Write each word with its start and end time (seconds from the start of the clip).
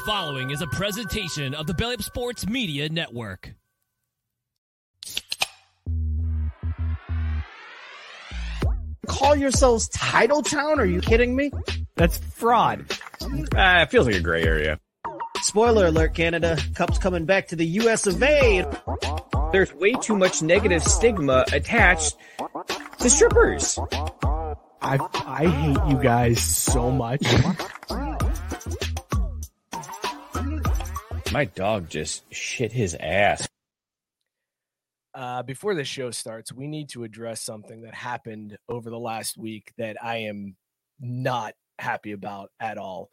The 0.00 0.06
following 0.06 0.50
is 0.50 0.62
a 0.62 0.66
presentation 0.66 1.54
of 1.54 1.66
the 1.66 1.74
Belly 1.74 1.96
Up 1.96 2.02
Sports 2.02 2.46
Media 2.46 2.88
Network. 2.88 3.52
Call 9.06 9.36
yourselves 9.36 9.90
Title 9.90 10.40
Town? 10.40 10.80
Are 10.80 10.86
you 10.86 11.02
kidding 11.02 11.36
me? 11.36 11.50
That's 11.96 12.16
fraud. 12.16 12.86
Uh, 13.20 13.82
it 13.82 13.90
feels 13.90 14.06
like 14.06 14.14
a 14.14 14.20
gray 14.20 14.42
area. 14.42 14.80
Spoiler 15.42 15.88
alert, 15.88 16.14
Canada. 16.14 16.56
Cup's 16.74 16.96
coming 16.96 17.26
back 17.26 17.48
to 17.48 17.56
the 17.56 17.66
US 17.66 18.06
of 18.06 18.22
A. 18.22 18.64
There's 19.52 19.74
way 19.74 19.92
too 19.92 20.16
much 20.16 20.40
negative 20.40 20.82
stigma 20.82 21.44
attached 21.52 22.16
to 23.00 23.10
strippers. 23.10 23.78
I 24.80 24.98
I 25.26 25.46
hate 25.46 25.90
you 25.92 26.02
guys 26.02 26.40
so 26.40 26.90
much. 26.90 27.22
My 31.32 31.44
dog 31.44 31.88
just 31.88 32.24
shit 32.34 32.72
his 32.72 32.96
ass. 32.98 33.46
Uh, 35.14 35.44
before 35.44 35.76
the 35.76 35.84
show 35.84 36.10
starts, 36.10 36.52
we 36.52 36.66
need 36.66 36.88
to 36.90 37.04
address 37.04 37.40
something 37.40 37.82
that 37.82 37.94
happened 37.94 38.58
over 38.68 38.90
the 38.90 38.98
last 38.98 39.38
week 39.38 39.72
that 39.78 39.96
I 40.02 40.16
am 40.18 40.56
not 40.98 41.54
happy 41.78 42.12
about 42.12 42.50
at 42.58 42.78
all. 42.78 43.10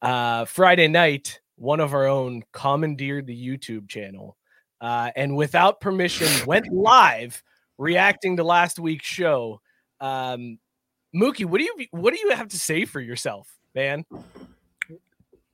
Uh, 0.00 0.46
Friday 0.46 0.88
night, 0.88 1.40
one 1.56 1.80
of 1.80 1.92
our 1.92 2.06
own 2.06 2.42
commandeered 2.52 3.26
the 3.26 3.36
YouTube 3.36 3.88
channel 3.88 4.38
uh, 4.80 5.10
and 5.14 5.36
without 5.36 5.80
permission 5.80 6.46
went 6.46 6.72
live 6.72 7.42
reacting 7.76 8.38
to 8.38 8.44
last 8.44 8.78
week's 8.78 9.06
show. 9.06 9.60
Um, 10.00 10.58
Mookie, 11.14 11.44
what 11.44 11.58
do 11.58 11.64
you 11.64 11.86
what 11.90 12.14
do 12.14 12.20
you 12.20 12.30
have 12.30 12.48
to 12.48 12.58
say 12.58 12.86
for 12.86 13.00
yourself, 13.00 13.48
man? 13.74 14.04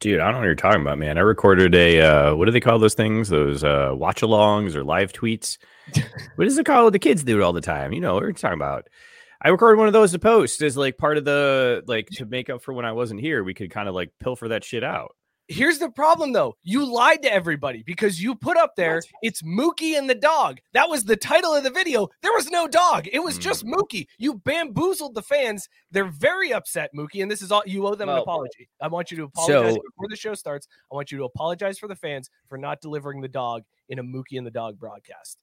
Dude, 0.00 0.20
I 0.20 0.24
don't 0.24 0.34
know 0.34 0.38
what 0.40 0.44
you're 0.46 0.54
talking 0.54 0.82
about, 0.82 0.98
man. 0.98 1.16
I 1.16 1.22
recorded 1.22 1.74
a 1.74 2.00
uh, 2.00 2.34
what 2.34 2.44
do 2.44 2.50
they 2.50 2.60
call 2.60 2.78
those 2.78 2.94
things? 2.94 3.28
Those 3.28 3.64
uh, 3.64 3.92
watch 3.94 4.20
alongs 4.20 4.74
or 4.74 4.84
live 4.84 5.12
tweets. 5.12 5.58
what 6.36 6.46
is 6.46 6.58
it 6.58 6.66
called? 6.66 6.92
The 6.92 6.98
kids 6.98 7.24
do 7.24 7.40
it 7.40 7.42
all 7.42 7.52
the 7.52 7.60
time. 7.60 7.92
You 7.92 8.00
know 8.00 8.14
what 8.14 8.22
we're 8.22 8.32
talking 8.32 8.58
about. 8.58 8.88
I 9.40 9.48
recorded 9.48 9.78
one 9.78 9.86
of 9.86 9.92
those 9.92 10.12
to 10.12 10.18
post 10.18 10.62
as 10.62 10.76
like 10.76 10.98
part 10.98 11.18
of 11.18 11.24
the 11.24 11.82
like 11.86 12.08
to 12.14 12.26
make 12.26 12.50
up 12.50 12.62
for 12.62 12.72
when 12.72 12.84
I 12.84 12.92
wasn't 12.92 13.20
here. 13.20 13.44
We 13.44 13.54
could 13.54 13.70
kind 13.70 13.88
of 13.88 13.94
like 13.94 14.10
pilfer 14.18 14.48
that 14.48 14.64
shit 14.64 14.84
out. 14.84 15.14
Here's 15.48 15.78
the 15.78 15.90
problem 15.90 16.32
though. 16.32 16.54
You 16.62 16.90
lied 16.90 17.22
to 17.22 17.32
everybody 17.32 17.82
because 17.84 18.22
you 18.22 18.34
put 18.34 18.56
up 18.56 18.76
there 18.76 19.02
it's 19.22 19.42
Mookie 19.42 19.96
and 19.98 20.08
the 20.08 20.14
dog. 20.14 20.60
That 20.72 20.88
was 20.88 21.04
the 21.04 21.16
title 21.16 21.52
of 21.54 21.64
the 21.64 21.70
video. 21.70 22.08
There 22.22 22.32
was 22.32 22.50
no 22.50 22.66
dog. 22.66 23.06
It 23.12 23.18
was 23.22 23.36
just 23.36 23.64
Mm. 23.64 23.74
Mookie. 23.74 24.06
You 24.18 24.34
bamboozled 24.38 25.14
the 25.14 25.22
fans. 25.22 25.68
They're 25.90 26.06
very 26.06 26.52
upset, 26.52 26.90
Mookie, 26.96 27.20
and 27.22 27.30
this 27.30 27.42
is 27.42 27.52
all 27.52 27.62
you 27.66 27.86
owe 27.86 27.94
them 27.94 28.08
an 28.08 28.16
apology. 28.18 28.68
I 28.80 28.88
want 28.88 29.10
you 29.10 29.18
to 29.18 29.24
apologize 29.24 29.74
so- 29.74 29.82
before 29.82 30.08
the 30.08 30.16
show 30.16 30.34
starts. 30.34 30.66
I 30.90 30.94
want 30.94 31.12
you 31.12 31.18
to 31.18 31.24
apologize 31.24 31.78
for 31.78 31.88
the 31.88 31.96
fans 31.96 32.30
for 32.48 32.56
not 32.56 32.80
delivering 32.80 33.20
the 33.20 33.28
dog 33.28 33.62
in 33.90 33.98
a 33.98 34.02
Mookie 34.02 34.38
and 34.38 34.46
the 34.46 34.50
dog 34.50 34.78
broadcast. 34.78 35.38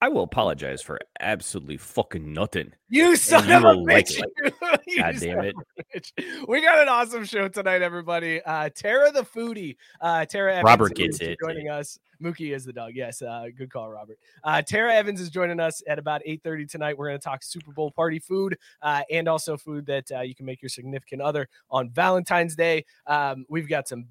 I 0.00 0.08
will 0.08 0.22
apologize 0.22 0.80
for 0.80 1.00
absolutely 1.18 1.76
fucking 1.76 2.32
nothing. 2.32 2.72
You 2.88 3.16
son 3.16 3.50
of 3.50 3.64
a 3.64 3.76
will 3.76 3.84
like 3.84 4.06
bitch. 4.06 4.22
You 4.86 5.02
God 5.02 5.16
damn 5.18 5.40
it. 5.40 5.56
bitch. 5.94 6.12
We 6.46 6.62
got 6.62 6.78
an 6.78 6.88
awesome 6.88 7.24
show 7.24 7.48
tonight, 7.48 7.82
everybody. 7.82 8.40
Uh, 8.42 8.70
Tara 8.74 9.10
the 9.10 9.22
foodie, 9.22 9.76
uh, 10.00 10.24
Tara 10.24 10.52
Evans 10.52 10.64
Robert 10.64 10.92
is 10.92 11.18
gets 11.18 11.20
it. 11.20 11.38
joining 11.44 11.68
us. 11.68 11.98
Mookie 12.22 12.54
is 12.54 12.64
the 12.64 12.72
dog. 12.72 12.92
Yes, 12.94 13.22
uh, 13.22 13.46
good 13.56 13.72
call, 13.72 13.90
Robert. 13.90 14.18
Uh, 14.44 14.62
Tara 14.62 14.94
Evans 14.94 15.20
is 15.20 15.30
joining 15.30 15.58
us 15.60 15.82
at 15.88 15.98
about 15.98 16.22
8:30 16.24 16.70
tonight. 16.70 16.96
We're 16.96 17.08
going 17.08 17.18
to 17.18 17.24
talk 17.24 17.42
Super 17.42 17.72
Bowl 17.72 17.90
party 17.90 18.20
food 18.20 18.56
uh, 18.82 19.02
and 19.10 19.28
also 19.28 19.56
food 19.56 19.84
that 19.86 20.10
uh, 20.12 20.20
you 20.20 20.34
can 20.34 20.46
make 20.46 20.62
your 20.62 20.68
significant 20.68 21.22
other 21.22 21.48
on 21.70 21.90
Valentine's 21.90 22.54
Day. 22.54 22.84
Um, 23.06 23.46
we've 23.48 23.68
got 23.68 23.88
some 23.88 24.06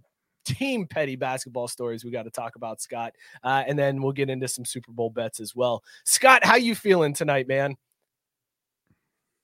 team 0.55 0.87
petty 0.87 1.15
basketball 1.15 1.67
stories 1.67 2.03
we 2.03 2.11
got 2.11 2.23
to 2.23 2.31
talk 2.31 2.55
about, 2.55 2.81
Scott, 2.81 3.13
uh, 3.43 3.63
and 3.67 3.77
then 3.77 4.01
we'll 4.01 4.13
get 4.13 4.29
into 4.29 4.47
some 4.47 4.65
Super 4.65 4.91
Bowl 4.91 5.09
bets 5.09 5.39
as 5.39 5.55
well. 5.55 5.83
Scott, 6.03 6.43
how 6.43 6.55
you 6.55 6.75
feeling 6.75 7.13
tonight, 7.13 7.47
man? 7.47 7.75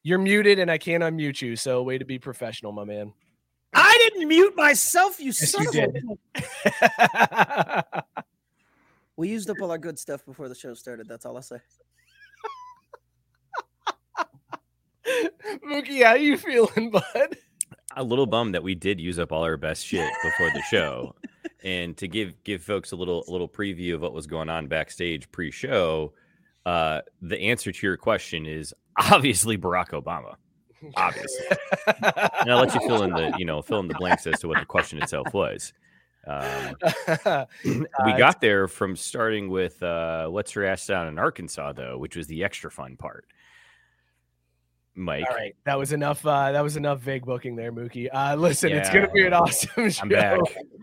You're 0.03 0.19
muted 0.19 0.59
and 0.59 0.69
I 0.69 0.77
can't 0.77 1.03
unmute 1.03 1.41
you. 1.41 1.55
So 1.55 1.81
way 1.81 1.97
to 1.97 2.05
be 2.05 2.19
professional, 2.19 2.71
my 2.71 2.83
man. 2.83 3.13
I 3.73 3.97
didn't 3.99 4.27
mute 4.27 4.55
myself, 4.55 5.19
you 5.19 5.27
Yes, 5.27 5.51
son 5.51 5.63
you 5.63 5.69
of 5.69 5.93
did. 5.93 6.03
a 6.65 8.03
We 9.15 9.29
used 9.29 9.49
up 9.49 9.61
all 9.61 9.71
our 9.71 9.77
good 9.77 9.99
stuff 9.99 10.25
before 10.25 10.49
the 10.49 10.55
show 10.55 10.73
started. 10.73 11.07
That's 11.07 11.25
all 11.25 11.35
I'll 11.35 11.43
say. 11.43 11.57
Mookie, 15.65 16.03
how 16.03 16.15
you 16.15 16.37
feeling, 16.37 16.89
bud? 17.13 17.37
A 17.95 18.03
little 18.03 18.25
bummed 18.25 18.53
that 18.55 18.63
we 18.63 18.75
did 18.75 18.99
use 18.99 19.19
up 19.19 19.31
all 19.31 19.43
our 19.43 19.57
best 19.57 19.85
shit 19.85 20.09
before 20.23 20.49
the 20.53 20.61
show. 20.69 21.15
and 21.63 21.95
to 21.97 22.07
give 22.07 22.33
give 22.43 22.61
folks 22.63 22.91
a 22.91 22.95
little 22.95 23.23
a 23.27 23.31
little 23.31 23.47
preview 23.49 23.95
of 23.95 24.01
what 24.01 24.13
was 24.13 24.27
going 24.27 24.49
on 24.49 24.67
backstage 24.67 25.31
pre-show, 25.31 26.13
uh, 26.65 27.01
the 27.21 27.39
answer 27.39 27.71
to 27.71 27.87
your 27.87 27.97
question 27.97 28.45
is 28.45 28.73
obviously 29.11 29.57
Barack 29.57 29.89
Obama. 29.89 30.35
Obviously. 30.97 31.45
and 32.41 32.51
I'll 32.51 32.59
let 32.59 32.73
you 32.73 32.81
fill 32.81 33.03
in 33.03 33.11
the 33.11 33.33
you 33.37 33.45
know 33.45 33.61
fill 33.61 33.79
in 33.79 33.87
the 33.87 33.93
blanks 33.95 34.27
as 34.27 34.39
to 34.41 34.47
what 34.49 34.59
the 34.59 34.65
question 34.65 35.01
itself 35.01 35.27
was. 35.33 35.71
Um, 36.27 36.75
we 37.65 37.85
Uh, 37.99 38.17
got 38.17 38.39
there 38.41 38.67
from 38.67 38.95
starting 38.95 39.49
with 39.49 39.81
uh, 39.83 40.27
what's 40.27 40.51
her 40.53 40.65
ass 40.65 40.85
down 40.87 41.07
in 41.07 41.17
Arkansas 41.19 41.73
though, 41.73 41.97
which 41.97 42.15
was 42.15 42.27
the 42.27 42.43
extra 42.43 42.69
fun 42.71 42.97
part. 42.97 43.25
Mike, 44.95 45.25
All 45.27 45.35
right, 45.35 45.55
that 45.65 45.77
was 45.77 45.91
enough. 45.91 46.23
Uh, 46.25 46.51
that 46.51 46.61
was 46.61 46.77
enough 46.77 46.99
vague 46.99 47.25
booking 47.25 47.55
there, 47.55 47.71
Mookie. 47.71 48.09
Uh, 48.13 48.35
listen, 48.35 48.71
it's 48.71 48.89
gonna 48.91 49.09
be 49.09 49.25
an 49.25 49.33
awesome 49.33 49.89
show. 49.89 50.03
I'm 50.03 50.09
back. 50.09 50.39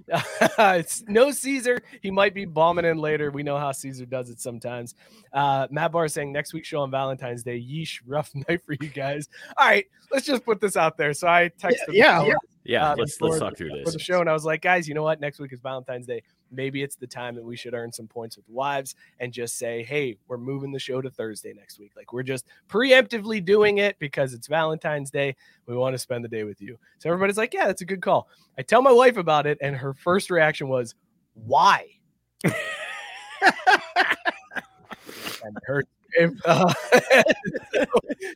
it's 0.79 1.05
no 1.07 1.31
Caesar. 1.31 1.79
He 2.03 2.11
might 2.11 2.35
be 2.35 2.45
bombing 2.45 2.85
in 2.85 2.99
later. 2.99 3.31
We 3.31 3.45
know 3.45 3.57
how 3.57 3.71
Caesar 3.71 4.07
does 4.07 4.29
it 4.29 4.41
sometimes. 4.41 4.97
Uh, 5.33 5.69
Matt 5.71 5.93
Barr 5.93 6.09
saying 6.09 6.33
next 6.33 6.53
week's 6.53 6.67
show 6.67 6.81
on 6.81 6.91
Valentine's 6.91 7.45
Day. 7.45 7.61
Yeesh, 7.61 8.01
rough 8.05 8.31
night 8.49 8.63
for 8.67 8.73
you 8.81 8.89
guys. 8.89 9.29
All 9.57 9.69
right, 9.69 9.87
let's 10.11 10.27
just 10.27 10.45
put 10.45 10.61
this 10.61 10.77
out 10.77 10.97
there. 10.97 11.13
So 11.15 11.29
I 11.29 11.51
texted. 11.61 11.87
the 11.87 11.95
yeah, 11.97 12.27
Yeah, 12.65 12.91
uh, 12.91 12.97
let's 12.99 13.21
let's 13.21 13.35
the- 13.39 13.41
talk 13.45 13.57
through 13.57 13.71
for 13.71 13.85
this. 13.85 13.93
the 13.93 14.01
show, 14.01 14.21
and 14.21 14.29
I 14.29 14.33
was 14.33 14.45
like, 14.45 14.61
guys, 14.63 14.89
you 14.89 14.95
know 14.95 15.05
what? 15.05 15.21
Next 15.21 15.39
week 15.39 15.53
is 15.53 15.61
Valentine's 15.61 16.07
Day. 16.07 16.23
Maybe 16.51 16.83
it's 16.83 16.97
the 16.97 17.07
time 17.07 17.35
that 17.37 17.45
we 17.45 17.57
should 17.57 17.75
earn 17.75 17.93
some 17.93 18.07
points 18.07 18.37
with 18.37 18.47
the 18.47 18.53
wives 18.53 18.95
and 19.19 19.33
just 19.33 19.59
say, 19.59 19.83
hey, 19.83 20.17
we're 20.29 20.39
moving 20.39 20.73
the 20.73 20.79
show 20.79 21.01
to 21.01 21.11
Thursday 21.11 21.53
next 21.53 21.79
week. 21.79 21.93
Like 21.97 22.13
we're 22.13 22.23
just 22.23 22.47
preemptively 22.69 23.45
doing 23.45 23.79
it 23.79 23.99
because 23.99 24.35
it's 24.35 24.47
Valentine's 24.47 25.11
Day. 25.11 25.37
We 25.67 25.77
want 25.77 25.95
to 25.95 25.99
spend 25.99 26.25
the 26.25 26.29
day 26.29 26.45
with 26.45 26.61
you. 26.61 26.79
So 26.99 27.09
everybody's 27.09 27.39
like, 27.39 27.55
yeah, 27.55 27.67
that's 27.67 27.83
a 27.83 27.87
good 27.87 28.03
call. 28.03 28.29
I 28.59 28.63
tell 28.63 28.83
my 28.83 28.93
wife 28.93 29.17
about 29.17 29.47
it, 29.47 29.59
and 29.61 29.77
her 29.77 29.95
first 29.95 30.31
reaction 30.31 30.69
was, 30.69 30.95
why? 31.35 31.87
and 32.45 32.55
her 35.65 35.85
if, 36.15 36.33
uh, 36.45 36.73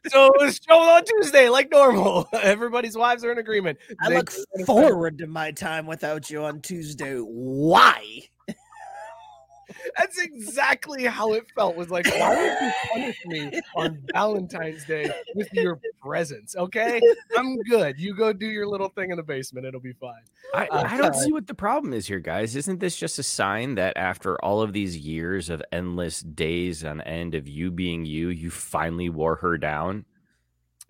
so 0.08 0.26
it 0.26 0.40
was 0.40 0.60
shown 0.68 0.82
on 0.88 1.04
Tuesday 1.04 1.48
like 1.48 1.70
normal. 1.70 2.28
Everybody's 2.42 2.96
wives 2.96 3.24
are 3.24 3.32
in 3.32 3.38
agreement. 3.38 3.78
I 4.00 4.08
They- 4.08 4.16
look 4.16 4.32
forward 4.66 5.18
to 5.18 5.26
my 5.26 5.50
time 5.52 5.86
without 5.86 6.30
you 6.30 6.44
on 6.44 6.60
Tuesday. 6.60 7.16
Why? 7.16 8.22
That's 9.98 10.18
exactly 10.20 11.04
how 11.04 11.32
it 11.34 11.44
felt. 11.54 11.76
Was 11.76 11.90
like, 11.90 12.06
why 12.06 12.36
would 12.36 12.66
you 12.66 12.72
punish 12.92 13.26
me 13.26 13.60
on 13.76 14.02
Valentine's 14.12 14.84
Day 14.84 15.10
with 15.34 15.52
your 15.52 15.80
presence? 16.02 16.56
Okay, 16.56 17.00
I'm 17.36 17.56
good. 17.62 17.98
You 17.98 18.14
go 18.14 18.32
do 18.32 18.46
your 18.46 18.66
little 18.66 18.88
thing 18.88 19.10
in 19.10 19.16
the 19.16 19.22
basement. 19.22 19.66
It'll 19.66 19.80
be 19.80 19.92
fine. 19.92 20.22
I, 20.54 20.66
Uh, 20.68 20.84
I 20.88 20.96
don't 20.96 21.14
see 21.14 21.32
what 21.32 21.46
the 21.46 21.54
problem 21.54 21.92
is 21.92 22.06
here, 22.06 22.20
guys. 22.20 22.56
Isn't 22.56 22.80
this 22.80 22.96
just 22.96 23.18
a 23.18 23.22
sign 23.22 23.74
that 23.76 23.96
after 23.96 24.42
all 24.44 24.62
of 24.62 24.72
these 24.72 24.96
years 24.96 25.50
of 25.50 25.62
endless 25.72 26.20
days 26.20 26.84
on 26.84 27.00
end 27.02 27.34
of 27.34 27.48
you 27.48 27.70
being 27.70 28.04
you, 28.04 28.28
you 28.28 28.50
finally 28.50 29.08
wore 29.08 29.36
her 29.36 29.58
down? 29.58 30.04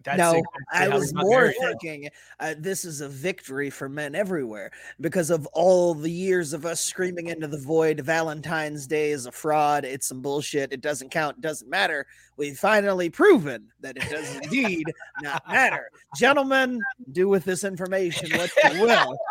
That's 0.05 0.19
no, 0.19 0.31
exactly 0.33 0.63
I 0.73 0.89
was 0.89 1.15
more 1.15 1.51
thinking 1.53 2.11
uh, 2.39 2.55
this 2.59 2.85
is 2.85 3.01
a 3.01 3.09
victory 3.09 3.71
for 3.71 3.89
men 3.89 4.15
everywhere 4.15 4.71
because 5.01 5.31
of 5.31 5.47
all 5.47 5.95
the 5.95 6.11
years 6.11 6.53
of 6.53 6.67
us 6.67 6.81
screaming 6.81 7.29
into 7.29 7.47
the 7.47 7.59
void. 7.59 8.01
Valentine's 8.01 8.87
Day 8.87 9.13
is 9.13 9.25
a 9.25 9.33
fraud. 9.33 9.85
It's 9.85 10.07
some 10.07 10.21
bullshit. 10.21 10.73
It 10.73 10.83
doesn't 10.83 11.11
count. 11.11 11.39
It 11.39 11.41
doesn't 11.41 11.71
matter. 11.71 12.07
We've 12.37 12.59
finally 12.59 13.09
proven 13.09 13.69
that 13.81 13.97
it 13.97 14.11
does 14.11 14.37
indeed 14.37 14.93
not 15.23 15.43
matter. 15.49 15.89
Gentlemen, 16.17 16.81
do 17.13 17.29
with 17.29 17.45
this 17.45 17.65
information 17.65 18.37
what 18.37 18.51
you 18.73 18.83
will. 18.83 19.17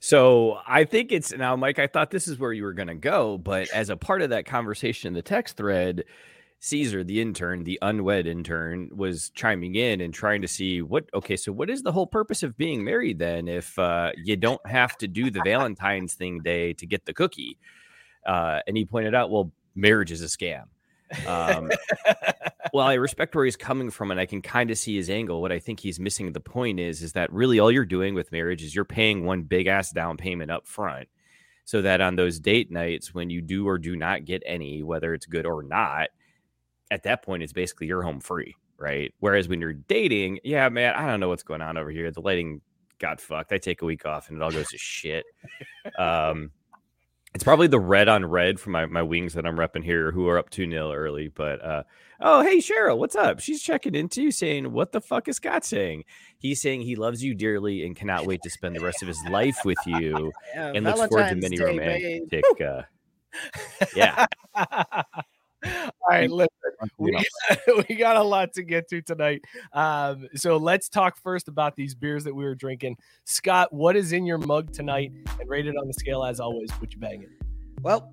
So 0.00 0.58
I 0.66 0.82
think 0.84 1.12
it's 1.12 1.32
now, 1.32 1.54
Mike. 1.54 1.78
I 1.78 1.86
thought 1.86 2.10
this 2.10 2.26
is 2.26 2.38
where 2.38 2.52
you 2.52 2.64
were 2.64 2.72
going 2.72 2.88
to 2.88 2.94
go, 2.94 3.38
but 3.38 3.70
as 3.70 3.88
a 3.88 3.96
part 3.96 4.20
of 4.20 4.30
that 4.30 4.46
conversation 4.46 5.08
in 5.08 5.14
the 5.14 5.22
text 5.22 5.56
thread, 5.56 6.04
Caesar, 6.64 7.02
the 7.02 7.20
intern, 7.20 7.64
the 7.64 7.76
unwed 7.82 8.24
intern, 8.24 8.88
was 8.94 9.30
chiming 9.30 9.74
in 9.74 10.00
and 10.00 10.14
trying 10.14 10.40
to 10.40 10.46
see 10.46 10.80
what. 10.80 11.04
Okay, 11.12 11.36
so 11.36 11.50
what 11.50 11.68
is 11.68 11.82
the 11.82 11.90
whole 11.90 12.06
purpose 12.06 12.44
of 12.44 12.56
being 12.56 12.84
married 12.84 13.18
then? 13.18 13.48
If 13.48 13.76
uh, 13.80 14.12
you 14.16 14.36
don't 14.36 14.64
have 14.64 14.96
to 14.98 15.08
do 15.08 15.28
the 15.28 15.42
Valentine's 15.44 16.14
thing 16.14 16.38
day 16.38 16.72
to 16.74 16.86
get 16.86 17.04
the 17.04 17.12
cookie, 17.12 17.58
uh, 18.24 18.60
and 18.68 18.76
he 18.76 18.84
pointed 18.84 19.12
out, 19.12 19.28
well, 19.28 19.50
marriage 19.74 20.12
is 20.12 20.22
a 20.22 20.26
scam. 20.26 20.66
Um, 21.26 21.68
well, 22.72 22.86
I 22.86 22.94
respect 22.94 23.34
where 23.34 23.44
he's 23.44 23.56
coming 23.56 23.90
from, 23.90 24.12
and 24.12 24.20
I 24.20 24.26
can 24.26 24.40
kind 24.40 24.70
of 24.70 24.78
see 24.78 24.94
his 24.94 25.10
angle. 25.10 25.42
What 25.42 25.50
I 25.50 25.58
think 25.58 25.80
he's 25.80 25.98
missing 25.98 26.32
the 26.32 26.38
point 26.38 26.78
is, 26.78 27.02
is 27.02 27.12
that 27.14 27.32
really 27.32 27.58
all 27.58 27.72
you're 27.72 27.84
doing 27.84 28.14
with 28.14 28.30
marriage 28.30 28.62
is 28.62 28.72
you're 28.72 28.84
paying 28.84 29.24
one 29.24 29.42
big 29.42 29.66
ass 29.66 29.90
down 29.90 30.16
payment 30.16 30.52
up 30.52 30.68
front, 30.68 31.08
so 31.64 31.82
that 31.82 32.00
on 32.00 32.14
those 32.14 32.38
date 32.38 32.70
nights 32.70 33.12
when 33.12 33.30
you 33.30 33.40
do 33.40 33.66
or 33.66 33.78
do 33.78 33.96
not 33.96 34.24
get 34.24 34.44
any, 34.46 34.84
whether 34.84 35.12
it's 35.12 35.26
good 35.26 35.44
or 35.44 35.64
not, 35.64 36.10
at 36.92 37.04
that 37.04 37.24
point 37.24 37.42
it's 37.42 37.54
basically 37.54 37.86
you're 37.86 38.02
home 38.02 38.20
free, 38.20 38.54
right? 38.78 39.14
Whereas 39.18 39.48
when 39.48 39.60
you're 39.60 39.72
dating, 39.72 40.40
yeah, 40.44 40.68
man, 40.68 40.94
I 40.94 41.06
don't 41.06 41.20
know 41.20 41.30
what's 41.30 41.42
going 41.42 41.62
on 41.62 41.78
over 41.78 41.90
here. 41.90 42.10
The 42.10 42.20
lighting 42.20 42.60
got 42.98 43.20
fucked. 43.20 43.52
I 43.52 43.58
take 43.58 43.80
a 43.80 43.86
week 43.86 44.04
off 44.04 44.28
and 44.28 44.36
it 44.36 44.42
all 44.42 44.50
goes 44.50 44.68
to 44.68 44.78
shit. 44.78 45.24
Um, 45.98 46.50
it's 47.34 47.44
probably 47.44 47.66
the 47.66 47.80
red 47.80 48.08
on 48.08 48.26
red 48.26 48.60
for 48.60 48.68
my, 48.68 48.84
my 48.84 49.02
wings 49.02 49.32
that 49.34 49.46
I'm 49.46 49.56
repping 49.56 49.82
here 49.82 50.12
who 50.12 50.28
are 50.28 50.38
up 50.38 50.50
2 50.50 50.70
0 50.70 50.92
early. 50.92 51.28
But 51.28 51.64
uh, 51.64 51.82
oh, 52.20 52.42
hey, 52.42 52.58
Cheryl, 52.58 52.98
what's 52.98 53.16
up? 53.16 53.40
She's 53.40 53.62
checking 53.62 53.94
into 53.94 54.22
you 54.22 54.30
saying, 54.30 54.70
What 54.70 54.92
the 54.92 55.00
fuck 55.00 55.28
is 55.28 55.36
Scott 55.36 55.64
saying? 55.64 56.04
He's 56.36 56.60
saying 56.60 56.82
he 56.82 56.94
loves 56.94 57.24
you 57.24 57.34
dearly 57.34 57.86
and 57.86 57.96
cannot 57.96 58.26
wait 58.26 58.42
to 58.42 58.50
spend 58.50 58.76
the 58.76 58.84
rest 58.84 59.00
of 59.00 59.08
his 59.08 59.22
life 59.30 59.58
with 59.64 59.78
you 59.86 60.30
Yeah, 60.54 60.72
and 60.74 60.84
looks 60.84 61.06
forward 61.06 61.30
to 61.30 61.36
many 61.36 61.56
Day, 61.56 61.64
romantic. 61.64 62.44
Uh, 62.60 62.82
yeah. 63.96 64.26
All 65.64 65.90
right, 66.08 66.30
listen, 66.30 66.48
we 66.98 67.12
got, 67.12 67.58
we 67.88 67.94
got 67.94 68.16
a 68.16 68.22
lot 68.22 68.52
to 68.54 68.62
get 68.62 68.88
to 68.88 69.00
tonight. 69.02 69.42
Um, 69.72 70.28
so 70.34 70.56
let's 70.56 70.88
talk 70.88 71.16
first 71.16 71.48
about 71.48 71.76
these 71.76 71.94
beers 71.94 72.24
that 72.24 72.34
we 72.34 72.44
were 72.44 72.54
drinking. 72.54 72.96
Scott, 73.24 73.72
what 73.72 73.96
is 73.96 74.12
in 74.12 74.26
your 74.26 74.38
mug 74.38 74.72
tonight? 74.72 75.12
And 75.38 75.48
rated 75.48 75.76
on 75.76 75.86
the 75.86 75.94
scale 75.94 76.24
as 76.24 76.40
always. 76.40 76.68
Would 76.80 76.92
you 76.92 76.98
bang 77.00 77.22
it? 77.22 77.30
Well, 77.82 78.10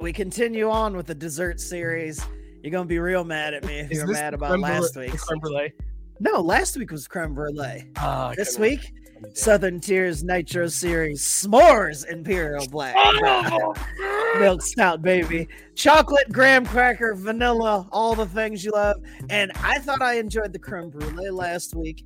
we 0.00 0.12
continue 0.12 0.70
on 0.70 0.96
with 0.96 1.06
the 1.06 1.14
dessert 1.14 1.60
series. 1.60 2.24
You're 2.62 2.72
gonna 2.72 2.84
be 2.86 2.98
real 2.98 3.24
mad 3.24 3.54
at 3.54 3.64
me 3.64 3.80
if 3.80 3.90
Is 3.90 3.98
you're 3.98 4.06
mad 4.08 4.34
about 4.34 4.50
creme 4.50 4.60
last 4.62 4.94
brulee- 4.94 5.06
the 5.08 5.12
week's. 5.12 5.24
creme 5.24 5.38
brulee. 5.40 5.72
No, 6.20 6.40
last 6.40 6.76
week 6.76 6.90
was 6.90 7.06
creme 7.06 7.34
brulee. 7.34 7.84
I 7.96 8.34
This 8.36 8.56
couldn't 8.56 8.70
week, 8.70 8.92
remember. 9.16 9.36
Southern 9.36 9.78
Tier 9.80 10.12
Nitro 10.22 10.66
Series 10.68 11.22
S'mores 11.22 12.06
Imperial 12.08 12.66
Black 12.68 12.94
Oh, 12.96 13.74
Milk 14.38 14.62
Stout, 14.62 15.02
baby. 15.02 15.48
Chocolate, 15.74 16.30
graham 16.32 16.64
cracker, 16.64 17.14
vanilla, 17.14 17.88
all 17.92 18.14
the 18.14 18.26
things 18.26 18.64
you 18.64 18.72
love. 18.72 18.96
And 19.30 19.52
I 19.56 19.78
thought 19.78 20.02
I 20.02 20.14
enjoyed 20.14 20.52
the 20.52 20.58
creme 20.58 20.90
brulee 20.90 21.30
last 21.30 21.74
week. 21.74 22.04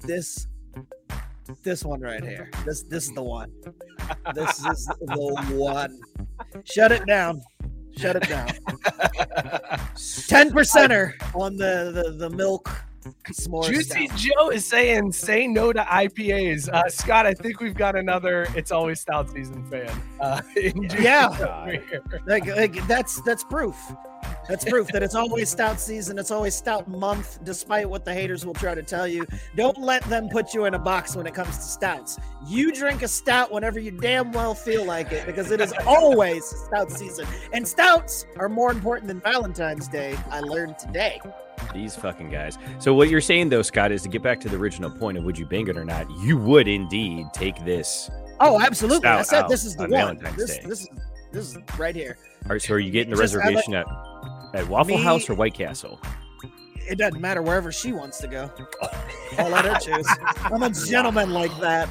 This, 0.00 0.46
this 1.62 1.84
one 1.84 2.00
right 2.00 2.22
here. 2.22 2.50
This, 2.64 2.82
this 2.84 3.08
is 3.08 3.12
the 3.12 3.22
one. 3.22 3.52
This 4.34 4.64
is 4.66 4.86
the 4.86 5.46
one. 5.54 6.00
Shut 6.64 6.92
it 6.92 7.06
down. 7.06 7.42
Shut 7.96 8.16
it 8.16 8.28
down. 8.28 8.46
Ten 10.28 10.52
percenter 10.52 11.14
on 11.34 11.56
the, 11.56 11.90
the 11.92 12.12
the 12.16 12.30
milk 12.30 12.70
s'more. 13.30 13.64
Juicy 13.64 14.06
stout. 14.06 14.18
Joe 14.18 14.50
is 14.50 14.66
saying, 14.66 15.12
say 15.12 15.46
no 15.46 15.72
to 15.72 15.80
IPAs. 15.80 16.68
Uh, 16.68 16.88
Scott, 16.88 17.26
I 17.26 17.34
think 17.34 17.60
we've 17.60 17.74
got 17.74 17.96
another 17.96 18.46
It's 18.54 18.72
Always 18.72 19.00
Stout 19.00 19.30
Season 19.30 19.64
fan. 19.70 19.90
Uh, 20.20 20.40
in 20.56 20.88
Juicy 20.88 21.02
Yeah. 21.02 21.28
Like, 22.26 22.46
like 22.46 22.86
that's 22.86 23.20
that's 23.22 23.44
proof. 23.44 23.76
That's 24.48 24.64
proof 24.64 24.88
that 24.88 25.02
it's 25.02 25.14
always 25.14 25.50
stout 25.50 25.78
season. 25.78 26.18
It's 26.18 26.30
always 26.30 26.54
stout 26.54 26.88
month, 26.88 27.38
despite 27.44 27.88
what 27.88 28.04
the 28.04 28.14
haters 28.14 28.46
will 28.46 28.54
try 28.54 28.74
to 28.74 28.82
tell 28.82 29.06
you. 29.06 29.26
Don't 29.56 29.78
let 29.78 30.02
them 30.04 30.28
put 30.30 30.54
you 30.54 30.64
in 30.64 30.74
a 30.74 30.78
box 30.78 31.14
when 31.14 31.26
it 31.26 31.34
comes 31.34 31.56
to 31.58 31.62
stouts. 31.62 32.18
You 32.46 32.72
drink 32.72 33.02
a 33.02 33.08
stout 33.08 33.52
whenever 33.52 33.78
you 33.78 33.90
damn 33.90 34.32
well 34.32 34.54
feel 34.54 34.86
like 34.86 35.12
it, 35.12 35.26
because 35.26 35.50
it 35.50 35.60
is 35.60 35.72
always 35.86 36.44
stout 36.44 36.90
season. 36.90 37.26
And 37.52 37.68
stouts 37.68 38.24
are 38.38 38.48
more 38.48 38.70
important 38.70 39.08
than 39.08 39.20
Valentine's 39.20 39.86
Day. 39.86 40.16
I 40.30 40.40
learned 40.40 40.78
today. 40.78 41.20
These 41.72 41.96
fucking 41.96 42.30
guys. 42.30 42.58
So 42.78 42.94
what 42.94 43.08
you're 43.08 43.20
saying 43.20 43.48
though, 43.48 43.62
Scott, 43.62 43.92
is 43.92 44.02
to 44.02 44.08
get 44.08 44.22
back 44.22 44.40
to 44.40 44.48
the 44.48 44.56
original 44.56 44.90
point 44.90 45.18
of 45.18 45.24
would 45.24 45.38
you 45.38 45.46
bang 45.46 45.68
it 45.68 45.76
or 45.76 45.84
not, 45.84 46.10
you 46.22 46.36
would 46.38 46.68
indeed 46.68 47.26
take 47.32 47.64
this. 47.64 48.10
Oh, 48.40 48.60
absolutely. 48.60 49.08
I 49.08 49.22
said 49.22 49.48
this 49.48 49.64
is 49.64 49.74
the 49.76 49.84
on 49.84 49.90
one. 49.90 50.18
Valentine's 50.18 50.36
This 50.36 50.56
Day. 50.58 50.64
this 50.66 50.80
is 50.82 50.88
this 51.32 51.54
is 51.56 51.58
right 51.78 51.94
here. 51.94 52.16
All 52.46 52.52
right, 52.52 52.62
so 52.62 52.74
are 52.74 52.78
you 52.78 52.90
getting 52.90 53.10
the 53.14 53.20
Just 53.20 53.34
have 53.34 53.42
reservation 53.44 53.74
at, 53.74 53.86
at 54.54 54.66
Waffle 54.68 54.96
Me- 54.96 55.02
House 55.02 55.28
or 55.28 55.34
White 55.34 55.54
Castle? 55.54 56.00
It 56.88 56.96
doesn't 56.96 57.20
matter 57.20 57.42
wherever 57.42 57.70
she 57.70 57.92
wants 57.92 58.18
to 58.18 58.28
go. 58.28 58.50
I'll 59.38 59.50
let 59.50 59.66
her 59.66 59.78
choose. 59.78 60.08
I'm 60.44 60.62
a 60.62 60.70
gentleman 60.70 61.30
like 61.34 61.54
that. 61.60 61.88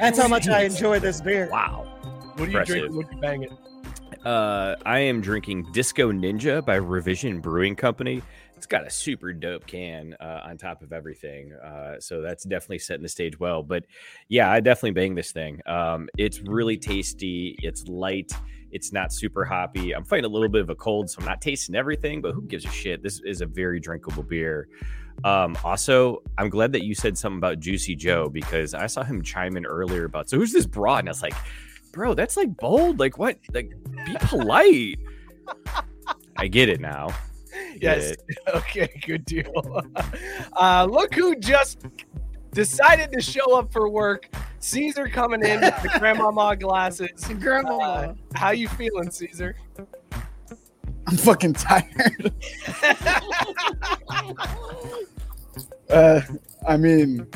That's 0.00 0.18
how 0.18 0.28
much 0.28 0.48
I 0.48 0.62
enjoy 0.62 0.98
this 1.00 1.20
beer. 1.20 1.48
Wow. 1.50 1.88
What 2.36 2.36
do 2.36 2.42
you 2.44 2.58
Impressive. 2.58 2.66
drinking? 2.76 2.96
What 2.96 3.12
you 3.12 3.20
banging? 3.20 3.58
Uh, 4.24 4.76
I 4.86 5.00
am 5.00 5.20
drinking 5.20 5.72
Disco 5.72 6.12
Ninja 6.12 6.64
by 6.64 6.76
Revision 6.76 7.40
Brewing 7.40 7.74
Company. 7.74 8.22
It's 8.56 8.66
got 8.66 8.86
a 8.86 8.90
super 8.90 9.32
dope 9.32 9.66
can 9.66 10.14
uh, 10.20 10.42
on 10.44 10.58
top 10.58 10.82
of 10.82 10.92
everything, 10.92 11.52
uh, 11.54 11.98
so 11.98 12.20
that's 12.20 12.44
definitely 12.44 12.78
setting 12.78 13.02
the 13.02 13.08
stage 13.08 13.40
well. 13.40 13.64
But 13.64 13.84
yeah, 14.28 14.52
I 14.52 14.60
definitely 14.60 14.92
bang 14.92 15.16
this 15.16 15.32
thing. 15.32 15.60
Um, 15.66 16.08
it's 16.16 16.40
really 16.40 16.76
tasty. 16.76 17.56
It's 17.62 17.88
light. 17.88 18.30
It's 18.70 18.92
not 18.92 19.12
super 19.12 19.44
hoppy. 19.44 19.92
I'm 19.92 20.04
fighting 20.04 20.26
a 20.26 20.28
little 20.28 20.48
bit 20.48 20.60
of 20.60 20.70
a 20.70 20.76
cold, 20.76 21.10
so 21.10 21.18
I'm 21.18 21.26
not 21.26 21.40
tasting 21.40 21.74
everything. 21.74 22.22
But 22.22 22.34
who 22.34 22.42
gives 22.42 22.64
a 22.64 22.70
shit? 22.70 23.02
This 23.02 23.20
is 23.24 23.40
a 23.40 23.46
very 23.46 23.80
drinkable 23.80 24.22
beer. 24.22 24.68
Um, 25.24 25.58
also, 25.64 26.22
I'm 26.38 26.48
glad 26.48 26.70
that 26.72 26.84
you 26.84 26.94
said 26.94 27.18
something 27.18 27.38
about 27.38 27.58
Juicy 27.58 27.96
Joe 27.96 28.28
because 28.28 28.74
I 28.74 28.86
saw 28.86 29.02
him 29.02 29.22
chime 29.22 29.56
in 29.56 29.66
earlier 29.66 30.04
about 30.04 30.30
so 30.30 30.36
who's 30.38 30.52
this 30.52 30.66
broad, 30.66 31.00
and 31.00 31.08
I 31.08 31.10
was 31.10 31.22
like, 31.22 31.34
bro, 31.92 32.14
that's 32.14 32.36
like 32.36 32.56
bold. 32.56 32.98
Like 32.98 33.18
what? 33.18 33.38
Like 33.52 33.70
be 34.06 34.16
polite. 34.20 34.98
I 36.36 36.48
get 36.48 36.68
it 36.68 36.80
now. 36.80 37.08
Get 37.78 37.98
Yes. 37.98 38.10
it. 38.12 38.22
Okay, 38.54 39.00
good 39.06 39.24
deal. 39.24 39.82
Uh, 40.56 40.84
look 40.90 41.14
who 41.14 41.34
just 41.36 41.86
decided 42.52 43.10
to 43.12 43.20
show 43.20 43.56
up 43.56 43.72
for 43.72 43.88
work. 43.88 44.28
Caesar 44.60 45.08
coming 45.08 45.42
in 45.44 45.60
with 45.60 45.74
the 45.82 45.88
grandmama 45.98 46.54
glasses. 46.56 47.10
Grandma. 47.40 47.78
Uh, 47.78 48.14
how 48.34 48.50
you 48.50 48.68
feeling, 48.68 49.10
Caesar? 49.10 49.56
I'm 51.06 51.16
fucking 51.16 51.54
tired. 51.54 52.32
uh, 55.90 56.20
I 56.68 56.76
mean, 56.76 57.26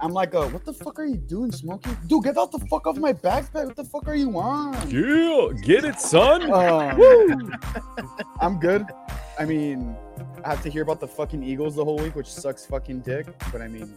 I'm 0.00 0.12
like, 0.12 0.34
uh, 0.34 0.46
what 0.48 0.64
the 0.64 0.72
fuck 0.72 0.98
are 0.98 1.04
you 1.04 1.16
doing, 1.16 1.52
Smokey? 1.52 1.90
Dude, 2.06 2.24
get 2.24 2.36
out 2.36 2.50
the 2.50 2.58
fuck 2.58 2.86
off 2.86 2.96
my 2.96 3.12
backpack. 3.12 3.66
What 3.66 3.76
the 3.76 3.84
fuck 3.84 4.08
are 4.08 4.14
you 4.14 4.38
on? 4.38 4.72
Yeah, 4.90 5.48
get 5.62 5.84
it, 5.84 6.00
son. 6.00 6.50
Um, 6.52 7.52
I'm 8.40 8.58
good. 8.58 8.84
I 9.38 9.44
mean, 9.44 9.96
I 10.44 10.50
have 10.50 10.62
to 10.62 10.70
hear 10.70 10.82
about 10.82 11.00
the 11.00 11.08
fucking 11.08 11.42
Eagles 11.42 11.76
the 11.76 11.84
whole 11.84 11.98
week, 11.98 12.16
which 12.16 12.26
sucks 12.26 12.66
fucking 12.66 13.00
dick. 13.00 13.26
But 13.52 13.62
I 13.62 13.68
mean, 13.68 13.96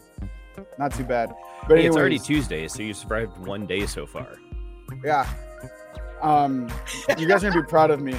not 0.78 0.94
too 0.94 1.04
bad. 1.04 1.34
But 1.68 1.78
Hey, 1.78 1.86
it's 1.86 1.96
already 1.96 2.18
Tuesday, 2.18 2.68
so 2.68 2.82
you 2.82 2.94
survived 2.94 3.36
one 3.38 3.66
day 3.66 3.86
so 3.86 4.06
far. 4.06 4.36
Yeah. 5.04 5.28
Um, 6.22 6.68
you 7.18 7.26
guys 7.28 7.44
are 7.44 7.50
gonna 7.50 7.62
be 7.62 7.68
proud 7.68 7.90
of 7.90 8.00
me, 8.00 8.16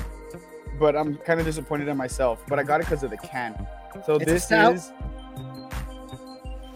but 0.79 0.95
I'm 0.95 1.17
kind 1.17 1.39
of 1.39 1.45
disappointed 1.45 1.87
in 1.87 1.97
myself. 1.97 2.43
But 2.47 2.59
I 2.59 2.63
got 2.63 2.81
it 2.81 2.85
because 2.85 3.03
of 3.03 3.09
the 3.09 3.17
can. 3.17 3.67
So 4.05 4.15
It's 4.15 4.25
this 4.25 4.51
is 4.51 4.91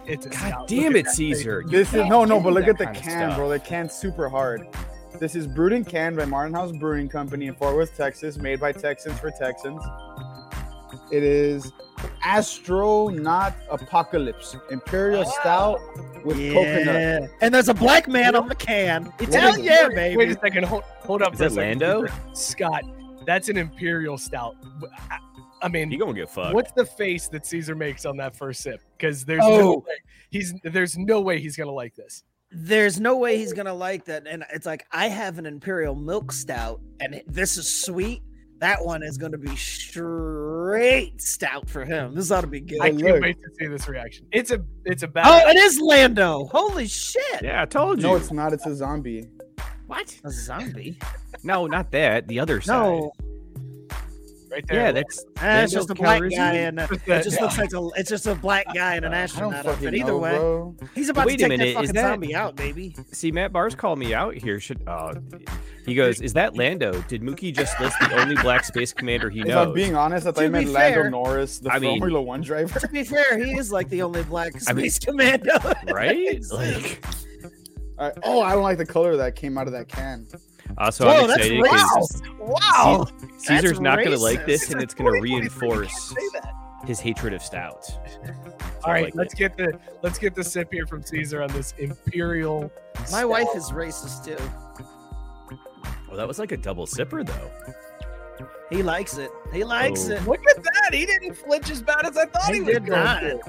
It's 0.05 0.25
a 0.25 0.29
God 0.29 0.37
stout. 0.37 0.67
damn 0.67 0.95
it, 0.95 1.07
Caesar. 1.07 1.61
You 1.61 1.69
this 1.69 1.93
is 1.93 2.05
no 2.07 2.25
no, 2.25 2.39
but 2.39 2.53
look 2.53 2.67
at 2.67 2.77
the 2.77 2.87
can, 2.87 3.35
bro. 3.35 3.49
The 3.49 3.59
can's 3.59 3.93
super 3.93 4.29
hard. 4.29 4.67
This 5.19 5.35
is 5.35 5.47
brewed 5.47 5.73
and 5.73 5.87
canned 5.87 6.17
by 6.17 6.25
Martin 6.25 6.53
House 6.53 6.71
Brewing 6.71 7.07
Company 7.07 7.47
in 7.47 7.55
Fort 7.55 7.75
Worth, 7.75 7.95
Texas, 7.95 8.37
made 8.37 8.59
by 8.59 8.71
Texans 8.71 9.19
for 9.19 9.31
Texans. 9.31 9.81
It 11.11 11.23
is 11.23 11.71
Astronaut 12.23 13.53
Apocalypse 13.69 14.55
Imperial 14.71 15.25
Stout 15.25 15.79
with 16.25 16.37
coconut. 16.37 17.29
And 17.41 17.53
there's 17.53 17.69
a 17.69 17.73
black 17.73 18.07
man 18.07 18.35
on 18.35 18.47
the 18.47 18.55
can. 18.55 19.05
What 19.05 19.33
Hell 19.33 19.59
yeah, 19.59 19.87
wait, 19.87 19.95
baby. 19.95 20.17
Wait 20.17 20.31
a 20.31 20.39
second. 20.39 20.65
Hold, 20.65 20.83
hold 20.83 21.21
up. 21.21 21.33
Is 21.33 21.39
that 21.39 21.51
Lando? 21.53 22.05
Caesar. 22.05 22.15
Scott, 22.33 22.83
that's 23.25 23.49
an 23.49 23.57
imperial 23.57 24.17
stout. 24.17 24.55
I, 25.09 25.19
I 25.63 25.69
mean, 25.69 25.89
You 25.91 25.97
gonna 25.99 26.13
get 26.13 26.29
fucked? 26.29 26.53
what's 26.53 26.71
the 26.73 26.85
face 26.85 27.27
that 27.29 27.45
Caesar 27.45 27.73
makes 27.75 28.05
on 28.05 28.17
that 28.17 28.35
first 28.35 28.61
sip? 28.61 28.81
Because 28.97 29.23
there's 29.25 29.43
Oh. 29.43 29.57
no 29.57 29.71
way 29.77 29.95
he's 30.29 30.53
there's 30.63 30.97
no 30.97 31.21
way 31.21 31.39
he's 31.39 31.55
gonna 31.55 31.71
like 31.71 31.95
this. 31.95 32.23
There's 32.51 32.99
no 32.99 33.17
way 33.17 33.37
he's 33.37 33.53
gonna 33.53 33.73
like 33.73 34.05
that. 34.05 34.27
And 34.27 34.43
it's 34.53 34.65
like 34.65 34.85
I 34.91 35.07
have 35.07 35.39
an 35.39 35.45
imperial 35.47 35.95
milk 35.95 36.31
stout, 36.31 36.81
and 36.99 37.21
this 37.27 37.57
is 37.57 37.67
sweet. 37.83 38.21
That 38.59 38.83
one 38.85 39.03
is 39.03 39.17
gonna 39.17 39.37
be 39.39 39.55
straight 39.55 41.21
stout 41.21 41.69
for 41.69 41.83
him. 41.85 42.13
This 42.15 42.31
ought 42.31 42.41
to 42.41 42.47
be 42.47 42.59
good. 42.61 42.79
I 42.81 42.89
can't 42.91 43.01
look. 43.01 43.21
wait 43.21 43.37
to 43.41 43.49
see 43.59 43.67
this 43.67 43.87
reaction. 43.87 44.25
It's 44.31 44.51
a 44.51 44.63
it's 44.85 45.03
a 45.03 45.07
bad. 45.07 45.25
oh, 45.27 45.49
it 45.49 45.57
is 45.57 45.79
Lando. 45.81 46.45
Holy 46.45 46.87
shit! 46.87 47.41
Yeah, 47.41 47.61
I 47.61 47.65
told 47.65 47.97
you. 48.01 48.07
No, 48.07 48.15
it's 48.15 48.31
not. 48.31 48.53
It's 48.53 48.65
a 48.65 48.75
zombie. 48.75 49.27
what? 49.87 50.15
A 50.23 50.29
zombie? 50.31 50.97
No, 51.45 51.67
not 51.67 51.91
that. 51.91 52.29
The 52.29 52.39
other 52.39 52.61
side. 52.61 52.73
No. 52.73 53.11
Right 54.53 54.67
there. 54.67 54.77
Yeah, 54.77 54.91
that's 54.93 55.25
Ah, 55.39 55.61
it's 55.61 55.73
just 55.73 55.89
a 55.89 55.95
black 55.95 56.21
Calrissian? 56.21 56.35
guy 56.37 56.53
and 56.53 56.79
a, 56.79 56.83
it 56.91 57.23
just 57.23 57.41
looks 57.41 57.57
like 57.57 57.73
a 57.73 57.89
it's 57.97 58.09
just 58.09 58.27
a 58.27 58.35
black 58.35 58.65
guy 58.73 58.95
in 58.95 59.03
an 59.03 59.13
I 59.13 59.19
astronaut 59.21 59.65
fucking 59.65 59.69
outfit. 59.71 59.93
Either 59.95 60.11
know, 60.11 60.17
way, 60.19 60.31
bro. 60.37 60.75
he's 60.95 61.09
about 61.09 61.25
Wait 61.25 61.39
to 61.39 61.45
a 61.45 61.49
take 61.49 61.57
minute, 61.59 61.73
that 61.73 61.83
is 61.83 61.89
fucking 61.89 61.93
that- 61.95 62.09
zombie 62.09 62.35
out, 62.35 62.55
baby. 62.55 62.95
See, 63.11 63.31
Matt 63.31 63.51
Barr's 63.51 63.75
called 63.75 63.99
me 63.99 64.13
out 64.13 64.35
here. 64.35 64.59
Should 64.59 64.87
uh, 64.87 65.15
he 65.85 65.95
goes? 65.95 66.21
Is 66.21 66.33
that 66.33 66.55
Lando? 66.55 67.01
Did 67.09 67.21
Mookie 67.21 67.53
just 67.53 67.77
list 67.79 67.97
the 67.99 68.13
only 68.21 68.35
black 68.35 68.63
space 68.63 68.93
commander 68.93 69.29
he 69.29 69.41
If 69.41 69.47
knows? 69.47 69.67
I'm 69.67 69.73
being 69.73 69.95
honest, 69.95 70.25
I 70.27 70.31
thought 70.31 70.35
To 70.41 70.45
you 70.45 70.51
meant 70.51 70.67
be 70.67 70.71
Lando 70.71 71.09
Norris, 71.09 71.59
the 71.59 71.71
I 71.71 71.79
mean- 71.79 71.99
Formula 71.99 72.21
One 72.21 72.41
driver. 72.41 72.79
To 72.79 72.87
be 72.87 73.03
fair, 73.03 73.37
he 73.43 73.53
is 73.57 73.71
like 73.71 73.89
the 73.89 74.01
only 74.03 74.23
black 74.23 74.53
I 74.67 74.73
mean- 74.73 74.89
space 74.89 74.99
commando. 74.99 75.57
right? 75.91 76.39
Like, 76.51 77.03
Uh, 77.97 78.11
oh, 78.23 78.41
I 78.41 78.53
don't 78.53 78.63
like 78.63 78.77
the 78.79 78.85
color 78.85 79.15
that 79.17 79.35
came 79.35 79.57
out 79.57 79.67
of 79.67 79.73
that 79.73 79.87
can. 79.87 80.25
Also, 80.77 81.05
Whoa, 81.05 81.23
I'm 81.25 81.29
excited 81.31 81.61
because 81.61 82.21
racist. 82.21 82.37
Wow. 82.39 83.07
Caesar's 83.37 83.63
That's 83.63 83.79
not 83.79 83.97
going 83.99 84.11
to 84.11 84.17
like 84.17 84.45
this, 84.45 84.65
racist. 84.67 84.73
and 84.73 84.81
it's 84.83 84.93
going 84.93 85.13
to 85.13 85.27
2023, 85.27 85.29
you 85.29 85.41
can't 85.41 85.61
reinforce 85.71 86.15
his 86.85 86.99
hatred 86.99 87.33
of 87.33 87.41
stout. 87.41 87.85
So 87.85 87.97
All 88.83 88.89
I 88.89 88.91
right, 88.91 89.03
like 89.05 89.15
let's 89.15 89.33
it. 89.33 89.37
get 89.37 89.57
the 89.57 89.79
let's 90.01 90.17
get 90.19 90.35
the 90.35 90.43
sip 90.43 90.71
here 90.71 90.85
from 90.85 91.01
Caesar 91.03 91.41
on 91.41 91.49
this 91.53 91.73
imperial. 91.77 92.71
My 92.97 93.05
stout. 93.05 93.29
wife 93.29 93.47
is 93.55 93.69
racist 93.71 94.25
too. 94.25 95.57
Well, 96.07 96.17
that 96.17 96.27
was 96.27 96.37
like 96.39 96.51
a 96.51 96.57
double 96.57 96.85
sipper, 96.85 97.25
though. 97.25 98.45
He 98.69 98.83
likes 98.83 99.17
it. 99.17 99.31
He 99.51 99.63
likes 99.63 100.09
Oh. 100.09 100.13
it. 100.13 100.23
Look 100.27 100.41
at 100.49 100.63
that! 100.63 100.93
He 100.93 101.05
didn't 101.05 101.35
flinch 101.35 101.69
as 101.71 101.81
bad 101.81 102.05
as 102.05 102.17
I 102.17 102.25
thought 102.25 102.49
he, 102.49 102.55
He 102.55 102.61
was 102.61 102.73
did 102.75 102.85
going 102.85 103.03
not. 103.03 103.19
to. 103.21 103.39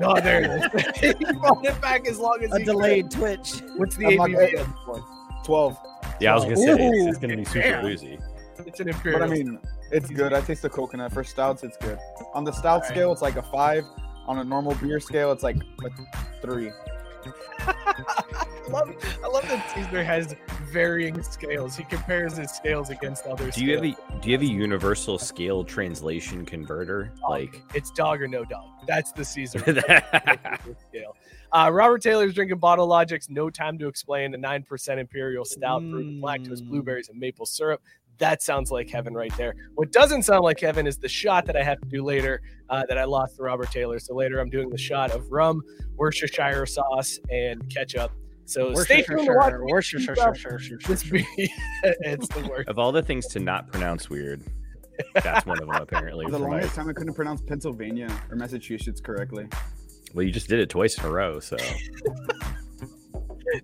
Oh, 0.00 0.20
there 0.20 0.42
it 0.42 0.74
is. 0.74 1.16
he 1.18 1.32
brought 1.34 1.64
it 1.64 1.80
back 1.80 2.08
as 2.08 2.18
long 2.18 2.42
as 2.42 2.52
A 2.52 2.58
he 2.58 2.64
delayed 2.64 3.10
twitch. 3.10 3.60
What's 3.76 3.96
the 3.96 4.04
ABV 4.04 4.20
on 4.20 4.32
this 4.32 4.66
one? 4.86 5.02
Twelve. 5.44 5.78
Yeah, 6.20 6.32
I 6.32 6.34
was 6.34 6.44
going 6.44 6.56
to 6.56 6.62
say 6.62 6.72
it's, 6.72 6.80
Ooh, 6.80 7.08
it's 7.08 7.18
going 7.18 7.30
to 7.30 7.36
be 7.36 7.44
super 7.44 7.60
damn. 7.60 7.82
boozy. 7.82 8.18
It's 8.66 8.80
an 8.80 8.88
imperial. 8.88 9.20
But 9.20 9.28
I 9.28 9.32
mean, 9.32 9.58
it's 9.92 10.08
good. 10.10 10.32
I 10.32 10.40
taste 10.40 10.62
the 10.62 10.70
coconut. 10.70 11.12
For 11.12 11.22
stouts, 11.24 11.62
it's 11.62 11.76
good. 11.76 11.98
On 12.34 12.42
the 12.44 12.52
stout 12.52 12.80
Alright. 12.82 12.88
scale, 12.90 13.12
it's 13.12 13.22
like 13.22 13.36
a 13.36 13.42
five. 13.42 13.84
On 14.26 14.38
a 14.38 14.44
normal 14.44 14.74
beer 14.76 14.98
scale, 14.98 15.30
it's 15.30 15.42
like 15.44 15.56
a 15.84 15.90
three. 16.42 16.70
I 17.58 18.68
love, 18.70 18.94
I 19.22 19.26
love 19.28 19.42
that 19.48 19.70
Caesar 19.74 20.02
has 20.04 20.34
varying 20.70 21.22
scales. 21.22 21.76
He 21.76 21.84
compares 21.84 22.36
his 22.36 22.50
scales 22.50 22.90
against 22.90 23.26
others. 23.26 23.54
Do 23.56 23.64
you 23.64 23.74
have 23.74 23.84
a 23.84 23.90
Do 24.20 24.28
you 24.30 24.32
have 24.32 24.42
a 24.42 24.46
universal 24.46 25.18
scale 25.18 25.64
translation 25.64 26.44
converter? 26.44 27.12
Like, 27.28 27.62
It's 27.74 27.90
dog 27.90 28.22
or 28.22 28.28
no 28.28 28.44
dog. 28.44 28.64
That's 28.86 29.12
the 29.12 29.24
Caesar 29.24 29.58
scale. 30.88 31.16
Uh, 31.56 31.70
Robert 31.70 32.02
Taylor's 32.02 32.34
drinking 32.34 32.58
Bottle 32.58 32.86
Logic's 32.86 33.30
No 33.30 33.48
Time 33.48 33.78
to 33.78 33.88
Explain, 33.88 34.34
a 34.34 34.38
9% 34.38 34.98
Imperial 34.98 35.44
Stout 35.44 35.80
brewed 35.80 36.06
with 36.06 36.22
lactose, 36.22 36.60
Mm. 36.62 36.68
blueberries, 36.68 37.08
and 37.08 37.18
maple 37.18 37.46
syrup. 37.46 37.80
That 38.18 38.42
sounds 38.42 38.70
like 38.70 38.90
heaven 38.90 39.14
right 39.14 39.34
there. 39.38 39.54
What 39.74 39.90
doesn't 39.90 40.24
sound 40.24 40.42
like 40.44 40.60
heaven 40.60 40.86
is 40.86 40.98
the 40.98 41.08
shot 41.08 41.46
that 41.46 41.56
I 41.56 41.62
have 41.62 41.80
to 41.80 41.88
do 41.88 42.02
later 42.04 42.42
uh, 42.68 42.84
that 42.88 42.98
I 42.98 43.04
lost 43.04 43.36
to 43.36 43.42
Robert 43.42 43.70
Taylor. 43.70 43.98
So 43.98 44.14
later 44.14 44.38
I'm 44.38 44.50
doing 44.50 44.68
the 44.68 44.76
shot 44.76 45.10
of 45.12 45.30
rum, 45.32 45.62
Worcestershire 45.96 46.66
sauce, 46.66 47.18
and 47.30 47.66
ketchup. 47.70 48.12
So 48.44 48.74
stay 48.74 49.00
tuned 49.02 49.26
to 49.26 49.32
watch 49.34 49.54
me 49.54 49.58
Worcestershire. 49.72 50.14
keep 50.14 50.22
up 50.24 50.28
Worcestershire. 50.30 50.78
this 50.86 51.02
be. 51.10 51.26
it's 51.82 52.28
the 52.28 52.46
worst. 52.50 52.68
of 52.68 52.78
all 52.78 52.92
the 52.92 53.02
things 53.02 53.26
to 53.28 53.40
not 53.40 53.70
pronounce 53.72 54.10
weird, 54.10 54.42
that's 55.14 55.46
one 55.46 55.58
of 55.60 55.66
them 55.68 55.74
apparently. 55.82 56.26
For 56.26 56.32
the 56.32 56.38
for 56.38 56.44
my- 56.44 56.50
longest 56.56 56.74
time, 56.74 56.88
I 56.90 56.92
couldn't 56.92 57.14
pronounce 57.14 57.40
Pennsylvania 57.40 58.08
or 58.30 58.36
Massachusetts 58.36 59.00
correctly. 59.00 59.46
Well, 60.16 60.24
you 60.24 60.32
just 60.32 60.48
did 60.48 60.58
it 60.58 60.68
twice 60.70 60.98
in 60.98 61.04
a 61.04 61.10
row, 61.10 61.38
so 61.40 61.56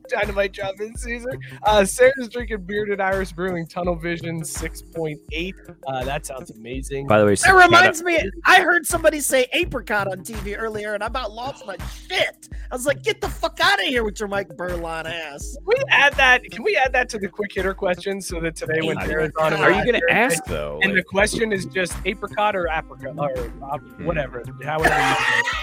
Dynamite 0.08 0.52
job 0.52 0.80
in 0.80 0.96
Caesar. 0.96 1.36
Uh, 1.64 1.84
Sarah's 1.84 2.28
drinking 2.30 2.62
Bearded 2.62 3.00
Iris 3.00 3.32
Brewing 3.32 3.66
Tunnel 3.66 3.96
Vision 3.96 4.40
6.8. 4.40 5.52
Uh, 5.88 6.04
that 6.04 6.24
sounds 6.24 6.50
amazing. 6.52 7.08
by 7.08 7.18
the 7.18 7.24
way, 7.26 7.32
That 7.32 7.38
shout 7.40 7.56
out- 7.60 7.64
reminds 7.64 8.02
me, 8.02 8.30
I 8.44 8.62
heard 8.62 8.86
somebody 8.86 9.18
say 9.18 9.48
apricot 9.52 10.06
on 10.06 10.20
TV 10.20 10.56
earlier, 10.56 10.94
and 10.94 11.02
I 11.02 11.08
about 11.08 11.32
lost 11.32 11.66
my 11.66 11.76
shit. 12.08 12.48
I 12.70 12.74
was 12.74 12.86
like, 12.86 13.02
"Get 13.02 13.20
the 13.20 13.28
fuck 13.28 13.58
out 13.60 13.80
of 13.80 13.84
here 13.86 14.02
with 14.04 14.18
your 14.20 14.28
Mike 14.28 14.48
Burlon 14.50 15.04
ass." 15.04 15.56
Can 15.56 15.64
we 15.66 15.74
add 15.90 16.14
that? 16.14 16.42
Can 16.50 16.62
we 16.62 16.74
add 16.76 16.92
that 16.94 17.08
to 17.10 17.18
the 17.18 17.28
quick 17.28 17.52
hitter 17.52 17.74
questions 17.74 18.26
so 18.28 18.40
that 18.40 18.54
today 18.56 18.78
when 18.82 18.96
Apricot. 18.98 19.08
Sarah's 19.08 19.32
on, 19.36 19.52
Are 19.54 19.70
you 19.72 19.84
going 19.84 20.00
to 20.00 20.12
ask 20.12 20.42
though? 20.44 20.78
And 20.82 20.96
the 20.96 21.02
question 21.02 21.52
is 21.52 21.66
just 21.66 21.94
apricot 22.06 22.54
or 22.56 22.68
apricot 22.68 23.14
or 23.18 23.52
uh, 23.64 23.78
Hmm. 23.78 24.04
whatever, 24.06 24.42
however 24.64 24.84
you 24.88 25.42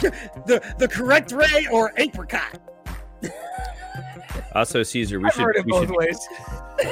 The 0.00 0.74
the 0.78 0.88
correct 0.88 1.32
Ray 1.32 1.66
or 1.72 1.92
apricot? 1.96 2.60
also, 4.54 4.82
Caesar, 4.82 5.18
we 5.18 5.26
I've 5.26 5.34
should 5.34 5.64
we 5.64 5.72
should, 5.72 5.90
ways. 5.90 6.18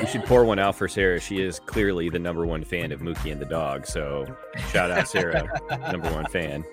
we 0.00 0.06
should 0.06 0.24
pour 0.24 0.44
one 0.44 0.58
out 0.58 0.76
for 0.76 0.88
Sarah. 0.88 1.20
She 1.20 1.42
is 1.42 1.58
clearly 1.58 2.08
the 2.08 2.18
number 2.18 2.46
one 2.46 2.64
fan 2.64 2.92
of 2.92 3.00
Mookie 3.00 3.32
and 3.32 3.40
the 3.40 3.46
dog. 3.46 3.86
So 3.86 4.26
shout 4.70 4.90
out 4.90 5.08
Sarah, 5.08 5.60
number 5.90 6.10
one 6.12 6.26
fan. 6.26 6.64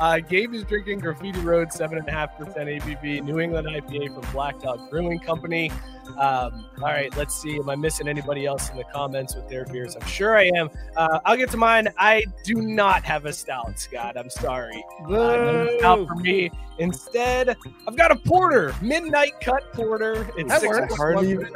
Uh, 0.00 0.18
Gabe 0.18 0.54
is 0.54 0.64
drinking 0.64 0.98
Graffiti 1.00 1.38
Road, 1.40 1.68
7.5% 1.68 2.06
ABV, 2.36 3.22
New 3.24 3.38
England 3.40 3.68
IPA 3.68 4.14
from 4.20 4.32
Black 4.32 4.60
Dog 4.60 4.90
Brewing 4.90 5.20
Company. 5.20 5.70
Um, 6.18 6.66
all 6.78 6.88
right, 6.90 7.14
let's 7.16 7.40
see. 7.40 7.56
Am 7.56 7.70
I 7.70 7.76
missing 7.76 8.08
anybody 8.08 8.44
else 8.44 8.70
in 8.70 8.76
the 8.76 8.84
comments 8.84 9.34
with 9.36 9.48
their 9.48 9.64
beers? 9.66 9.94
I'm 9.94 10.06
sure 10.06 10.36
I 10.36 10.50
am. 10.56 10.68
Uh, 10.96 11.20
I'll 11.24 11.36
get 11.36 11.50
to 11.50 11.56
mine. 11.56 11.88
I 11.98 12.24
do 12.44 12.56
not 12.56 13.04
have 13.04 13.24
a 13.26 13.32
stout, 13.32 13.78
Scott. 13.78 14.16
I'm 14.18 14.28
sorry. 14.30 14.84
Uh, 15.06 15.66
no 15.80 16.06
for 16.06 16.16
me. 16.16 16.50
Instead, 16.78 17.56
I've 17.86 17.96
got 17.96 18.10
a 18.10 18.16
porter, 18.16 18.74
Midnight 18.82 19.40
Cut 19.40 19.72
Porter. 19.72 20.28
It's 20.36 20.48
That 20.50 20.60
six 20.62 20.70
works. 20.72 20.96
point 20.96 20.98
Hardly 20.98 21.32
even 21.32 21.52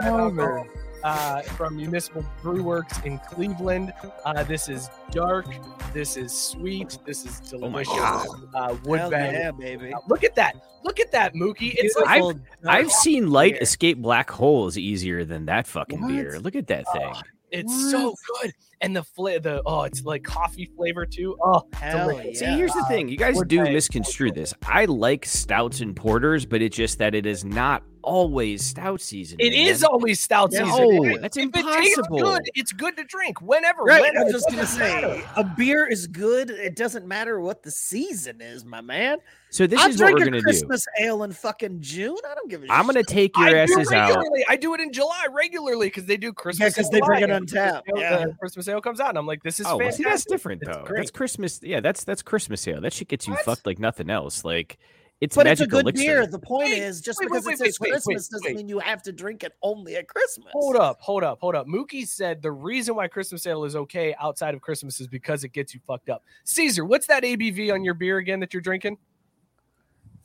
percent 1.02 1.04
know 1.04 1.10
alcohol 1.10 1.42
her. 1.42 1.48
uh, 1.48 1.54
from 1.56 1.76
Municipal 1.76 2.24
Brew 2.42 2.62
Works 2.62 2.98
in 3.04 3.18
Cleveland. 3.18 3.92
Uh, 4.24 4.42
this 4.44 4.68
is 4.68 4.88
dark. 5.10 5.46
This 5.92 6.16
is 6.16 6.32
sweet. 6.32 6.98
This 7.06 7.24
is 7.24 7.52
Oh 7.54 7.68
my 7.68 7.82
delicious. 7.84 7.94
God. 7.94 8.28
uh, 8.54 8.76
wood 8.84 9.00
Hell 9.00 9.10
bang. 9.10 9.34
yeah, 9.34 9.50
baby. 9.50 9.92
Uh, 9.92 9.98
Look 10.08 10.24
at 10.24 10.34
that. 10.36 10.56
Look 10.84 11.00
at 11.00 11.10
that, 11.12 11.34
Mookie. 11.34 11.74
It's 11.76 11.96
like 11.96 12.06
I've- 12.08 12.40
I've 12.66 12.92
seen 12.92 13.30
light 13.30 13.54
beer. 13.54 13.62
escape 13.62 13.98
black 13.98 14.30
holes 14.30 14.76
easier 14.78 15.24
than 15.24 15.46
that 15.46 15.66
fucking 15.66 16.00
What? 16.00 16.08
beer. 16.08 16.38
Look 16.38 16.54
at 16.56 16.66
that 16.68 16.84
thing. 16.92 17.12
it's 17.50 17.90
so 17.90 18.14
good. 18.42 18.52
And 18.82 18.94
the 18.94 19.02
fla- 19.04 19.40
the 19.40 19.62
oh, 19.64 19.82
it's 19.82 20.04
like 20.04 20.22
coffee 20.22 20.70
flavor 20.76 21.06
too. 21.06 21.36
Oh, 21.42 21.62
Hell 21.72 22.08
delicious. 22.10 22.42
yeah. 22.42 22.50
See, 22.52 22.56
here's 22.58 22.72
the 22.74 22.84
thing. 22.84 23.08
You 23.08 23.16
guys 23.16 23.34
Wood 23.36 23.48
do 23.48 23.62
bang. 23.64 23.72
misconstrue 23.72 24.30
this. 24.32 24.52
I 24.66 24.84
like 24.84 25.24
stouts 25.24 25.80
and 25.80 25.96
porters, 25.96 26.44
but 26.44 26.60
it's 26.60 26.76
just 26.76 26.98
that 26.98 27.14
it 27.14 27.24
is 27.24 27.44
not 27.44 27.82
always 28.06 28.64
stout 28.64 29.00
season. 29.00 29.36
It 29.40 29.50
man. 29.52 29.66
is 29.66 29.82
always 29.84 30.20
stout 30.20 30.52
No, 30.52 30.58
season. 30.64 30.72
Oh, 30.80 31.04
if- 31.04 31.20
that's 31.20 31.36
if 31.36 31.44
It 31.44 31.52
tastes 31.52 31.98
impossible. 31.98 32.18
good. 32.18 32.42
It's 32.54 32.72
good 32.72 32.96
to 32.96 33.04
drink 33.04 33.42
whenever. 33.42 33.82
Right, 33.82 34.00
whenever. 34.00 34.20
I 34.20 34.24
was 34.24 34.32
just 34.32 34.48
gonna 34.48 34.66
say, 34.66 35.24
a 35.36 35.44
beer 35.44 35.86
is 35.86 36.06
good. 36.06 36.50
It 36.50 36.76
doesn't 36.76 37.06
matter 37.06 37.40
what 37.40 37.62
the 37.62 37.70
season 37.70 38.40
is, 38.40 38.64
my 38.64 38.80
man. 38.80 39.18
So 39.50 39.66
this 39.66 39.80
I'll 39.80 39.88
is 39.90 40.00
what 40.00 40.12
we're 40.12 40.18
a 40.22 40.24
gonna 40.26 40.38
do. 40.38 40.42
Christmas 40.42 40.86
ale 41.00 41.22
in 41.24 41.32
fucking 41.32 41.80
June. 41.80 42.16
I 42.30 42.34
don't 42.34 42.48
give 42.50 42.62
a 42.62 42.66
I'm 42.70 42.86
gonna 42.86 43.02
take 43.02 43.36
your 43.36 43.46
I 43.48 43.50
do 43.66 43.72
asses 43.74 43.92
out. 43.92 44.22
I 44.48 44.56
do 44.56 44.74
it 44.74 44.80
in 44.80 44.92
July 44.92 45.26
regularly 45.32 45.88
because 45.88 46.06
they 46.06 46.16
do 46.16 46.32
Christmas. 46.32 46.74
because 46.74 46.88
in 46.88 46.94
they 46.94 47.00
bring 47.00 47.22
it 47.24 47.30
on 47.30 47.46
tap, 47.46 47.84
Christmas 47.84 48.00
yeah. 48.02 48.18
ale- 48.20 48.28
the 48.28 48.34
Christmas 48.34 48.68
ale 48.68 48.80
comes 48.80 49.00
out, 49.00 49.10
and 49.10 49.18
I'm 49.18 49.26
like, 49.26 49.42
this 49.42 49.58
is 49.60 49.66
Oh, 49.66 49.78
well, 49.78 49.90
see, 49.92 50.04
that's 50.04 50.24
different 50.24 50.62
though. 50.64 50.86
That's 50.94 51.10
Christmas. 51.10 51.60
Yeah, 51.62 51.80
that's 51.80 52.04
that's 52.04 52.22
Christmas 52.22 52.66
ale. 52.68 52.80
That 52.80 52.92
shit 52.92 53.08
gets 53.08 53.26
you 53.26 53.32
What? 53.34 53.44
fucked 53.44 53.66
like 53.66 53.78
nothing 53.78 54.10
else. 54.10 54.44
Like 54.44 54.78
it's 55.20 55.34
But 55.34 55.46
it's 55.46 55.60
a 55.62 55.66
good 55.66 55.84
elixir. 55.84 56.04
beer. 56.04 56.26
The 56.26 56.38
point 56.38 56.70
Wait, 56.70 56.82
is, 56.82 57.00
just 57.00 57.18
wait, 57.20 57.28
because 57.28 57.46
wait, 57.46 57.54
it 57.54 57.60
wait, 57.60 57.66
says 57.68 57.80
wait, 57.80 57.86
wait, 57.88 57.92
Christmas 57.92 58.28
doesn't 58.28 58.44
wait. 58.46 58.56
mean 58.56 58.68
you 58.68 58.78
have 58.78 59.02
to 59.02 59.12
drink 59.12 59.44
it 59.44 59.52
only 59.62 59.96
at 59.96 60.08
Christmas. 60.08 60.48
Hold 60.52 60.76
up, 60.76 61.00
hold 61.00 61.24
up, 61.24 61.38
hold 61.40 61.54
up. 61.54 61.66
Mookie 61.66 62.06
said 62.06 62.42
the 62.42 62.52
reason 62.52 62.94
why 62.94 63.08
Christmas 63.08 63.46
ale 63.46 63.64
is 63.64 63.74
okay 63.76 64.14
outside 64.20 64.54
of 64.54 64.60
Christmas 64.60 65.00
is 65.00 65.06
because 65.06 65.42
it 65.42 65.52
gets 65.52 65.72
you 65.72 65.80
fucked 65.86 66.10
up. 66.10 66.22
Caesar, 66.44 66.84
what's 66.84 67.06
that 67.06 67.22
ABV 67.22 67.72
on 67.72 67.82
your 67.82 67.94
beer 67.94 68.18
again 68.18 68.40
that 68.40 68.52
you're 68.52 68.60
drinking? 68.60 68.98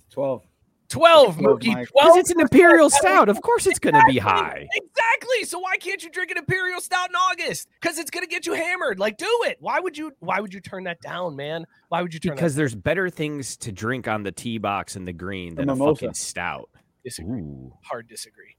Twelve. 0.10 0.44
12, 0.92 1.38
Twelve, 1.38 1.60
Mookie. 1.60 1.72
12. 1.74 1.88
Because 1.94 2.18
it's 2.18 2.32
an 2.32 2.40
imperial 2.40 2.90
stout. 2.90 3.30
Of 3.30 3.42
course, 3.42 3.66
it's 3.66 3.80
gonna 3.80 4.04
be 4.08 4.18
high. 4.20 4.68
Exactly. 4.74 5.46
So 5.46 5.60
why 5.60 5.78
can't 5.78 6.04
you 6.04 6.10
drink 6.12 6.32
an 6.32 6.38
imperial 6.38 6.82
stout 6.82 7.10
in 7.10 7.16
August? 7.16 7.68
Because 7.82 7.98
it's 7.98 8.12
gonna 8.12 8.28
get 8.28 8.46
you 8.46 8.54
hammered. 8.54 9.00
Like, 9.00 9.18
do 9.18 9.28
it. 9.46 9.58
Why 9.62 9.80
would 9.80 9.98
you? 9.98 10.12
Why 10.20 10.40
would 10.40 10.54
you 10.54 10.60
turn 10.60 10.84
that 10.84 11.00
down, 11.02 11.36
man? 11.36 11.66
Why 11.90 12.02
would 12.02 12.14
you 12.14 12.20
turn 12.20 12.36
Because 12.36 12.56
there's 12.56 12.76
better 12.76 13.10
things 13.10 13.56
to 13.58 13.72
drink 13.72 14.08
on 14.08 14.24
the 14.24 14.32
tee 14.32 14.58
box 14.58 14.96
and 14.96 15.08
the 15.08 15.14
green 15.14 15.56
The 15.56 15.62
than 15.62 15.70
a 15.70 15.76
mimosa. 15.76 16.02
fucking 16.02 16.14
stout. 16.14 16.70
Disagree. 17.04 17.42
Ooh. 17.42 17.74
Hard 17.86 18.08
disagree. 18.08 18.56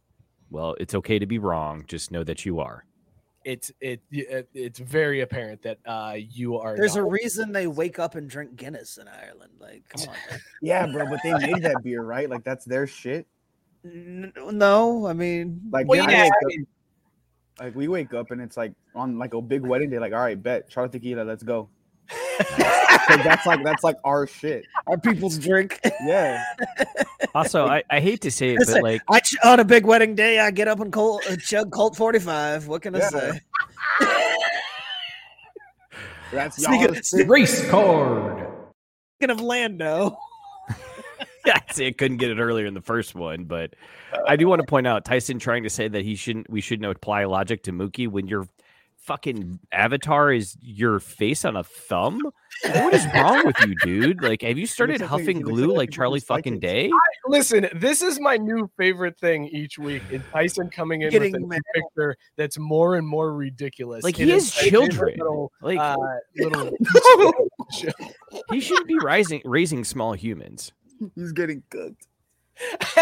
Well, 0.51 0.75
it's 0.81 0.95
okay 0.95 1.19
to 1.19 1.27
be 1.27 1.39
wrong. 1.39 1.85
Just 1.87 2.11
know 2.11 2.25
that 2.25 2.45
you 2.45 2.61
are. 2.61 2.85
It's 3.45 3.73
it, 3.81 4.01
it 4.11 4.49
it's 4.55 4.79
very 4.79 5.21
apparent 5.21 5.63
that 5.63 5.79
uh 5.87 6.15
you 6.17 6.59
are. 6.59 6.77
There's 6.77 6.97
a 6.97 7.03
reason 7.05 7.53
they 7.53 7.67
wake 7.67 7.99
up 7.99 8.15
and 8.15 8.29
drink 8.29 8.57
Guinness 8.57 8.99
in 8.99 9.09
Ireland. 9.09 9.53
Like, 9.61 9.83
come 9.89 10.09
on. 10.09 10.39
Yeah, 10.63 10.87
bro, 10.87 11.07
but 11.07 11.21
they 11.25 11.33
made 11.35 11.63
that 11.63 11.83
beer, 11.83 12.03
right? 12.03 12.29
Like 12.31 12.45
that's 12.45 12.65
their 12.65 12.87
shit. 12.87 13.27
No, 13.85 15.07
I 15.07 15.13
mean, 15.13 15.61
Like, 15.73 15.89
Well, 15.89 16.07
we 16.07 16.13
yeah, 16.13 16.23
wake 16.25 16.33
I 16.33 16.47
up- 16.63 16.69
like 17.67 17.75
we 17.75 17.89
wake 17.89 18.15
up 18.15 18.31
and 18.31 18.41
it's 18.41 18.57
like 18.57 18.73
on 18.95 19.19
like 19.19 19.35
a 19.35 19.41
big 19.43 19.63
wedding 19.63 19.91
day. 19.91 19.99
Like, 19.99 20.13
all 20.13 20.21
right, 20.21 20.41
bet 20.41 20.71
shot 20.71 20.85
of 20.85 20.91
tequila, 20.93 21.23
let's 21.23 21.43
go. 21.43 21.69
'Cause 23.07 23.19
that's 23.25 23.47
like 23.47 23.65
that's 23.65 23.83
like 23.85 23.97
our 24.05 24.27
shit. 24.27 24.65
our 24.87 24.99
people's 24.99 25.39
drink. 25.39 25.81
Yeah, 26.07 26.45
Also, 27.35 27.67
I, 27.67 27.83
I 27.91 28.01
hate 28.01 28.21
to 28.23 28.31
say 28.31 28.55
it, 28.55 28.59
Listen, 28.61 28.75
but 28.77 28.83
like 28.83 29.03
I 29.09 29.21
ch- 29.21 29.37
on 29.45 29.61
a 29.61 29.65
big 29.65 29.85
wedding 29.87 30.15
day, 30.15 30.39
I 30.39 30.51
get 30.51 30.69
up 30.69 30.81
and 30.81 30.93
cold, 30.93 31.23
uh, 31.29 31.37
chug 31.37 31.71
Colt 31.73 31.97
45. 31.97 32.69
What 32.69 32.83
can 32.83 32.95
I 32.95 32.99
Yeah. 32.99 33.09
say? 33.09 33.41
That's 36.33 36.63
Speaking, 36.63 36.83
y'all's 36.95 37.07
speaking 37.09 37.29
Race 37.29 37.69
card. 37.71 38.49
of 39.29 39.41
Lando, 39.41 40.19
yeah, 41.47 41.55
I'd 41.69 41.73
say 41.75 41.87
I 41.89 41.93
couldn't 41.93 42.17
get 42.17 42.31
it 42.33 42.39
earlier 42.41 42.67
in 42.67 42.75
the 42.75 42.81
first 42.81 43.15
one, 43.15 43.45
but 43.45 43.75
I 44.27 44.35
do 44.37 44.49
want 44.49 44.61
to 44.61 44.67
point 44.67 44.87
out 44.87 45.05
Tyson 45.05 45.39
trying 45.39 45.63
to 45.63 45.71
say 45.71 45.87
that 45.87 46.03
he 46.03 46.17
shouldn't 46.17 46.51
we 46.51 46.61
shouldn't 46.61 46.91
apply 46.91 47.25
logic 47.27 47.63
to 47.65 47.73
Mookie 47.73 48.09
when 48.09 48.27
your 48.27 48.49
fucking 49.03 49.59
avatar 49.73 50.33
is 50.33 50.57
your 50.61 51.01
face 51.01 51.45
on 51.45 51.57
a 51.57 51.65
thumb. 51.65 52.21
What 52.65 52.95
is 52.95 53.07
wrong 53.15 53.45
with 53.45 53.57
you, 53.67 53.75
dude? 53.83 54.23
Like, 54.23 54.43
have 54.43 54.59
you 54.59 54.67
started 54.69 55.01
huffing 55.01 55.39
he 55.39 55.43
looks 55.43 55.55
glue 55.55 55.69
like 55.69 55.77
like 55.77 55.91
Charlie 55.91 56.21
fucking 56.21 56.55
psychics. 56.55 56.73
Day? 56.73 56.91
Listen, 57.27 57.69
this 57.75 58.03
is 58.03 58.21
my 58.21 58.37
new 58.37 58.71
favorite 58.77 59.19
thing 59.19 59.47
each 59.49 59.79
week. 59.79 60.03
Is 60.11 60.23
Tyson 60.33 60.71
coming 60.71 61.03
in 61.03 61.11
Getting 61.11 61.33
with 61.33 61.43
a 61.43 61.47
new 61.47 61.61
picture 61.75 62.17
that's 62.37 62.59
more 62.59 62.97
and 62.97 63.07
more 63.07 63.35
ridiculous. 63.35 64.05
Like, 64.05 64.19
It 64.21 64.27
he 64.27 64.33
is 64.33 64.55
has 64.55 64.69
children. 64.69 65.19
Little, 65.19 65.53
Like, 65.61 65.79
uh, 65.79 65.97
little 66.37 66.77
he 68.51 68.61
shouldn't 68.61 68.87
be 68.87 68.99
rising 69.03 69.43
raising 69.45 69.85
small 69.85 70.13
humans. 70.13 70.73
He's 71.17 71.33
getting 71.33 71.63
cooked. 71.71 72.07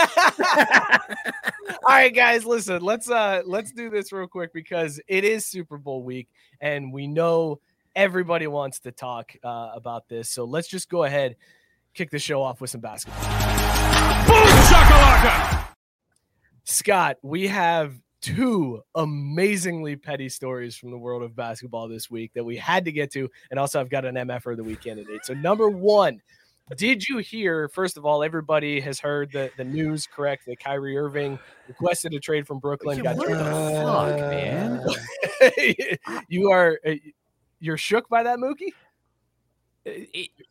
All 1.85 1.97
right, 1.97 2.15
guys, 2.15 2.45
listen. 2.45 2.83
Let's 2.83 3.11
uh 3.11 3.43
let's 3.45 3.73
do 3.73 3.91
this 3.91 4.13
real 4.13 4.27
quick 4.27 4.53
because 4.53 5.01
it 5.09 5.25
is 5.25 5.47
Super 5.47 5.79
Bowl 5.79 6.03
week, 6.03 6.29
and 6.61 6.93
we 6.93 7.07
know 7.07 7.61
everybody 7.95 8.47
wants 8.47 8.81
to 8.81 8.93
talk 8.93 9.33
uh, 9.43 9.71
about 9.75 10.09
this. 10.09 10.29
So 10.29 10.45
let's 10.45 10.69
just 10.69 10.89
go 10.89 11.05
ahead, 11.05 11.37
kick 11.95 12.11
the 12.11 12.19
show 12.19 12.43
off 12.43 12.61
with 12.61 12.71
some 12.71 12.81
basketball. 12.81 13.23
Scott, 16.65 17.17
we 17.23 17.49
have 17.49 17.95
two 18.21 18.83
amazingly 18.95 19.97
petty 19.97 20.29
stories 20.29 20.77
from 20.77 20.91
the 20.91 20.99
world 20.99 21.23
of 21.23 21.35
basketball 21.35 21.89
this 21.89 22.11
week 22.11 22.33
that 22.35 22.45
we 22.45 22.57
had 22.57 22.85
to 22.85 22.93
get 22.93 23.11
to, 23.13 23.29
and 23.51 23.59
also 23.59 23.81
I've 23.81 23.91
got 23.91 24.05
an 24.05 24.15
MF 24.15 24.47
of 24.47 24.57
the 24.57 24.65
week 24.65 24.83
candidate. 24.83 25.25
So 25.25 25.35
number 25.35 25.69
one. 25.69 26.21
Did 26.77 27.09
you 27.09 27.19
hear? 27.19 27.69
First 27.69 27.97
of 27.97 28.05
all, 28.07 28.23
everybody 28.23 28.81
has 28.81 29.01
heard 29.01 29.33
the, 29.33 29.51
the 29.57 29.65
news, 29.65 30.07
correct? 30.07 30.47
That 30.47 30.61
Kyrie 30.61 30.97
Irving 30.97 31.39
requested 31.69 32.15
a 32.15 32.21
trade 32.21 32.47
from 32.47 32.59
Brooklyn. 32.59 33.03
Got 33.03 33.17
what 33.17 33.27
traded. 33.27 33.47
the 33.47 34.87
fuck, 35.41 35.99
man? 35.99 36.25
you 36.29 36.51
are 36.51 36.79
uh, 36.87 36.93
you're 37.61 37.77
shook 37.77 38.09
by 38.09 38.23
that, 38.23 38.39
Mookie. 38.39 38.73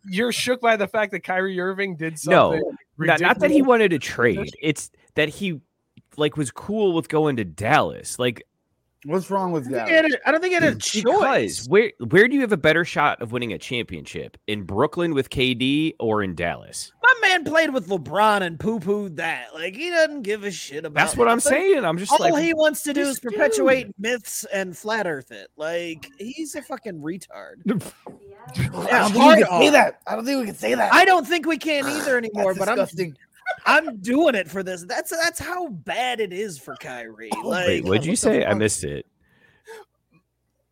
You're 0.06 0.32
shook 0.32 0.60
by 0.60 0.76
the 0.76 0.88
fact 0.88 1.12
that 1.12 1.22
Kyrie 1.22 1.60
Irving 1.60 1.96
did 1.96 2.14
No, 2.26 2.52
something. 2.52 2.78
not, 2.98 3.22
not 3.22 3.40
that 3.40 3.52
he 3.52 3.62
wanted 3.62 3.94
a 3.94 4.00
trade. 4.00 4.52
It's 4.62 4.92
that 5.16 5.30
he 5.30 5.62
like 6.18 6.36
was 6.36 6.52
cool 6.52 6.94
with 6.94 7.08
going 7.10 7.36
to 7.38 7.46
Dallas. 7.46 8.20
Like 8.20 8.44
What's 9.06 9.30
wrong 9.32 9.52
with 9.54 9.70
that? 9.72 9.88
think 9.88 9.90
he 9.90 9.96
had 9.96 10.06
a- 10.06 10.28
I 10.28 10.32
don't 10.32 10.42
think 10.42 10.54
it 10.56 10.64
is 10.64 10.70
had 10.74 10.80
mm, 10.80 11.04
because 11.04 11.22
choice. 11.22 11.68
where 11.68 11.92
where 12.10 12.28
do 12.28 12.36
you 12.36 12.42
have 12.42 12.52
a 12.52 12.58
better 12.58 12.84
shot 12.84 13.22
of 13.22 13.32
winning 13.32 13.54
a 13.54 13.58
championship 13.58 14.38
in 14.48 14.64
Brooklyn 14.64 15.14
with 15.14 15.30
KD 15.30 15.94
or 16.00 16.22
in 16.22 16.36
Dallas? 16.36 16.92
My 17.02 17.14
man 17.22 17.46
played 17.46 17.74
with 17.74 17.88
LeBron 17.88 18.42
and 18.42 18.60
poo 18.60 18.80
pooed 18.80 19.16
that. 19.16 19.54
Like 19.54 19.76
he 19.76 19.90
doesn't 19.90 20.24
give 20.24 20.44
a 20.44 20.52
shit 20.52 20.84
about. 20.86 21.00
That's 21.00 21.16
what 21.16 21.28
I'm 21.30 21.38
nothing. 21.38 21.52
saying. 21.52 21.86
I'm 21.86 21.98
just 21.98 22.12
All 22.12 22.18
like 22.20 22.44
he 22.44 22.54
wants 22.54 22.84
to 22.84 22.94
do 22.94 23.02
is 23.02 23.20
perpetuate 23.22 23.88
myths 23.98 24.46
and 24.52 24.78
flat 24.78 25.08
earth 25.08 25.32
it. 25.32 25.48
Like 25.56 26.06
he's 26.18 26.56
a 26.56 26.62
fucking 26.62 27.00
retard. 27.02 27.56
I 28.58 28.60
don't 28.60 28.86
Yeah, 28.86 29.08
think 29.10 29.16
we 29.26 29.44
can 29.44 29.62
say 29.62 29.70
that. 29.70 30.00
I 30.08 30.16
don't 30.16 30.26
think 30.26 30.40
we 30.40 30.46
can 30.48 30.56
say 30.56 30.74
that. 30.76 30.94
I 30.94 31.06
don't 31.06 31.26
think 31.28 31.46
we 31.46 31.58
can 31.58 31.88
either 31.90 32.18
anymore. 32.18 32.54
That's 32.54 32.60
but 32.60 32.70
I'm 32.70 32.76
disgusting. 32.78 33.12
I'm 33.12 33.16
doing 34.02 34.36
it 34.36 34.48
for 34.50 34.64
this. 34.64 34.84
That's 34.86 35.12
that's 35.12 35.40
how 35.40 35.68
bad 35.70 36.20
it 36.20 36.34
is 36.34 36.58
for 36.58 36.76
Kyrie. 36.76 37.30
Oh, 37.36 37.48
like, 37.48 37.68
Wait, 37.68 37.86
what'd 37.86 38.06
you 38.06 38.16
say? 38.16 38.46
I 38.46 38.54
missed 38.54 38.84
it. 38.84 39.06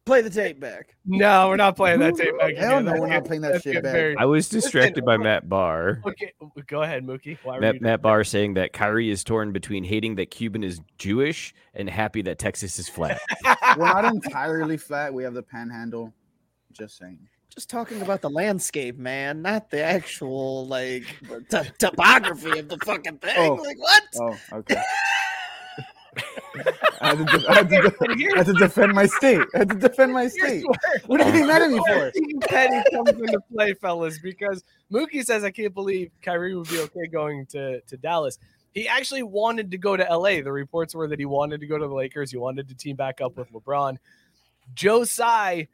play 0.06 0.22
the 0.22 0.30
tape 0.30 0.58
back. 0.60 0.96
No, 1.06 1.50
we're 1.50 1.58
not 1.58 1.76
playing 1.76 2.00
that 2.00 2.16
tape 2.16 2.38
back. 2.40 2.56
Hell 2.56 2.78
again. 2.78 2.86
no, 2.86 2.92
That's 2.92 3.02
we're 3.02 3.08
not 3.08 3.14
getting- 3.14 3.28
playing 3.28 3.42
that 3.42 3.52
that's 3.54 3.64
shit 3.64 3.74
getting 3.74 3.84
back. 3.84 3.92
very- 3.94 4.18
I 4.18 4.24
was 4.26 4.48
distracted 4.48 5.04
by 5.04 5.18
Matt 5.18 5.50
Barr. 5.50 6.02
Okay, 6.06 6.32
go 6.68 6.82
ahead, 6.84 7.06
Mookie. 7.06 7.38
Why 7.44 7.56
were 7.56 7.62
Matt, 7.62 7.82
Matt 7.82 8.02
Barr 8.02 8.24
saying 8.24 8.54
that 8.54 8.72
Kyrie 8.72 9.10
is 9.10 9.24
torn 9.26 9.52
between 9.52 9.84
hating 9.84 10.16
that 10.16 10.32
Cuban 10.32 10.64
is 10.64 10.80
Jewish 10.98 11.54
and 11.74 11.90
happy 11.90 12.22
that 12.22 12.40
Texas 12.40 12.80
is 12.80 12.88
flat. 12.88 13.20
We're 13.78 13.84
not 13.86 14.06
entirely 14.06 14.78
flat. 14.78 15.14
We 15.14 15.24
have 15.24 15.34
the 15.34 15.44
panhandle. 15.44 16.14
Just 16.72 16.98
saying. 16.98 17.20
Just 17.58 17.72
talking 17.72 18.04
about 18.04 18.22
the 18.22 18.30
landscape, 18.30 19.00
man, 19.00 19.42
not 19.42 19.72
the 19.72 19.82
actual 19.82 20.68
like 20.68 21.06
t- 21.50 21.58
topography 21.80 22.60
of 22.60 22.70
the 22.70 22.78
fucking 22.86 23.18
thing. 23.18 23.34
Oh. 23.36 23.56
Like 23.56 23.80
what? 23.80 24.04
Oh, 24.22 24.38
okay. 24.54 24.76
I, 27.02 27.16
had 27.16 27.18
to 27.18 27.26
de- 27.26 27.50
I, 27.50 27.56
had 27.56 27.70
de- 27.70 28.34
I 28.36 28.38
had 28.38 28.46
to 28.46 28.54
defend 28.54 28.94
my 28.94 29.08
state. 29.08 29.42
I 29.56 29.58
had 29.58 29.70
to 29.70 29.76
defend 29.76 30.14
my 30.14 30.28
state. 30.28 30.66
What 31.08 31.20
are 31.20 31.36
you 31.36 31.48
mad 31.48 31.64
at 31.64 31.72
me 31.72 31.80
for? 31.80 32.12
Team 32.12 32.40
Petty 32.42 32.92
comes 32.94 33.10
into 33.10 33.40
play, 33.52 33.74
fellas, 33.74 34.20
because 34.20 34.64
Mookie 34.94 35.26
says, 35.26 35.44
I 35.44 35.50
can't 35.50 35.74
believe 35.74 36.12
Kyrie 36.22 36.56
would 36.56 36.70
be 36.70 36.78
okay 36.78 37.08
going 37.08 37.48
to, 37.48 37.82
to 37.82 37.98
Dallas. 37.98 38.38
He 38.76 38.88
actually 38.88 39.24
wanted 39.24 39.72
to 39.72 39.80
go 39.80 39.98
to 39.98 40.04
LA. 40.04 40.44
The 40.44 40.52
reports 40.52 40.94
were 40.94 41.08
that 41.08 41.18
he 41.18 41.26
wanted 41.26 41.62
to 41.62 41.66
go 41.66 41.80
to 41.80 41.88
the 41.88 41.96
Lakers. 41.96 42.30
He 42.30 42.38
wanted 42.38 42.68
to 42.68 42.76
team 42.76 42.96
back 42.96 43.20
up 43.20 43.36
with 43.36 43.52
LeBron. 43.52 43.98
Joe 44.76 45.06
Tsai 45.06 45.68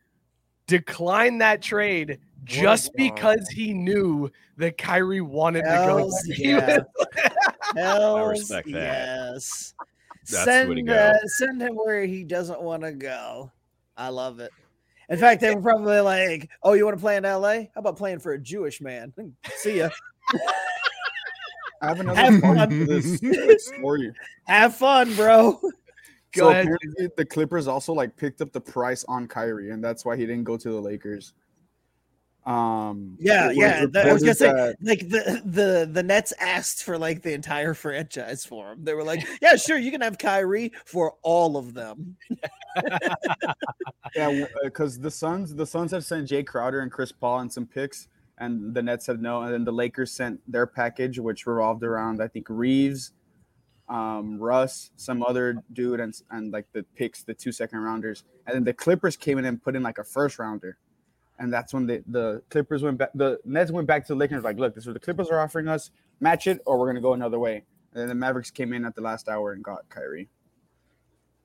declined 0.67 1.41
that 1.41 1.61
trade 1.61 2.19
just 2.43 2.87
wow. 2.87 2.93
because 2.97 3.47
he 3.49 3.73
knew 3.73 4.29
that 4.57 4.77
Kyrie 4.77 5.21
wanted 5.21 5.61
to 5.63 5.67
go. 5.69 5.97
Hells 5.97 6.21
He 6.35 6.53
was- 6.53 6.63
yeah. 6.63 6.79
Hells 7.75 8.29
respect 8.39 8.67
that. 8.71 8.73
yes. 8.73 9.73
That's 10.29 10.45
the 10.45 10.51
way 10.69 10.75
to 10.75 10.75
send 10.75 10.87
go. 10.87 10.93
uh, 10.93 11.13
send 11.25 11.61
him 11.61 11.75
where 11.75 12.05
he 12.05 12.23
doesn't 12.23 12.61
want 12.61 12.83
to 12.83 12.91
go. 12.93 13.51
I 13.97 14.09
love 14.09 14.39
it. 14.39 14.51
In 15.09 15.17
fact, 15.19 15.41
they 15.41 15.53
were 15.53 15.61
probably 15.61 15.99
like, 15.99 16.49
"Oh, 16.63 16.73
you 16.73 16.85
want 16.85 16.97
to 16.97 17.01
play 17.01 17.17
in 17.17 17.25
L.A.? 17.25 17.69
How 17.75 17.79
about 17.79 17.97
playing 17.97 18.19
for 18.19 18.31
a 18.33 18.39
Jewish 18.39 18.79
man? 18.79 19.13
See 19.57 19.79
ya. 19.79 19.89
I 21.81 21.87
have 21.89 21.99
another 21.99 22.19
Have 22.21 22.41
part 22.41 22.57
fun. 22.57 22.69
to 22.69 22.85
this, 22.85 23.19
this 23.19 23.67
story. 23.67 24.13
Have 24.45 24.75
fun, 24.75 25.13
bro." 25.15 25.59
Go 26.33 26.45
so 26.45 26.49
ahead. 26.49 26.67
the 27.15 27.25
Clippers 27.25 27.67
also 27.67 27.93
like 27.93 28.15
picked 28.17 28.41
up 28.41 28.51
the 28.51 28.61
price 28.61 29.05
on 29.07 29.27
Kyrie, 29.27 29.71
and 29.71 29.83
that's 29.83 30.03
why 30.03 30.17
he 30.17 30.25
didn't 30.25 30.43
go 30.45 30.57
to 30.57 30.69
the 30.69 30.79
Lakers. 30.81 31.33
Um, 32.45 33.15
Yeah, 33.21 33.51
yeah. 33.51 33.85
that- 33.85 34.05
I 34.07 34.11
was 34.11 34.21
gonna 34.21 34.33
reported 34.33 34.77
say, 34.79 34.85
like 34.89 34.99
the 35.09 35.41
the 35.45 35.89
the 35.89 36.03
Nets 36.03 36.33
asked 36.41 36.83
for 36.83 36.97
like 36.97 37.21
the 37.21 37.31
entire 37.33 37.73
franchise 37.73 38.43
for 38.45 38.73
him. 38.73 38.83
They 38.83 38.93
were 38.93 39.03
like, 39.03 39.25
"Yeah, 39.41 39.55
sure, 39.55 39.77
you 39.77 39.91
can 39.91 40.01
have 40.01 40.17
Kyrie 40.17 40.73
for 40.85 41.13
all 41.21 41.55
of 41.55 41.73
them." 41.73 42.17
Yeah, 44.15 44.45
because 44.63 44.99
the 44.99 45.09
Suns, 45.09 45.55
the 45.55 45.65
Suns 45.65 45.91
have 45.91 46.05
sent 46.05 46.29
Jae 46.29 46.45
Crowder 46.45 46.81
and 46.81 46.91
Chris 46.91 47.11
Paul 47.11 47.39
and 47.39 47.51
some 47.51 47.65
picks, 47.65 48.09
and 48.37 48.73
the 48.73 48.81
Nets 48.81 49.05
said 49.05 49.21
no. 49.21 49.41
And 49.41 49.53
then 49.53 49.63
the 49.63 49.71
Lakers 49.71 50.11
sent 50.11 50.39
their 50.51 50.67
package, 50.67 51.17
which 51.19 51.47
revolved 51.47 51.83
around 51.83 52.21
I 52.21 52.27
think 52.27 52.47
Reaves, 52.49 53.11
um, 53.89 54.39
Russ, 54.39 54.91
some 54.95 55.23
other 55.23 55.61
dude, 55.71 55.99
and 55.99 56.13
and 56.31 56.51
like 56.51 56.67
the 56.73 56.83
picks, 56.95 57.23
the 57.23 57.33
two 57.33 57.51
second 57.51 57.79
rounders. 57.79 58.23
And 58.45 58.55
then 58.55 58.63
the 58.63 58.73
Clippers 58.73 59.17
came 59.17 59.37
in 59.37 59.45
and 59.45 59.61
put 59.61 59.75
in 59.75 59.83
like 59.83 59.97
a 59.97 60.03
first 60.03 60.39
rounder, 60.39 60.77
and 61.39 61.51
that's 61.51 61.73
when 61.73 61.87
the 61.87 62.03
the 62.07 62.41
Clippers 62.49 62.83
went 62.83 62.97
back. 62.97 63.09
The 63.13 63.39
Nets 63.45 63.71
went 63.71 63.87
back 63.87 64.05
to 64.07 64.13
the 64.13 64.19
Lakers 64.19 64.43
like, 64.43 64.57
look, 64.57 64.75
this 64.75 64.83
is 64.83 64.87
what 64.87 64.93
the 64.93 64.99
Clippers 64.99 65.29
are 65.29 65.39
offering 65.39 65.67
us. 65.67 65.91
Match 66.19 66.47
it, 66.47 66.61
or 66.65 66.79
we're 66.79 66.87
gonna 66.87 67.01
go 67.01 67.13
another 67.13 67.39
way. 67.39 67.63
And 67.93 68.01
then 68.01 68.09
the 68.09 68.15
Mavericks 68.15 68.51
came 68.51 68.73
in 68.73 68.85
at 68.85 68.95
the 68.95 69.01
last 69.01 69.29
hour 69.29 69.51
and 69.51 69.63
got 69.63 69.87
Kyrie. 69.89 70.29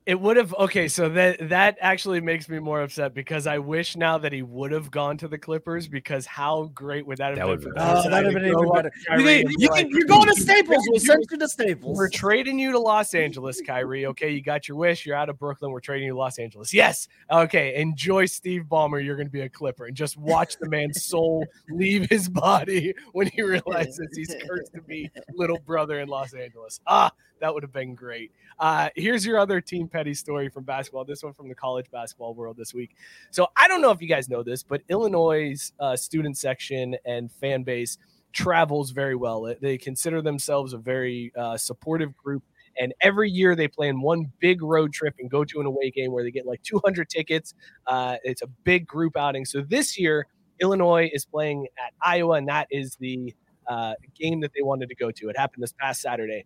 It 0.08 0.18
would 0.18 0.38
have 0.38 0.54
okay, 0.54 0.88
so 0.88 1.10
that 1.10 1.50
that 1.50 1.76
actually 1.82 2.22
makes 2.22 2.48
me 2.48 2.58
more 2.60 2.80
upset 2.80 3.12
because 3.12 3.46
I 3.46 3.58
wish 3.58 3.94
now 3.94 4.16
that 4.16 4.32
he 4.32 4.40
would 4.40 4.72
have 4.72 4.90
gone 4.90 5.18
to 5.18 5.28
the 5.28 5.36
Clippers 5.36 5.86
because 5.86 6.24
how 6.24 6.70
great 6.72 7.06
would 7.06 7.18
that 7.18 7.26
have 7.26 7.36
That 7.36 7.42
been 7.42 7.50
would've 7.50 7.62
for 7.64 7.72
been 7.74 7.82
Oh, 7.82 8.02
that'd 8.08 8.24
have 8.24 8.32
been 8.32 8.46
even 8.46 8.72
better. 8.72 8.84
with 8.84 8.94
You 8.96 9.06
Kyrie 9.06 9.22
can, 9.22 9.40
and 9.40 9.48
be 9.48 9.54
you 9.58 9.68
like, 9.68 9.80
can, 9.80 9.90
you're 9.90 10.06
going 10.06 10.26
to 10.28 10.40
Staples. 10.40 10.82
We'll 10.88 11.00
send 11.00 11.26
you 11.30 11.36
to 11.36 11.46
Staples. 11.46 11.98
We're 11.98 12.08
trading 12.08 12.58
you 12.58 12.72
to 12.72 12.78
Los 12.78 13.12
Angeles, 13.12 13.60
Kyrie. 13.60 14.06
Okay, 14.06 14.30
you 14.30 14.40
got 14.40 14.66
your 14.66 14.78
wish. 14.78 15.04
You're 15.04 15.14
out 15.14 15.28
of 15.28 15.38
Brooklyn. 15.38 15.72
We're 15.72 15.80
trading 15.80 16.06
you 16.06 16.14
to 16.14 16.18
Los 16.18 16.38
Angeles. 16.38 16.72
Yes. 16.72 17.06
Okay. 17.30 17.74
Enjoy 17.74 18.24
Steve 18.24 18.62
Ballmer. 18.62 19.04
You're 19.04 19.16
going 19.16 19.28
to 19.28 19.30
be 19.32 19.42
a 19.42 19.48
Clipper, 19.50 19.84
and 19.88 19.94
just 19.94 20.16
watch 20.16 20.56
the 20.56 20.70
man's 20.70 21.04
soul 21.04 21.44
leave 21.68 22.08
his 22.08 22.30
body 22.30 22.94
when 23.12 23.26
he 23.26 23.42
realizes 23.42 24.08
he's 24.16 24.34
cursed 24.48 24.72
to 24.72 24.80
be 24.80 25.10
little 25.34 25.58
brother 25.66 26.00
in 26.00 26.08
Los 26.08 26.32
Angeles. 26.32 26.80
Ah, 26.86 27.12
that 27.40 27.52
would 27.52 27.62
have 27.62 27.72
been 27.72 27.94
great. 27.94 28.32
Uh, 28.58 28.88
here's 28.96 29.24
your 29.24 29.38
other 29.38 29.60
team 29.60 29.88
petty 29.88 30.14
story 30.14 30.48
from 30.48 30.64
basketball. 30.64 31.04
This 31.04 31.22
one 31.22 31.32
from 31.32 31.48
the 31.48 31.54
college 31.54 31.90
basketball 31.90 32.34
world 32.34 32.56
this 32.56 32.74
week. 32.74 32.96
So 33.30 33.48
I 33.56 33.68
don't 33.68 33.80
know 33.80 33.90
if 33.90 34.00
you 34.00 34.08
guys 34.08 34.28
know 34.28 34.42
this, 34.42 34.62
but 34.62 34.82
Illinois' 34.88 35.72
uh, 35.78 35.96
student 35.96 36.36
section 36.36 36.96
and 37.04 37.30
fan 37.30 37.62
base 37.62 37.98
travels 38.32 38.90
very 38.90 39.14
well. 39.14 39.54
They 39.60 39.78
consider 39.78 40.22
themselves 40.22 40.72
a 40.72 40.78
very 40.78 41.32
uh, 41.36 41.56
supportive 41.56 42.16
group. 42.16 42.42
And 42.80 42.94
every 43.00 43.30
year 43.30 43.56
they 43.56 43.66
plan 43.66 44.00
one 44.00 44.30
big 44.38 44.62
road 44.62 44.92
trip 44.92 45.14
and 45.18 45.28
go 45.28 45.44
to 45.44 45.60
an 45.60 45.66
away 45.66 45.90
game 45.90 46.12
where 46.12 46.22
they 46.22 46.30
get 46.30 46.46
like 46.46 46.62
200 46.62 47.08
tickets. 47.08 47.54
Uh, 47.86 48.16
it's 48.22 48.42
a 48.42 48.46
big 48.46 48.86
group 48.86 49.16
outing. 49.16 49.44
So 49.44 49.62
this 49.62 49.98
year, 49.98 50.26
Illinois 50.60 51.10
is 51.12 51.24
playing 51.24 51.66
at 51.84 51.92
Iowa, 52.02 52.36
and 52.36 52.48
that 52.48 52.68
is 52.70 52.96
the 53.00 53.34
uh, 53.66 53.94
game 54.14 54.40
that 54.40 54.52
they 54.54 54.62
wanted 54.62 54.88
to 54.88 54.94
go 54.94 55.10
to. 55.10 55.28
It 55.28 55.36
happened 55.36 55.62
this 55.62 55.72
past 55.72 56.00
Saturday. 56.00 56.44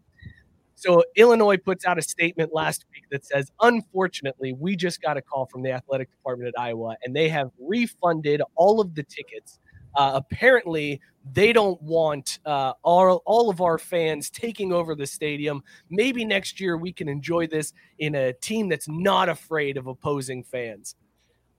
So 0.74 1.04
Illinois 1.16 1.58
puts 1.58 1.84
out 1.84 1.98
a 1.98 2.02
statement 2.02 2.52
last 2.52 2.84
week 2.92 3.04
that 3.10 3.24
says, 3.24 3.50
unfortunately, 3.60 4.52
we 4.52 4.76
just 4.76 5.00
got 5.00 5.16
a 5.16 5.22
call 5.22 5.46
from 5.46 5.62
the 5.62 5.70
athletic 5.70 6.10
department 6.10 6.48
at 6.48 6.60
Iowa, 6.60 6.96
and 7.04 7.14
they 7.14 7.28
have 7.28 7.50
refunded 7.60 8.42
all 8.54 8.80
of 8.80 8.94
the 8.94 9.02
tickets. 9.02 9.58
Uh, 9.94 10.12
apparently, 10.14 11.00
they 11.32 11.52
don't 11.52 11.80
want 11.82 12.38
uh, 12.46 12.72
all, 12.82 13.22
all 13.26 13.50
of 13.50 13.60
our 13.60 13.78
fans 13.78 14.30
taking 14.30 14.72
over 14.72 14.94
the 14.94 15.06
stadium. 15.06 15.62
Maybe 15.90 16.24
next 16.24 16.60
year 16.60 16.76
we 16.76 16.92
can 16.92 17.08
enjoy 17.08 17.46
this 17.46 17.72
in 17.98 18.14
a 18.14 18.32
team 18.32 18.68
that's 18.68 18.88
not 18.88 19.28
afraid 19.28 19.76
of 19.76 19.86
opposing 19.86 20.42
fans. 20.42 20.96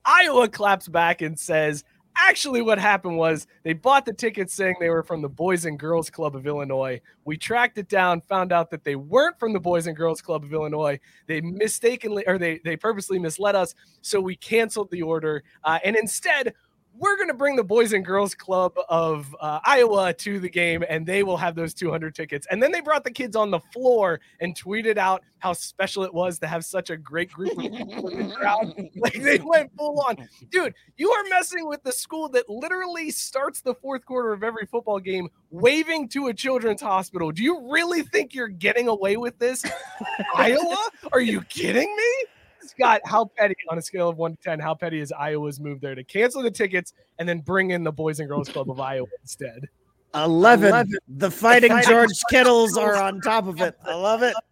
Iowa 0.06 0.50
claps 0.50 0.88
back 0.88 1.22
and 1.22 1.40
says, 1.40 1.84
actually 2.16 2.62
what 2.62 2.80
happened 2.80 3.18
was 3.18 3.48
they 3.64 3.74
bought 3.74 4.06
the 4.06 4.14
tickets 4.14 4.54
saying 4.54 4.76
they 4.80 4.90
were 4.90 5.04
from 5.04 5.22
the 5.22 5.30
Boys 5.30 5.66
and 5.66 5.78
Girls 5.80 6.10
Club 6.10 6.36
of 6.36 6.48
Illinois. 6.48 7.02
We 7.26 7.38
tracked 7.38 7.78
it 7.78 7.90
down, 7.90 8.22
found 8.22 8.52
out 8.52 8.70
that 8.72 8.84
they 8.84 8.96
weren't 8.96 9.40
from 9.40 9.54
the 9.54 9.60
Boys 9.60 9.88
and 9.88 9.96
Girls 9.96 10.22
Club 10.22 10.44
of 10.44 10.54
Illinois. 10.54 11.00
They 11.28 11.42
mistakenly 11.42 12.24
or 12.28 12.38
they 12.38 12.60
they 12.64 12.78
purposely 12.78 13.20
misled 13.20 13.56
us, 13.56 13.76
so 14.02 14.20
we 14.20 14.36
canceled 14.36 14.92
the 14.92 15.02
order 15.02 15.44
uh, 15.64 15.80
and 15.84 15.96
instead 15.96 16.54
we're 16.98 17.16
going 17.16 17.28
to 17.28 17.34
bring 17.34 17.56
the 17.56 17.64
Boys 17.64 17.94
and 17.94 18.06
Girls 18.06 18.36
Club 18.36 18.74
of 18.88 19.36
uh, 19.40 19.60
Iowa 19.66 20.14
to 20.14 20.40
the 20.40 20.50
game, 20.50 20.84
and 20.88 21.06
they 21.06 21.24
will 21.24 21.38
have 21.38 21.56
those 21.56 21.74
200 21.74 22.14
tickets. 22.14 22.46
And 22.52 22.62
then 22.62 22.72
they 22.72 22.82
brought 22.82 23.04
the 23.04 23.12
kids 23.12 23.36
on 23.36 23.52
the 23.52 23.60
floor 23.60 24.20
and 24.40 24.56
tweeted 24.56 24.98
out 24.98 25.24
how 25.40 25.54
special 25.54 26.04
it 26.04 26.14
was 26.14 26.40
to 26.40 26.48
have 26.48 26.64
such 26.64 26.90
a 26.90 26.98
great 26.98 27.32
group 27.32 27.52
of 27.52 27.72
people 27.72 28.08
in 28.10 28.30
the 28.30 28.36
crowd. 28.36 28.74
Like 28.96 29.14
they 29.14 29.40
went 29.40 29.72
full 29.76 30.00
on. 30.02 30.16
Dude, 30.50 30.74
you 30.98 31.12
are 31.12 31.24
messing 31.30 31.68
with 31.68 31.84
the 31.84 31.92
school 31.92 32.30
that 32.30 32.48
literally 32.48 33.10
starts 33.12 33.62
the 33.62 33.74
fourth 33.74 34.06
quarter 34.06 34.32
of 34.32 34.44
every 34.44 34.66
football 34.66 35.00
game 35.00 35.30
waving 35.50 36.08
to 36.10 36.28
a 36.28 36.34
children's 36.34 36.82
hospital. 36.82 37.32
Do 37.32 37.44
you 37.44 37.72
really 37.72 38.04
think 38.04 38.34
you're 38.34 38.48
getting 38.48 38.88
away 38.88 39.18
with 39.18 39.38
this? 39.40 39.66
Iowa? 40.36 40.78
Are 41.12 41.22
you 41.22 41.42
kidding 41.42 41.94
me? 41.96 42.33
Scott, 42.66 43.02
how 43.06 43.26
petty 43.26 43.56
on 43.70 43.78
a 43.78 43.82
scale 43.82 44.10
of 44.10 44.18
one 44.18 44.36
to 44.36 44.42
ten? 44.42 44.60
How 44.60 44.74
petty 44.74 45.00
is 45.00 45.12
Iowa's 45.12 45.60
move 45.60 45.82
there 45.82 45.96
to 45.96 46.04
cancel 46.04 46.42
the 46.42 46.52
tickets 46.52 46.94
and 47.20 47.28
then 47.28 47.40
bring 47.40 47.72
in 47.72 47.84
the 47.84 47.92
Boys 47.92 48.20
and 48.20 48.30
Girls 48.30 48.50
Club 48.50 48.70
of 48.70 48.80
Iowa 48.80 49.08
instead? 49.22 49.68
11. 50.16 50.92
The 51.08 51.32
fighting 51.32 51.72
George 51.88 52.22
Kittles 52.30 52.78
are 52.78 52.96
on 52.96 53.20
top 53.22 53.48
of 53.48 53.62
it. 53.62 53.76
I 53.86 53.96
love 53.96 54.24
it. 54.24 54.36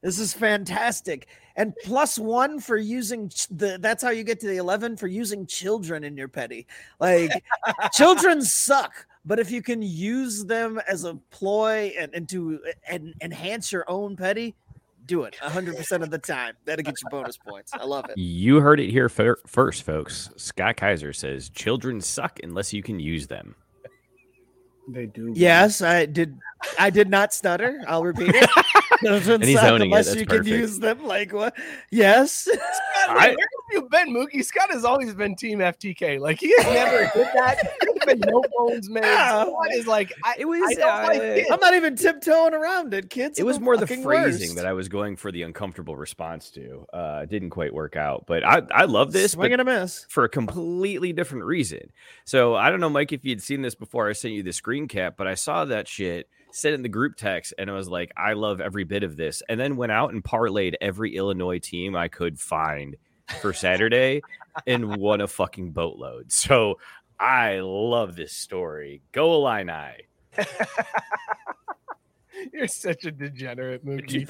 This 0.00 0.20
is 0.20 0.32
fantastic. 0.32 1.26
And 1.56 1.74
plus 1.84 2.20
one 2.20 2.60
for 2.60 2.76
using 2.76 3.30
ch- 3.30 3.48
the 3.48 3.78
that's 3.80 4.00
how 4.00 4.10
you 4.10 4.22
get 4.22 4.38
to 4.40 4.46
the 4.46 4.58
11 4.58 4.96
for 4.96 5.08
using 5.08 5.44
children 5.44 6.04
in 6.04 6.16
your 6.16 6.28
petty. 6.28 6.68
Like 7.00 7.32
children 7.92 8.40
suck, 8.40 9.08
but 9.24 9.40
if 9.40 9.50
you 9.50 9.60
can 9.60 9.82
use 9.82 10.44
them 10.44 10.80
as 10.88 11.02
a 11.02 11.16
ploy 11.30 11.92
and, 11.98 12.14
and 12.14 12.28
to 12.28 12.60
and 12.88 13.12
enhance 13.20 13.72
your 13.72 13.84
own 13.90 14.14
petty, 14.14 14.54
do 15.08 15.24
it 15.24 15.34
100% 15.42 16.02
of 16.02 16.10
the 16.10 16.18
time. 16.18 16.54
That'll 16.64 16.84
get 16.84 16.94
you 17.02 17.08
bonus 17.10 17.36
points. 17.36 17.72
I 17.74 17.84
love 17.84 18.04
it. 18.08 18.16
You 18.16 18.60
heard 18.60 18.78
it 18.78 18.90
here 18.90 19.08
fir- 19.08 19.40
first, 19.46 19.82
folks. 19.82 20.30
Scott 20.36 20.76
Kaiser 20.76 21.12
says 21.12 21.48
children 21.48 22.00
suck 22.00 22.38
unless 22.44 22.72
you 22.72 22.82
can 22.84 23.00
use 23.00 23.26
them. 23.26 23.56
They 24.90 25.06
do. 25.06 25.32
Yes, 25.36 25.82
I 25.82 26.06
did. 26.06 26.38
I 26.78 26.88
did 26.90 27.10
not 27.10 27.34
stutter. 27.34 27.82
I'll 27.86 28.04
repeat 28.04 28.34
it. 28.34 28.48
Children 29.04 29.42
And 29.42 29.44
he's 29.44 29.60
suck 29.60 29.70
owning 29.72 29.92
unless 29.92 30.06
That's 30.06 30.20
you 30.20 30.26
perfect. 30.26 30.46
can 30.46 30.58
use 30.60 30.78
them. 30.78 31.04
Like 31.04 31.32
what? 31.32 31.54
Yes. 31.90 32.32
Scott, 32.44 32.60
I- 33.08 33.28
where 33.28 33.28
have 33.28 33.36
you 33.72 33.88
been, 33.90 34.08
Mookie? 34.14 34.42
Scott 34.44 34.70
has 34.72 34.84
always 34.86 35.12
been 35.14 35.36
Team 35.36 35.58
FTK. 35.58 36.18
Like 36.20 36.40
he 36.40 36.54
has 36.56 36.66
never 36.66 37.06
hit 37.06 37.28
that. 37.34 37.68
There's 38.08 38.20
no 38.20 38.42
bones 38.56 38.90
made. 38.90 39.04
Yeah. 39.04 39.44
Scott 39.44 39.72
is 39.72 39.86
like, 39.86 40.12
I, 40.24 40.36
It 40.38 40.44
was, 40.46 40.60
I 40.66 40.74
don't 40.74 41.02
like 41.04 41.20
uh, 41.20 41.24
it. 41.24 41.46
I'm 41.50 41.60
not 41.60 41.74
even 41.74 41.96
tiptoeing 41.96 42.54
around 42.54 42.92
it, 42.94 43.10
kids. 43.10 43.38
It 43.38 43.42
I'm 43.42 43.46
was 43.46 43.60
more 43.60 43.76
the 43.76 43.86
fucking 43.86 44.02
phrasing 44.02 44.48
worst. 44.50 44.56
that 44.56 44.66
I 44.66 44.72
was 44.72 44.88
going 44.88 45.16
for 45.16 45.30
the 45.30 45.42
uncomfortable 45.42 45.96
response 45.96 46.50
to. 46.50 46.86
Uh, 46.92 47.20
it 47.24 47.30
didn't 47.30 47.50
quite 47.50 47.72
work 47.72 47.96
out, 47.96 48.24
but 48.26 48.44
I, 48.44 48.62
I 48.72 48.84
love 48.84 49.12
this. 49.12 49.32
Swing 49.32 49.50
but 49.50 49.60
and 49.60 49.68
a 49.68 49.80
miss. 49.80 50.06
for 50.08 50.24
a 50.24 50.28
completely 50.28 51.12
different 51.12 51.44
reason. 51.44 51.90
So 52.24 52.54
I 52.54 52.70
don't 52.70 52.80
know, 52.80 52.90
Mike, 52.90 53.12
if 53.12 53.24
you'd 53.24 53.42
seen 53.42 53.62
this 53.62 53.74
before 53.74 54.08
I 54.08 54.12
sent 54.12 54.34
you 54.34 54.42
the 54.42 54.52
screen 54.52 54.88
cap, 54.88 55.14
but 55.16 55.26
I 55.26 55.34
saw 55.34 55.64
that 55.66 55.88
shit 55.88 56.28
said 56.50 56.72
in 56.72 56.82
the 56.82 56.88
group 56.88 57.16
text 57.16 57.54
and 57.58 57.70
I 57.70 57.74
was 57.74 57.88
like, 57.88 58.12
I 58.16 58.32
love 58.32 58.60
every 58.60 58.84
bit 58.84 59.02
of 59.02 59.16
this. 59.16 59.42
And 59.48 59.60
then 59.60 59.76
went 59.76 59.92
out 59.92 60.12
and 60.12 60.24
parlayed 60.24 60.74
every 60.80 61.16
Illinois 61.16 61.58
team 61.58 61.94
I 61.94 62.08
could 62.08 62.38
find 62.40 62.96
for 63.40 63.52
Saturday 63.52 64.22
and 64.66 64.96
won 64.96 65.20
a 65.20 65.28
fucking 65.28 65.72
boatload. 65.72 66.32
So 66.32 66.78
I 67.20 67.60
love 67.60 68.16
this 68.16 68.32
story. 68.32 69.02
Go 69.12 69.34
Illini. 69.34 70.06
You're 72.52 72.68
such 72.68 73.04
a 73.04 73.10
degenerate, 73.10 73.84
movie. 73.84 74.26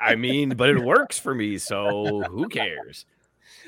I 0.00 0.14
mean, 0.14 0.50
but 0.50 0.68
it 0.68 0.78
works 0.78 1.18
for 1.18 1.34
me, 1.34 1.58
so 1.58 2.22
who 2.28 2.48
cares? 2.48 3.06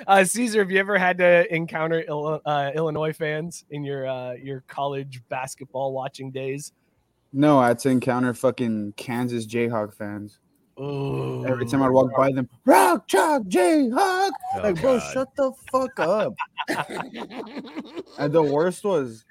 Uh, 0.06 0.24
Caesar, 0.24 0.60
have 0.60 0.70
you 0.70 0.78
ever 0.78 0.96
had 0.98 1.18
to 1.18 1.54
encounter 1.54 2.04
Ill- 2.06 2.40
uh, 2.46 2.70
Illinois 2.74 3.12
fans 3.12 3.64
in 3.70 3.82
your 3.84 4.06
uh, 4.06 4.32
your 4.34 4.62
college 4.66 5.22
basketball 5.28 5.92
watching 5.92 6.30
days? 6.30 6.72
No, 7.32 7.58
I 7.58 7.68
had 7.68 7.78
to 7.80 7.90
encounter 7.90 8.32
fucking 8.32 8.94
Kansas 8.96 9.46
Jayhawk 9.46 9.94
fans. 9.94 10.38
Oh, 10.82 11.44
Every 11.44 11.66
time 11.66 11.82
I'd 11.82 11.90
walk 11.90 12.16
by 12.16 12.32
them, 12.32 12.48
Rock 12.64 13.06
Chalk 13.06 13.42
Jayhawk. 13.42 14.30
Oh, 14.54 14.60
like, 14.62 14.80
bro, 14.80 14.98
God. 14.98 15.12
shut 15.12 15.28
the 15.36 15.52
fuck 15.70 16.00
up. 16.00 16.32
and 18.18 18.32
the 18.32 18.42
worst 18.42 18.82
was, 18.82 19.26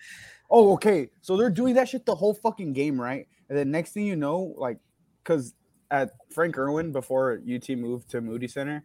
oh, 0.51 0.73
okay. 0.73 1.09
So 1.21 1.35
they're 1.35 1.49
doing 1.49 1.73
that 1.73 1.89
shit 1.89 2.05
the 2.05 2.13
whole 2.13 2.35
fucking 2.35 2.73
game, 2.73 3.01
right? 3.01 3.27
And 3.49 3.57
then 3.57 3.71
next 3.71 3.93
thing 3.93 4.05
you 4.05 4.15
know, 4.15 4.53
like, 4.57 4.77
because 5.23 5.55
at 5.89 6.12
Frank 6.31 6.55
Erwin 6.55 6.91
before 6.91 7.41
UT 7.51 7.67
moved 7.69 8.12
to 8.12 8.21
Moody 8.21 8.47
Center, 8.47 8.83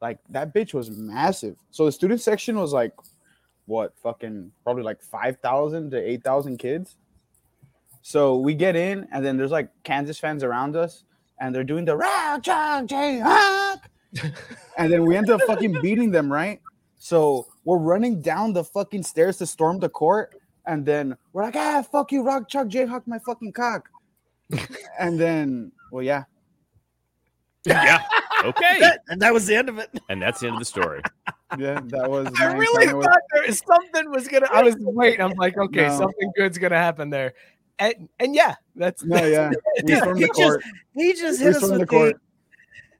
like 0.00 0.18
that 0.30 0.54
bitch 0.54 0.72
was 0.72 0.90
massive. 0.90 1.56
So 1.70 1.84
the 1.84 1.92
student 1.92 2.22
section 2.22 2.58
was 2.58 2.72
like, 2.72 2.94
what, 3.66 3.92
fucking 4.02 4.50
probably 4.64 4.82
like 4.82 5.02
5,000 5.02 5.90
to 5.90 5.98
8,000 5.98 6.56
kids. 6.56 6.96
So 8.00 8.38
we 8.38 8.54
get 8.54 8.76
in, 8.76 9.06
and 9.12 9.22
then 9.22 9.36
there's 9.36 9.50
like 9.50 9.68
Kansas 9.82 10.18
fans 10.18 10.42
around 10.42 10.74
us, 10.74 11.04
and 11.40 11.54
they're 11.54 11.64
doing 11.64 11.84
the 11.84 11.96
rock, 11.96 12.42
chalk, 12.42 12.86
Jayhawk. 12.86 13.80
and 14.78 14.92
then 14.92 15.04
we 15.04 15.16
end 15.16 15.30
up 15.30 15.40
fucking 15.42 15.80
beating 15.82 16.10
them, 16.10 16.30
right? 16.32 16.60
So 16.98 17.46
we're 17.64 17.78
running 17.78 18.20
down 18.20 18.52
the 18.52 18.64
fucking 18.64 19.02
stairs 19.02 19.36
to 19.38 19.46
storm 19.46 19.78
the 19.78 19.88
court, 19.88 20.34
and 20.66 20.84
then 20.84 21.16
we're 21.32 21.42
like, 21.42 21.56
ah, 21.56 21.82
fuck 21.82 22.10
you, 22.12 22.22
rock, 22.22 22.48
chuck 22.48 22.68
Jayhawk, 22.68 23.06
my 23.06 23.18
fucking 23.18 23.52
cock. 23.52 23.88
and 24.98 25.18
then, 25.20 25.70
well, 25.92 26.02
yeah, 26.02 26.24
yeah. 27.66 28.02
Okay. 28.44 28.80
and 29.08 29.20
that 29.20 29.32
was 29.34 29.46
the 29.46 29.56
end 29.56 29.68
of 29.68 29.78
it. 29.78 29.90
And 30.08 30.22
that's 30.22 30.40
the 30.40 30.46
end 30.46 30.54
of 30.54 30.60
the 30.60 30.64
story. 30.64 31.02
yeah, 31.58 31.80
that 31.86 32.08
was. 32.08 32.28
I 32.40 32.52
really 32.54 32.84
encounter 32.84 32.96
with- 32.98 33.06
thought 33.06 33.20
there 33.32 33.42
was 33.46 33.58
something 33.66 34.10
was 34.10 34.28
gonna. 34.28 34.46
I 34.52 34.62
was 34.62 34.76
waiting. 34.78 35.20
I'm 35.20 35.32
like, 35.32 35.58
okay, 35.58 35.88
No. 35.88 35.98
something 35.98 36.32
good's 36.36 36.56
gonna 36.56 36.78
happen 36.78 37.10
there, 37.10 37.34
and 37.78 38.08
and 38.18 38.34
yeah, 38.34 38.54
that's 38.76 39.04
No, 39.04 39.24
yeah, 39.24 39.50
we 39.76 39.82
Dude, 39.82 39.98
stormed 39.98 40.18
he 40.20 40.24
the 40.26 40.30
court. 40.32 40.62
He 40.94 41.12
just 41.14 41.38
We 41.40 41.46
hit 41.46 41.56
us 41.56 41.62
stormed 41.62 41.80
with 41.80 41.80
the 41.80 41.86
court. 41.86 42.16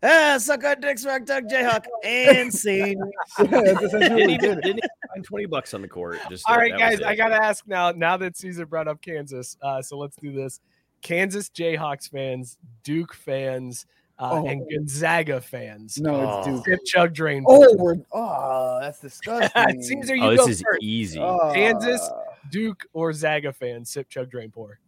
the 0.00 0.08
ah, 0.08 0.38
suck 0.38 0.64
on 0.64 0.80
dicks, 0.80 1.04
rock, 1.04 1.24
duck, 1.24 1.44
Jayhawk, 1.44 1.84
and 2.04 2.52
scene. 2.54 2.98
yeah, 3.40 3.44
that's 3.46 3.80
Didn't 3.92 4.30
even, 4.30 4.38
did. 4.40 4.40
didn't 4.62 4.66
even 4.78 4.80
find 5.12 5.24
20 5.24 5.46
bucks 5.46 5.74
on 5.74 5.82
the 5.82 5.88
court. 5.88 6.18
Just 6.30 6.48
All 6.48 6.54
that- 6.54 6.60
right, 6.60 6.72
that 6.78 6.90
was 6.92 7.00
guys, 7.00 7.08
I 7.08 7.14
gotta 7.16 7.34
ask 7.42 7.66
now. 7.66 7.90
Now 7.92 8.16
that 8.18 8.36
Caesar 8.36 8.66
brought 8.66 8.88
up 8.88 9.00
Kansas, 9.02 9.56
uh, 9.62 9.82
so 9.82 9.98
let's 9.98 10.16
do 10.16 10.32
this. 10.32 10.60
Kansas 11.02 11.48
Jayhawks 11.50 12.10
fans, 12.10 12.58
Duke 12.82 13.14
fans, 13.14 13.86
uh, 14.18 14.30
Oh. 14.32 14.46
and 14.48 14.68
Gonzaga 14.68 15.40
fans. 15.40 15.96
No, 16.00 16.20
it's 16.38 16.48
Oh. 16.48 16.52
Duke. 16.56 16.64
Sip, 16.66 16.80
chug, 16.86 17.14
drain. 17.14 17.44
Oh, 17.46 17.76
we're 17.76 17.96
oh, 18.12 18.78
that's 18.80 19.00
disgusting. 19.02 19.80
Caesar, 19.82 20.16
you 20.16 20.24
Oh, 20.24 20.36
go 20.36 20.46
this 20.46 20.56
is 20.56 20.62
first. 20.62 20.82
easy. 20.82 21.20
Oh, 21.20 21.52
Kansas? 21.54 22.08
Duke 22.50 22.86
or 22.92 23.12
Zaga 23.12 23.52
fans? 23.52 23.90
Sip, 23.90 24.08
chug, 24.08 24.30
drain, 24.30 24.50
pour. 24.50 24.80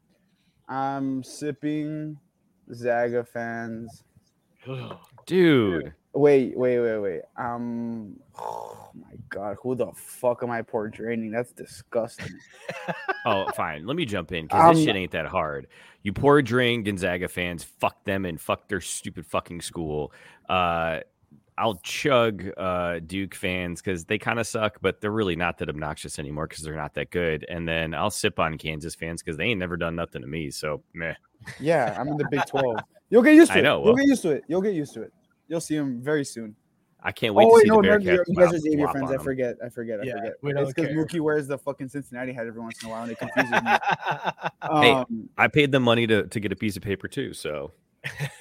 I'm 0.69 1.23
sipping 1.23 2.17
Zaga 2.73 3.25
fans. 3.25 4.05
Dude. 5.27 5.93
Wait, 6.13 6.57
wait, 6.57 6.81
wait, 6.81 6.99
wait. 6.99 7.21
Um, 7.37 8.17
oh 8.39 8.89
my 8.95 9.15
god, 9.29 9.57
who 9.63 9.75
the 9.77 9.87
fuck 9.95 10.43
am 10.43 10.51
I 10.51 10.61
portraying? 10.63 11.31
That's 11.31 11.53
disgusting. 11.53 12.33
Oh, 13.27 13.47
fine. 13.55 13.87
Let 13.87 13.97
me 13.97 14.07
jump 14.07 14.33
in 14.33 14.47
because 14.47 14.71
this 14.71 14.79
Um, 14.81 14.85
shit 14.87 14.97
ain't 14.97 15.13
that 15.13 15.27
hard. 15.27 15.67
You 16.03 16.15
pour 16.15 16.39
a 16.39 16.43
drink, 16.43 16.87
Gonzaga 16.87 17.29
fans, 17.29 17.63
fuck 17.63 18.03
them 18.05 18.25
and 18.25 18.41
fuck 18.41 18.67
their 18.67 18.81
stupid 18.81 19.27
fucking 19.27 19.61
school. 19.61 20.11
Uh, 20.49 21.01
I'll 21.61 21.77
chug 21.85 22.49
uh, 22.57 23.01
Duke 23.01 23.35
fans 23.35 23.83
because 23.83 24.07
they 24.07 24.19
kind 24.19 24.41
of 24.41 24.47
suck, 24.47 24.79
but 24.81 25.01
they're 25.01 25.11
really 25.11 25.37
not 25.37 25.59
that 25.59 25.69
obnoxious 25.69 26.19
anymore 26.19 26.47
because 26.47 26.65
they're 26.65 26.75
not 26.75 26.95
that 26.95 27.11
good. 27.11 27.45
And 27.49 27.69
then 27.69 27.93
I'll 27.95 28.11
sip 28.11 28.39
on 28.39 28.57
Kansas 28.57 28.95
fans 28.95 29.23
because 29.23 29.37
they 29.37 29.45
ain't 29.45 29.61
never 29.61 29.77
done 29.77 29.95
nothing 29.95 30.23
to 30.23 30.29
me. 30.29 30.51
So 30.51 30.83
meh. 30.95 31.15
Yeah, 31.61 31.95
I'm 32.01 32.09
in 32.09 32.17
the 32.17 32.27
Big 32.31 32.45
Twelve. 32.49 32.79
You'll 33.11 33.23
get 33.23 33.35
used 33.35 33.51
to 33.53 33.57
I 33.59 33.61
it. 33.61 33.63
know, 33.65 33.85
You'll 33.85 33.97
get 33.97 34.07
used 34.07 34.23
to 34.23 34.31
it. 34.31 34.45
You'll 34.49 34.63
get 34.63 34.75
used 34.75 34.95
to 34.95 35.03
it. 35.03 35.13
You'll 35.49 35.61
see 35.61 35.77
them 35.77 36.01
very 36.01 36.25
soon. 36.25 36.55
I 37.03 37.13
can't 37.13 37.35
wait 37.35 37.47
oh 37.51 37.57
to 37.57 37.63
see 37.63 37.69
no, 37.69 37.81
the 37.81 37.89
Bearcats. 37.89 38.05
you're- 38.05 38.25
you 38.29 38.37
guys 38.37 38.55
are 38.55 38.59
Xavier 38.59 38.89
friends. 38.89 39.09
on 39.09 39.13
I 39.13 39.19
'em. 39.19 39.25
forget. 39.25 39.57
I 39.65 39.69
forget. 39.71 40.01
I 40.01 40.03
Yeah, 40.05 40.17
forget. 40.19 40.33
we 40.43 40.53
don't 40.53 40.63
it's 40.65 40.73
because. 40.75 40.91
Mookie 40.95 41.21
wears 41.21 41.47
the 41.47 41.57
fucking 41.59 41.89
Cincinnati 41.89 42.33
hat 42.33 42.47
every 42.47 42.61
once 42.61 42.83
in 42.83 42.89
a 42.89 42.93
while, 42.93 43.03
and 43.05 43.13
it 43.13 43.19
confuses 43.19 43.51
me. 43.53 43.71
Hey. 44.83 44.93
Um, 44.93 45.29
I 45.39 45.49
paid 45.49 45.73
them 45.73 45.83
money 45.83 46.07
to, 46.07 46.27
to 46.27 46.41
get 46.41 46.53
a 46.53 46.57
piece 46.57 46.77
of 46.77 46.83
paper 46.83 47.09
too. 47.09 47.33
So 47.33 47.73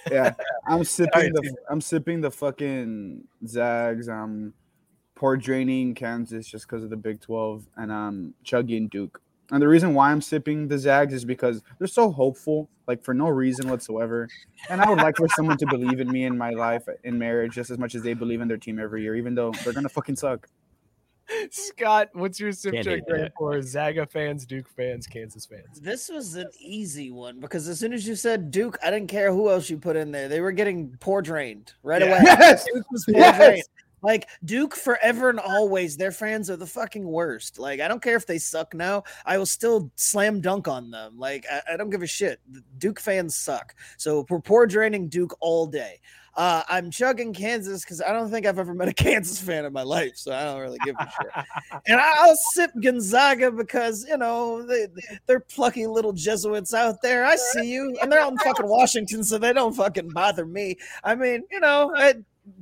Yeah, 0.10 0.34
I'm 0.68 0.84
sipping 0.84 1.34
the. 1.34 1.56
I'm 1.70 1.82
sipping 1.82 2.22
the 2.22 2.32
fucking 2.32 3.24
Zags. 3.46 4.08
I'm 4.08 4.54
pour 5.16 5.36
draining 5.36 5.94
Kansas 5.96 6.48
just 6.48 6.66
because 6.68 6.84
of 6.84 6.90
the 6.90 6.98
Big 6.98 7.20
12, 7.22 7.66
and 7.76 7.92
I'm 7.92 8.34
chugging 8.44 8.88
Duke. 8.88 9.22
And 9.52 9.62
the 9.62 9.68
reason 9.68 9.94
why 9.94 10.12
I'm 10.12 10.22
sipping 10.22 10.68
the 10.68 10.78
Zags 10.78 11.14
is 11.14 11.26
because 11.26 11.62
they're 11.78 11.88
so 11.88 12.12
hopeful, 12.12 12.70
like 12.88 13.04
for 13.04 13.14
no 13.14 13.28
reason 13.28 13.68
whatsoever. 13.70 14.30
And 14.70 14.80
I 14.80 14.90
would 14.90 15.00
like 15.00 15.18
for 15.18 15.28
someone 15.28 15.58
to 15.58 15.66
believe 15.66 16.00
in 16.00 16.10
me 16.12 16.26
in 16.26 16.38
my 16.38 16.52
life, 16.52 16.84
in 17.04 17.18
marriage, 17.18 17.54
just 17.54 17.72
as 17.72 17.80
much 17.80 17.96
as 17.96 18.04
they 18.04 18.14
believe 18.14 18.42
in 18.42 18.48
their 18.48 18.58
team 18.58 18.80
every 18.80 19.02
year, 19.02 19.16
even 19.16 19.36
though 19.36 19.52
they're 19.64 19.74
gonna 19.74 19.90
fucking 19.90 20.16
suck. 20.16 20.48
Scott, 21.52 22.10
what's 22.14 22.40
your 22.40 22.52
sip 22.52 22.74
check 22.84 23.06
grade 23.08 23.32
for 23.38 23.62
Zaga 23.62 24.06
fans, 24.06 24.46
Duke 24.46 24.68
fans, 24.70 25.08
Kansas 25.08 25.46
fans? 25.46 25.80
This 25.80 26.10
was 26.10 26.36
an 26.36 26.50
easy 26.60 27.12
one 27.12 27.40
because 27.40 27.68
as 27.68 27.80
soon 27.80 27.94
as 27.94 28.08
you 28.08 28.16
said 28.16 28.52
Duke, 28.52 28.78
I 28.84 28.90
didn't 28.92 29.10
care 29.10 29.32
who 29.32 29.50
else 29.50 29.70
you 29.70 29.78
put 29.78 29.96
in 29.96 30.12
there. 30.12 30.28
They 30.28 30.42
were 30.42 30.52
getting 30.52 30.96
poor 31.00 31.22
drained 31.22 31.74
right 31.84 32.02
Yeah. 32.02 32.08
away. 32.08 32.20
Yes, 32.40 32.66
Duke 32.74 32.92
was 32.92 33.06
poor 33.06 33.16
Yes. 33.18 33.38
drained. 33.38 33.64
Like 34.02 34.30
Duke 34.46 34.76
forever 34.76 35.30
and 35.30 35.42
always, 35.42 35.98
their 35.98 36.14
fans 36.14 36.50
are 36.50 36.56
the 36.56 36.66
fucking 36.66 37.06
worst. 37.06 37.60
Like 37.60 37.82
I 37.82 37.88
don't 37.90 38.02
care 38.02 38.16
if 38.16 38.26
they 38.26 38.38
suck 38.38 38.74
now, 38.74 39.04
I 39.26 39.38
will 39.38 39.46
still 39.46 39.92
slam 39.96 40.40
dunk 40.40 40.70
on 40.70 40.90
them. 40.90 41.20
Like 41.20 41.46
I, 41.52 41.74
I 41.74 41.78
don't 41.78 41.90
give 41.90 42.02
a 42.02 42.08
shit. 42.08 42.40
Duke 42.78 43.00
fans 43.00 43.36
suck. 43.36 43.76
So 43.98 44.26
we're 44.30 44.40
poor 44.40 44.66
draining 44.68 45.10
Duke 45.10 45.36
all 45.42 45.68
day. 45.68 46.00
Uh, 46.40 46.64
I'm 46.70 46.90
chugging 46.90 47.34
Kansas 47.34 47.84
because 47.84 48.02
I 48.02 48.14
don't 48.14 48.32
think 48.32 48.46
I've 48.46 48.60
ever 48.60 48.74
met 48.74 48.88
a 48.88 48.94
Kansas 49.04 49.42
fan 49.42 49.66
in 49.66 49.74
my 49.74 49.84
life, 49.84 50.14
so 50.16 50.32
I 50.32 50.46
don't 50.46 50.62
really 50.62 50.78
give 50.86 50.96
a 50.98 51.12
shit. 51.12 51.46
and 51.86 52.00
I'll 52.00 52.38
sip 52.54 52.72
Gonzaga 52.82 53.52
because 53.52 54.06
you 54.08 54.18
know 54.18 54.66
they, 54.66 54.88
they're 55.26 55.42
plucky 55.42 55.86
little 55.86 56.14
Jesuits 56.14 56.74
out 56.74 57.02
there. 57.02 57.26
I 57.26 57.36
see 57.36 57.70
you, 57.70 57.94
and 58.02 58.10
they're 58.10 58.22
out 58.22 58.32
in 58.32 58.38
fucking 58.38 58.70
Washington, 58.70 59.22
so 59.22 59.38
they 59.38 59.52
don't 59.52 59.74
fucking 59.74 60.12
bother 60.12 60.46
me. 60.46 60.78
I 61.04 61.14
mean, 61.14 61.44
you 61.52 61.60
know, 61.60 61.92
I, 61.94 62.14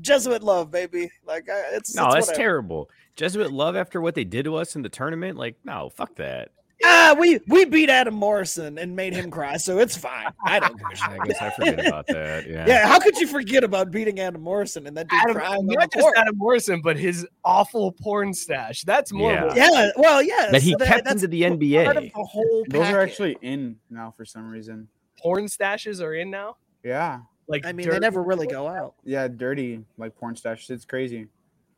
Jesuit 0.02 0.42
love, 0.42 0.72
baby. 0.72 1.12
Like 1.28 1.48
I, 1.48 1.76
it's 1.76 1.94
No, 1.94 2.08
it's 2.08 2.26
that's 2.26 2.36
terrible. 2.36 2.90
Jesuit 3.16 3.52
love 3.52 3.76
after 3.76 4.02
what 4.02 4.16
they 4.16 4.24
did 4.24 4.46
to 4.46 4.56
us 4.56 4.76
in 4.76 4.82
the 4.82 4.90
tournament. 4.90 5.38
Like, 5.38 5.56
no, 5.64 5.92
fuck 5.96 6.16
that. 6.16 6.50
Ah, 6.84 7.16
we 7.20 7.40
we 7.48 7.66
beat 7.66 7.90
Adam 7.90 8.14
Morrison 8.14 8.78
and 8.78 8.96
made 8.96 9.14
him 9.14 9.32
cry, 9.32 9.58
so 9.58 9.80
it's 9.80 9.98
fine. 9.98 10.28
I 10.46 10.60
don't 10.60 10.78
give 10.78 10.88
a 10.92 10.96
shit. 10.96 11.10
I 11.10 11.26
guess 11.26 11.42
I 11.42 11.50
forget 11.50 11.88
about 11.88 12.06
that. 12.08 12.48
Yeah. 12.48 12.66
Yeah, 12.68 12.88
how 12.88 13.00
could 13.00 13.18
you 13.18 13.26
forget 13.28 13.64
about 13.64 13.90
beating 13.90 14.20
Adam 14.20 14.42
Morrison 14.42 14.86
and 14.86 14.96
that 14.96 15.08
dude 15.10 15.20
Adam, 15.22 15.34
crying 15.36 15.66
not 15.66 15.92
just 15.92 16.04
court? 16.04 16.16
Adam 16.18 16.38
Morrison, 16.38 16.82
but 16.82 16.96
his 16.98 17.26
awful 17.44 17.92
porn 17.94 18.32
stash. 18.34 18.84
That's 18.84 19.12
more. 19.12 19.32
Yeah. 19.32 19.54
Yeah, 19.56 19.90
well, 19.98 20.22
yeah. 20.22 20.50
That 20.52 20.62
he 20.62 20.74
so 20.74 20.86
kept 20.86 21.06
that's 21.06 21.24
into 21.24 21.28
the 21.28 21.42
part 21.44 21.54
of 21.98 22.04
NBA. 22.04 22.14
the 22.14 22.24
whole 22.24 22.64
those 22.70 22.88
are 22.90 23.02
actually 23.02 23.38
in 23.42 23.78
now 23.90 24.14
for 24.16 24.24
some 24.26 24.48
reason. 24.48 24.88
Porn 25.20 25.46
stashes 25.46 26.00
are 26.00 26.14
in 26.14 26.30
now. 26.30 26.58
Yeah, 26.84 27.22
Like 27.48 27.66
I 27.66 27.72
mean, 27.72 27.88
dirt- 27.88 27.94
they 27.94 28.00
never 28.00 28.22
really 28.22 28.46
go 28.46 28.68
out. 28.68 28.94
yeah, 29.04 29.28
dirty 29.28 29.84
like 29.98 30.16
porn 30.16 30.36
stash. 30.36 30.70
It's 30.70 30.86
crazy. 30.86 31.28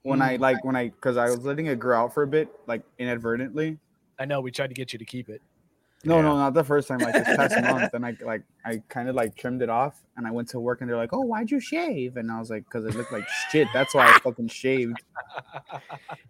When 0.02 0.20
Mm. 0.20 0.24
I 0.24 0.36
like 0.36 0.64
when 0.66 0.76
I 0.76 0.90
because 0.90 1.16
I 1.16 1.26
was 1.30 1.40
letting 1.46 1.68
it 1.68 1.80
grow 1.80 1.98
out 2.04 2.14
for 2.14 2.24
a 2.24 2.28
bit, 2.28 2.50
like 2.68 2.84
inadvertently. 3.00 3.78
I 4.20 4.26
know 4.26 4.42
we 4.42 4.52
tried 4.52 4.68
to 4.68 4.74
get 4.74 4.92
you 4.94 5.00
to 5.00 5.06
keep 5.06 5.30
it. 5.30 5.42
No, 6.06 6.16
Yeah. 6.18 6.22
no, 6.24 6.36
not 6.38 6.54
the 6.54 6.64
first 6.64 6.88
time. 6.88 7.00
Like 7.00 7.14
this 7.14 7.36
past 7.36 7.62
month, 7.62 7.94
and 7.94 8.06
I 8.06 8.16
like 8.24 8.44
I 8.66 8.82
kind 8.90 9.10
of 9.10 9.16
like 9.16 9.36
trimmed 9.36 9.62
it 9.62 9.70
off, 9.70 10.02
and 10.16 10.26
I 10.26 10.32
went 10.32 10.48
to 10.50 10.60
work, 10.60 10.80
and 10.82 10.90
they're 10.90 10.96
like, 10.98 11.12
"Oh, 11.12 11.22
why'd 11.22 11.52
you 11.52 11.60
shave?" 11.60 12.16
And 12.18 12.32
I 12.32 12.40
was 12.40 12.50
like, 12.50 12.70
"Cause 12.70 12.86
it 12.86 12.96
looked 12.96 13.12
like 13.12 13.28
shit. 13.52 13.68
That's 13.74 13.94
why 13.94 14.08
I 14.08 14.18
fucking 14.20 14.48
shaved." 14.48 15.02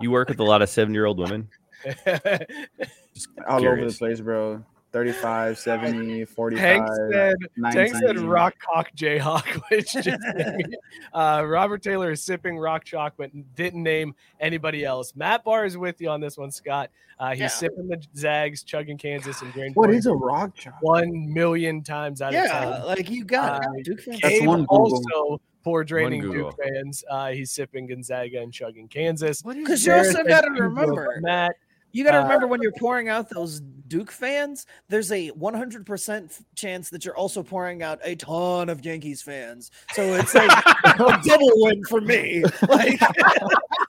You 0.01 0.09
work 0.11 0.29
with 0.29 0.39
a 0.39 0.43
lot 0.43 0.61
of 0.63 0.69
seven-year-old 0.69 1.19
women. 1.19 1.49
Just 1.85 3.27
All 3.47 3.63
over 3.65 3.85
the 3.87 3.95
place, 3.97 4.19
bro. 4.21 4.63
35, 4.91 5.57
70, 5.59 6.25
45, 6.25 6.59
Hank 6.65 6.87
said, 7.11 7.35
90. 7.57 7.77
Tank 7.77 7.95
said 7.95 8.19
rock 8.19 8.55
cock 8.59 8.87
Jayhawk, 8.95 9.45
which 9.71 9.93
just 9.93 10.19
made 10.35 10.67
me- 10.67 10.77
uh, 11.13 11.43
Robert 11.45 11.81
Taylor 11.83 12.11
is 12.11 12.23
sipping 12.23 12.57
rock 12.57 12.83
chocolate 12.83 13.33
and 13.33 13.43
didn't 13.55 13.83
name 13.83 14.15
anybody 14.39 14.83
else. 14.85 15.13
Matt 15.15 15.43
Barr 15.43 15.65
is 15.65 15.77
with 15.77 16.01
you 16.01 16.09
on 16.09 16.21
this 16.21 16.37
one, 16.37 16.51
Scott. 16.51 16.89
Uh, 17.19 17.31
he's 17.31 17.39
Yeah. 17.41 17.47
sipping 17.49 17.87
the 17.87 18.01
Zags, 18.15 18.63
chugging 18.63 18.97
Kansas, 18.97 19.41
and 19.41 19.51
Grand 19.53 19.75
What 19.75 19.89
Point 19.89 20.05
a 20.05 20.13
rock 20.13 20.55
chop? 20.55 20.77
one 20.81 21.31
million 21.33 21.83
times 21.83 22.21
out 22.21 22.29
of 22.29 22.33
Yeah, 22.35 22.47
ten. 22.77 22.85
like 22.85 23.09
you 23.09 23.25
got 23.25 23.65
Uh. 23.65 23.69
Duke 23.83 23.99
fans. 24.01 24.19
That's 24.23 24.41
one 24.45 24.61
Google. 24.61 24.77
also 24.77 25.41
poor 25.63 25.83
draining 25.83 26.21
Duke 26.21 26.55
fans. 26.63 27.03
Uh, 27.09 27.31
he's 27.31 27.51
sipping 27.51 27.87
Gonzaga 27.87 28.41
and 28.41 28.53
chugging 28.53 28.87
Kansas. 28.87 29.41
Because 29.41 29.85
you 29.85 29.91
also 29.93 30.23
got 30.23 30.41
to 30.45 30.51
remember, 30.51 31.17
Matt. 31.19 31.55
You 31.91 32.03
got 32.03 32.11
to 32.11 32.19
uh, 32.19 32.23
remember 32.23 32.47
when 32.47 32.61
you're 32.61 32.73
pouring 32.79 33.09
out 33.09 33.29
those 33.29 33.59
Duke 33.87 34.11
fans, 34.11 34.67
there's 34.87 35.11
a 35.11 35.31
100% 35.31 36.41
chance 36.55 36.89
that 36.91 37.03
you're 37.03 37.17
also 37.17 37.41
pouring 37.41 37.81
out 37.81 37.99
a 38.03 38.15
ton 38.15 38.69
of 38.69 38.85
Yankees 38.85 39.23
fans. 39.23 39.71
So 39.93 40.03
it's 40.13 40.35
like 40.35 40.51
a 40.85 41.19
double 41.23 41.49
win 41.55 41.83
for 41.85 42.01
me. 42.01 42.43
Like, 42.69 42.99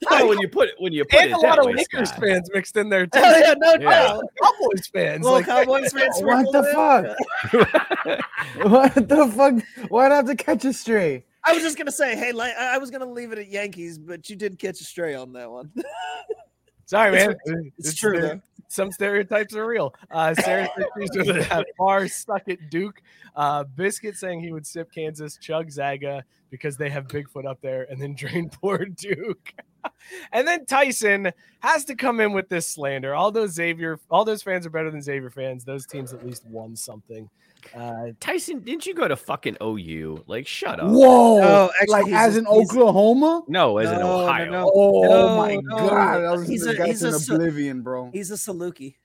Oh, 0.09 0.27
when 0.27 0.39
you 0.39 0.47
put 0.49 0.69
it 0.69 0.75
when 0.79 0.91
you 0.91 1.05
put 1.05 1.21
And 1.21 1.29
it 1.31 1.33
a 1.33 1.37
lot 1.39 1.59
of 1.59 1.65
Lakers 1.65 2.09
Scott. 2.09 2.19
fans 2.23 2.49
mixed 2.53 2.75
in 2.75 2.89
there 2.89 3.05
too. 3.07 3.19
hell 3.19 3.39
yeah, 3.39 3.53
no 3.57 3.73
Yeah. 3.73 3.89
doubt. 3.89 4.23
Cowboys 4.41 4.87
fans. 4.87 5.23
Little 5.23 5.37
Like, 5.37 5.45
Cowboys 5.45 5.93
fans. 5.93 6.19
What 6.21 6.51
the 6.51 6.63
in. 6.63 7.15
What 8.71 8.93
the 9.07 9.27
fuck? 9.27 9.63
Why'd 9.89 10.11
I 10.11 10.15
have 10.17 10.25
to 10.25 10.35
catch 10.35 10.65
a 10.65 10.73
stray? 10.73 11.23
I 11.43 11.53
was 11.53 11.63
just 11.63 11.77
gonna 11.77 11.91
say, 11.91 12.15
hey, 12.15 12.31
like, 12.33 12.53
I 12.57 12.75
I 12.75 12.77
was 12.79 12.91
gonna 12.91 13.09
leave 13.11 13.31
it 13.31 13.39
at 13.39 13.47
Yankees, 13.49 13.97
but 13.97 14.29
you 14.29 14.35
did 14.35 14.59
catch 14.59 14.79
a 14.81 14.83
stray 14.83 15.15
on 15.15 15.33
that 15.33 15.49
one. 15.49 15.71
Sorry, 16.91 17.15
It's- 17.15 17.37
man. 17.45 17.71
It's 17.77 17.93
true 17.95 18.19
there- 18.19 18.41
Some 18.67 18.91
stereotypes 18.91 19.55
are 19.55 19.65
real. 19.65 19.93
Uh, 20.11 20.33
Sarah 20.35 20.69
with 20.97 21.13
that 21.13 21.65
bar 21.77 22.09
stuck 22.09 22.49
at 22.49 22.69
Duke. 22.69 23.01
Uh, 23.33 23.63
Biscuit 23.63 24.17
saying 24.17 24.41
he 24.41 24.51
would 24.51 24.67
sip 24.67 24.91
Kansas, 24.93 25.37
chug 25.37 25.71
Zaga 25.71 26.25
because 26.49 26.75
they 26.75 26.89
have 26.89 27.07
Bigfoot 27.07 27.45
up 27.45 27.61
there, 27.61 27.87
and 27.89 28.01
then 28.01 28.13
drain 28.17 28.49
poor 28.49 28.83
Duke. 28.85 29.53
and 30.33 30.45
then 30.45 30.65
Tyson 30.65 31.31
has 31.61 31.85
to 31.85 31.95
come 31.95 32.19
in 32.19 32.33
with 32.33 32.49
this 32.49 32.67
slander. 32.67 33.15
All 33.15 33.31
those 33.31 33.53
Xavier, 33.53 33.97
all 34.09 34.25
those 34.25 34.43
fans 34.43 34.65
are 34.65 34.69
better 34.69 34.91
than 34.91 35.01
Xavier 35.01 35.29
fans. 35.29 35.63
Those 35.63 35.85
teams 35.85 36.11
at 36.11 36.25
least 36.25 36.45
won 36.45 36.75
something. 36.75 37.29
Uh, 37.75 38.07
Tyson, 38.19 38.59
didn't 38.61 38.85
you 38.85 38.93
go 38.93 39.07
to 39.07 39.15
fucking 39.15 39.57
OU? 39.61 40.23
Like, 40.27 40.47
shut 40.47 40.79
up. 40.79 40.89
Whoa! 40.89 41.39
Oh, 41.41 41.69
actually, 41.81 42.11
like 42.11 42.13
as 42.13 42.35
a- 42.35 42.39
in 42.39 42.47
Oklahoma? 42.47 43.43
No, 43.47 43.77
as 43.77 43.89
in 43.91 43.99
No, 43.99 44.01
no, 44.01 44.23
Ohio. 44.23 44.51
no. 44.51 44.71
Oh 44.73 45.01
No, 45.03 45.37
my 45.37 45.55
no. 45.55 45.89
god! 45.89 46.19
That 46.19 46.31
was 46.31 46.47
He's 46.47 46.65
he's 46.65 46.79
a- 46.79 46.81
a, 46.81 46.85
he's 46.87 47.03
a 47.29 47.33
oblivion, 47.33 47.81
bro. 47.81 48.09
He's 48.11 48.31
a 48.31 48.35
Saluki. 48.35 48.95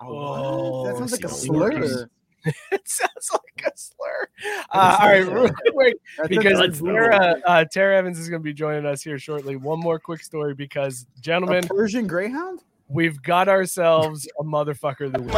Oh, 0.00 0.86
that 0.86 0.96
sounds 0.96 1.12
like 1.12 1.24
a 1.24 1.28
slur. 1.28 2.08
it 2.72 2.88
sounds 2.88 3.30
like 3.32 3.66
a 3.66 3.70
slur. 3.76 4.28
Uh, 4.72 4.96
all 5.00 5.08
right, 5.08 5.18
real 5.26 5.50
quick, 5.72 5.96
because 6.28 6.58
Let's. 6.58 6.80
Tara, 6.80 7.40
uh, 7.44 7.64
Tara 7.70 7.98
Evans 7.98 8.18
is 8.18 8.28
going 8.30 8.40
to 8.40 8.44
be 8.44 8.54
joining 8.54 8.86
us 8.86 9.02
here 9.02 9.18
shortly. 9.18 9.56
One 9.56 9.78
more 9.78 9.98
quick 9.98 10.22
story 10.22 10.54
because, 10.54 11.06
a 11.16 11.20
gentlemen, 11.20 11.66
Persian 11.68 12.06
Greyhound. 12.06 12.60
We've 12.90 13.22
got 13.22 13.48
ourselves 13.48 14.28
a 14.38 14.44
motherfucker 14.44 15.06
of 15.06 15.12
the 15.12 15.22
week. 15.22 15.32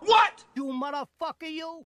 What? 0.00 0.44
You 0.54 0.64
motherfucker, 0.66 1.50
you! 1.50 1.84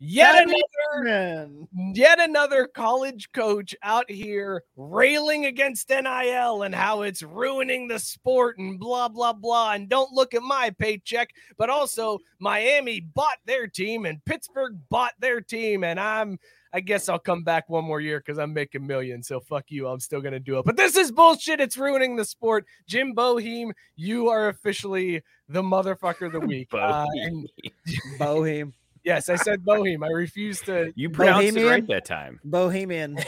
Yet 0.00 0.44
another, 0.44 1.02
Man. 1.02 1.68
yet 1.92 2.20
another 2.20 2.68
college 2.68 3.30
coach 3.32 3.74
out 3.82 4.08
here 4.08 4.62
railing 4.76 5.46
against 5.46 5.90
NIL 5.90 6.62
and 6.62 6.72
how 6.72 7.02
it's 7.02 7.20
ruining 7.20 7.88
the 7.88 7.98
sport 7.98 8.58
and 8.58 8.78
blah 8.78 9.08
blah 9.08 9.32
blah. 9.32 9.72
And 9.72 9.88
don't 9.88 10.12
look 10.12 10.34
at 10.34 10.42
my 10.42 10.70
paycheck, 10.78 11.30
but 11.56 11.68
also 11.68 12.20
Miami 12.38 13.00
bought 13.00 13.38
their 13.44 13.66
team 13.66 14.06
and 14.06 14.24
Pittsburgh 14.24 14.78
bought 14.88 15.14
their 15.18 15.40
team, 15.40 15.82
and 15.82 15.98
I'm. 15.98 16.38
I 16.72 16.80
guess 16.80 17.08
I'll 17.08 17.18
come 17.18 17.44
back 17.44 17.68
one 17.68 17.84
more 17.84 18.00
year 18.00 18.18
because 18.20 18.38
I'm 18.38 18.52
making 18.52 18.86
millions. 18.86 19.28
So 19.28 19.40
fuck 19.40 19.64
you. 19.68 19.86
I'm 19.88 20.00
still 20.00 20.20
gonna 20.20 20.40
do 20.40 20.58
it. 20.58 20.64
But 20.64 20.76
this 20.76 20.96
is 20.96 21.10
bullshit. 21.10 21.60
It's 21.60 21.76
ruining 21.78 22.16
the 22.16 22.24
sport. 22.24 22.66
Jim 22.86 23.14
Boeheim, 23.14 23.72
you 23.96 24.28
are 24.28 24.48
officially 24.48 25.22
the 25.48 25.62
motherfucker 25.62 26.26
of 26.26 26.32
the 26.32 26.40
week. 26.46 26.68
Uh, 26.72 27.06
and 27.14 27.48
Bohem. 28.18 28.72
yes, 29.04 29.28
I 29.28 29.36
said 29.36 29.64
Boheim. 29.64 30.04
I 30.04 30.08
refuse 30.10 30.60
to. 30.62 30.92
you 30.94 31.08
pronounced 31.10 31.48
it 31.48 31.54
Bohemian? 31.54 31.72
right 31.72 31.86
that 31.88 32.04
time. 32.04 32.40
Bohemian. 32.44 33.18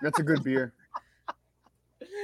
That's 0.00 0.18
a 0.18 0.22
good 0.22 0.42
beer. 0.42 0.72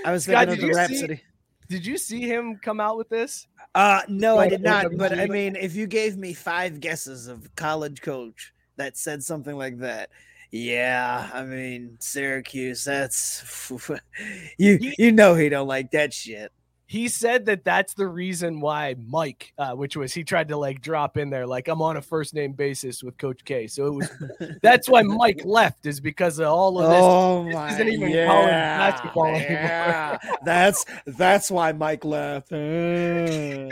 I 0.05 0.12
was 0.12 0.24
Scott, 0.24 0.48
thinking 0.48 0.52
of 0.52 0.61
the 0.61 0.66
you 0.66 0.72
see- 0.72 0.79
Rhapsody. 0.79 1.22
Did 1.68 1.85
you 1.85 1.98
see 1.98 2.20
him 2.20 2.61
come 2.62 2.79
out 2.79 2.96
with 2.96 3.09
this? 3.09 3.48
Uh 3.74 4.02
no, 4.09 4.38
I 4.38 4.48
did 4.48 4.62
not. 4.62 4.96
But 4.96 5.18
I 5.18 5.26
mean, 5.26 5.57
if 5.57 5.74
you 5.74 5.88
gave 5.88 6.16
me 6.16 6.33
five 6.33 6.79
guesses 6.81 7.26
of 7.26 7.55
college 7.57 8.00
coach 8.02 8.52
that 8.77 8.97
said 8.97 9.23
something 9.23 9.57
like 9.57 9.79
that, 9.79 10.11
yeah, 10.51 11.31
I 11.33 11.43
mean 11.45 11.97
Syracuse. 12.01 12.85
That's 12.85 13.71
you. 14.59 14.79
You 14.99 15.12
know 15.12 15.35
he 15.35 15.49
don't 15.49 15.69
like 15.69 15.91
that 15.93 16.15
shit. 16.15 16.53
He 16.88 17.09
said 17.09 17.46
that 17.46 17.64
that's 17.64 17.94
the 17.94 18.07
reason 18.07 18.61
why 18.61 18.94
Mike, 19.09 19.53
uh, 19.59 19.72
which 19.72 19.96
was 19.96 20.14
he 20.14 20.22
tried 20.22 20.49
to 20.49 20.57
like 20.57 20.81
drop 20.81 21.16
in 21.16 21.31
there, 21.31 21.44
like 21.44 21.66
I'm 21.66 21.83
on 21.83 21.96
a 21.96 22.03
first 22.03 22.33
name 22.33 22.53
basis 22.53 23.03
with 23.03 23.18
Coach 23.18 23.44
K. 23.44 23.66
So 23.66 23.87
it 23.87 23.94
was 23.94 24.11
that's 24.62 24.88
why 24.88 25.03
Mike 25.03 25.42
left 25.44 25.87
is 25.87 25.99
because 25.99 26.38
of 26.38 26.46
all 26.46 26.79
of 26.79 26.88
this. 26.88 27.01
Oh 27.03 27.44
This 27.44 27.55
my! 27.55 27.75
isn't 27.75 27.88
even 27.88 28.11
yeah, 28.11 28.27
college 28.27 28.51
basketball 28.51 29.27
anymore. 29.27 30.38
that's 30.44 30.87
that's 31.07 31.51
why 31.51 31.72
Mike 31.72 32.05
left. 32.05 32.53
Uh, 32.53 33.68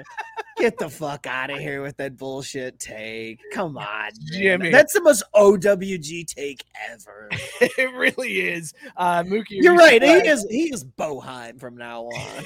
Get 0.57 0.79
the 0.79 0.89
fuck 0.89 1.27
out 1.27 1.51
of 1.51 1.59
here 1.59 1.83
with 1.83 1.97
that 1.97 2.17
bullshit 2.17 2.79
take. 2.79 3.41
Come 3.53 3.77
on, 3.77 3.85
man. 3.85 4.13
Jimmy. 4.33 4.71
That's 4.71 4.93
the 4.93 5.03
most 5.03 5.25
OWG 5.35 6.27
take 6.27 6.65
ever. 6.91 7.29
it 7.61 7.95
really 7.95 8.41
is. 8.41 8.73
Uh, 8.97 9.25
Mookie, 9.25 9.47
You're 9.51 9.75
you 9.75 9.79
right. 9.79 10.03
He 10.03 10.29
is 10.29 10.47
he 10.49 10.73
is 10.73 10.85
Boheim 10.85 11.59
from 11.59 11.77
now 11.77 12.05
on. 12.05 12.45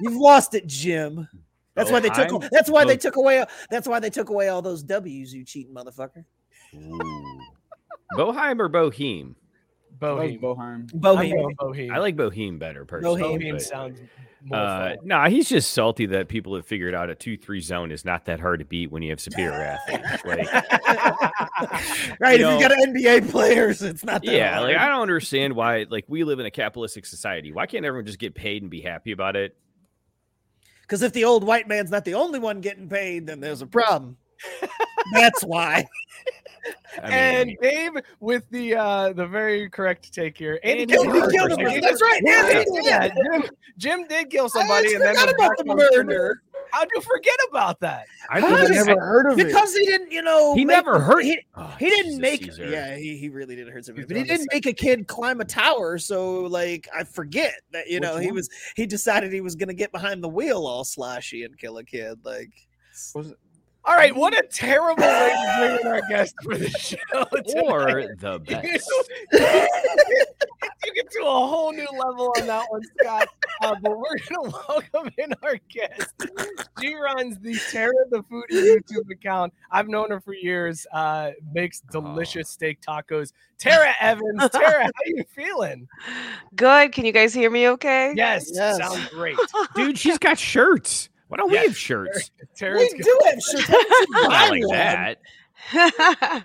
You've 0.00 0.16
lost 0.16 0.54
it, 0.54 0.66
Jim. 0.66 1.28
That's 1.74 1.90
why 1.90 2.00
they 2.00 2.08
took. 2.08 2.28
Boheim? 2.28 2.48
That's 2.50 2.70
why 2.70 2.84
they 2.84 2.96
took 2.96 3.16
away. 3.16 3.44
That's 3.70 3.88
why 3.88 4.00
they 4.00 4.10
took 4.10 4.28
away 4.28 4.48
all 4.48 4.62
those 4.62 4.82
W's. 4.82 5.34
You 5.34 5.44
cheating 5.44 5.74
motherfucker. 5.74 6.24
Ooh. 6.74 7.40
Boheim 8.16 8.60
or 8.60 8.68
Boheim? 8.68 9.34
Bohem. 9.98 10.40
Boheim. 10.40 10.88
I'm 10.92 11.00
Bohem. 11.00 11.54
Bohem. 11.56 11.92
I 11.92 11.98
like 11.98 12.16
Boheim 12.16 12.58
better 12.58 12.84
personally. 12.84 13.22
Boheim 13.22 13.40
Bohem 13.40 13.52
but, 13.52 13.62
sounds 13.62 14.00
more 14.00 14.08
Uh, 14.52 14.90
fun. 14.90 14.98
no, 15.04 15.24
he's 15.24 15.48
just 15.48 15.70
salty 15.72 16.06
that 16.06 16.28
people 16.28 16.54
have 16.54 16.66
figured 16.66 16.94
out 16.94 17.08
a 17.08 17.14
two-three 17.14 17.60
zone 17.60 17.90
is 17.90 18.04
not 18.04 18.26
that 18.26 18.40
hard 18.40 18.58
to 18.58 18.64
beat 18.64 18.90
when 18.90 19.02
you 19.02 19.10
have 19.10 19.20
superior 19.20 19.52
athletes. 19.88 20.22
Like, 20.24 20.48
Right. 22.20 22.40
You 22.40 22.48
if 22.48 22.60
you 22.60 22.68
got 22.68 22.72
NBA 22.72 23.30
players, 23.30 23.80
it's 23.82 24.04
not 24.04 24.24
that 24.24 24.32
yeah, 24.32 24.54
hard. 24.56 24.68
like 24.68 24.76
I 24.76 24.88
don't 24.88 25.02
understand 25.02 25.54
why. 25.54 25.86
Like, 25.88 26.04
we 26.08 26.24
live 26.24 26.40
in 26.40 26.46
a 26.46 26.50
capitalistic 26.50 27.06
society. 27.06 27.52
Why 27.52 27.66
can't 27.66 27.84
everyone 27.84 28.06
just 28.06 28.18
get 28.18 28.34
paid 28.34 28.62
and 28.62 28.70
be 28.70 28.80
happy 28.80 29.12
about 29.12 29.36
it? 29.36 29.56
Because 30.82 31.02
if 31.02 31.12
the 31.12 31.24
old 31.24 31.44
white 31.44 31.66
man's 31.68 31.90
not 31.90 32.04
the 32.04 32.14
only 32.14 32.38
one 32.38 32.60
getting 32.60 32.88
paid, 32.88 33.26
then 33.26 33.40
there's 33.40 33.62
a 33.62 33.66
problem. 33.66 34.16
That's 35.12 35.42
why. 35.44 35.86
I 37.02 37.10
and 37.10 37.46
mean, 37.48 37.56
Dave 37.60 37.92
with 38.20 38.48
the 38.50 38.74
uh 38.74 39.12
the 39.12 39.26
very 39.26 39.68
correct 39.68 40.12
take 40.14 40.38
here. 40.38 40.58
Andy 40.64 40.82
Andy 40.82 40.94
killed 40.94 41.06
Andy 41.08 41.20
him. 41.20 41.30
killed 41.30 41.60
him. 41.60 41.80
That's 41.82 42.00
right. 42.00 42.20
Yeah, 42.24 42.46
Andy 42.46 42.70
he 42.70 42.80
did. 42.80 43.12
did. 43.12 43.12
Jim, 43.32 43.50
Jim 43.76 44.08
did 44.08 44.30
kill 44.30 44.44
I 44.46 44.48
somebody, 44.48 44.94
and 44.94 45.02
then 45.02 45.14
forgot 45.14 45.26
was 45.26 45.34
about 45.34 45.58
the 45.58 45.64
murder 45.64 46.40
How'd 46.70 46.88
you 46.92 47.00
forget 47.02 47.36
about 47.50 47.78
that? 47.80 48.04
I 48.30 48.40
How 48.40 48.46
think 48.48 48.52
I've 48.52 48.60
does- 48.62 48.70
it's- 48.70 48.86
never 48.86 49.00
heard 49.00 49.26
of 49.30 49.38
it. 49.38 49.46
because 49.46 49.76
he 49.76 49.84
didn't. 49.86 50.10
You 50.10 50.22
know, 50.22 50.54
He 50.56 50.64
make- 50.64 50.74
never 50.76 50.98
hurt- 50.98 51.22
He, 51.22 51.38
Oh, 51.54 51.72
he 51.78 51.88
didn't 51.88 52.04
Jesus, 52.06 52.20
make. 52.20 52.44
Caesar. 52.46 52.66
Yeah, 52.68 52.96
he, 52.96 53.16
he 53.16 53.28
really 53.28 53.54
didn't 53.54 53.72
hurt 53.72 53.84
somebody, 53.84 54.08
but 54.08 54.16
he 54.16 54.24
didn't 54.24 54.48
make 54.52 54.66
a 54.66 54.72
kid 54.72 55.06
climb 55.06 55.40
a 55.40 55.44
tower. 55.44 55.98
So 55.98 56.40
like, 56.40 56.88
I 56.92 57.04
forget 57.04 57.54
that 57.72 57.86
you 57.88 57.96
Which 58.00 58.02
know 58.02 58.16
he 58.16 58.26
one? 58.28 58.36
was. 58.36 58.50
He 58.74 58.86
decided 58.86 59.32
he 59.32 59.40
was 59.40 59.54
gonna 59.54 59.74
get 59.74 59.92
behind 59.92 60.24
the 60.24 60.28
wheel 60.28 60.66
all 60.66 60.82
slashy 60.84 61.44
and 61.44 61.56
kill 61.56 61.78
a 61.78 61.84
kid. 61.84 62.18
Like, 62.24 62.50
Was 63.14 63.30
it- 63.30 63.38
All 63.86 63.94
right, 63.96 64.16
what 64.16 64.32
a 64.32 64.42
terrible 64.50 65.02
way 65.02 65.28
to 65.34 65.54
bring 65.58 65.78
in 65.80 65.86
our 65.86 66.00
guest 66.08 66.34
for 66.42 66.56
the 66.56 66.70
show. 66.70 66.96
tonight. 67.46 67.64
or 67.70 68.16
the 68.18 68.38
best. 68.46 68.90
you 69.30 70.24
took 70.82 70.96
it 70.96 71.10
to 71.10 71.20
a 71.20 71.24
whole 71.24 71.70
new 71.70 71.86
level 71.92 72.32
on 72.40 72.46
that 72.46 72.64
one, 72.70 72.80
Scott. 73.00 73.28
Uh, 73.62 73.74
but 73.82 73.92
we're 73.98 74.16
gonna 74.30 74.50
welcome 74.68 75.10
in 75.18 75.34
our 75.42 75.58
guest. 75.68 76.14
She 76.80 76.94
runs 76.94 77.38
the 77.40 77.58
Tara 77.70 77.92
the 78.10 78.22
Foodie 78.24 78.76
YouTube 78.78 79.10
account. 79.10 79.52
I've 79.70 79.88
known 79.88 80.10
her 80.10 80.20
for 80.20 80.32
years. 80.34 80.86
Uh, 80.90 81.32
makes 81.52 81.80
delicious 81.92 82.48
steak 82.48 82.80
tacos. 82.80 83.32
Tara 83.58 83.92
Evans. 84.00 84.48
Tara, 84.50 84.84
how 84.84 84.90
you 85.04 85.24
feeling? 85.34 85.86
Good. 86.56 86.92
Can 86.92 87.04
you 87.04 87.12
guys 87.12 87.34
hear 87.34 87.50
me 87.50 87.68
okay? 87.68 88.14
Yes, 88.16 88.50
Yes. 88.52 88.78
sounds 88.78 89.08
great. 89.10 89.36
Dude, 89.74 89.98
she's 89.98 90.18
got 90.18 90.38
shirts. 90.38 91.10
Why 91.28 91.38
don't 91.38 91.50
we 91.50 91.56
have 91.56 91.76
shirts? 91.76 92.30
Tara's 92.54 92.92
we 92.92 92.98
do 92.98 93.20
have 93.24 93.40
shirts. 93.40 93.66
Don't 93.66 93.90
you 93.90 94.06
buy 94.12 94.28
Not 94.28 94.50
like 94.50 94.62
that. 94.70 95.18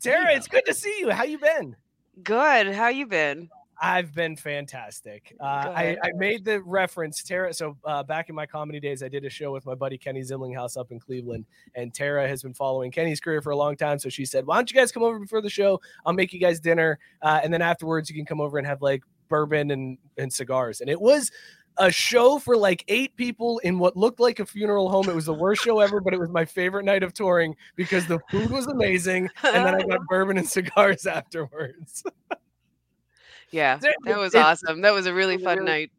Tara, 0.00 0.34
it's 0.34 0.46
good 0.46 0.64
to 0.66 0.74
see 0.74 0.94
you. 0.98 1.10
How 1.10 1.24
you 1.24 1.38
been? 1.38 1.76
Good. 2.22 2.68
How 2.68 2.88
you 2.88 3.06
been? 3.06 3.48
I've 3.80 4.12
been 4.14 4.36
fantastic. 4.36 5.36
Uh, 5.40 5.44
I, 5.44 5.96
I 6.02 6.10
made 6.16 6.44
the 6.44 6.60
reference, 6.62 7.22
Tara. 7.22 7.54
So 7.54 7.76
uh, 7.84 8.02
back 8.02 8.28
in 8.28 8.34
my 8.34 8.44
comedy 8.44 8.80
days, 8.80 9.02
I 9.02 9.08
did 9.08 9.24
a 9.24 9.30
show 9.30 9.52
with 9.52 9.66
my 9.66 9.74
buddy 9.74 9.96
Kenny 9.96 10.20
Zimlinghaus 10.20 10.76
up 10.76 10.90
in 10.90 10.98
Cleveland, 10.98 11.46
and 11.76 11.94
Tara 11.94 12.26
has 12.26 12.42
been 12.42 12.54
following 12.54 12.90
Kenny's 12.90 13.20
career 13.20 13.40
for 13.40 13.50
a 13.50 13.56
long 13.56 13.76
time. 13.76 14.00
So 14.00 14.08
she 14.08 14.24
said, 14.24 14.46
"Why 14.46 14.56
don't 14.56 14.70
you 14.70 14.76
guys 14.76 14.90
come 14.90 15.04
over 15.04 15.18
before 15.18 15.40
the 15.40 15.50
show? 15.50 15.80
I'll 16.04 16.12
make 16.12 16.32
you 16.32 16.40
guys 16.40 16.58
dinner, 16.58 16.98
uh, 17.22 17.40
and 17.42 17.52
then 17.52 17.62
afterwards 17.62 18.10
you 18.10 18.16
can 18.16 18.24
come 18.24 18.40
over 18.40 18.58
and 18.58 18.66
have 18.66 18.82
like 18.82 19.04
bourbon 19.28 19.70
and 19.70 19.98
and 20.16 20.32
cigars." 20.32 20.80
And 20.80 20.90
it 20.90 21.00
was 21.00 21.30
a 21.78 21.90
show 21.90 22.38
for 22.38 22.56
like 22.56 22.84
eight 22.88 23.16
people 23.16 23.58
in 23.58 23.78
what 23.78 23.96
looked 23.96 24.20
like 24.20 24.40
a 24.40 24.46
funeral 24.46 24.90
home. 24.90 25.08
It 25.08 25.14
was 25.14 25.26
the 25.26 25.34
worst 25.34 25.62
show 25.62 25.80
ever, 25.80 26.00
but 26.00 26.12
it 26.12 26.20
was 26.20 26.30
my 26.30 26.44
favorite 26.44 26.84
night 26.84 27.02
of 27.02 27.12
touring 27.12 27.56
because 27.76 28.06
the 28.06 28.18
food 28.30 28.50
was 28.50 28.66
amazing, 28.66 29.28
and 29.44 29.66
then 29.66 29.74
I 29.74 29.82
got 29.82 30.00
bourbon 30.08 30.38
and 30.38 30.48
cigars 30.48 31.06
afterwards. 31.06 32.04
Yeah, 33.50 33.78
that 34.04 34.18
was 34.18 34.34
awesome. 34.34 34.82
That 34.82 34.92
was 34.92 35.06
a 35.06 35.14
really 35.14 35.38
fun 35.38 35.64
night. 35.64 35.90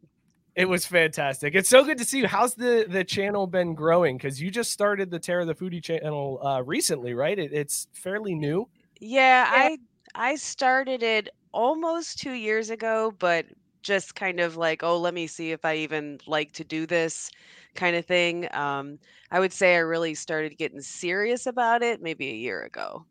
It 0.54 0.68
was 0.68 0.84
fantastic. 0.86 1.54
It's 1.54 1.68
so 1.68 1.84
good 1.84 1.98
to 1.98 2.04
see 2.04 2.18
you. 2.18 2.28
How's 2.28 2.54
the 2.54 2.86
the 2.88 3.02
channel 3.02 3.46
been 3.46 3.74
growing? 3.74 4.16
Because 4.16 4.40
you 4.40 4.50
just 4.50 4.70
started 4.70 5.10
the 5.10 5.18
Tara 5.18 5.44
the 5.44 5.54
Foodie 5.54 5.82
channel 5.82 6.40
uh, 6.44 6.62
recently, 6.62 7.14
right? 7.14 7.38
It, 7.38 7.52
it's 7.52 7.88
fairly 7.92 8.34
new. 8.34 8.68
Yeah, 9.00 9.46
I 9.48 9.78
I 10.14 10.36
started 10.36 11.02
it 11.02 11.28
almost 11.52 12.18
two 12.18 12.32
years 12.32 12.70
ago, 12.70 13.14
but 13.18 13.46
just 13.82 14.14
kind 14.14 14.40
of 14.40 14.56
like, 14.56 14.82
oh, 14.82 14.98
let 14.98 15.14
me 15.14 15.26
see 15.26 15.52
if 15.52 15.64
I 15.64 15.76
even 15.76 16.18
like 16.26 16.52
to 16.54 16.64
do 16.64 16.86
this 16.86 17.30
kind 17.74 17.96
of 17.96 18.04
thing. 18.06 18.48
Um, 18.54 18.98
I 19.30 19.40
would 19.40 19.52
say 19.52 19.74
I 19.76 19.78
really 19.78 20.14
started 20.14 20.58
getting 20.58 20.80
serious 20.80 21.46
about 21.46 21.82
it 21.82 22.02
maybe 22.02 22.28
a 22.30 22.34
year 22.34 22.62
ago. 22.62 23.04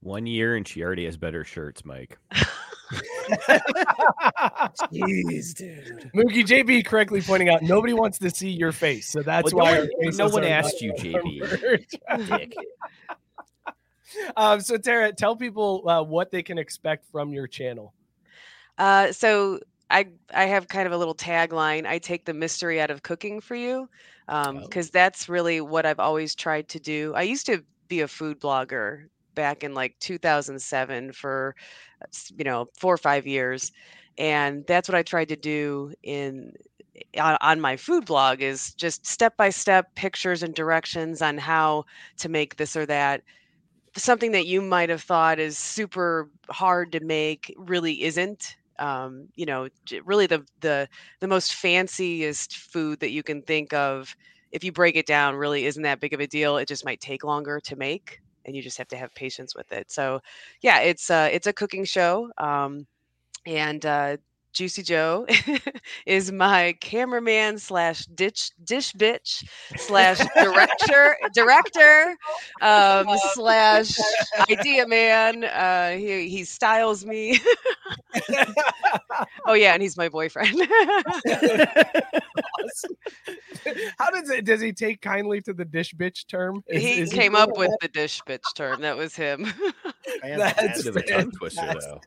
One 0.00 0.26
year 0.26 0.56
and 0.56 0.68
she 0.68 0.82
already 0.82 1.06
has 1.06 1.16
better 1.16 1.44
shirts, 1.44 1.84
Mike. 1.84 2.18
Jeez, 4.92 5.54
dude. 5.54 6.10
Mookie 6.14 6.44
JB 6.44 6.84
correctly 6.84 7.22
pointing 7.22 7.48
out 7.48 7.62
nobody 7.62 7.94
wants 7.94 8.18
to 8.18 8.28
see 8.30 8.50
your 8.50 8.72
face, 8.72 9.08
so 9.08 9.22
that's 9.22 9.54
Well, 9.54 9.64
no 9.64 9.72
why 9.72 9.88
one- 9.96 10.16
no 10.16 10.28
one 10.28 10.44
asked 10.44 10.82
you, 10.82 10.92
JB. 10.92 11.86
um, 14.36 14.60
so 14.60 14.76
Tara, 14.76 15.12
tell 15.12 15.36
people 15.36 15.88
uh, 15.88 16.02
what 16.02 16.30
they 16.30 16.42
can 16.42 16.58
expect 16.58 17.06
from 17.10 17.32
your 17.32 17.46
channel. 17.46 17.94
Uh, 18.78 19.12
so 19.12 19.60
I 19.90 20.06
I 20.32 20.44
have 20.46 20.68
kind 20.68 20.86
of 20.86 20.92
a 20.92 20.98
little 20.98 21.14
tagline. 21.14 21.86
I 21.86 21.98
take 21.98 22.24
the 22.24 22.34
mystery 22.34 22.80
out 22.80 22.90
of 22.90 23.02
cooking 23.02 23.40
for 23.40 23.54
you, 23.54 23.88
Oh. 24.54 24.68
because 24.68 24.90
that's 24.90 25.28
really 25.28 25.60
what 25.60 25.86
I've 25.86 26.00
always 26.00 26.34
tried 26.34 26.68
to 26.70 26.80
do. 26.80 27.12
I 27.14 27.22
used 27.22 27.46
to 27.46 27.64
be 27.88 28.00
a 28.00 28.08
food 28.08 28.40
blogger 28.40 29.06
back 29.34 29.62
in 29.64 29.74
like 29.74 29.96
2007 30.00 31.12
for 31.12 31.54
uh, 32.02 32.06
you 32.36 32.44
know 32.44 32.66
four 32.78 32.94
or 32.94 32.98
five 32.98 33.26
years, 33.26 33.70
and 34.18 34.64
that's 34.66 34.88
what 34.88 34.96
I 34.96 35.02
tried 35.02 35.28
to 35.28 35.36
do 35.36 35.92
in 36.02 36.52
on, 37.18 37.36
on 37.40 37.60
my 37.60 37.76
food 37.76 38.04
blog 38.06 38.40
is 38.42 38.74
just 38.74 39.06
step 39.06 39.36
by 39.36 39.50
step 39.50 39.94
pictures 39.96 40.42
and 40.42 40.54
directions 40.54 41.22
on 41.22 41.38
how 41.38 41.84
to 42.18 42.28
make 42.28 42.56
this 42.56 42.76
or 42.76 42.86
that 42.86 43.22
something 43.96 44.32
that 44.32 44.46
you 44.46 44.60
might 44.60 44.88
have 44.90 45.02
thought 45.02 45.38
is 45.38 45.58
super 45.58 46.30
hard 46.50 46.92
to 46.92 47.00
make 47.00 47.54
really 47.58 48.02
isn't 48.02 48.56
um, 48.78 49.28
you 49.34 49.46
know 49.46 49.68
really 50.04 50.26
the 50.26 50.44
the 50.60 50.88
the 51.20 51.28
most 51.28 51.54
fanciest 51.54 52.56
food 52.56 53.00
that 53.00 53.10
you 53.10 53.22
can 53.22 53.42
think 53.42 53.72
of 53.72 54.14
if 54.52 54.62
you 54.64 54.72
break 54.72 54.96
it 54.96 55.06
down 55.06 55.34
really 55.34 55.66
isn't 55.66 55.82
that 55.82 56.00
big 56.00 56.12
of 56.12 56.20
a 56.20 56.26
deal 56.26 56.56
it 56.56 56.68
just 56.68 56.84
might 56.84 57.00
take 57.00 57.24
longer 57.24 57.60
to 57.60 57.76
make 57.76 58.20
and 58.44 58.54
you 58.56 58.62
just 58.62 58.78
have 58.78 58.88
to 58.88 58.96
have 58.96 59.14
patience 59.14 59.54
with 59.54 59.70
it 59.72 59.90
so 59.90 60.20
yeah 60.62 60.80
it's 60.80 61.10
uh 61.10 61.28
it's 61.32 61.46
a 61.46 61.52
cooking 61.52 61.84
show 61.84 62.30
um 62.38 62.86
and 63.46 63.84
uh 63.86 64.16
Juicy 64.54 64.82
Joe 64.84 65.26
is 66.06 66.30
my 66.30 66.74
cameraman 66.80 67.58
slash 67.58 68.06
dish 68.06 68.50
dish 68.62 68.92
bitch 68.92 69.44
slash 69.76 70.18
director 70.38 71.16
director 71.34 72.16
um, 72.60 73.06
slash 73.32 73.98
idea 74.48 74.86
man. 74.86 75.44
Uh, 75.44 75.90
he 75.96 76.28
he 76.28 76.44
styles 76.44 77.04
me. 77.04 77.38
oh 79.46 79.54
yeah, 79.54 79.74
and 79.74 79.82
he's 79.82 79.96
my 79.96 80.08
boyfriend. 80.08 80.48
How 83.98 84.10
does 84.10 84.30
it? 84.30 84.44
Does 84.44 84.60
he 84.60 84.72
take 84.72 85.00
kindly 85.00 85.40
to 85.42 85.52
the 85.52 85.64
dish 85.64 85.94
bitch 85.94 86.26
term? 86.26 86.62
Is- 86.68 86.82
he 86.82 87.00
is 87.00 87.12
came 87.12 87.34
up 87.34 87.56
with 87.56 87.70
the 87.80 87.88
dish 87.88 88.20
bitch 88.22 88.54
term. 88.54 88.80
That 88.80 88.96
was 88.96 89.14
him. 89.14 89.52
That's 90.22 90.84
Bit 90.84 90.96
a 90.96 91.02
tongue 91.02 91.32
twister, 91.32 91.74
though. 91.80 92.00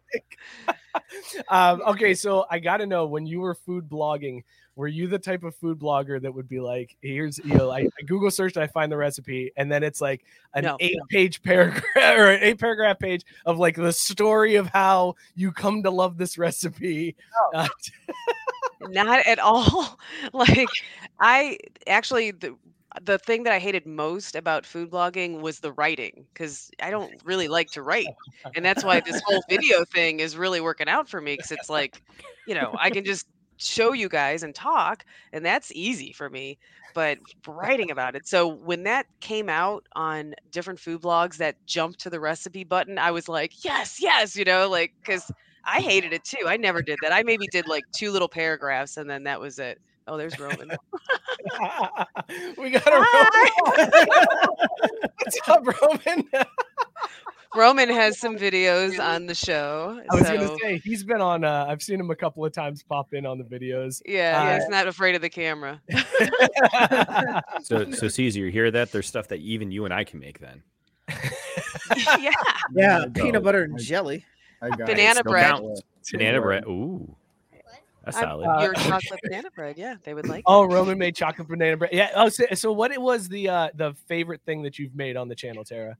um, 1.49 1.81
okay, 1.87 2.13
so 2.13 2.45
I 2.49 2.59
got 2.59 2.77
to 2.77 2.85
know 2.85 3.05
when 3.05 3.25
you 3.25 3.41
were 3.41 3.53
food 3.53 3.89
blogging, 3.89 4.43
were 4.77 4.87
you 4.87 5.07
the 5.07 5.17
type 5.17 5.43
of 5.43 5.55
food 5.55 5.79
blogger 5.79 6.21
that 6.21 6.31
would 6.31 6.47
be 6.47 6.59
like, 6.59 6.95
here's, 7.01 7.39
you 7.39 7.55
know, 7.55 7.71
I, 7.71 7.79
I 7.79 8.03
Google 8.05 8.29
searched, 8.29 8.57
I 8.57 8.67
find 8.67 8.91
the 8.91 8.97
recipe, 8.97 9.51
and 9.57 9.71
then 9.71 9.81
it's 9.81 9.99
like 9.99 10.23
an 10.53 10.65
No. 10.65 10.77
eight 10.79 10.99
page 11.09 11.41
paragraph 11.41 11.83
or 11.95 12.27
an 12.29 12.43
eight 12.43 12.59
paragraph 12.59 12.99
page 12.99 13.23
of 13.47 13.57
like 13.57 13.75
the 13.75 13.91
story 13.91 14.53
of 14.53 14.67
how 14.67 15.15
you 15.33 15.51
come 15.51 15.81
to 15.81 15.89
love 15.89 16.19
this 16.19 16.37
recipe. 16.37 17.15
Uh, 17.55 17.67
not 18.81 19.25
at 19.25 19.39
all. 19.39 19.97
like 20.33 20.69
I 21.19 21.57
actually 21.87 22.29
the 22.29 22.55
the 23.01 23.17
thing 23.17 23.43
that 23.43 23.53
I 23.53 23.59
hated 23.59 23.87
most 23.87 24.35
about 24.35 24.63
food 24.63 24.91
blogging 24.91 25.41
was 25.41 25.59
the 25.59 25.71
writing 25.71 26.25
because 26.33 26.69
I 26.81 26.91
don't 26.91 27.11
really 27.25 27.47
like 27.47 27.69
to 27.71 27.81
write. 27.81 28.07
And 28.55 28.63
that's 28.63 28.83
why 28.83 29.01
this 29.01 29.21
whole 29.25 29.43
video 29.49 29.85
thing 29.85 30.19
is 30.19 30.37
really 30.37 30.61
working 30.61 30.87
out 30.87 31.09
for 31.09 31.19
me 31.19 31.33
because 31.33 31.51
it's 31.51 31.69
like, 31.69 32.01
you 32.47 32.55
know, 32.55 32.75
I 32.79 32.89
can 32.89 33.03
just 33.03 33.27
show 33.57 33.93
you 33.93 34.09
guys 34.09 34.43
and 34.43 34.55
talk, 34.55 35.05
and 35.33 35.45
that's 35.45 35.71
easy 35.73 36.11
for 36.13 36.29
me. 36.29 36.57
But 36.93 37.19
writing 37.45 37.91
about 37.91 38.15
it. 38.15 38.27
So 38.27 38.47
when 38.47 38.83
that 38.83 39.05
came 39.19 39.49
out 39.49 39.85
on 39.95 40.33
different 40.51 40.79
food 40.79 41.01
blogs 41.01 41.37
that 41.37 41.55
jumped 41.67 41.99
to 41.99 42.09
the 42.09 42.19
recipe 42.19 42.63
button, 42.63 42.97
I 42.97 43.11
was 43.11 43.29
like, 43.29 43.63
yes, 43.63 43.99
yes, 44.01 44.35
you 44.35 44.45
know, 44.45 44.67
like, 44.67 44.93
because 44.99 45.31
I 45.63 45.81
hated 45.81 46.13
it 46.13 46.23
too. 46.23 46.47
I 46.47 46.57
never 46.57 46.81
did 46.81 46.97
that. 47.03 47.13
I 47.13 47.21
maybe 47.23 47.45
did 47.51 47.67
like 47.67 47.83
two 47.91 48.09
little 48.11 48.29
paragraphs 48.29 48.97
and 48.97 49.07
then 49.09 49.23
that 49.25 49.39
was 49.39 49.59
it. 49.59 49.79
Oh, 50.07 50.17
there's 50.17 50.39
Roman. 50.39 50.69
we 52.57 52.69
got 52.69 52.87
a 52.87 53.05
Roman. 53.13 53.91
What's 55.17 55.49
up, 55.49 55.67
Roman? 55.81 56.23
Roman 57.55 57.89
has 57.89 58.19
some 58.19 58.37
videos 58.37 58.99
on 58.99 59.25
the 59.25 59.35
show. 59.35 60.01
I 60.11 60.15
was 60.15 60.27
so, 60.27 60.37
gonna 60.37 60.57
say 60.59 60.79
he's 60.83 61.03
been 61.03 61.21
on. 61.21 61.43
Uh, 61.43 61.65
I've 61.67 61.81
seen 61.81 61.99
him 61.99 62.09
a 62.11 62.15
couple 62.15 62.43
of 62.45 62.51
times 62.53 62.83
pop 62.83 63.13
in 63.13 63.25
on 63.25 63.37
the 63.37 63.43
videos. 63.43 64.01
yeah, 64.05 64.41
uh, 64.41 64.59
he's 64.59 64.69
not 64.69 64.87
afraid 64.87 65.15
of 65.15 65.21
the 65.21 65.29
camera. 65.29 65.81
So, 67.63 67.89
so 67.91 68.07
Caesar, 68.07 68.39
you 68.39 68.51
hear 68.51 68.71
that? 68.71 68.91
There's 68.91 69.07
stuff 69.07 69.27
that 69.29 69.39
even 69.39 69.71
you 69.71 69.85
and 69.85 69.93
I 69.93 70.03
can 70.03 70.19
make. 70.19 70.39
Then 70.39 70.61
yeah, 72.19 72.31
Yeah, 72.73 73.05
peanut 73.13 73.43
butter 73.43 73.63
and 73.63 73.77
jelly. 73.79 74.25
I 74.61 74.69
got. 74.69 74.87
Banana 74.87 75.21
No 75.25 75.31
bread. 75.31 75.61
banana 76.11 76.41
bread. 76.41 76.63
Ooh, 76.65 77.15
that's 78.03 78.17
I'm- 78.17 78.25
solid. 78.27 78.61
your 78.63 78.73
chocolate 78.73 79.19
banana 79.23 79.49
bread. 79.51 79.77
Yeah, 79.77 79.95
they 80.03 80.13
would 80.13 80.27
like. 80.27 80.43
oh, 80.45 80.65
Roman 80.65 80.97
made 80.97 81.15
chocolate 81.15 81.47
banana 81.47 81.77
bread. 81.77 81.91
Yeah. 81.93 82.11
Oh, 82.15 82.29
so, 82.29 82.45
so 82.53 82.71
what 82.71 82.91
it 82.91 83.01
was 83.01 83.27
the 83.27 83.49
uh, 83.49 83.69
the 83.75 83.93
favorite 84.07 84.41
thing 84.45 84.61
that 84.63 84.79
you've 84.79 84.95
made 84.95 85.17
on 85.17 85.27
the 85.27 85.35
channel, 85.35 85.63
Tara? 85.63 85.97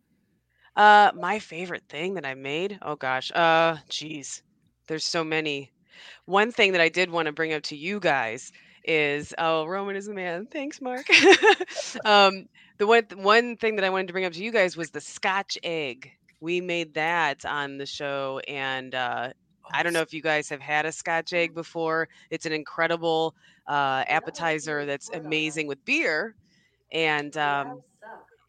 Uh, 0.78 1.11
my 1.15 1.39
favorite 1.39 1.84
thing 1.89 2.13
that 2.13 2.25
I 2.25 2.36
made. 2.36 2.78
Oh 2.84 2.95
gosh. 2.95 3.32
Uh, 3.34 3.78
geez, 3.89 4.43
there's 4.88 5.03
so 5.03 5.23
many. 5.23 5.71
One 6.25 6.51
thing 6.51 6.73
that 6.73 6.82
I 6.82 6.89
did 6.89 7.09
want 7.09 7.25
to 7.25 7.32
bring 7.32 7.51
up 7.53 7.63
to 7.63 7.75
you 7.75 7.99
guys 7.99 8.51
is 8.84 9.34
oh, 9.39 9.65
Roman 9.65 9.95
is 9.95 10.05
the 10.05 10.13
man. 10.13 10.45
Thanks, 10.45 10.80
Mark. 10.80 11.07
um, 12.05 12.47
the 12.78 12.86
one 12.86 13.03
one 13.15 13.57
thing 13.57 13.75
that 13.78 13.86
I 13.86 13.89
wanted 13.89 14.07
to 14.07 14.13
bring 14.13 14.25
up 14.25 14.34
to 14.34 14.43
you 14.43 14.51
guys 14.51 14.78
was 14.78 14.91
the 14.91 15.01
Scotch 15.01 15.57
egg. 15.63 16.11
We 16.39 16.61
made 16.61 16.93
that 16.93 17.43
on 17.43 17.80
the 17.80 17.88
show, 17.88 18.39
and 18.47 18.93
uh, 18.93 19.30
I 19.73 19.82
don't 19.82 19.93
know 19.93 20.01
if 20.01 20.13
you 20.13 20.21
guys 20.21 20.47
have 20.49 20.61
had 20.61 20.86
a 20.86 20.91
Scotch 20.91 21.34
egg 21.34 21.55
before. 21.55 22.07
It's 22.30 22.45
an 22.45 22.53
incredible 22.53 23.36
uh, 23.67 24.03
appetizer 24.07 24.86
that's 24.86 25.09
amazing 25.09 25.65
with 25.65 25.84
beer, 25.86 26.36
and 26.91 27.36
um, 27.36 27.82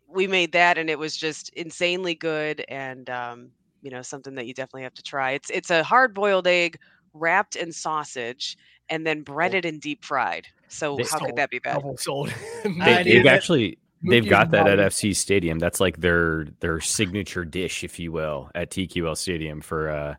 we 0.08 0.26
made 0.26 0.52
that 0.52 0.78
and 0.78 0.88
it 0.88 0.98
was 0.98 1.16
just 1.16 1.50
insanely 1.50 2.14
good 2.14 2.64
and 2.68 3.10
um, 3.10 3.50
you 3.82 3.90
know 3.90 4.02
something 4.02 4.34
that 4.34 4.46
you 4.46 4.54
definitely 4.54 4.82
have 4.82 4.94
to 4.94 5.02
try 5.02 5.32
it's 5.32 5.50
it's 5.50 5.70
a 5.70 5.82
hard 5.82 6.14
boiled 6.14 6.46
egg 6.46 6.78
wrapped 7.12 7.56
in 7.56 7.70
sausage 7.70 8.56
and 8.88 9.06
then 9.06 9.22
breaded 9.22 9.64
and 9.64 9.80
deep 9.80 10.04
fried 10.04 10.46
so 10.68 10.96
They- 10.96 11.04
how 11.04 11.18
could 11.18 11.36
that 11.36 11.50
be 11.50 11.58
bad 11.58 11.82
sold. 11.98 12.32
they, 12.64 13.02
they've 13.02 13.26
actually 13.26 13.78
they've 14.02 14.28
got 14.28 14.50
that 14.52 14.68
at 14.68 14.78
FC 14.78 15.14
Stadium. 15.16 15.58
That's 15.58 15.80
like 15.80 15.98
their 15.98 16.46
their 16.60 16.80
signature 16.80 17.44
dish, 17.44 17.82
if 17.84 17.98
you 17.98 18.12
will, 18.12 18.50
at 18.54 18.70
TQL 18.70 19.16
Stadium 19.16 19.60
for 19.60 19.88
uh 19.88 20.14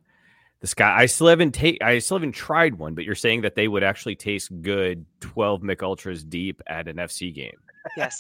the 0.61 0.67
sky. 0.67 0.93
I 0.97 1.05
still 1.05 1.27
haven't 1.27 1.53
take 1.53 1.81
I 1.81 1.99
still 1.99 2.17
haven't 2.17 2.33
tried 2.33 2.75
one, 2.75 2.95
but 2.95 3.05
you're 3.05 3.15
saying 3.15 3.41
that 3.41 3.55
they 3.55 3.67
would 3.67 3.83
actually 3.83 4.15
taste 4.15 4.49
good 4.61 5.05
12 5.21 5.63
Mich 5.63 5.81
Ultras 5.81 6.23
deep 6.23 6.61
at 6.67 6.87
an 6.87 6.97
FC 6.97 7.33
game. 7.33 7.57
Yes 7.97 8.19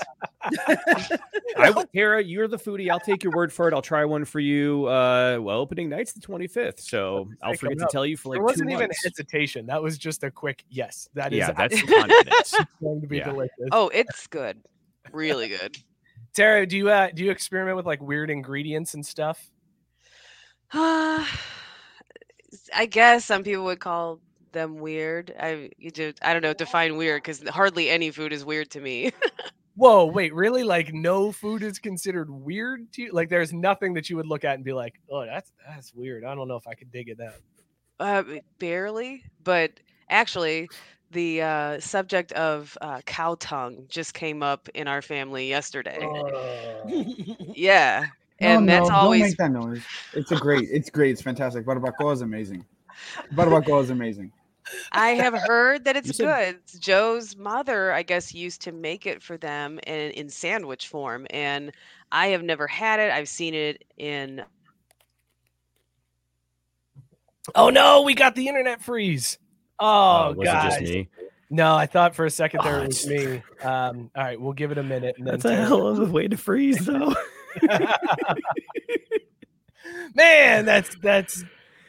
I 1.57 1.69
would, 1.71 1.91
Tara, 1.93 2.23
you're 2.23 2.47
the 2.47 2.57
foodie. 2.57 2.89
I'll 2.89 2.99
take 2.99 3.23
your 3.23 3.33
word 3.33 3.51
for 3.51 3.67
it. 3.67 3.73
I'll 3.73 3.81
try 3.81 4.05
one 4.05 4.23
for 4.25 4.39
you. 4.39 4.85
Uh, 4.85 5.39
well, 5.41 5.59
opening 5.59 5.89
night's 5.89 6.13
the 6.13 6.21
25th, 6.21 6.79
so 6.79 7.29
I'll 7.43 7.53
forget 7.55 7.77
to 7.79 7.85
up. 7.85 7.91
tell 7.91 8.05
you 8.05 8.15
for 8.15 8.29
like 8.29 8.37
there 8.37 8.43
wasn't 8.43 8.69
even 8.69 8.87
months. 8.87 9.03
hesitation. 9.03 9.65
That 9.65 9.81
was 9.81 9.97
just 9.97 10.23
a 10.23 10.31
quick 10.31 10.63
yes. 10.69 11.09
That 11.13 11.33
is 11.33 11.39
yeah, 11.39 11.51
that's 11.57 11.81
confidence. 11.81 12.55
going 12.81 13.01
to 13.01 13.07
be 13.07 13.17
yeah. 13.17 13.25
delicious. 13.25 13.53
oh 13.71 13.89
it's 13.89 14.27
good 14.27 14.61
really 15.11 15.49
good 15.49 15.77
Tara, 16.35 16.65
do 16.65 16.77
you 16.77 16.89
uh, 16.89 17.09
do 17.13 17.23
you 17.23 17.31
experiment 17.31 17.75
with 17.75 17.85
like 17.85 18.01
weird 18.01 18.29
ingredients 18.29 18.93
and 18.93 19.05
stuff? 19.05 19.49
uh, 20.73 21.25
i 22.75 22.85
guess 22.85 23.25
some 23.25 23.43
people 23.43 23.65
would 23.65 23.79
call 23.79 24.19
them 24.51 24.77
weird 24.79 25.33
i 25.39 25.69
you 25.77 25.91
do 25.91 26.13
i 26.21 26.33
don't 26.33 26.41
know 26.41 26.53
define 26.53 26.97
weird 26.97 27.21
because 27.21 27.47
hardly 27.49 27.89
any 27.89 28.11
food 28.11 28.33
is 28.33 28.43
weird 28.45 28.69
to 28.69 28.79
me 28.79 29.11
Whoa, 29.79 30.03
wait, 30.07 30.33
really? 30.33 30.63
Like 30.63 30.93
no 30.93 31.31
food 31.31 31.63
is 31.63 31.79
considered 31.79 32.29
weird 32.29 32.91
to 32.91 33.03
you? 33.03 33.11
Like 33.13 33.29
there's 33.29 33.53
nothing 33.53 33.93
that 33.93 34.09
you 34.09 34.17
would 34.17 34.27
look 34.27 34.43
at 34.43 34.55
and 34.55 34.63
be 34.65 34.73
like, 34.73 34.99
oh, 35.09 35.25
that's 35.25 35.53
that's 35.65 35.93
weird. 35.93 36.25
I 36.25 36.35
don't 36.35 36.49
know 36.49 36.57
if 36.57 36.67
I 36.67 36.73
could 36.73 36.91
dig 36.91 37.07
at 37.07 37.17
that. 37.19 37.35
Uh, 37.97 38.23
barely, 38.59 39.23
but 39.45 39.71
actually, 40.09 40.67
the 41.11 41.41
uh, 41.41 41.79
subject 41.79 42.33
of 42.33 42.77
uh, 42.81 42.99
cow 43.05 43.37
tongue 43.39 43.85
just 43.87 44.13
came 44.13 44.43
up 44.43 44.67
in 44.73 44.89
our 44.89 45.01
family 45.01 45.47
yesterday. 45.47 45.99
Yeah, 47.55 48.07
No, 48.41 48.47
and 48.47 48.67
that's 48.67 48.89
no, 48.89 48.95
always 48.95 49.21
Don't 49.21 49.29
make 49.29 49.37
that 49.37 49.51
noise. 49.51 49.83
It's 50.13 50.33
a 50.33 50.35
great. 50.35 50.67
It's 50.69 50.89
great. 50.89 51.11
It's 51.11 51.21
fantastic. 51.21 51.65
Barbacoa 51.65 52.11
is 52.11 52.21
amazing. 52.21 52.65
Barbacoa 53.33 53.81
is 53.83 53.91
amazing. 53.91 54.33
I 54.91 55.09
have 55.09 55.33
heard 55.33 55.85
that 55.85 55.95
it's 55.97 56.15
said- 56.17 56.55
good. 56.73 56.81
Joe's 56.81 57.35
mother, 57.35 57.91
I 57.91 58.03
guess, 58.03 58.33
used 58.33 58.61
to 58.63 58.71
make 58.71 59.05
it 59.05 59.21
for 59.21 59.37
them 59.37 59.79
in, 59.87 60.11
in 60.11 60.29
sandwich 60.29 60.87
form, 60.87 61.25
and 61.29 61.71
I 62.11 62.27
have 62.27 62.43
never 62.43 62.67
had 62.67 62.99
it. 62.99 63.11
I've 63.11 63.29
seen 63.29 63.53
it 63.53 63.83
in. 63.97 64.43
Oh 67.55 67.69
no, 67.69 68.03
we 68.03 68.13
got 68.13 68.35
the 68.35 68.47
internet 68.47 68.83
freeze. 68.83 69.37
Oh, 69.79 70.33
was 70.33 70.45
guys. 70.45 70.75
it 70.75 70.79
just 70.81 70.91
me? 70.91 71.09
No, 71.49 71.75
I 71.75 71.87
thought 71.87 72.13
for 72.13 72.25
a 72.25 72.29
second 72.29 72.61
there 72.63 72.75
Oh, 72.79 72.81
it 72.83 72.87
was 72.87 73.07
me. 73.07 73.41
Um, 73.63 74.11
all 74.15 74.23
right, 74.23 74.39
we'll 74.39 74.53
give 74.53 74.71
it 74.71 74.77
a 74.77 74.83
minute. 74.83 75.15
And 75.17 75.25
then 75.25 75.33
That's 75.39 75.45
a 75.45 75.55
hell 75.55 75.87
of 75.87 75.99
a 75.99 76.05
way 76.05 76.27
to 76.27 76.37
freeze, 76.37 76.85
though. 76.85 77.15
Man, 80.13 80.65
that's 80.65 80.95
that's 81.01 81.43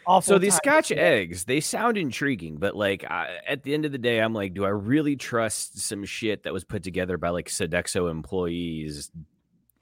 awful. 0.07 0.34
So 0.34 0.38
these. 0.38 0.55
Scotch 0.55 0.92
eggs, 0.92 1.44
they 1.44 1.61
sound 1.61 1.96
intriguing, 1.96 2.57
but 2.57 2.76
like 2.76 3.05
I, 3.11 3.38
at 3.46 3.62
the 3.62 3.72
end 3.72 3.84
of 3.84 3.92
the 3.92 3.98
day, 3.98 4.18
I'm 4.18 4.34
like, 4.34 4.55
do 4.55 4.64
I 4.64 4.68
really 4.68 5.16
trust 5.16 5.80
some 5.80 6.05
shit 6.05 6.42
that 6.42 6.53
was 6.53 6.64
put 6.64 6.82
together 6.82 7.16
by 7.16 7.30
like 7.30 7.48
Sodexo 7.48 8.11
employees 8.11 9.11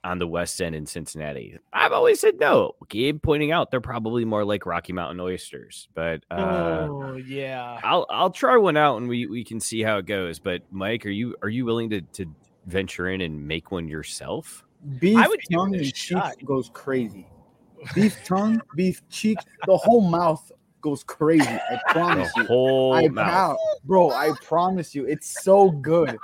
on 0.03 0.17
the 0.19 0.27
West 0.27 0.61
End 0.61 0.75
in 0.75 0.85
Cincinnati? 0.85 1.57
I've 1.73 1.91
always 1.91 2.19
said 2.19 2.39
no. 2.39 2.75
Gabe 2.87 3.21
pointing 3.21 3.51
out 3.51 3.71
they're 3.71 3.81
probably 3.81 4.23
more 4.25 4.45
like 4.45 4.65
Rocky 4.65 4.93
Mountain 4.93 5.19
oysters, 5.19 5.89
but 5.93 6.23
uh, 6.31 6.87
oh 6.89 7.15
yeah. 7.15 7.79
I'll 7.83 8.05
I'll 8.09 8.31
try 8.31 8.55
one 8.57 8.77
out 8.77 8.97
and 8.97 9.09
we 9.09 9.25
we 9.25 9.43
can 9.43 9.59
see 9.59 9.81
how 9.81 9.97
it 9.97 10.05
goes. 10.05 10.39
But 10.39 10.61
Mike, 10.71 11.05
are 11.05 11.09
you 11.09 11.35
are 11.41 11.49
you 11.49 11.65
willing 11.65 11.89
to 11.89 12.01
to 12.01 12.25
venture 12.65 13.09
in 13.09 13.21
and 13.21 13.47
make 13.47 13.71
one 13.71 13.87
yourself? 13.87 14.63
Beef 14.99 15.17
I 15.17 15.27
would 15.27 15.41
tongue 15.51 15.73
it 15.73 15.77
and 15.77 15.85
cheeks 15.85 15.99
shot. 15.99 16.35
goes 16.45 16.69
crazy. 16.73 17.27
Beef 17.95 18.23
tongue, 18.25 18.61
beef 18.75 19.01
cheeks, 19.09 19.43
the 19.65 19.77
whole 19.77 20.01
mouth 20.01 20.51
goes 20.81 21.03
crazy. 21.03 21.45
I 21.45 21.79
promise 21.89 22.31
The 22.33 22.41
you. 22.41 22.47
whole 22.47 22.93
I 22.93 23.07
mouth. 23.09 23.27
proud, 23.27 23.57
bro. 23.83 24.11
I 24.11 24.31
promise 24.43 24.95
you, 24.95 25.05
it's 25.05 25.43
so 25.43 25.69
good. 25.69 26.17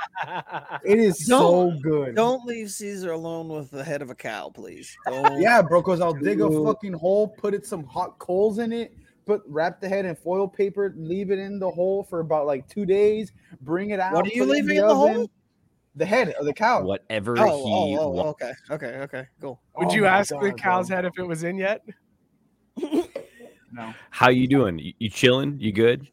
It 0.83 0.99
is 0.99 1.25
so 1.25 1.71
good. 1.81 2.15
Don't 2.15 2.45
leave 2.45 2.71
Caesar 2.71 3.11
alone 3.11 3.49
with 3.49 3.69
the 3.71 3.83
head 3.83 4.01
of 4.01 4.09
a 4.09 4.15
cow, 4.15 4.49
please. 4.49 4.95
Don't. 5.05 5.41
Yeah, 5.41 5.61
bro, 5.61 5.81
because 5.81 5.99
I'll 6.01 6.13
dig 6.13 6.41
a 6.41 6.49
fucking 6.63 6.93
hole, 6.93 7.27
put 7.27 7.53
it 7.53 7.65
some 7.65 7.83
hot 7.83 8.17
coals 8.19 8.59
in 8.59 8.71
it, 8.71 8.93
put 9.25 9.41
wrap 9.47 9.81
the 9.81 9.89
head 9.89 10.05
in 10.05 10.15
foil 10.15 10.47
paper, 10.47 10.93
leave 10.95 11.31
it 11.31 11.39
in 11.39 11.59
the 11.59 11.69
hole 11.69 12.03
for 12.03 12.19
about 12.21 12.45
like 12.45 12.67
two 12.69 12.85
days, 12.85 13.33
bring 13.61 13.89
it 13.89 13.99
out. 13.99 14.13
What 14.13 14.25
are 14.25 14.29
you 14.29 14.45
put 14.45 14.49
it 14.51 14.53
leaving 14.53 14.77
in 14.77 14.87
the 14.87 14.95
hole? 14.95 15.29
Oven. 15.95 15.99
The 15.99 16.05
head 16.05 16.29
of 16.39 16.45
the 16.45 16.53
cow. 16.53 16.83
Whatever 16.83 17.35
Oh, 17.39 17.65
he 17.65 17.97
oh, 17.97 17.99
oh, 17.99 18.09
wants. 18.09 18.41
okay, 18.41 18.53
okay, 18.71 18.97
okay, 19.03 19.27
cool. 19.41 19.61
Would 19.77 19.89
Oh 19.89 19.93
you 19.93 20.01
my 20.03 20.07
ask 20.09 20.29
the 20.29 20.53
cow's 20.53 20.87
bro. 20.87 20.97
head 20.97 21.05
if 21.05 21.17
it 21.17 21.23
was 21.23 21.43
in 21.43 21.57
yet? 21.57 21.81
No, 23.71 23.93
How 24.09 24.29
you 24.29 24.47
doing? 24.47 24.79
You, 24.79 24.93
you 24.99 25.09
chilling? 25.09 25.57
You 25.59 25.71
good? 25.73 26.07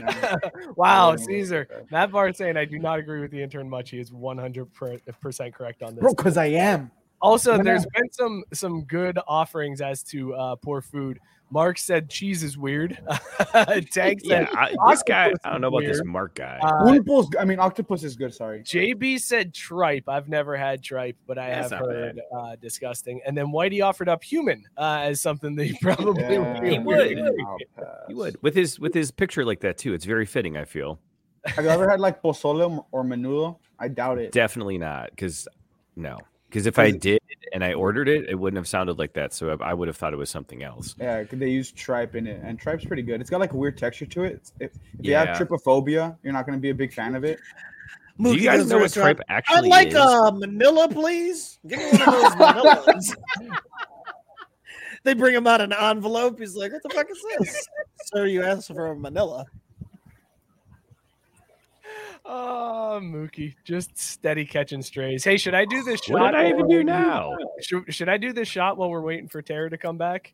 no. 0.00 0.36
wow, 0.76 1.10
No. 1.12 1.16
Caesar. 1.16 1.84
Matt 1.90 2.10
Barr 2.10 2.32
saying 2.32 2.56
I 2.56 2.64
do 2.64 2.78
not 2.78 2.98
agree 2.98 3.20
with 3.20 3.30
the 3.30 3.40
intern 3.42 3.68
much. 3.68 3.90
He 3.90 4.00
is 4.00 4.10
100% 4.10 5.54
correct 5.54 5.82
on 5.82 5.94
this. 5.94 6.00
bro, 6.02 6.14
because 6.14 6.36
I 6.36 6.46
am. 6.46 6.90
Also, 7.22 7.56
Why 7.58 7.62
there's 7.62 7.82
not? 7.82 7.92
been 7.92 8.12
some 8.12 8.44
some 8.52 8.84
good 8.84 9.18
offerings 9.28 9.80
as 9.82 10.02
to 10.04 10.34
uh, 10.34 10.56
poor 10.56 10.80
food. 10.80 11.18
Mark 11.52 11.78
said 11.78 12.08
cheese 12.08 12.42
is 12.42 12.56
weird. 12.56 12.98
Tank 13.90 14.20
Yeah, 14.22 14.46
said 14.46 14.48
I, 14.56 14.74
this 14.88 15.02
guy. 15.02 15.32
I 15.44 15.50
don't 15.50 15.60
know 15.60 15.68
about 15.68 15.82
this. 15.84 16.00
Mark 16.04 16.34
guy. 16.36 16.58
uh, 16.62 16.98
I 17.38 17.44
mean, 17.44 17.58
octopus 17.58 18.04
is 18.04 18.16
good. 18.16 18.32
Sorry. 18.32 18.60
JB 18.62 19.20
said 19.20 19.52
tripe. 19.52 20.08
I've 20.08 20.28
never 20.28 20.56
had 20.56 20.82
tripe, 20.82 21.16
but 21.26 21.38
I 21.38 21.50
That's 21.50 21.70
have 21.70 21.80
heard 21.80 22.20
uh, 22.36 22.56
disgusting. 22.60 23.20
And 23.26 23.36
then 23.36 23.46
Whitey 23.46 23.84
offered 23.84 24.08
up 24.08 24.22
human 24.22 24.62
uh, 24.78 25.00
as 25.02 25.20
something 25.20 25.54
that 25.56 25.64
he 25.64 25.76
probably 25.82 26.22
Yeah, 26.22 26.62
He 26.70 26.78
would. 26.78 27.18
would. 27.18 27.34
I'll 27.46 27.56
pass. 27.76 27.86
you 28.08 28.16
would 28.16 28.36
with 28.42 28.54
his 28.54 28.78
with 28.78 28.94
his 28.94 29.10
picture 29.10 29.44
like 29.44 29.60
that 29.60 29.76
too. 29.78 29.92
It's 29.92 30.04
very 30.04 30.26
fitting. 30.26 30.56
I 30.56 30.64
feel 30.64 31.00
Have 31.46 31.64
you 31.64 31.70
ever 31.70 31.88
had 31.88 32.00
like 32.00 32.22
pozole 32.22 32.84
or 32.92 33.04
menudo? 33.04 33.56
I 33.78 33.88
doubt 33.88 34.18
it. 34.18 34.30
definitely 34.32 34.78
not 34.78 35.10
because 35.10 35.48
no, 35.96 36.18
because 36.48 36.66
if 36.66 36.78
I 36.78 36.90
did 36.90 37.18
and 37.52 37.64
I 37.64 37.72
ordered 37.72 38.08
it, 38.08 38.28
it 38.28 38.34
wouldn't 38.34 38.58
have 38.58 38.68
sounded 38.68 38.98
like 38.98 39.12
that. 39.14 39.32
So 39.32 39.56
I, 39.60 39.70
I 39.70 39.74
would 39.74 39.88
have 39.88 39.96
thought 39.96 40.12
it 40.12 40.16
was 40.16 40.30
something 40.30 40.62
else. 40.62 40.94
Yeah, 41.00 41.22
'cause 41.24 41.38
they 41.38 41.48
use 41.50 41.72
tripe 41.72 42.14
in 42.14 42.26
it, 42.26 42.40
and 42.44 42.58
tripe's 42.58 42.84
pretty 42.84 43.02
good. 43.02 43.20
It's 43.20 43.30
got 43.30 43.40
like 43.40 43.52
a 43.52 43.56
weird 43.56 43.76
texture 43.78 44.06
to 44.06 44.24
it. 44.24 44.32
It's- 44.32 44.52
If, 44.60 44.70
if 44.98 45.06
you 45.06 45.14
have 45.14 45.28
trypophobia, 45.36 46.16
you're 46.22 46.32
not 46.32 46.46
going 46.46 46.56
to 46.58 46.60
be 46.62 46.70
a 46.70 46.74
big 46.74 46.92
fan 46.92 47.14
of 47.14 47.24
it. 47.24 47.38
Do 48.20 48.34
you 48.34 48.40
guys 48.42 48.58
goes 48.60 48.68
to 48.68 48.68
know 48.68 48.68
the 48.68 48.74
what 48.74 48.82
restaurant, 48.82 49.16
tripe 49.28 49.44
I'd 49.48 49.64
like 49.64 49.88
is? 49.88 49.94
a 49.94 50.32
Manila, 50.34 50.88
please. 50.88 51.58
Give 51.66 51.78
me 51.78 51.86
one 51.90 52.00
of 52.08 52.22
those 52.22 52.34
Manillas. 52.34 53.16
they 55.04 55.14
bring 55.14 55.34
him 55.34 55.46
out 55.46 55.60
an 55.62 55.72
envelope. 55.72 56.38
He's 56.38 56.54
like, 56.54 56.72
"What 56.72 56.82
the 56.82 56.90
fuck 56.90 57.10
is 57.10 57.24
this, 57.38 57.66
sir? 58.12 58.26
You 58.26 58.42
asked 58.42 58.68
for 58.68 58.88
a 58.88 58.96
Manila." 58.96 59.46
Oh, 62.32 63.00
Mookie, 63.02 63.56
just 63.64 63.98
steady 63.98 64.44
catching 64.44 64.82
strays. 64.82 65.24
Hey, 65.24 65.36
should 65.36 65.54
I 65.54 65.64
do 65.64 65.82
this 65.82 66.00
shot? 66.00 66.20
What 66.20 66.30
did 66.30 66.40
I 66.40 66.48
even 66.48 66.68
do 66.68 66.84
now? 66.84 67.36
Should, 67.60 67.92
should 67.92 68.08
I 68.08 68.18
do 68.18 68.32
this 68.32 68.46
shot 68.46 68.76
while 68.76 68.88
we're 68.88 69.00
waiting 69.00 69.26
for 69.26 69.42
Tara 69.42 69.68
to 69.68 69.76
come 69.76 69.98
back? 69.98 70.32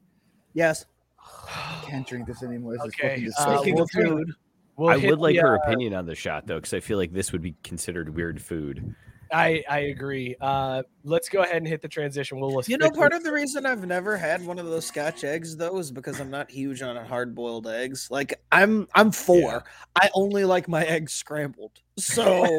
Yes. 0.52 0.84
I 1.18 1.82
can't 1.86 2.06
drink 2.06 2.26
this 2.26 2.42
anymore. 2.42 2.74
This 2.74 2.82
Okay, 2.82 3.22
is 3.22 3.34
uh, 3.38 3.44
fucking 3.44 3.58
Speaking 3.58 3.74
we'll 3.76 3.84
of 3.84 3.90
food, 3.90 4.34
We'll 4.76 4.90
I 4.90 4.98
hit 4.98 5.10
would 5.10 5.20
like 5.20 5.36
the, 5.36 5.40
her 5.40 5.58
uh, 5.58 5.62
opinion 5.64 5.94
on 5.94 6.04
the 6.04 6.14
shot 6.14 6.46
though, 6.46 6.56
because 6.56 6.74
I 6.74 6.80
feel 6.80 6.98
like 6.98 7.12
this 7.12 7.32
would 7.32 7.40
be 7.40 7.54
considered 7.64 8.14
weird 8.14 8.42
food. 8.42 8.94
I 9.32 9.62
I 9.68 9.78
agree. 9.80 10.36
Uh, 10.40 10.82
let's 11.04 11.28
go 11.28 11.42
ahead 11.42 11.56
and 11.56 11.66
hit 11.66 11.82
the 11.82 11.88
transition. 11.88 12.38
We'll 12.40 12.62
you 12.66 12.78
know, 12.78 12.90
part 12.90 13.12
of 13.12 13.22
the 13.22 13.32
reason 13.32 13.66
I've 13.66 13.86
never 13.86 14.16
had 14.16 14.44
one 14.44 14.58
of 14.58 14.66
those 14.66 14.86
Scotch 14.86 15.24
eggs 15.24 15.56
though 15.56 15.78
is 15.78 15.90
because 15.90 16.20
I'm 16.20 16.30
not 16.30 16.50
huge 16.50 16.82
on 16.82 16.96
hard 17.04 17.34
boiled 17.34 17.66
eggs. 17.66 18.08
Like 18.10 18.40
I'm, 18.52 18.88
I'm 18.94 19.10
four. 19.10 19.38
Yeah. 19.38 19.60
I 20.02 20.10
only 20.14 20.44
like 20.44 20.68
my 20.68 20.84
eggs 20.84 21.12
scrambled. 21.12 21.72
So 21.98 22.42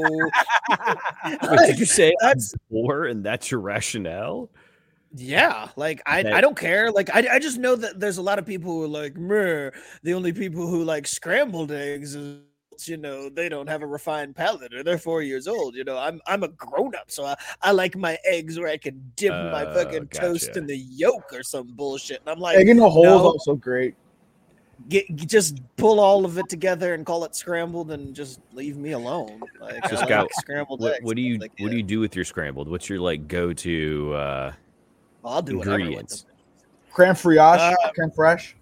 Wait, 1.43 1.67
did 1.67 1.77
you 1.77 1.85
say 1.85 2.07
I'm 2.07 2.15
that's 2.29 2.55
four 2.71 3.05
and 3.05 3.23
that's 3.23 3.51
your 3.51 3.59
rationale? 3.59 4.49
Yeah, 5.15 5.69
like 5.75 6.01
I, 6.05 6.19
I 6.19 6.41
don't 6.41 6.57
care. 6.57 6.91
Like 6.91 7.13
I, 7.15 7.35
I 7.35 7.39
just 7.39 7.57
know 7.57 7.75
that 7.75 7.99
there's 7.99 8.17
a 8.17 8.21
lot 8.21 8.39
of 8.39 8.45
people 8.45 8.71
who 8.71 8.83
are 8.83 8.87
like, 8.87 9.15
Meh, 9.15 9.69
the 10.03 10.13
only 10.13 10.33
people 10.33 10.67
who 10.67 10.83
like 10.83 11.07
scrambled 11.07 11.71
eggs 11.71 12.15
is 12.15 12.39
you 12.85 12.97
know 12.97 13.29
they 13.29 13.47
don't 13.47 13.67
have 13.67 13.81
a 13.81 13.87
refined 13.87 14.35
palate 14.35 14.73
or 14.73 14.83
they're 14.83 14.97
four 14.97 15.21
years 15.21 15.47
old. 15.47 15.73
You 15.73 15.85
know, 15.85 15.97
I'm 15.97 16.19
I'm 16.27 16.43
a 16.43 16.49
grown 16.49 16.93
up, 16.95 17.09
so 17.09 17.23
I, 17.23 17.35
I 17.61 17.71
like 17.71 17.95
my 17.95 18.17
eggs 18.25 18.59
where 18.59 18.67
I 18.67 18.75
can 18.75 19.01
dip 19.15 19.31
my 19.31 19.63
Oh, 19.65 19.73
fucking 19.73 20.09
toast 20.09 20.57
in 20.57 20.67
the 20.67 20.75
yolk 20.77 21.31
or 21.31 21.43
some 21.43 21.67
bullshit. 21.77 22.19
And 22.19 22.29
I'm 22.29 22.39
like, 22.39 22.57
Egg 22.57 22.67
in 22.67 22.79
a 22.79 22.89
hole 22.89 23.05
is 23.05 23.21
also 23.21 23.55
great. 23.55 23.95
get, 24.89 25.07
get- 25.15 25.29
just 25.29 25.61
pull 25.77 25.99
all 26.01 26.25
of 26.25 26.37
it 26.37 26.49
together 26.49 26.93
and 26.93 27.05
call 27.05 27.23
it 27.23 27.35
scrambled 27.35 27.91
and 27.91 28.13
just 28.13 28.41
leave 28.51 28.75
me 28.77 28.91
alone. 28.91 29.41
Like 29.61 29.81
Just 29.89 30.03
I 30.03 30.07
got- 30.09 30.21
like 30.25 30.33
scrambled 30.35 30.81
What, 30.81 30.95
eggs. 30.95 31.03
what 31.05 31.15
do 31.15 31.21
you 31.21 31.37
Like, 31.39 31.53
what 31.59 31.71
do 31.71 31.77
you 31.77 31.83
do 31.83 31.99
with 32.01 32.15
your 32.15 32.25
scrambled? 32.25 32.67
What's 32.67 32.89
your 32.89 32.99
like 32.99 33.27
go 33.27 33.53
to 33.53 34.13
uh 34.13 34.53
I'll 35.25 35.41
do 35.41 35.57
whatever 35.57 35.75
with 35.77 35.81
ingredients? 35.81 36.21
them. 36.23 36.31
Creme 36.91 37.13
fraiche, 37.15 37.75
Uh, 37.83 37.91
creme 37.93 38.11
fraiche. 38.11 38.53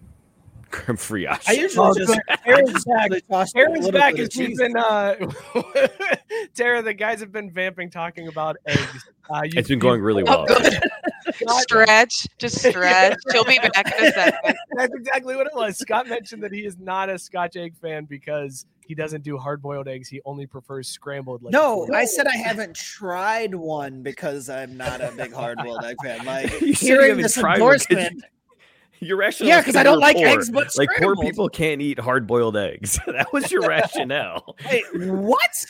Creme 0.76 0.98
fraiche? 0.98 1.42
I 1.48 1.52
usually 1.54 1.88
Oh, 1.88 1.94
just 1.96 2.20
I 2.30 2.38
Aaron's 2.46 2.72
just 2.74 2.88
back. 2.88 3.10
usually 3.12 3.50
Aaron's 3.56 3.92
back 3.92 4.16
bit 4.16 4.26
of 4.26 4.32
as 4.32 4.38
we've 4.38 4.58
been 4.58 4.78
uh 4.78 5.16
Tara, 6.56 6.82
the 6.82 6.94
guys 6.94 7.20
have 7.20 7.32
been 7.32 7.50
vamping 7.52 7.90
talking 7.90 8.28
about 8.28 8.58
eggs. 8.66 9.10
Uh, 9.30 9.42
you- 9.44 9.52
it's 9.56 9.70
been 9.70 9.80
going 9.80 10.02
really 10.02 10.24
Oh, 10.28 10.46
well. 10.48 11.60
stretch, 11.62 12.28
just 12.38 12.60
stretch. 12.70 13.18
She'll 13.32 13.44
be 13.46 13.58
back 13.60 13.94
in 13.98 14.06
a 14.06 14.12
second. 14.12 14.56
That's 14.78 14.94
exactly 14.94 15.36
what 15.36 15.48
it 15.48 15.54
was. 15.56 15.78
Scott 15.78 16.08
mentioned 16.08 16.44
that 16.44 16.52
he 16.52 16.66
is 16.66 16.78
not 16.78 17.10
a 17.10 17.18
Scotch 17.18 17.56
egg 17.56 17.76
fan 17.82 18.06
because 18.06 18.66
he 18.86 18.94
doesn't 18.94 19.24
do 19.24 19.38
hard 19.38 19.62
boiled 19.62 19.88
eggs. 19.88 20.08
He 20.08 20.22
only 20.26 20.46
prefers 20.46 20.88
scrambled. 20.88 21.42
Like 21.42 21.52
No. 21.54 21.88
I 21.94 22.06
said 22.06 22.28
I 22.28 22.36
haven't 22.38 22.76
tried 22.76 23.56
one 23.56 24.04
because 24.04 24.50
I'm 24.50 24.78
not 24.78 25.02
a 25.02 25.12
big 25.18 25.34
hard 25.34 25.58
boiled 25.58 25.84
egg 25.84 25.96
fan. 26.04 26.24
Like 26.26 26.52
You 26.62 26.74
said 26.76 26.88
you 26.88 27.00
hearing 27.00 27.18
this 27.18 27.34
tried 27.34 27.60
one 27.62 27.72
'cause 27.72 27.86
endorsement, 27.90 28.24
Your 29.00 29.18
rationale 29.18 29.50
Yeah, 29.50 29.62
because 29.62 29.76
I 29.76 29.84
don't 29.84 30.00
like 30.00 30.16
poor. 30.18 30.28
eggs, 30.28 30.50
but 30.50 30.68
like 30.78 30.90
poor 30.98 31.16
people 31.16 31.50
can't 31.50 31.82
eat 31.82 32.00
hard 32.00 32.28
boiled 32.28 32.58
eggs. 32.58 33.00
that 33.08 33.32
was 33.34 33.52
your 33.52 33.62
rationale. 33.68 34.56
Wait, 34.70 34.84
what? 34.94 35.66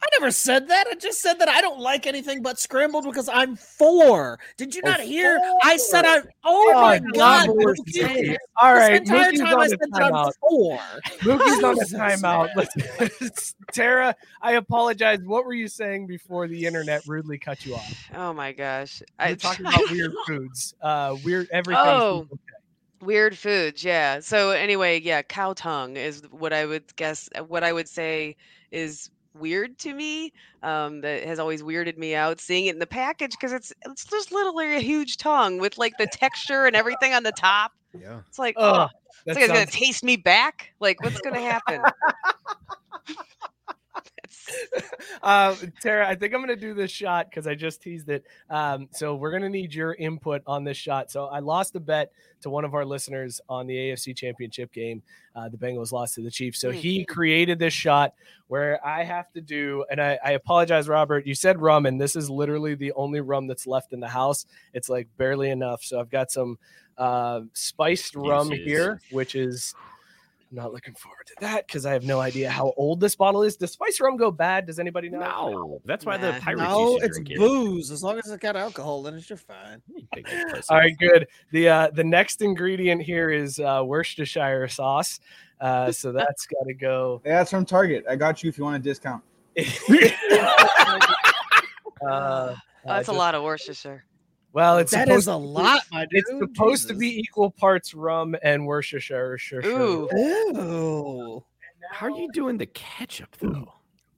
I 0.00 0.06
never 0.20 0.30
said 0.30 0.68
that. 0.68 0.86
I 0.88 0.94
just 0.94 1.20
said 1.20 1.40
that 1.40 1.48
I 1.48 1.60
don't 1.60 1.80
like 1.80 2.06
anything 2.06 2.40
but 2.40 2.60
scrambled 2.60 3.04
because 3.04 3.28
I'm 3.28 3.56
four. 3.56 4.38
Did 4.56 4.72
you 4.72 4.80
Oh, 4.84 4.90
not 4.90 5.00
hear? 5.00 5.40
I 5.64 5.76
said 5.76 6.04
I'm. 6.04 6.22
Oh, 6.44 6.72
Oh, 6.76 6.80
my 6.80 6.98
God, 7.00 7.14
god! 7.14 7.48
Lord, 7.48 7.76
Mookie. 7.78 8.36
All 8.62 8.74
This 8.74 8.82
right, 8.82 8.92
entire 8.94 9.32
Mookie's 9.32 9.40
time 9.40 9.54
on 9.54 9.60
I 9.60 9.64
a 9.64 9.68
said 9.70 9.78
that 9.80 10.02
I'm 10.04 10.12
timeout. 10.12 10.32
four. 10.40 10.78
Mookie's 11.22 11.64
on 11.64 11.80
a 11.80 11.84
timeout. 11.84 12.48
Let's, 12.54 13.54
Tara, 13.72 14.14
I 14.40 14.52
apologize. 14.52 15.18
What 15.24 15.44
were 15.44 15.52
you 15.54 15.66
saying 15.66 16.06
before 16.06 16.46
the 16.46 16.64
internet 16.64 17.04
rudely 17.08 17.38
cut 17.38 17.66
you 17.66 17.74
off? 17.74 18.08
Oh 18.14 18.32
my 18.32 18.52
gosh. 18.52 19.02
We're 19.18 19.24
I 19.26 19.34
talking 19.34 19.66
about 19.66 19.90
weird 19.90 20.14
foods. 20.28 20.74
Uh, 20.80 21.16
weird 21.24 21.48
everything. 21.50 21.84
Oh. 21.84 22.28
Weird 23.00 23.38
foods, 23.38 23.84
yeah. 23.84 24.20
So 24.20 24.50
anyway, 24.50 25.00
yeah, 25.00 25.22
cow 25.22 25.52
tongue 25.52 25.96
is 25.96 26.22
what 26.30 26.52
I 26.52 26.66
would 26.66 26.94
guess. 26.96 27.28
What 27.46 27.62
I 27.62 27.72
would 27.72 27.88
say 27.88 28.36
is 28.72 29.10
weird 29.34 29.78
to 29.78 29.94
me. 29.94 30.32
Um, 30.62 31.00
that 31.02 31.24
has 31.24 31.38
always 31.38 31.62
weirded 31.62 31.96
me 31.96 32.14
out 32.14 32.40
seeing 32.40 32.66
it 32.66 32.74
in 32.74 32.78
the 32.80 32.86
package 32.86 33.32
because 33.32 33.52
it's 33.52 33.72
it's 33.86 34.04
just 34.04 34.32
literally 34.32 34.74
a 34.74 34.80
huge 34.80 35.16
tongue 35.16 35.58
with 35.58 35.78
like 35.78 35.96
the 35.98 36.08
texture 36.08 36.66
and 36.66 36.74
everything 36.74 37.14
on 37.14 37.22
the 37.22 37.32
top. 37.32 37.72
Yeah. 37.98 38.20
It's 38.26 38.38
like, 38.38 38.56
oh, 38.58 38.88
it's 39.26 39.36
like 39.36 39.44
it's 39.44 39.52
gonna 39.52 39.66
taste 39.66 40.02
me 40.02 40.16
back. 40.16 40.72
Like, 40.80 41.02
what's 41.02 41.20
gonna 41.20 41.40
happen? 41.40 41.80
Uh, 45.22 45.54
Tara, 45.80 46.08
I 46.08 46.14
think 46.14 46.32
I'm 46.32 46.40
going 46.40 46.54
to 46.54 46.56
do 46.56 46.74
this 46.74 46.90
shot 46.90 47.28
because 47.28 47.46
I 47.46 47.54
just 47.54 47.82
teased 47.82 48.08
it. 48.08 48.24
Um, 48.48 48.88
so 48.92 49.16
we're 49.16 49.30
going 49.30 49.42
to 49.42 49.48
need 49.48 49.74
your 49.74 49.94
input 49.94 50.42
on 50.46 50.64
this 50.64 50.76
shot. 50.76 51.10
So 51.10 51.26
I 51.26 51.40
lost 51.40 51.74
a 51.76 51.80
bet 51.80 52.12
to 52.42 52.50
one 52.50 52.64
of 52.64 52.74
our 52.74 52.84
listeners 52.84 53.40
on 53.48 53.66
the 53.66 53.74
AFC 53.74 54.16
Championship 54.16 54.72
game. 54.72 55.02
Uh, 55.34 55.48
the 55.48 55.56
Bengals 55.56 55.92
lost 55.92 56.14
to 56.14 56.22
the 56.22 56.30
Chiefs. 56.30 56.60
So 56.60 56.70
he 56.70 57.04
created 57.04 57.58
this 57.58 57.74
shot 57.74 58.14
where 58.46 58.84
I 58.86 59.04
have 59.04 59.30
to 59.32 59.40
do, 59.40 59.84
and 59.90 60.00
I, 60.00 60.18
I 60.24 60.30
apologize, 60.32 60.88
Robert. 60.88 61.26
You 61.26 61.34
said 61.34 61.60
rum, 61.60 61.86
and 61.86 62.00
this 62.00 62.16
is 62.16 62.30
literally 62.30 62.74
the 62.74 62.92
only 62.92 63.20
rum 63.20 63.46
that's 63.46 63.66
left 63.66 63.92
in 63.92 64.00
the 64.00 64.08
house. 64.08 64.46
It's 64.72 64.88
like 64.88 65.08
barely 65.16 65.50
enough. 65.50 65.82
So 65.82 66.00
I've 66.00 66.10
got 66.10 66.30
some 66.30 66.58
uh, 66.96 67.42
spiced 67.52 68.14
rum 68.14 68.50
here, 68.50 69.00
which 69.10 69.34
is. 69.34 69.74
I'm 70.50 70.56
not 70.56 70.72
looking 70.72 70.94
forward 70.94 71.26
to 71.26 71.34
that 71.40 71.66
because 71.66 71.84
I 71.84 71.92
have 71.92 72.04
no 72.04 72.20
idea 72.20 72.48
how 72.48 72.72
old 72.78 73.00
this 73.00 73.14
bottle 73.14 73.42
is. 73.42 73.56
Does 73.56 73.72
spice 73.72 74.00
rum 74.00 74.16
go 74.16 74.30
bad? 74.30 74.64
Does 74.66 74.78
anybody 74.78 75.10
know? 75.10 75.18
No, 75.20 75.80
that's 75.84 76.06
why 76.06 76.16
the 76.16 76.32
pirates 76.40 76.62
No, 76.62 76.90
used 76.92 77.00
to 77.00 77.06
it's 77.06 77.16
drink 77.18 77.30
it. 77.32 77.38
booze. 77.38 77.90
As 77.90 78.02
long 78.02 78.18
as 78.18 78.26
it's 78.30 78.40
got 78.42 78.56
alcohol 78.56 79.06
in 79.08 79.14
it, 79.14 79.28
you're 79.28 79.36
fine. 79.36 79.82
You 79.94 80.06
take 80.14 80.24
this 80.26 80.44
place 80.50 80.70
All 80.70 80.76
off. 80.78 80.82
right, 80.84 80.96
good. 80.98 81.26
The 81.52 81.68
uh, 81.68 81.90
the 81.92 82.04
next 82.04 82.40
ingredient 82.40 83.02
here 83.02 83.30
is 83.30 83.58
uh, 83.60 83.82
Worcestershire 83.84 84.68
sauce. 84.68 85.20
Uh, 85.60 85.92
so 85.92 86.12
that's 86.18 86.46
got 86.46 86.64
to 86.66 86.74
go. 86.74 87.20
Yeah, 87.26 87.38
that's 87.38 87.50
from 87.50 87.66
Target. 87.66 88.04
I 88.08 88.16
got 88.16 88.42
you 88.42 88.48
if 88.48 88.56
you 88.56 88.64
want 88.64 88.76
a 88.76 88.78
discount. 88.78 89.22
uh, 89.58 89.64
oh, 92.10 92.54
that's 92.86 93.08
a 93.08 93.12
lot 93.12 93.34
of 93.34 93.42
Worcestershire. 93.42 94.04
Well, 94.58 94.78
it's 94.78 94.90
that 94.90 95.08
is 95.08 95.28
a 95.28 95.32
to 95.32 95.38
be- 95.38 95.44
lot, 95.44 95.82
my 95.92 96.00
dude. 96.06 96.18
It's 96.18 96.30
supposed 96.40 96.88
to 96.88 96.94
be 96.94 97.16
equal 97.20 97.50
parts 97.52 97.94
rum 97.94 98.34
and 98.42 98.66
Worcestershire. 98.66 99.38
Sure, 99.38 99.62
sure. 99.62 100.08
Ooh, 100.12 101.44
How 101.92 102.06
are 102.06 102.10
you 102.10 102.28
doing 102.32 102.58
the 102.58 102.66
ketchup 102.66 103.36
though? 103.38 103.72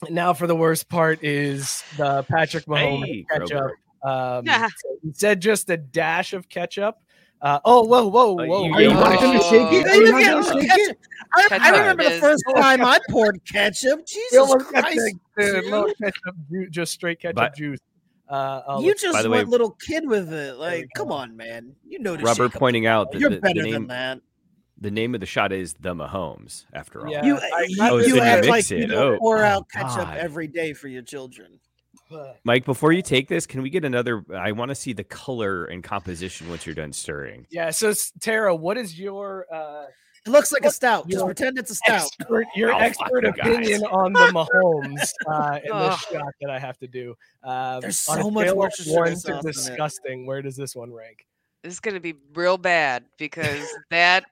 Now 0.08 0.32
for 0.32 0.46
the 0.46 0.56
worst 0.56 0.88
part 0.88 1.22
is 1.22 1.84
the 1.98 2.22
Patrick 2.22 2.64
Mahomes 2.64 3.04
Hey, 3.04 3.26
ketchup. 3.30 3.72
Kroger. 4.02 4.38
Um, 4.38 4.46
so 4.46 4.88
he 5.02 5.12
said 5.12 5.40
just 5.40 5.68
a 5.68 5.76
dash 5.76 6.32
of 6.32 6.48
ketchup. 6.48 6.96
Uh, 7.42 7.58
oh, 7.66 7.84
whoa, 7.84 8.06
whoa, 8.06 8.32
whoa! 8.34 8.70
Are 8.72 8.80
you 8.80 8.88
Yeah. 8.88 8.94
not 9.00 9.20
gonna 9.20 9.42
shake 9.42 9.72
it? 9.72 9.86
Are 9.86 9.94
you 9.94 10.06
You 10.06 10.12
not 10.12 10.44
gonna 10.44 10.60
shake 10.62 10.70
it? 10.90 10.98
I, 11.34 11.48
I 11.60 11.70
remember 11.70 12.04
the 12.04 12.10
first 12.18 12.42
time 12.56 12.82
I 12.82 12.98
poured 13.10 13.40
ketchup. 13.44 14.06
Jesus 14.06 14.54
Christ. 14.64 14.96
the- 15.36 15.44
the 15.44 15.60
dude. 15.62 15.96
ketchup 15.98 16.36
ju- 16.50 16.70
just 16.70 16.92
straight 16.92 17.20
ketchup 17.20 17.36
But- 17.36 17.54
juice. 17.54 17.78
Uh, 18.30 18.62
I'll 18.68 18.82
You 18.82 18.94
just 18.94 19.12
By 19.12 19.22
the 19.22 19.30
went 19.30 19.48
way- 19.48 19.50
little 19.50 19.70
kid 19.72 20.06
with 20.06 20.32
it. 20.32 20.56
Like, 20.56 20.86
come 20.94 21.10
on, 21.10 21.36
man. 21.36 21.74
You 21.86 21.98
know 21.98 22.16
to 22.16 22.22
Robert 22.24 22.52
pointing 22.52 22.86
out 22.86 23.10
that 23.12 23.20
You're 23.20 23.30
the, 23.30 23.40
the 23.40 23.54
name 23.54 23.72
than 23.72 23.86
that. 23.88 24.20
the 24.80 24.90
name 24.90 25.14
of 25.14 25.20
the 25.20 25.26
shot 25.26 25.52
is 25.52 25.74
the 25.80 25.94
Mahomes. 25.94 26.64
After 26.72 27.04
all, 27.06 27.12
Yeah. 27.12 27.24
You, 27.24 27.36
I- 27.38 27.66
you, 27.68 27.82
I- 27.82 27.90
Oh, 27.90 27.96
you 27.98 28.14
you 28.14 28.20
act 28.20 28.46
mix 28.46 28.70
like 28.70 28.70
it. 28.80 28.86
don't 28.86 29.14
Oh, 29.14 29.18
pour 29.18 29.38
oh, 29.38 29.46
out 29.46 29.68
ketchup 29.70 29.96
God. 30.06 30.16
every 30.18 30.46
day 30.46 30.72
for 30.72 30.88
your 30.88 31.02
children. 31.02 31.58
Mike, 32.42 32.64
before 32.64 32.90
you 32.92 33.02
take 33.02 33.28
this, 33.28 33.46
can 33.46 33.62
we 33.62 33.70
get 33.70 33.84
another? 33.84 34.24
I 34.34 34.50
want 34.50 34.70
to 34.70 34.74
see 34.74 34.92
the 34.92 35.04
color 35.04 35.66
and 35.66 35.82
composition 35.84 36.48
once 36.48 36.66
you're 36.66 36.74
done 36.74 36.92
stirring. 36.92 37.46
Yeah. 37.50 37.70
So 37.70 37.92
Tara, 38.20 38.52
what 38.54 38.76
is 38.76 38.98
your 38.98 39.46
uh 39.52 39.84
It 40.26 40.30
looks 40.30 40.52
like 40.52 40.64
a 40.64 40.70
stout. 40.70 41.08
Just 41.08 41.24
pretend 41.24 41.58
it's 41.58 41.70
a 41.70 41.74
stout. 41.74 42.02
expert 42.18 42.46
your 42.54 42.72
Oh, 42.74 42.78
expert 42.78 43.24
you 43.24 43.32
guys. 43.32 43.48
opinion 43.56 43.84
on 43.84 44.12
the 44.12 44.20
Mahomes 44.32 45.10
uh 45.26 45.58
in 45.64 45.70
Ugh. 45.72 45.90
this 45.92 46.00
shot 46.20 46.32
that 46.42 46.50
I 46.50 46.58
have 46.58 46.76
to 46.78 46.86
do? 46.86 47.14
Um, 47.42 47.80
There's 47.80 47.98
so 47.98 48.30
much 48.30 48.54
more 48.54 48.66
of 48.66 48.72
sauce 48.74 49.22
to 49.24 49.32
in 49.32 49.38
it. 49.38 49.42
disgusting. 49.42 50.26
Where 50.26 50.42
does 50.42 50.56
this 50.56 50.76
one 50.76 50.92
rank? 50.92 51.26
This 51.64 51.72
is 51.74 51.80
gonna 51.80 52.00
be 52.00 52.14
real 52.34 52.58
bad 52.58 53.04
because 53.18 53.66
that 53.90 54.24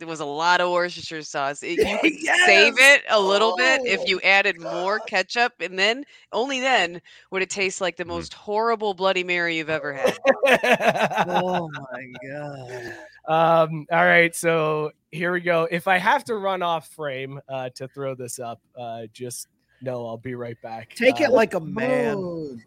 there 0.00 0.08
was 0.08 0.18
a 0.20 0.24
lot 0.24 0.60
of 0.60 0.70
Worcestershire 0.72 1.22
sauce. 1.22 1.62
It, 1.62 1.78
you 1.78 1.98
could 2.00 2.18
save 2.46 2.74
it 2.78 3.02
a 3.08 3.20
little 3.20 3.54
bit 3.56 3.82
if 3.84 4.00
Oh. 4.00 4.04
you 4.06 4.20
added 4.22 4.60
more 4.60 4.98
ketchup, 5.00 5.52
and 5.60 5.78
then 5.78 6.04
only 6.32 6.58
then 6.58 7.00
would 7.30 7.42
it 7.42 7.50
taste 7.50 7.80
like 7.80 7.96
the 7.96 8.04
Mhm. 8.04 8.08
most 8.08 8.34
horrible 8.34 8.94
Bloody 8.94 9.22
Mary 9.22 9.56
you've 9.58 9.70
ever 9.70 9.92
had. 9.92 10.18
Oh 11.28 11.68
my 11.70 12.06
god. 12.28 12.94
Um, 13.28 13.86
all 13.92 14.04
right, 14.04 14.34
so 14.34 14.90
here 15.12 15.32
we 15.32 15.40
go. 15.40 15.68
If 15.70 15.86
I 15.86 15.98
have 15.98 16.24
to 16.24 16.34
run 16.36 16.62
off 16.62 16.88
frame 16.88 17.38
uh, 17.48 17.68
to 17.76 17.86
throw 17.88 18.14
this 18.14 18.38
up, 18.40 18.60
uh, 18.76 19.02
just 19.12 19.46
know 19.82 20.06
I'll 20.06 20.16
be 20.16 20.34
right 20.34 20.60
back. 20.62 20.94
Take 20.94 21.20
it 21.20 21.28
Uh, 21.28 21.32
like 21.32 21.54
a 21.54 21.60
man. 21.60 22.60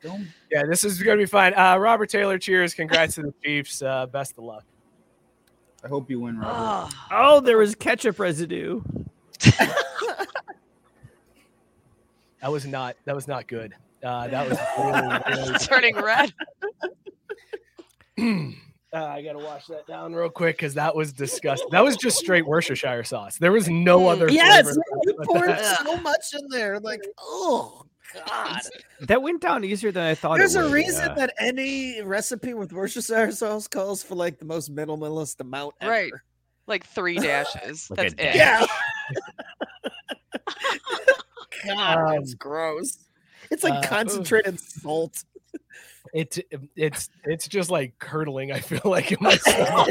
Yeah, 0.51 0.63
this 0.69 0.83
is 0.85 1.01
gonna 1.01 1.17
be 1.17 1.25
fine. 1.25 1.53
Uh, 1.55 1.77
Robert 1.77 2.09
Taylor, 2.09 2.37
cheers! 2.37 2.73
Congrats 2.73 3.15
to 3.15 3.23
the 3.23 3.33
Chiefs. 3.43 3.81
Uh, 3.81 4.05
best 4.05 4.33
of 4.37 4.43
luck. 4.43 4.63
I 5.83 5.87
hope 5.87 6.09
you 6.09 6.19
win, 6.21 6.39
Robert. 6.39 6.95
Oh, 7.11 7.39
there 7.41 7.57
was 7.57 7.75
ketchup 7.75 8.19
residue. 8.19 8.81
That 12.43 12.51
was 12.51 12.65
not 12.65 12.97
that 13.05 13.15
was 13.15 13.25
not 13.25 13.47
good. 13.47 13.73
Uh, 14.03 14.27
that 14.27 14.49
was 14.49 14.59
really, 14.77 15.43
really 15.47 15.59
turning 15.59 15.95
red. 15.95 16.33
Uh, 18.95 19.05
I 19.05 19.23
gotta 19.23 19.39
wash 19.39 19.65
that 19.65 19.87
down 19.87 20.13
real 20.13 20.29
quick 20.29 20.55
because 20.55 20.75
that 20.75 20.95
was 20.95 21.11
disgusting. 21.11 21.67
That 21.71 21.83
was 21.83 21.97
just 21.97 22.15
straight 22.15 22.45
Worcestershire 22.45 23.03
sauce. 23.03 23.39
There 23.39 23.51
was 23.51 23.67
no 23.67 24.07
other. 24.07 24.29
Yes, 24.29 24.77
you 25.05 25.15
poured 25.23 25.49
that. 25.49 25.83
so 25.83 25.97
much 25.97 26.21
in 26.39 26.47
there. 26.49 26.79
Like, 26.79 27.01
oh 27.17 27.87
god. 28.13 28.61
That 29.01 29.21
went 29.21 29.41
down 29.41 29.63
easier 29.63 29.91
than 29.91 30.03
I 30.03 30.15
thought. 30.15 30.37
There's 30.37 30.55
it 30.55 30.59
a 30.59 30.63
would, 30.63 30.71
reason 30.71 31.07
yeah. 31.09 31.15
that 31.15 31.33
any 31.39 32.01
recipe 32.01 32.53
with 32.53 32.71
Worcestershire 32.73 33.31
sauce 33.31 33.67
calls 33.67 34.03
for 34.03 34.15
like 34.15 34.39
the 34.39 34.45
most 34.45 34.73
minimalist 34.73 35.39
amount 35.39 35.75
ever. 35.81 35.91
Right. 35.91 36.11
Like 36.67 36.85
three 36.85 37.17
dashes. 37.17 37.89
Like 37.89 37.97
That's 37.97 38.13
it. 38.17 38.35
Yeah. 38.35 38.65
God, 41.65 41.97
Um, 41.97 42.15
that's 42.15 42.33
gross. 42.33 42.97
It's 43.51 43.63
like 43.63 43.73
uh, 43.73 43.87
concentrated 43.87 44.59
salt. 44.59 45.23
It 46.13 46.37
it's 46.75 47.09
it's 47.23 47.47
just 47.47 47.71
like 47.71 47.97
curdling. 47.97 48.51
I 48.51 48.59
feel 48.59 48.81
like 48.85 49.11
in 49.11 49.17
my 49.21 49.35
stomach. 49.37 49.87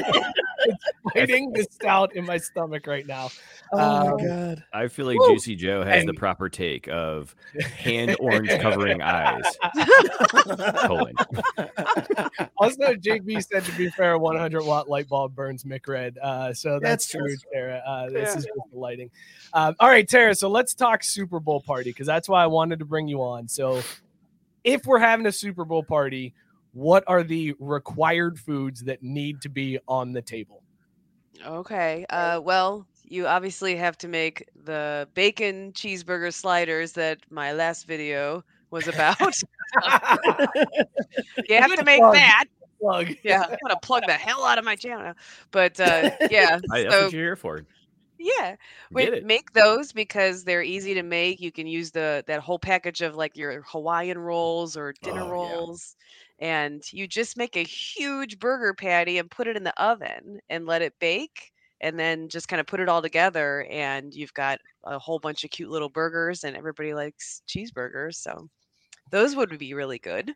it's 0.64 0.84
fighting 1.14 1.52
the 1.52 1.64
stout 1.68 2.14
in 2.14 2.24
my 2.24 2.36
stomach 2.38 2.86
right 2.86 3.04
now. 3.06 3.30
Oh 3.72 3.78
Um, 3.78 4.10
my 4.16 4.24
god. 4.28 4.64
I 4.72 4.86
feel 4.88 5.06
like 5.06 5.18
Woo! 5.18 5.32
Juicy 5.32 5.56
Joe 5.56 5.82
has 5.82 6.04
the 6.04 6.12
proper 6.14 6.48
take 6.48 6.86
of 6.88 7.34
hand 7.76 8.14
orange 8.20 8.50
covering 8.60 9.02
eyes. 9.02 9.42
Colon. 10.84 11.14
Also, 12.58 12.94
Jake 12.94 13.24
B 13.24 13.40
said 13.40 13.64
to 13.64 13.72
be 13.76 13.88
fair, 13.90 14.18
100 14.18 14.62
watt 14.64 14.88
light 14.88 15.08
bulb 15.08 15.34
burns 15.34 15.64
Mick 15.64 15.88
red. 15.88 16.18
Uh, 16.18 16.52
so 16.54 16.78
that's, 16.80 17.06
That's 17.06 17.08
true, 17.10 17.20
true. 17.26 17.36
Tara. 17.52 17.82
Uh, 17.86 18.06
this 18.10 18.28
Yeah. 18.30 18.38
is 18.38 18.44
just 18.44 18.58
the 18.72 18.78
lighting. 18.78 19.10
Um, 19.54 19.74
all 19.80 19.88
right, 19.88 20.08
Tara. 20.08 20.34
So 20.34 20.48
let's 20.48 20.74
talk 20.74 21.02
Super 21.02 21.40
Bowl 21.40 21.60
party 21.60 21.90
because 21.90 22.06
that's 22.06 22.28
why 22.28 22.42
I 22.44 22.46
wanted 22.46 22.78
to 22.78 22.84
bring 22.84 23.08
you 23.08 23.22
on. 23.22 23.48
So 23.48 23.82
if 24.64 24.86
we're 24.86 24.98
having 24.98 25.26
a 25.26 25.32
Super 25.32 25.64
Bowl 25.64 25.82
party, 25.82 26.34
what 26.72 27.04
are 27.06 27.22
the 27.22 27.54
required 27.58 28.38
foods 28.38 28.82
that 28.84 29.02
need 29.02 29.40
to 29.42 29.48
be 29.48 29.78
on 29.86 30.12
the 30.12 30.22
table? 30.22 30.62
Okay. 31.44 32.06
Uh, 32.10 32.40
well, 32.42 32.86
you 33.04 33.26
obviously 33.26 33.76
have 33.76 33.98
to 33.98 34.08
make 34.08 34.48
the 34.64 35.08
bacon 35.14 35.72
cheeseburger 35.72 36.32
sliders 36.32 36.92
that 36.92 37.18
my 37.30 37.52
last 37.52 37.86
video 37.86 38.44
was 38.70 38.88
about. 38.88 39.18
you 41.48 41.56
have 41.56 41.74
to 41.74 41.84
make 41.84 42.00
plug. 42.00 42.14
that. 42.14 42.44
Plug. 42.80 43.08
Yeah, 43.22 43.42
I'm 43.42 43.56
gonna 43.62 43.78
plug 43.80 44.04
the 44.06 44.14
hell 44.14 44.44
out 44.44 44.58
of 44.58 44.64
my 44.64 44.76
channel. 44.76 45.14
But 45.50 45.78
uh, 45.78 46.10
yeah, 46.30 46.58
I, 46.70 46.82
that's 46.82 46.94
so 46.94 47.04
what 47.04 47.12
you're 47.12 47.22
here 47.22 47.36
for. 47.36 47.64
Yeah, 48.22 48.56
it. 48.94 49.24
make 49.24 49.52
those 49.52 49.92
because 49.92 50.44
they're 50.44 50.62
easy 50.62 50.94
to 50.94 51.02
make. 51.02 51.40
You 51.40 51.52
can 51.52 51.66
use 51.66 51.90
the 51.92 52.24
that 52.26 52.40
whole 52.40 52.58
package 52.58 53.00
of 53.02 53.14
like 53.16 53.36
your 53.36 53.62
Hawaiian 53.62 54.18
rolls 54.18 54.76
or 54.76 54.94
dinner 55.02 55.24
Oh, 55.24 55.32
yeah. 55.34 55.64
rolls, 55.64 55.96
and 56.38 56.82
you 56.92 57.06
just 57.08 57.36
make 57.36 57.56
a 57.56 57.64
huge 57.64 58.38
burger 58.38 58.74
patty 58.74 59.18
and 59.18 59.30
put 59.30 59.46
it 59.48 59.56
in 59.56 59.64
the 59.64 59.82
oven 59.82 60.40
and 60.48 60.66
let 60.66 60.82
it 60.82 60.98
bake, 61.00 61.52
and 61.80 61.98
then 61.98 62.28
just 62.28 62.48
kind 62.48 62.60
of 62.60 62.66
put 62.66 62.80
it 62.80 62.88
all 62.88 63.02
together, 63.02 63.66
and 63.70 64.14
you've 64.14 64.34
got 64.34 64.58
a 64.84 64.98
whole 64.98 65.18
bunch 65.18 65.44
of 65.44 65.50
cute 65.50 65.70
little 65.70 65.88
burgers, 65.90 66.44
and 66.44 66.56
everybody 66.56 66.94
likes 66.94 67.42
cheeseburgers, 67.48 68.14
so 68.16 68.48
those 69.10 69.36
would 69.36 69.58
be 69.58 69.74
really 69.74 69.98
good. 70.00 70.34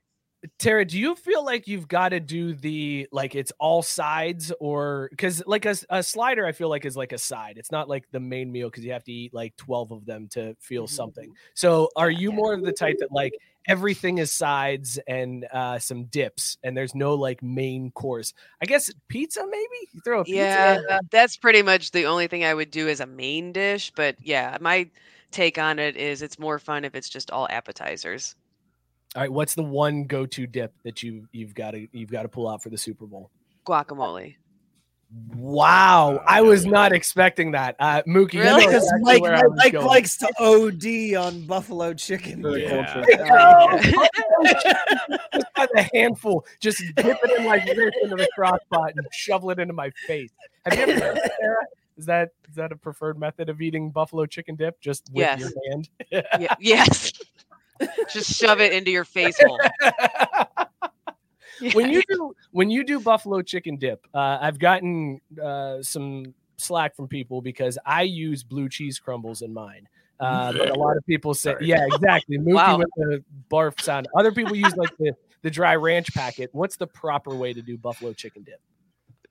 Tara, 0.59 0.84
do 0.84 0.99
you 0.99 1.14
feel 1.14 1.44
like 1.44 1.66
you've 1.66 1.88
got 1.88 2.11
to 2.11 2.20
do 2.20 2.55
the 2.55 3.09
like 3.12 3.34
it's 3.34 3.53
all 3.59 3.82
sides 3.82 4.53
or 4.61 5.09
because 5.11 5.42
like 5.47 5.64
a, 5.64 5.76
a 5.90 6.03
slider 6.03 6.47
I 6.47 6.53
feel 6.53 6.68
like 6.68 6.84
is 6.84 6.97
like 6.97 7.12
a 7.12 7.18
side. 7.18 7.59
It's 7.59 7.70
not 7.70 7.88
like 7.88 8.11
the 8.11 8.20
main 8.20 8.51
meal 8.51 8.68
because 8.68 8.84
you 8.84 8.92
have 8.92 9.05
to 9.05 9.12
eat 9.12 9.34
like 9.34 9.57
12 9.57 9.92
of 9.92 10.07
them 10.07 10.28
to 10.28 10.57
feel 10.61 10.86
something. 10.86 11.32
So 11.55 11.90
are 11.97 12.11
you 12.11 12.32
more 12.32 12.55
of 12.55 12.62
the 12.62 12.72
type 12.72 12.99
that 13.01 13.12
like 13.12 13.34
everything 13.68 14.18
is 14.18 14.30
sides 14.30 14.99
and 15.09 15.44
uh 15.53 15.78
some 15.78 16.05
dips 16.05 16.57
and 16.62 16.76
there's 16.76 16.94
no 16.94 17.14
like 17.14 17.42
main 17.42 17.90
course? 17.92 18.32
I 18.62 18.66
guess 18.66 18.90
pizza 19.09 19.44
maybe? 19.44 19.88
You 19.92 20.01
throw 20.03 20.20
a 20.20 20.24
pizza 20.24 20.38
Yeah, 20.88 20.99
that's 21.11 21.36
pretty 21.36 21.62
much 21.62 21.90
the 21.90 22.07
only 22.07 22.26
thing 22.26 22.44
I 22.44 22.55
would 22.55 22.70
do 22.70 22.88
as 22.88 23.01
a 23.01 23.07
main 23.07 23.53
dish. 23.53 23.92
But 23.97 24.16
yeah, 24.20 24.57
my 24.61 24.88
take 25.30 25.59
on 25.59 25.78
it 25.78 25.97
is 25.97 26.22
it's 26.22 26.38
more 26.38 26.59
fun 26.59 26.84
if 26.84 26.94
it's 26.94 27.09
just 27.09 27.30
all 27.30 27.47
appetizers. 27.51 28.34
All 29.16 29.22
right, 29.22 29.32
what's 29.32 29.54
the 29.54 29.62
one 29.62 30.04
go-to 30.04 30.46
dip 30.46 30.74
that 30.84 31.02
you 31.02 31.26
you've 31.32 31.54
got 31.54 31.70
to 31.70 31.88
you've 31.92 32.10
got 32.10 32.24
to 32.24 32.28
pull 32.28 32.46
out 32.46 32.62
for 32.62 32.68
the 32.68 32.76
Super 32.76 33.06
Bowl? 33.06 33.30
Guacamole. 33.66 34.34
Wow, 35.34 36.22
I 36.26 36.42
was 36.42 36.66
not 36.66 36.92
expecting 36.92 37.52
that. 37.52 37.76
Uh 37.78 38.02
Mookie, 38.02 38.34
you 38.34 38.40
Really? 38.40 38.66
know 38.66 38.72
Because 38.72 38.92
Mike, 39.00 39.22
where 39.22 39.34
I 39.36 39.46
was 39.46 39.56
Mike 39.56 39.72
likes 39.72 40.18
to 40.18 40.28
OD 40.38 41.14
on 41.14 41.46
buffalo 41.46 41.94
chicken. 41.94 42.42
For 42.42 42.50
the 42.52 42.60
Yeah. 42.60 42.84
culture. 42.84 43.06
just 45.32 45.46
by 45.54 45.66
the 45.72 45.88
handful, 45.94 46.44
just 46.60 46.82
dip 46.96 47.18
it 47.22 47.38
in 47.38 47.46
like 47.46 47.64
this 47.64 47.94
into 48.02 48.16
the 48.16 48.28
crock 48.34 48.60
pot 48.70 48.92
and 48.96 49.06
shovel 49.12 49.50
it 49.50 49.58
into 49.58 49.72
my 49.72 49.90
face. 50.06 50.30
Have 50.66 50.74
you 50.74 50.80
ever 50.92 51.00
done 51.00 51.14
that, 51.14 51.32
Sarah? 51.40 51.64
Is 51.96 52.04
that 52.06 52.30
is 52.50 52.56
that 52.56 52.72
a 52.72 52.76
preferred 52.76 53.18
method 53.18 53.48
of 53.48 53.62
eating 53.62 53.90
buffalo 53.90 54.26
chicken 54.26 54.56
dip? 54.56 54.78
Just 54.80 55.08
with 55.12 55.22
Yes. 55.22 55.40
your 55.40 55.50
hand? 55.70 55.88
Yeah, 56.10 56.54
yes. 56.60 57.12
Just 58.12 58.31
shove 58.35 58.61
it 58.61 58.72
into 58.72 58.91
your 58.91 59.05
face 59.05 59.39
hole. 59.41 59.61
when 61.72 61.91
you 61.91 62.03
do 62.09 62.35
when 62.53 62.70
you 62.70 62.85
do 62.85 63.01
buffalo 63.01 63.43
chicken 63.43 63.77
dip, 63.77 64.07
uh, 64.14 64.39
I've 64.41 64.59
gotten 64.59 65.20
uh, 65.43 65.83
some 65.83 66.35
slack 66.57 66.97
from 66.97 67.09
people 67.09 67.41
because 67.43 67.79
I 67.85 68.03
use 68.03 68.43
blue 68.43 68.68
cheese 68.68 68.99
crumbles 68.99 69.43
in 69.43 69.53
mine. 69.53 69.89
Uh, 70.18 70.53
but 70.53 70.70
a 70.70 70.74
lot 70.74 70.97
of 70.97 71.05
people 71.05 71.35
say, 71.35 71.53
Sorry. 71.53 71.66
yeah, 71.66 71.85
exactly. 71.87 72.39
Mookie 72.39 72.55
Wow. 72.55 72.79
with 72.79 72.89
the 72.97 73.24
barf 73.51 73.81
sound. 73.83 74.09
Other 74.16 74.33
people 74.33 74.57
use 74.57 74.74
like 74.77 74.97
the, 74.99 75.12
the 75.43 75.51
dry 75.51 75.77
ranch 75.77 76.14
packet. 76.14 76.49
What's 76.53 76.77
the 76.77 76.87
proper 76.87 77.35
way 77.37 77.53
to 77.53 77.61
do 77.61 77.77
buffalo 77.77 78.14
chicken 78.14 78.43
dip? 78.43 78.61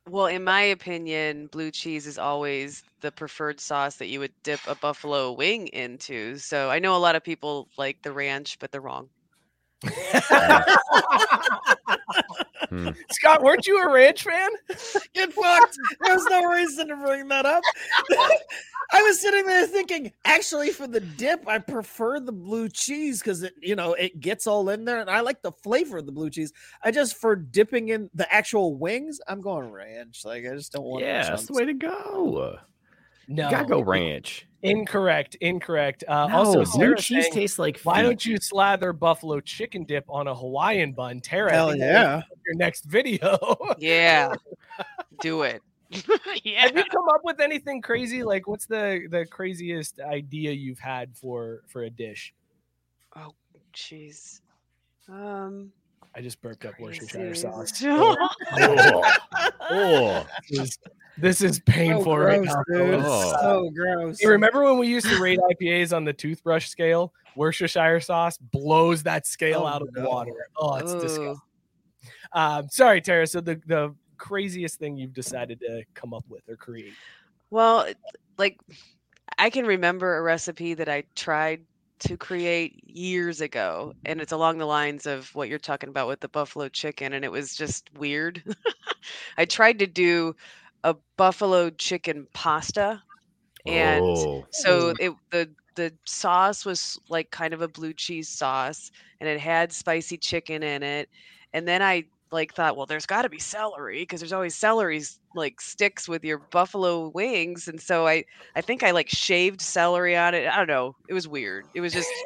Well, 0.07 0.27
in 0.27 0.43
my 0.43 0.61
opinion, 0.61 1.47
blue 1.47 1.71
cheese 1.71 2.05
is 2.07 2.17
always 2.19 2.83
the 3.01 3.11
preferred 3.11 3.59
sauce 3.59 3.95
that 3.97 4.07
you 4.07 4.19
would 4.19 4.33
dip 4.43 4.59
a 4.67 4.75
buffalo 4.75 5.31
wing 5.31 5.67
into. 5.69 6.37
So 6.37 6.69
I 6.69 6.79
know 6.79 6.95
a 6.95 6.99
lot 6.99 7.15
of 7.15 7.23
people 7.23 7.69
like 7.77 8.01
the 8.03 8.11
ranch, 8.11 8.57
but 8.59 8.71
they're 8.71 8.81
wrong. 8.81 9.09
Hmm. 12.69 12.89
Scott, 13.11 13.43
weren't 13.43 13.67
you 13.67 13.81
a 13.81 13.91
ranch 13.91 14.23
fan? 14.23 14.49
Get 15.13 15.33
fucked. 15.33 15.77
There's 16.01 16.25
no 16.25 16.45
reason 16.45 16.87
to 16.87 16.95
bring 16.95 17.27
that 17.29 17.45
up. 17.45 17.63
I 18.91 19.01
was 19.01 19.19
sitting 19.19 19.45
there 19.45 19.65
thinking, 19.65 20.11
actually, 20.25 20.69
for 20.69 20.87
the 20.87 20.99
dip, 20.99 21.47
I 21.47 21.57
prefer 21.57 22.19
the 22.19 22.31
blue 22.31 22.69
cheese 22.69 23.19
because 23.19 23.43
it, 23.43 23.53
you 23.61 23.75
know, 23.75 23.93
it 23.93 24.19
gets 24.19 24.45
all 24.45 24.69
in 24.69 24.85
there, 24.85 24.99
and 24.99 25.09
I 25.09 25.21
like 25.21 25.41
the 25.41 25.51
flavor 25.51 25.97
of 25.97 26.05
the 26.05 26.11
blue 26.11 26.29
cheese. 26.29 26.53
I 26.83 26.91
just 26.91 27.15
for 27.15 27.35
dipping 27.35 27.89
in 27.89 28.09
the 28.13 28.31
actual 28.33 28.75
wings, 28.75 29.19
I'm 29.27 29.41
going 29.41 29.71
ranch. 29.71 30.23
Like 30.23 30.45
I 30.45 30.55
just 30.55 30.71
don't 30.71 30.83
want. 30.83 31.03
Yeah, 31.03 31.23
that's 31.29 31.47
the 31.47 31.53
way 31.53 31.65
to 31.65 31.73
go. 31.73 32.59
No, 33.27 33.45
You 33.45 33.51
gotta 33.51 33.67
go 33.67 33.81
ranch. 33.81 34.47
Incorrect. 34.65 35.35
Incorrect. 35.41 36.03
Uh, 36.07 36.27
No, 36.27 36.35
also, 36.37 36.53
blue 36.53 36.65
Sarah 36.65 36.97
cheese 36.97 37.23
saying, 37.25 37.33
tastes 37.33 37.59
like 37.59 37.79
why 37.81 37.97
feet. 37.97 38.01
don't 38.03 38.25
you 38.25 38.37
slather 38.37 38.93
buffalo 38.93 39.39
chicken 39.39 39.83
dip 39.83 40.05
on 40.09 40.27
a 40.27 40.35
Hawaiian 40.35 40.93
bun? 40.93 41.19
Tara, 41.21 41.51
Hell 41.51 41.75
yeah! 41.75 42.21
your 42.45 42.55
next 42.55 42.85
video. 42.85 43.37
Yeah. 43.79 44.33
Do 45.21 45.43
it. 45.43 45.61
yeah. 46.43 46.61
Have 46.65 46.75
you 46.75 46.83
come 46.85 47.07
up 47.13 47.21
with 47.23 47.39
anything 47.39 47.81
crazy? 47.81 48.23
Like, 48.23 48.47
what's 48.47 48.65
the 48.65 49.07
the 49.09 49.25
craziest 49.25 49.99
idea 50.01 50.51
you've 50.51 50.79
had 50.79 51.15
for 51.15 51.61
for 51.67 51.83
a 51.83 51.89
dish? 51.89 52.33
Oh, 53.15 53.31
jeez. 53.73 54.41
Um, 55.07 55.71
I 56.15 56.21
just 56.21 56.41
burped 56.41 56.65
up 56.65 56.73
Worcestershire 56.79 57.27
crazy. 57.27 57.41
sauce. 57.41 57.83
Oh, 57.83 59.11
oh. 59.69 60.25
This 61.17 61.41
is, 61.41 61.41
this 61.41 61.51
is 61.51 61.55
So 61.57 61.63
painful 61.65 62.17
right 62.17 62.41
now. 62.41 62.63
dude. 62.67 63.01
Oh. 63.03 63.33
So 63.41 63.69
gross. 63.69 64.21
You 64.21 64.29
remember 64.29 64.63
when 64.63 64.77
we 64.77 64.87
used 64.87 65.07
to 65.07 65.21
rate 65.21 65.39
IPAs 65.39 65.95
on 65.95 66.03
the 66.03 66.13
toothbrush 66.13 66.67
scale? 66.67 67.13
Worcestershire 67.35 67.99
sauce 67.99 68.37
blows 68.37 69.03
that 69.03 69.25
scale 69.27 69.61
Oh, 69.63 69.67
out 69.67 69.81
of 69.81 69.91
the 69.93 70.01
no. 70.01 70.09
water. 70.09 70.47
Oh, 70.57 70.75
it's 70.75 70.93
Ooh. 70.93 70.99
disgusting. 70.99 71.39
Um, 72.33 72.67
sorry, 72.69 73.01
Tara. 73.01 73.27
So 73.27 73.41
the 73.41 73.61
the 73.65 73.93
craziest 74.17 74.79
thing 74.79 74.97
you've 74.97 75.13
decided 75.13 75.59
to 75.59 75.83
come 75.93 76.13
up 76.13 76.23
with 76.29 76.47
or 76.47 76.55
create? 76.55 76.93
Well, 77.49 77.87
like 78.37 78.59
I 79.37 79.49
can 79.49 79.65
remember 79.65 80.17
a 80.17 80.21
recipe 80.21 80.73
that 80.75 80.89
I 80.89 81.03
tried 81.15 81.61
to 81.99 82.17
create 82.17 82.83
years 82.87 83.41
ago, 83.41 83.93
and 84.05 84.19
it's 84.21 84.31
along 84.33 84.57
the 84.57 84.65
lines 84.65 85.05
of 85.05 85.33
what 85.33 85.49
you're 85.49 85.59
talking 85.59 85.89
about 85.89 86.07
with 86.07 86.19
the 86.19 86.27
buffalo 86.29 86.67
chicken, 86.69 87.13
and 87.13 87.23
it 87.25 87.31
was 87.31 87.55
just 87.55 87.89
weird. 87.97 88.43
I 89.37 89.45
tried 89.45 89.79
to 89.79 89.87
do 89.87 90.35
a 90.85 90.95
buffalo 91.17 91.71
chicken 91.71 92.27
pasta, 92.33 93.03
and 93.67 94.05
Oh. 94.07 94.45
so 94.51 94.93
mm. 94.93 94.97
it 94.99 95.13
the 95.31 95.55
the 95.75 95.93
sauce 96.05 96.65
was 96.65 96.99
like 97.09 97.31
kind 97.31 97.53
of 97.53 97.61
a 97.61 97.69
blue 97.69 97.93
cheese 97.93 98.29
sauce, 98.29 98.91
and 99.21 99.29
it 99.29 99.39
had 99.41 99.73
spicy 99.73 100.17
chicken 100.17 100.63
in 100.63 100.83
it, 100.83 101.09
and 101.53 101.67
then 101.67 101.81
I 101.83 102.05
like 102.31 102.53
thought, 102.53 102.77
well, 102.77 102.87
there's 102.87 103.07
got 103.07 103.23
to 103.23 103.29
be 103.29 103.39
celery 103.39 104.01
because 104.03 104.21
there's 104.21 104.33
always 104.33 104.55
celery 104.55 105.03
like 105.35 105.61
sticks 105.61 106.07
with 106.09 106.23
your 106.25 106.39
buffalo 106.51 107.09
wings, 107.09 107.67
and 107.67 107.81
so 107.81 108.07
I 108.07 108.25
I 108.55 108.61
think 108.61 108.83
I 108.83 108.91
like 108.91 109.09
shaved 109.09 109.61
celery 109.61 110.17
on 110.17 110.35
it. 110.35 110.47
I 110.47 110.57
don't 110.57 110.67
know. 110.67 110.95
It 111.09 111.13
was 111.13 111.27
weird. 111.27 111.69
It 111.73 111.81
was 111.81 111.93
just 111.93 112.25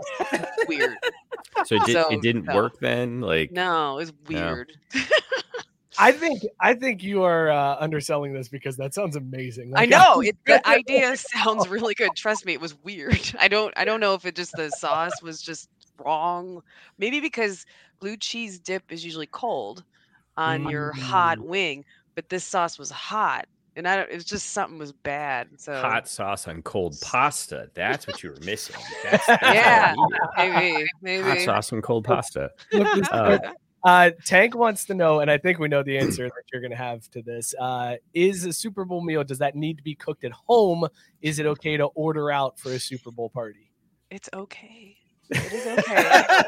weird. 0.67 0.99
So 1.63 1.75
it, 1.75 1.85
did, 1.85 1.99
So, 2.01 2.09
it 2.09 2.21
didn't 2.21 2.47
no. 2.47 2.53
work 2.53 2.79
then? 2.79 3.21
Like, 3.21 3.51
No, 3.51 3.95
it 3.97 4.01
was 4.01 4.13
Yeah. 4.29 4.57
weird. 4.57 4.71
I 5.99 6.13
think 6.13 6.43
I 6.59 6.73
think 6.73 7.03
you 7.03 7.23
are 7.23 7.49
uh, 7.51 7.75
underselling 7.79 8.33
this 8.33 8.47
because 8.47 8.77
that 8.77 8.93
sounds 8.93 9.15
amazing. 9.15 9.73
I 9.75 9.85
know 9.85 10.21
it, 10.21 10.37
the 10.45 10.65
idea 10.67 11.15
sounds 11.17 11.67
really 11.67 11.93
good. 11.93 12.11
Trust 12.15 12.45
me, 12.45 12.53
it 12.53 12.61
was 12.61 12.75
weird. 12.83 13.19
I 13.39 13.47
don't 13.47 13.73
I 13.77 13.85
don't 13.85 13.99
know 13.99 14.13
if 14.13 14.25
it 14.25 14.35
just 14.35 14.55
the 14.55 14.71
sauce 14.71 15.21
was 15.21 15.41
just 15.41 15.69
wrong. 16.03 16.61
Maybe 16.97 17.19
because 17.19 17.65
blue 17.99 18.15
cheese 18.15 18.59
dip 18.59 18.83
is 18.91 19.03
usually 19.03 19.27
cold 19.27 19.83
on 20.37 20.69
your 20.69 20.93
hot 20.93 21.39
wing, 21.39 21.83
but 22.15 22.29
this 22.29 22.45
sauce 22.45 22.79
was 22.79 22.89
hot, 22.89 23.45
and 23.75 23.85
I 23.85 23.97
don't. 23.97 24.09
It 24.09 24.15
was 24.15 24.25
just 24.25 24.51
something 24.51 24.79
was 24.79 24.93
bad. 24.93 25.49
So 25.57 25.73
hot 25.81 26.07
sauce 26.07 26.47
on 26.47 26.61
cold 26.61 26.95
pasta. 27.01 27.69
That's 27.73 28.07
what 28.07 28.23
you 28.23 28.29
were 28.29 28.39
missing. 28.45 28.77
That's, 29.03 29.27
that's 29.27 29.41
Yeah, 29.43 29.95
needed. 30.37 30.87
maybe 31.01 31.23
Hot 31.23 31.41
sauce 31.41 31.73
on 31.73 31.81
cold 31.81 32.05
pasta. 32.05 32.51
Look 32.71 32.87
this 32.95 33.07
Uh, 33.11 33.39
up. 33.43 33.55
Uh, 33.83 34.11
Tank 34.25 34.55
wants 34.55 34.85
to 34.85 34.93
know, 34.93 35.19
and 35.21 35.31
I 35.31 35.37
think 35.37 35.59
we 35.59 35.67
know 35.67 35.83
the 35.83 35.97
answer 35.97 36.25
that 36.25 36.43
you're 36.51 36.61
going 36.61 36.71
to 36.71 36.77
have 36.77 37.09
to 37.11 37.21
this. 37.21 37.53
Uh, 37.59 37.95
is 38.13 38.45
a 38.45 38.53
Super 38.53 38.83
Bowl 38.85 39.01
meal, 39.01 39.23
does 39.23 39.39
that 39.39 39.55
need 39.55 39.77
to 39.77 39.83
be 39.83 39.95
cooked 39.95 40.23
at 40.23 40.31
home? 40.31 40.87
Is 41.21 41.39
it 41.39 41.45
okay 41.45 41.77
to 41.77 41.85
order 41.85 42.29
out 42.31 42.59
for 42.59 42.71
a 42.71 42.79
Super 42.79 43.11
Bowl 43.11 43.29
party? 43.29 43.71
It's 44.11 44.29
okay. 44.33 44.97
It 45.29 45.53
is 45.53 45.67
okay. 45.79 46.43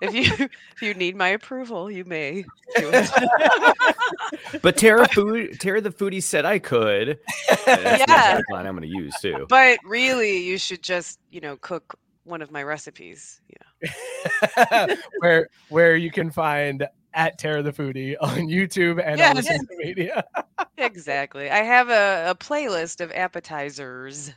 if 0.00 0.14
you 0.14 0.48
if 0.74 0.82
you 0.82 0.94
need 0.94 1.16
my 1.16 1.28
approval, 1.28 1.90
you 1.90 2.04
may 2.04 2.42
do 2.76 2.90
it. 2.92 3.10
But 4.62 4.76
Tara 4.76 5.06
Food, 5.08 5.60
Tara 5.60 5.80
the 5.80 5.90
foodie 5.90 6.22
said 6.22 6.44
I 6.44 6.58
could. 6.58 7.18
That's 7.66 8.04
Yeah. 8.08 8.40
the 8.48 8.56
I'm 8.56 8.64
going 8.76 8.82
to 8.82 8.86
use 8.88 9.14
too. 9.20 9.46
But 9.48 9.78
really, 9.84 10.44
you 10.44 10.56
should 10.58 10.82
just 10.82 11.18
you 11.30 11.40
know 11.40 11.56
cook 11.56 11.98
one 12.26 12.42
of 12.42 12.50
my 12.50 12.62
recipes. 12.62 13.40
You 13.48 13.56
know. 13.88 14.96
where 15.20 15.48
where 15.68 15.96
you 15.96 16.10
can 16.10 16.30
find 16.30 16.86
at 17.14 17.38
Tara 17.38 17.62
the 17.62 17.72
Foodie 17.72 18.16
on 18.20 18.48
YouTube 18.48 19.00
and 19.02 19.12
on 19.12 19.18
Yeah. 19.18 19.32
the 19.34 19.42
social 19.42 19.64
media. 19.78 20.24
Exactly. 20.78 21.48
I 21.50 21.62
have 21.62 21.88
a, 21.88 22.30
a 22.30 22.34
playlist 22.34 23.00
of 23.00 23.10
appetizers 23.12 24.34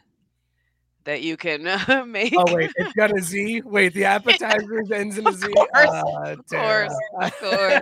that 1.03 1.21
you 1.21 1.35
can 1.35 1.67
uh, 1.67 2.05
make. 2.07 2.33
Oh 2.37 2.55
wait, 2.55 2.71
it's 2.77 2.93
got 2.93 3.11
a 3.17 3.21
Z. 3.21 3.63
Wait, 3.65 3.93
the 3.93 4.05
appetizers 4.05 4.89
ends 4.89 5.17
in 5.17 5.27
a 5.27 5.33
Z. 5.33 5.47
course, 5.51 5.69
Uh, 5.75 6.35
of 6.37 6.47
course, 6.47 6.93
of 7.19 7.39
course. 7.39 7.81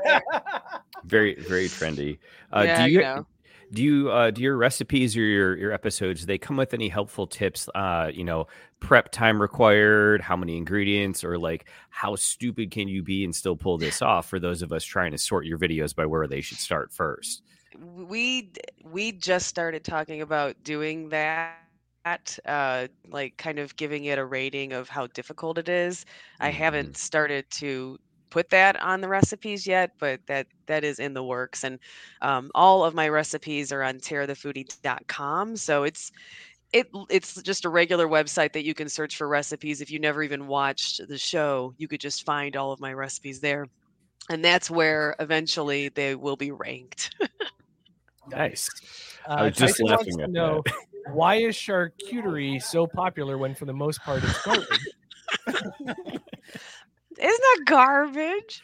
Very, 1.05 1.35
very 1.35 1.67
trendy. 1.67 2.17
Uh, 2.51 2.63
yeah, 2.65 2.85
do 2.85 2.91
you 2.91 2.97
you, 2.97 3.03
know. 3.03 3.27
Do 3.71 3.83
you 3.83 4.11
uh, 4.11 4.31
do 4.31 4.41
your 4.41 4.57
recipes 4.57 5.17
or 5.17 5.21
your 5.21 5.57
your 5.57 5.71
episodes? 5.71 6.25
They 6.25 6.37
come 6.37 6.57
with 6.57 6.73
any 6.73 6.89
helpful 6.89 7.27
tips? 7.27 7.69
Uh, 7.75 8.11
you 8.13 8.23
know, 8.23 8.47
prep 8.79 9.11
time 9.11 9.41
required, 9.41 10.21
how 10.21 10.35
many 10.37 10.57
ingredients, 10.57 11.23
or 11.23 11.37
like 11.37 11.69
how 11.89 12.15
stupid 12.15 12.71
can 12.71 12.87
you 12.87 13.03
be 13.03 13.23
and 13.23 13.35
still 13.35 13.55
pull 13.55 13.77
this 13.77 14.01
off? 14.01 14.27
For 14.29 14.39
those 14.39 14.61
of 14.61 14.71
us 14.71 14.83
trying 14.83 15.11
to 15.11 15.17
sort 15.17 15.45
your 15.45 15.57
videos 15.57 15.95
by 15.95 16.05
where 16.05 16.27
they 16.27 16.41
should 16.41 16.59
start 16.59 16.91
first. 16.91 17.43
we 17.79 18.51
we 18.83 19.11
just 19.11 19.47
started 19.47 19.83
talking 19.83 20.21
about 20.21 20.55
doing 20.63 21.09
that 21.09 21.57
uh 22.45 22.87
like 23.09 23.35
kind 23.37 23.59
of 23.59 23.75
giving 23.75 24.05
it 24.05 24.17
a 24.17 24.25
rating 24.25 24.71
of 24.71 24.87
how 24.87 25.07
difficult 25.07 25.57
it 25.57 25.67
is 25.67 26.05
i 26.39 26.49
haven't 26.49 26.95
started 26.95 27.49
to 27.49 27.97
put 28.29 28.49
that 28.49 28.81
on 28.81 29.01
the 29.01 29.07
recipes 29.07 29.65
yet 29.65 29.91
but 29.99 30.19
that 30.27 30.47
that 30.65 30.83
is 30.83 30.99
in 30.99 31.13
the 31.13 31.23
works 31.23 31.63
and 31.63 31.79
um, 32.21 32.51
all 32.55 32.83
of 32.83 32.93
my 32.93 33.07
recipes 33.07 33.71
are 33.71 33.83
on 33.83 33.95
tarathefoodie.com 33.95 35.55
so 35.55 35.83
it's 35.83 36.11
it 36.73 36.89
it's 37.09 37.41
just 37.41 37.65
a 37.65 37.69
regular 37.69 38.07
website 38.07 38.51
that 38.51 38.65
you 38.65 38.73
can 38.73 38.89
search 38.89 39.15
for 39.15 39.27
recipes 39.27 39.81
if 39.81 39.89
you 39.89 39.99
never 39.99 40.21
even 40.23 40.47
watched 40.47 41.07
the 41.07 41.17
show 41.17 41.73
you 41.77 41.87
could 41.87 42.01
just 42.01 42.25
find 42.25 42.55
all 42.57 42.71
of 42.71 42.79
my 42.79 42.93
recipes 42.93 43.39
there 43.39 43.65
and 44.29 44.43
that's 44.43 44.69
where 44.69 45.15
eventually 45.19 45.89
they 45.89 46.15
will 46.15 46.35
be 46.35 46.51
ranked 46.51 47.15
Nice. 48.29 48.69
Uh, 49.27 49.33
I 49.33 49.43
was 49.43 49.57
just 49.57 49.73
Tyson 49.73 49.85
laughing 49.87 50.17
to 50.19 50.23
at 50.23 50.29
know 50.29 50.63
why 51.11 51.35
is 51.35 51.53
charcuterie 51.53 52.63
so 52.63 52.87
popular 52.87 53.37
when 53.37 53.53
for 53.53 53.65
the 53.65 53.73
most 53.73 54.01
part 54.01 54.23
it's 54.23 54.41
garbage? 54.45 56.21
Isn't 57.19 57.41
that 57.57 57.63
garbage? 57.65 58.63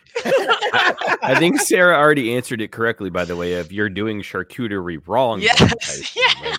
I 1.23 1.35
think 1.39 1.59
Sarah 1.59 1.97
already 1.97 2.35
answered 2.35 2.61
it 2.61 2.71
correctly. 2.71 3.09
By 3.09 3.25
the 3.25 3.35
way, 3.35 3.53
if 3.53 3.71
you're 3.71 3.89
doing 3.89 4.21
charcuterie 4.21 5.01
wrong, 5.07 5.41
Yes, 5.41 5.57
Tyson, 5.81 6.57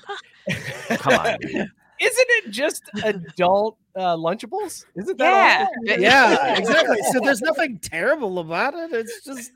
like, 0.90 1.00
come 1.00 1.12
on. 1.14 1.38
dude. 1.40 1.68
Isn't 2.00 2.26
it 2.28 2.50
just 2.50 2.82
adult 3.04 3.78
uh, 3.94 4.16
Lunchables? 4.16 4.84
Isn't 4.96 5.16
that 5.18 5.68
Yeah. 5.84 5.96
yeah, 5.98 6.54
exactly. 6.58 6.98
So 7.12 7.20
there's 7.20 7.40
nothing 7.40 7.78
terrible 7.78 8.40
about 8.40 8.74
it. 8.74 8.92
It's 8.92 9.24
just 9.24 9.52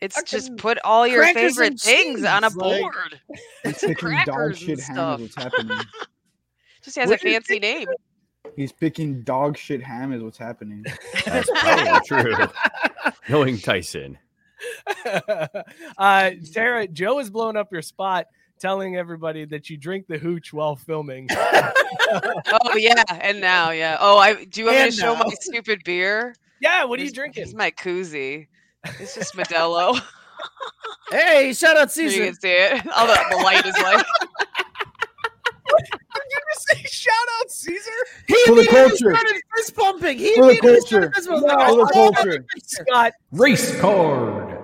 It's 0.00 0.22
just 0.24 0.56
put 0.56 0.78
all 0.82 1.06
your 1.06 1.24
favorite 1.34 1.68
and 1.72 1.80
things 1.80 2.24
on 2.24 2.42
a 2.44 2.48
cheese, 2.48 2.56
like- 2.56 2.80
board. 2.80 3.20
He's 3.64 3.80
Some 3.80 3.90
picking 3.90 4.10
dog 4.10 4.24
crackers 4.24 4.58
shit 4.58 4.68
and 4.70 4.80
stuff. 4.80 5.20
is 5.20 5.36
what's 5.36 5.44
happening. 5.56 5.78
Just 6.82 6.96
has 6.98 7.08
What 7.08 7.18
a 7.20 7.22
fancy 7.22 7.58
name. 7.58 7.88
He's 8.56 8.72
picking 8.72 9.22
dog 9.22 9.56
shit 9.56 9.82
ham 9.82 10.12
is 10.12 10.22
what's 10.22 10.38
happening. 10.38 10.84
That's 11.24 11.50
probably 11.54 12.00
true. 12.06 12.34
Knowing 13.28 13.58
Tyson. 13.58 14.18
uh, 15.98 16.30
Sarah, 16.42 16.86
Joe 16.86 17.18
is 17.18 17.30
blowing 17.30 17.56
up 17.56 17.72
your 17.72 17.82
spot, 17.82 18.26
telling 18.58 18.96
everybody 18.96 19.44
that 19.46 19.68
you 19.68 19.76
drink 19.76 20.06
the 20.06 20.18
hooch 20.18 20.52
while 20.52 20.76
filming. 20.76 21.28
Oh 21.32 22.76
yeah, 22.76 23.02
and 23.20 23.40
now 23.40 23.70
yeah. 23.70 23.96
Oh, 24.00 24.18
I 24.18 24.44
do 24.44 24.60
you 24.60 24.66
want 24.66 24.76
me 24.76 24.80
to 24.82 24.86
And 24.86 24.94
show 24.94 25.14
my 25.16 25.28
stupid 25.40 25.82
beer? 25.84 26.34
yeah, 26.60 26.84
what 26.84 26.98
are 26.98 27.02
you 27.02 27.08
This- 27.08 27.14
drinking? 27.14 27.42
This 27.42 27.50
is 27.50 27.54
my 27.56 27.70
koozie. 27.72 28.46
It's 29.00 29.14
just 29.14 29.34
Modelo. 29.34 30.00
hey, 31.10 31.52
shout 31.54 31.76
out 31.76 31.90
so 31.90 32.02
you 32.02 32.10
can 32.10 32.34
see 32.34 32.48
it. 32.50 32.86
All 32.94 33.06
the, 33.06 33.18
the 33.30 33.36
light 33.36 33.64
is 33.66 33.74
like 33.78 34.06
say 36.56 36.82
shout 36.84 37.12
out 37.40 37.50
Caesar? 37.50 37.90
He 38.26 38.36
For 38.46 38.54
the 38.54 38.66
culture. 38.66 39.14
fist 39.56 39.74
pumping. 39.76 40.18
He 40.18 40.34
For 40.34 40.46
the 40.46 40.58
culture. 40.60 41.12
started. 41.14 41.46
No, 41.46 41.86
For 41.86 41.86
the 41.86 41.90
culture. 41.92 42.44
Scott 42.64 43.12
Race 43.32 43.80
card. 43.80 44.58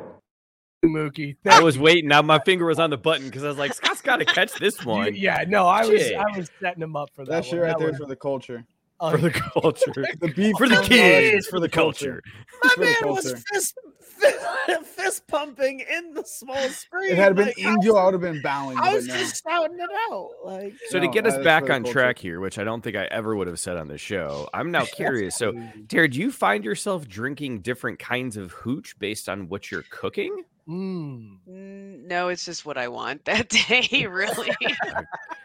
Mookie. 0.84 1.36
I 1.47 1.61
was 1.62 1.78
waiting. 1.78 2.09
Now 2.09 2.22
my 2.22 2.38
finger 2.38 2.64
was 2.64 2.78
on 2.78 2.88
the 2.91 2.97
button 2.97 3.26
because 3.26 3.45
I 3.45 3.49
was 3.49 3.59
like, 3.59 3.74
Scott's 3.74 4.01
got 4.01 4.16
to 4.16 4.24
catch 4.24 4.53
this 4.55 4.82
one 4.84 5.14
Yeah, 5.14 5.45
no, 5.47 5.66
I 5.66 5.84
was 5.86 6.01
Shit. 6.01 6.16
I 6.16 6.36
was 6.36 6.51
setting 6.61 6.82
him 6.82 6.97
up 6.97 7.11
for 7.14 7.24
that. 7.26 7.30
That 7.30 7.45
shit 7.45 7.61
right 7.61 7.68
That 7.68 7.78
there 7.78 7.88
is 7.88 7.93
was 7.93 8.01
for 8.01 8.07
the 8.09 8.16
culture. 8.16 8.64
Oh, 9.03 9.11
for 9.12 9.18
the 9.18 9.30
culture, 9.30 9.93
The 10.20 10.28
beef 10.34 10.55
for 10.59 10.68
the 10.68 10.80
kids, 10.82 11.47
for 11.47 11.59
the 11.61 11.68
culture. 11.70 12.22
My 12.62 12.70
for 12.70 12.80
the 12.80 12.86
man 12.86 12.95
culture. 13.01 13.32
was 13.34 13.45
fist, 13.53 13.78
fist, 14.21 14.85
fist 14.97 15.27
pumping 15.27 15.81
in 15.81 16.14
the 16.14 16.25
small 16.25 16.68
screen. 16.68 17.12
If 17.12 17.18
it 17.18 17.18
had 17.18 17.37
been 17.37 17.47
like, 17.47 17.59
Angel, 17.59 17.97
I 17.99 18.05
would 18.05 18.14
have 18.14 18.21
been 18.21 18.41
bowing. 18.43 18.79
I 18.79 18.83
but 18.91 18.95
was 18.95 19.07
no. 19.09 19.16
just 19.16 19.43
shouting 19.43 19.79
it 19.79 19.91
out. 20.11 20.31
Like, 20.45 20.75
So 20.89 21.01
to 21.01 21.09
get 21.09 21.27
us 21.27 21.37
back 21.45 21.66
for 21.66 21.73
on 21.73 21.83
culture. 21.83 21.93
track 22.01 22.18
here, 22.18 22.41
which 22.41 22.59
I 22.59 22.64
don't 22.64 22.83
think 22.83 22.97
I 22.97 23.05
ever 23.07 23.35
would 23.37 23.47
have 23.47 23.59
said 23.61 23.77
on 23.77 23.89
the 23.89 23.99
show, 23.99 24.49
I'm 24.55 24.71
now 24.71 24.85
curious. 24.95 25.37
So, 25.37 25.53
Tara, 25.89 26.09
do 26.09 26.18
you 26.18 26.31
find 26.31 26.64
yourself 26.64 27.09
drinking 27.09 27.61
different 27.61 27.99
kinds 27.99 28.37
of 28.37 28.53
hooch 28.53 28.99
based 28.99 29.29
on 29.29 29.49
what 29.49 29.71
you're 29.71 29.85
cooking? 29.91 30.45
"Mm, 30.68 31.39
no, 32.07 32.29
it's 32.29 32.45
just 32.45 32.64
what 32.64 32.79
I 32.79 32.89
want 32.89 33.25
that 33.25 33.49
day, 33.68 34.07
really. 34.09 34.51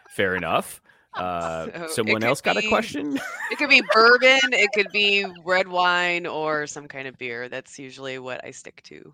Fair 0.08 0.36
enough. 0.36 0.80
Uh, 1.16 1.66
So 1.88 1.88
someone 1.88 2.22
else 2.22 2.40
got 2.40 2.56
a 2.56 2.68
question? 2.68 3.18
It 3.50 3.58
could 3.58 3.70
be 3.70 3.82
bourbon, 3.92 4.38
it 4.52 4.70
could 4.74 4.90
be 4.92 5.24
red 5.44 5.68
wine, 5.68 6.26
or 6.26 6.66
some 6.66 6.88
kind 6.88 7.08
of 7.08 7.16
beer. 7.18 7.48
That's 7.48 7.78
usually 7.78 8.18
what 8.18 8.44
I 8.44 8.50
stick 8.50 8.82
to. 8.84 9.12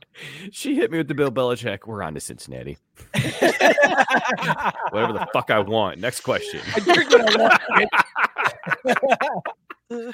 she 0.50 0.74
hit 0.74 0.90
me 0.90 0.98
with 0.98 1.08
the 1.08 1.14
Bill 1.14 1.30
Belichick. 1.30 1.86
We're 1.86 2.02
on 2.02 2.14
to 2.14 2.20
Cincinnati. 2.20 2.78
Whatever 3.12 5.12
the 5.12 5.26
fuck 5.32 5.50
I 5.50 5.60
want. 5.60 6.00
Next 6.00 6.20
question. 6.20 6.60
I 6.74 6.80
drink 6.80 7.10
what 7.10 7.40
I 7.40 7.86
want. 8.84 9.46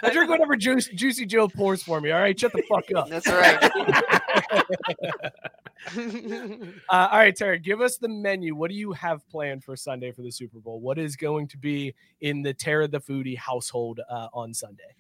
I 0.02 0.10
drink 0.12 0.30
whatever 0.30 0.56
juice, 0.56 0.88
Juicy 0.88 1.26
Joe 1.26 1.48
pours 1.48 1.82
for 1.82 2.00
me. 2.00 2.10
All 2.10 2.20
right, 2.20 2.38
shut 2.38 2.52
the 2.52 2.62
fuck 2.68 2.84
up. 2.94 3.08
That's 3.10 3.26
right. 3.26 3.70
Uh, 6.90 7.08
all 7.12 7.18
right, 7.18 7.34
Tara, 7.34 7.56
give 7.56 7.80
us 7.80 7.98
the 7.98 8.08
menu. 8.08 8.54
What 8.54 8.70
do 8.70 8.76
you 8.76 8.92
have 8.92 9.26
planned 9.28 9.62
for 9.62 9.76
Sunday 9.76 10.10
for 10.10 10.22
the 10.22 10.30
Super 10.30 10.58
Bowl? 10.58 10.80
What 10.80 10.98
is 10.98 11.14
going 11.14 11.46
to 11.48 11.56
be 11.56 11.94
in 12.20 12.42
the 12.42 12.52
Tara 12.52 12.88
the 12.88 13.00
Foodie 13.00 13.36
household 13.36 14.00
uh, 14.10 14.26
on 14.34 14.52
Sunday? 14.52 14.96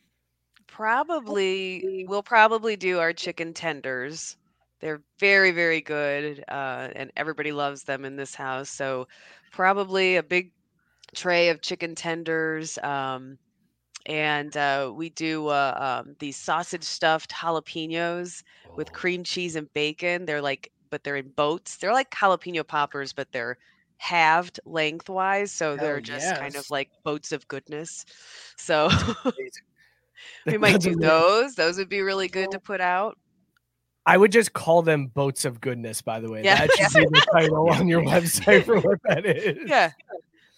probably 0.68 2.06
we'll 2.08 2.22
probably 2.22 2.76
do 2.76 3.00
our 3.00 3.12
chicken 3.12 3.52
tenders. 3.52 4.36
They're 4.80 5.02
very 5.18 5.50
very 5.50 5.80
good, 5.80 6.44
uh, 6.46 6.88
and 6.94 7.10
everybody 7.16 7.50
loves 7.50 7.82
them 7.82 8.04
in 8.04 8.14
this 8.14 8.34
house. 8.36 8.70
So 8.70 9.08
probably 9.50 10.16
a 10.16 10.22
big 10.22 10.52
tray 11.16 11.48
of 11.48 11.62
chicken 11.62 11.96
tenders. 11.96 12.78
Um, 12.78 13.38
and 14.08 14.56
uh, 14.56 14.90
we 14.94 15.10
do 15.10 15.48
uh, 15.48 16.02
um, 16.04 16.16
these 16.18 16.36
sausage 16.36 16.82
stuffed 16.82 17.30
jalapenos 17.30 18.42
with 18.74 18.92
cream 18.92 19.22
cheese 19.22 19.54
and 19.54 19.72
bacon. 19.74 20.24
They're 20.24 20.40
like, 20.40 20.72
but 20.90 21.04
they're 21.04 21.16
in 21.16 21.28
boats. 21.28 21.76
They're 21.76 21.92
like 21.92 22.10
jalapeno 22.10 22.66
poppers, 22.66 23.12
but 23.12 23.30
they're 23.30 23.58
halved 23.98 24.60
lengthwise. 24.64 25.52
So 25.52 25.76
they're 25.76 25.96
Hell 25.96 26.00
just 26.00 26.36
kind 26.36 26.56
of 26.56 26.68
like 26.70 26.88
boats 27.04 27.32
of 27.32 27.46
goodness. 27.48 28.06
So 28.56 28.88
we 30.46 30.56
might 30.58 30.80
do 30.80 30.96
those. 30.96 31.54
Those 31.54 31.76
would 31.76 31.90
be 31.90 32.00
really 32.00 32.28
good 32.28 32.50
to 32.52 32.58
put 32.58 32.80
out. 32.80 33.18
I 34.06 34.16
would 34.16 34.32
just 34.32 34.54
call 34.54 34.80
them 34.80 35.08
boats 35.08 35.44
of 35.44 35.60
goodness. 35.60 36.00
By 36.00 36.20
the 36.20 36.30
way, 36.30 36.42
Yeah. 36.42 36.66
that 36.66 36.90
should 36.90 37.10
be 37.12 37.18
the 37.20 37.26
title 37.32 37.68
on 37.68 37.88
your 37.88 38.02
website 38.02 38.64
for 38.64 38.80
what 38.80 38.98
that 39.04 39.26
is. 39.26 39.68
Yeah. 39.68 39.92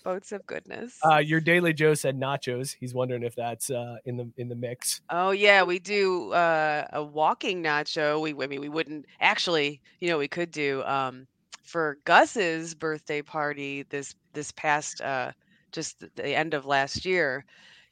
Boats 0.02 0.32
of 0.32 0.46
goodness. 0.46 0.98
Uh, 1.04 1.18
your 1.18 1.40
Daily 1.40 1.72
Joe 1.72 1.94
said 1.94 2.18
nachos. 2.18 2.74
He's 2.78 2.94
wondering 2.94 3.22
if 3.22 3.34
that's 3.34 3.70
uh, 3.70 3.96
in 4.04 4.16
the 4.16 4.30
in 4.36 4.48
the 4.48 4.54
mix. 4.54 5.02
Oh 5.10 5.30
yeah, 5.30 5.62
we 5.62 5.78
do 5.78 6.32
uh, 6.32 6.86
a 6.92 7.02
walking 7.02 7.62
nacho. 7.62 8.20
We 8.20 8.32
I 8.42 8.46
mean 8.46 8.60
we 8.60 8.68
wouldn't 8.68 9.06
actually, 9.20 9.80
you 10.00 10.08
know, 10.08 10.18
we 10.18 10.28
could 10.28 10.50
do 10.50 10.82
um, 10.84 11.26
for 11.62 11.98
Gus's 12.04 12.74
birthday 12.74 13.22
party 13.22 13.84
this 13.90 14.14
this 14.32 14.52
past 14.52 15.00
uh, 15.00 15.32
just 15.72 16.04
the 16.16 16.36
end 16.36 16.54
of 16.54 16.66
last 16.66 17.04
year. 17.04 17.44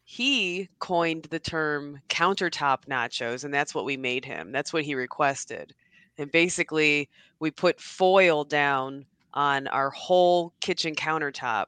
He 0.05 0.71
coined 0.79 1.25
the 1.25 1.39
term 1.39 2.01
countertop 2.09 2.87
nachos, 2.89 3.45
and 3.45 3.53
that's 3.53 3.75
what 3.75 3.85
we 3.85 3.99
made 3.99 4.25
him. 4.25 4.53
That's 4.53 4.73
what 4.73 4.85
he 4.85 4.95
requested. 4.95 5.75
And 6.17 6.33
basically, 6.33 7.09
we 7.39 7.51
put 7.51 7.79
foil 7.81 8.45
down 8.45 9.05
on 9.35 9.69
our 9.69 9.91
whole 9.91 10.53
kitchen 10.61 10.95
countertop, 10.95 11.67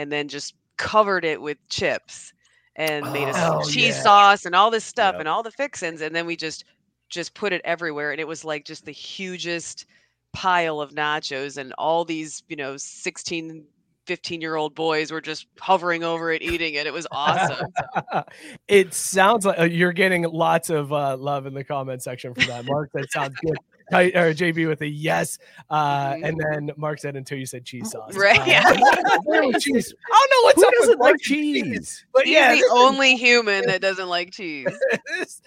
and 0.00 0.10
then 0.10 0.28
just 0.28 0.54
covered 0.78 1.26
it 1.26 1.42
with 1.42 1.58
chips 1.68 2.32
and 2.76 3.12
made 3.12 3.26
a 3.26 3.36
s- 3.36 3.36
Oh, 3.36 3.68
cheese 3.68 3.94
yeah. 3.96 4.02
sauce 4.02 4.46
and 4.46 4.54
all 4.54 4.70
this 4.70 4.84
stuff 4.84 5.12
Yep. 5.12 5.20
and 5.20 5.28
all 5.28 5.42
the 5.42 5.50
fixins 5.50 6.00
and 6.00 6.16
then 6.16 6.24
we 6.24 6.36
just 6.36 6.64
just 7.10 7.34
put 7.34 7.52
it 7.52 7.60
everywhere 7.64 8.10
and 8.12 8.18
it 8.20 8.26
was 8.26 8.42
like 8.42 8.64
just 8.64 8.86
the 8.86 8.92
hugest 8.92 9.84
pile 10.32 10.80
of 10.80 10.92
nachos 10.92 11.58
and 11.58 11.74
all 11.76 12.04
these 12.06 12.42
you 12.48 12.56
know 12.56 12.76
16 12.78 13.66
15 14.06 14.40
year 14.40 14.56
old 14.56 14.74
boys 14.74 15.12
were 15.12 15.20
just 15.20 15.46
hovering 15.60 16.02
over 16.02 16.32
it 16.32 16.40
eating 16.40 16.74
it 16.74 16.86
it 16.86 16.92
was 16.94 17.06
awesome 17.12 17.66
it 18.68 18.94
sounds 18.94 19.44
like 19.44 19.58
uh, 19.58 19.64
you're 19.64 19.92
getting 19.92 20.22
lots 20.22 20.70
of 20.70 20.92
uh, 20.92 21.16
love 21.18 21.44
in 21.44 21.52
the 21.52 21.62
comment 21.64 22.02
section 22.02 22.32
for 22.32 22.40
that. 22.46 22.64
Mark, 22.64 22.90
that 22.94 23.10
sounds 23.12 23.34
good. 23.44 23.58
Ty- 23.90 24.12
or 24.14 24.32
JB 24.34 24.68
with 24.68 24.80
a 24.82 24.88
yes, 24.88 25.38
uh, 25.68 26.14
Mhm. 26.14 26.24
and 26.28 26.40
then 26.40 26.70
Mark 26.76 26.98
said 27.00 27.16
until 27.16 27.38
you 27.38 27.46
said 27.46 27.64
cheese 27.64 27.90
sauce. 27.90 28.14
Right, 28.14 28.38
Uh, 28.40 28.44
yeah. 28.46 28.64
oh, 29.28 29.52
cheese. 29.58 29.94
I 30.12 30.26
don't 30.28 30.30
know 30.30 30.46
what's 30.46 30.62
Who 30.62 30.66
up 30.66 30.72
doesn't 30.80 30.98
Mark 30.98 31.10
like 31.12 31.20
cheese? 31.20 32.04
but 32.12 32.24
he's 32.26 32.34
yeah, 32.34 32.54
the 32.54 32.68
only 32.72 33.16
human 33.16 33.66
that 33.66 33.80
doesn't 33.80 34.08
like 34.08 34.30
cheese 34.32 34.66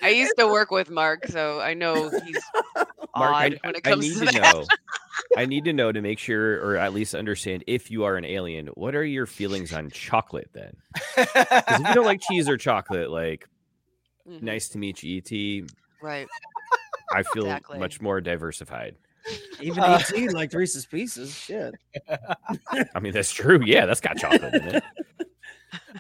i 0.02 0.10
used 0.10 0.34
to 0.38 0.48
work 0.48 0.72
with 0.72 0.90
mark 0.90 1.26
so 1.28 1.60
i 1.60 1.74
know 1.74 2.10
he's 2.24 2.40
Mark, 2.76 2.88
I, 3.16 3.46
odd 3.46 3.60
when 3.64 3.76
it 3.76 3.84
comes 3.84 4.06
I 4.06 4.08
need 4.08 4.26
to 4.28 4.32
to 4.34 4.42
know. 4.42 4.66
I 5.38 5.46
need 5.46 5.66
to 5.66 5.74
know 5.74 5.92
to 5.92 6.02
make 6.02 6.20
sure, 6.20 6.56
or 6.66 6.78
at 6.78 6.94
least 6.94 7.14
understand, 7.16 7.64
if 7.68 7.90
you 7.92 8.04
are 8.04 8.18
an 8.18 8.26
alien, 8.26 8.68
what 8.76 8.96
are 8.96 9.04
your 9.06 9.26
feelings 9.26 9.72
on 9.74 9.90
chocolate 9.92 10.50
then? 10.54 10.76
Because 11.16 11.80
if 11.80 11.88
you 11.88 11.94
don't 11.94 12.06
like 12.06 12.22
cheese 12.22 12.50
or 12.50 12.58
chocolate, 12.58 13.10
like 13.12 13.48
Mhm, 14.28 14.42
nice 14.42 14.70
to 14.70 14.78
meet 14.80 15.04
you, 15.04 15.18
ET. 15.18 15.66
right 16.02 16.28
I 17.12 17.24
feel 17.24 17.44
Exactly. 17.46 17.80
much 17.80 18.02
more 18.02 18.22
diversified. 18.22 18.96
Even 19.62 19.84
Uh, 19.84 20.02
ET 20.16 20.34
like 20.34 20.52
Reese's 20.54 20.86
Pieces. 20.86 21.34
Shit. 21.34 21.74
I 22.96 23.00
mean, 23.00 23.14
that's 23.14 23.32
true. 23.32 23.62
Yeah, 23.66 23.86
that's 23.86 24.02
got 24.02 24.18
chocolate 24.18 24.54
in 24.56 24.76
it. 24.76 24.84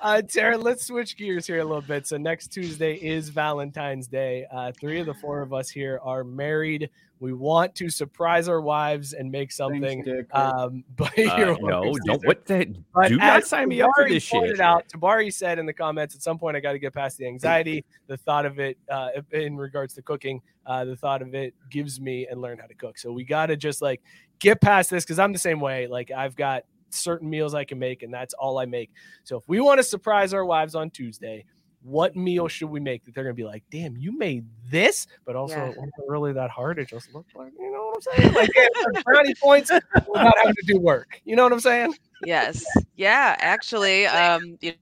Uh, 0.01 0.21
Tara, 0.21 0.55
let's 0.55 0.85
switch 0.85 1.17
gears 1.17 1.47
here 1.47 1.59
a 1.59 1.63
little 1.63 1.81
bit. 1.81 2.05
So 2.05 2.15
next 2.17 2.49
Tuesday 2.49 2.93
is 2.93 3.29
Valentine's 3.29 4.07
Day. 4.07 4.45
Uh, 4.51 4.71
three 4.79 4.99
of 4.99 5.07
the 5.07 5.15
four 5.15 5.41
of 5.41 5.51
us 5.51 5.67
here 5.69 5.99
are 6.03 6.23
married. 6.23 6.91
We 7.23 7.31
want 7.31 7.73
to 7.75 7.89
surprise 7.89 8.49
our 8.49 8.59
wives 8.59 9.13
and 9.13 9.31
make 9.31 9.53
something. 9.53 10.03
Dick. 10.03 10.27
Um, 10.35 10.83
but 10.97 11.17
Uh, 11.17 11.37
you're 11.37 11.57
no, 11.57 11.93
don't. 12.05 12.25
What 12.25 12.45
the? 12.45 12.75
But 12.93 13.07
Do 13.07 13.15
not 13.15 13.43
as 13.43 13.47
sign 13.47 13.69
me 13.69 13.81
up 13.81 13.91
for 13.95 14.03
Tabari 14.03 14.09
this 14.09 14.29
pointed 14.29 14.49
shit. 14.57 14.59
Out, 14.59 14.83
Tabari 14.89 15.33
said 15.33 15.57
in 15.57 15.65
the 15.65 15.71
comments 15.71 16.15
at 16.15 16.21
some 16.21 16.37
point, 16.37 16.57
I 16.57 16.59
got 16.59 16.73
to 16.73 16.79
get 16.79 16.93
past 16.93 17.17
the 17.17 17.25
anxiety, 17.25 17.85
the 18.07 18.17
thought 18.17 18.45
of 18.45 18.59
it 18.59 18.77
uh, 18.89 19.11
in 19.31 19.55
regards 19.55 19.93
to 19.93 20.01
cooking. 20.01 20.41
Uh, 20.65 20.83
the 20.83 20.97
thought 20.97 21.21
of 21.21 21.33
it 21.33 21.53
gives 21.69 22.01
me 22.01 22.27
and 22.27 22.41
learn 22.41 22.57
how 22.57 22.65
to 22.65 22.73
cook. 22.73 22.97
So 22.97 23.13
we 23.13 23.23
got 23.23 23.45
to 23.45 23.55
just 23.55 23.81
like 23.81 24.01
get 24.39 24.59
past 24.59 24.89
this 24.89 25.05
because 25.05 25.17
I'm 25.17 25.31
the 25.31 25.39
same 25.39 25.61
way. 25.61 25.87
Like 25.87 26.11
I've 26.11 26.35
got 26.35 26.65
certain 26.89 27.29
meals 27.29 27.53
I 27.53 27.63
can 27.63 27.79
make, 27.79 28.03
and 28.03 28.13
that's 28.13 28.33
all 28.33 28.59
I 28.59 28.65
make. 28.65 28.91
So 29.23 29.37
if 29.37 29.47
we 29.47 29.61
want 29.61 29.79
to 29.79 29.83
surprise 29.83 30.33
our 30.33 30.43
wives 30.43 30.75
on 30.75 30.89
Tuesday, 30.89 31.45
what 31.83 32.15
meal 32.15 32.47
should 32.47 32.69
we 32.69 32.79
make 32.79 33.03
that 33.05 33.13
they're 33.13 33.23
gonna 33.23 33.33
be 33.33 33.43
like, 33.43 33.63
damn, 33.69 33.95
you 33.97 34.17
made 34.17 34.45
this, 34.69 35.05
but 35.25 35.35
also 35.35 35.55
Yeah. 35.55 35.65
it 35.69 35.77
wasn't 35.77 35.93
really 36.07 36.33
that 36.33 36.49
hard. 36.49 36.79
It 36.79 36.87
just 36.87 37.13
looked 37.13 37.35
like, 37.35 37.51
you 37.59 37.71
know 37.71 37.91
what 37.93 38.03
I'm 38.17 38.23
saying? 38.23 38.33
Like 38.33 38.49
yeah, 38.55 39.01
brownie 39.05 39.35
points 39.35 39.69
without 39.71 40.37
having 40.37 40.55
to 40.55 40.63
do 40.65 40.79
work. 40.79 41.19
You 41.25 41.35
know 41.35 41.43
what 41.43 41.51
I'm 41.53 41.59
saying? 41.59 41.95
Yes. 42.25 42.63
Yeah, 42.95 43.35
actually, 43.39 44.05
um, 44.07 44.57
you 44.61 44.73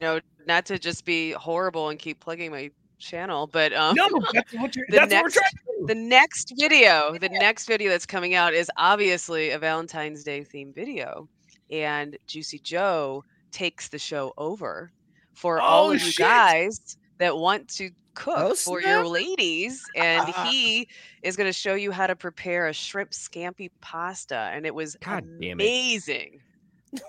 know, 0.00 0.20
not 0.46 0.66
to 0.66 0.78
just 0.78 1.04
be 1.04 1.32
horrible 1.32 1.88
and 1.88 1.98
keep 1.98 2.20
plugging 2.20 2.50
my 2.50 2.70
channel, 2.98 3.46
but 3.48 3.72
um 3.72 3.96
No, 3.96 4.08
that's 4.32 4.52
what 4.54 4.76
you're 4.76 4.86
the 4.88 4.96
that's 4.96 5.12
what 5.12 5.22
we're 5.22 5.28
next- 5.28 5.34
trying 5.34 5.86
the 5.86 5.94
next 5.96 6.52
video, 6.60 7.18
the 7.18 7.28
next 7.28 7.66
video 7.66 7.90
that's 7.90 8.06
coming 8.06 8.34
out 8.34 8.54
is 8.54 8.70
obviously 8.76 9.50
a 9.50 9.58
Valentine's 9.58 10.22
Day 10.22 10.42
themed 10.44 10.74
video. 10.74 11.28
And 11.72 12.16
Juicy 12.28 12.60
Joe 12.60 13.24
takes 13.50 13.88
the 13.88 13.98
show 13.98 14.32
over 14.38 14.92
for 15.34 15.60
all 15.60 15.88
Oh, 15.88 15.92
of 15.92 16.02
you 16.02 16.12
guys 16.12 16.96
that 17.18 17.36
want 17.36 17.68
to 17.76 17.90
cook 18.14 18.34
Oh, 18.36 18.54
for 18.54 18.80
your 18.80 19.06
ladies. 19.06 19.82
And 19.96 20.28
he 20.46 20.88
is 21.22 21.36
going 21.36 21.48
to 21.48 21.52
show 21.52 21.74
you 21.74 21.90
how 21.90 22.06
to 22.06 22.16
prepare 22.16 22.68
a 22.68 22.72
shrimp 22.72 23.10
scampi 23.10 23.70
pasta. 23.80 24.50
And 24.52 24.66
it 24.66 24.74
was 24.74 24.96
God 25.04 25.24
damn 25.40 25.60
it. 25.60 25.64
amazing. 25.64 26.40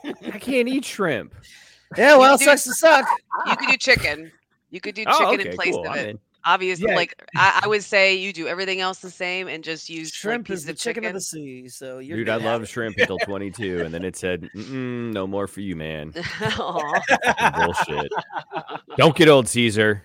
I 0.06 0.40
can't 0.40 0.68
eat 0.68 0.86
shrimp. 0.86 1.36
Yeah, 1.98 2.18
well, 2.18 2.38
do- 2.38 2.46
sucks 2.46 2.64
to 2.64 2.74
suck. 2.74 3.06
You 3.46 3.56
could 3.58 3.70
do 3.70 3.78
chicken. 3.78 4.32
You 4.70 4.80
could 4.82 4.96
do 4.96 5.04
Oh, 5.08 5.18
chicken 5.20 5.42
okay, 5.42 5.50
in 5.50 5.56
place 5.56 5.72
cool. 5.74 5.86
of 5.86 5.92
I'm 5.92 5.98
it. 5.98 6.20
In. 6.46 6.52
Obviously, 6.52 6.88
Yeah. 6.90 6.96
like 6.96 7.24
I, 7.36 7.62
I 7.64 7.68
would 7.68 7.84
say, 7.84 8.16
you 8.16 8.34
do 8.34 8.48
everything 8.48 8.82
else 8.82 9.00
the 9.00 9.10
same 9.10 9.48
and 9.48 9.64
just 9.64 9.90
use 9.90 10.10
like, 10.10 10.14
Shrimp 10.14 10.50
is 10.50 10.66
the 10.66 10.72
of 10.72 10.78
chicken, 10.78 11.04
chicken. 11.04 11.16
of 11.16 11.22
the 11.22 11.22
sea. 11.22 11.70
So 11.70 12.00
you're 12.00 12.18
Dude, 12.18 12.30
I 12.30 12.38
good. 12.38 12.46
loved 12.46 12.68
shrimp 12.70 12.98
until 12.98 13.18
22, 13.26 13.82
and 13.82 13.94
then 13.94 14.04
it 14.04 14.16
said, 14.16 14.50
"No 14.54 15.26
more 15.28 15.48
for 15.48 15.62
you, 15.62 15.76
man." 15.76 16.14
Aw. 16.42 17.02
Bullshit. 17.66 18.12
Don't 18.98 19.16
get 19.16 19.28
old, 19.30 19.48
Caesar. 19.48 20.04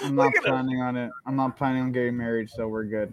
I'm 0.00 0.14
not 0.14 0.32
planning 0.44 0.80
on 0.80 0.96
it. 0.96 1.10
I'm 1.26 1.36
not 1.36 1.56
planning 1.56 1.82
on 1.82 1.92
getting 1.92 2.16
married, 2.16 2.48
so 2.50 2.68
we're 2.68 2.84
good. 2.84 3.12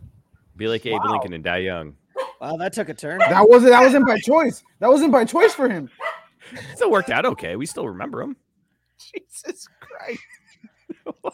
Be 0.55 0.67
like 0.67 0.86
Abe 0.86 0.93
Wow. 1.03 1.11
Lincoln 1.13 1.33
and 1.33 1.43
die 1.43 1.57
young. 1.57 1.95
Wow, 2.39 2.57
that 2.57 2.73
took 2.73 2.89
a 2.89 2.93
turn. 2.93 3.19
That 3.19 3.49
wasn't 3.49 3.71
that 3.71 3.81
wasn't 3.81 4.05
by 4.07 4.17
choice. 4.19 4.63
That 4.79 4.89
wasn't 4.89 5.11
by 5.11 5.25
choice 5.25 5.53
for 5.53 5.67
him. 5.67 5.89
Still 6.75 6.91
worked 6.91 7.09
out 7.09 7.25
okay. 7.25 7.55
We 7.55 7.65
still 7.65 7.88
remember 7.88 8.21
him. 8.21 8.36
Jesus 8.99 9.67
Christ. 9.79 10.19
What? 11.21 11.33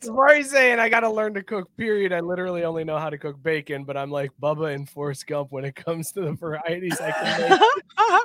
Tabari's 0.00 0.50
saying 0.50 0.78
I 0.78 0.88
gotta 0.88 1.08
learn 1.08 1.34
to 1.34 1.42
cook, 1.42 1.68
period. 1.76 2.12
I 2.12 2.20
literally 2.20 2.64
only 2.64 2.82
know 2.84 2.98
how 2.98 3.08
to 3.10 3.18
cook 3.18 3.40
bacon, 3.42 3.84
but 3.84 3.96
I'm 3.96 4.10
like 4.10 4.30
Bubba 4.42 4.74
and 4.74 4.88
Forrest 4.88 5.26
Gump 5.26 5.52
when 5.52 5.64
it 5.64 5.74
comes 5.86 6.10
to 6.12 6.20
the 6.22 6.32
varieties 6.32 7.00
I 7.00 7.12
can 7.12 7.50
make. 7.50 7.60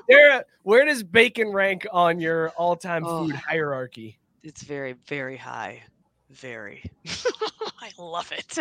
Sarah, 0.10 0.44
where 0.64 0.86
does 0.86 1.04
bacon 1.04 1.52
rank 1.52 1.86
on 1.92 2.20
your 2.20 2.50
all-time 2.52 3.04
food 3.04 3.34
Oh. 3.36 3.42
hierarchy? 3.48 4.20
it's 4.44 4.62
very, 4.64 4.94
very 5.08 5.36
high. 5.38 5.84
Very. 6.32 6.84
I 7.82 7.92
love 7.98 8.32
it. 8.32 8.58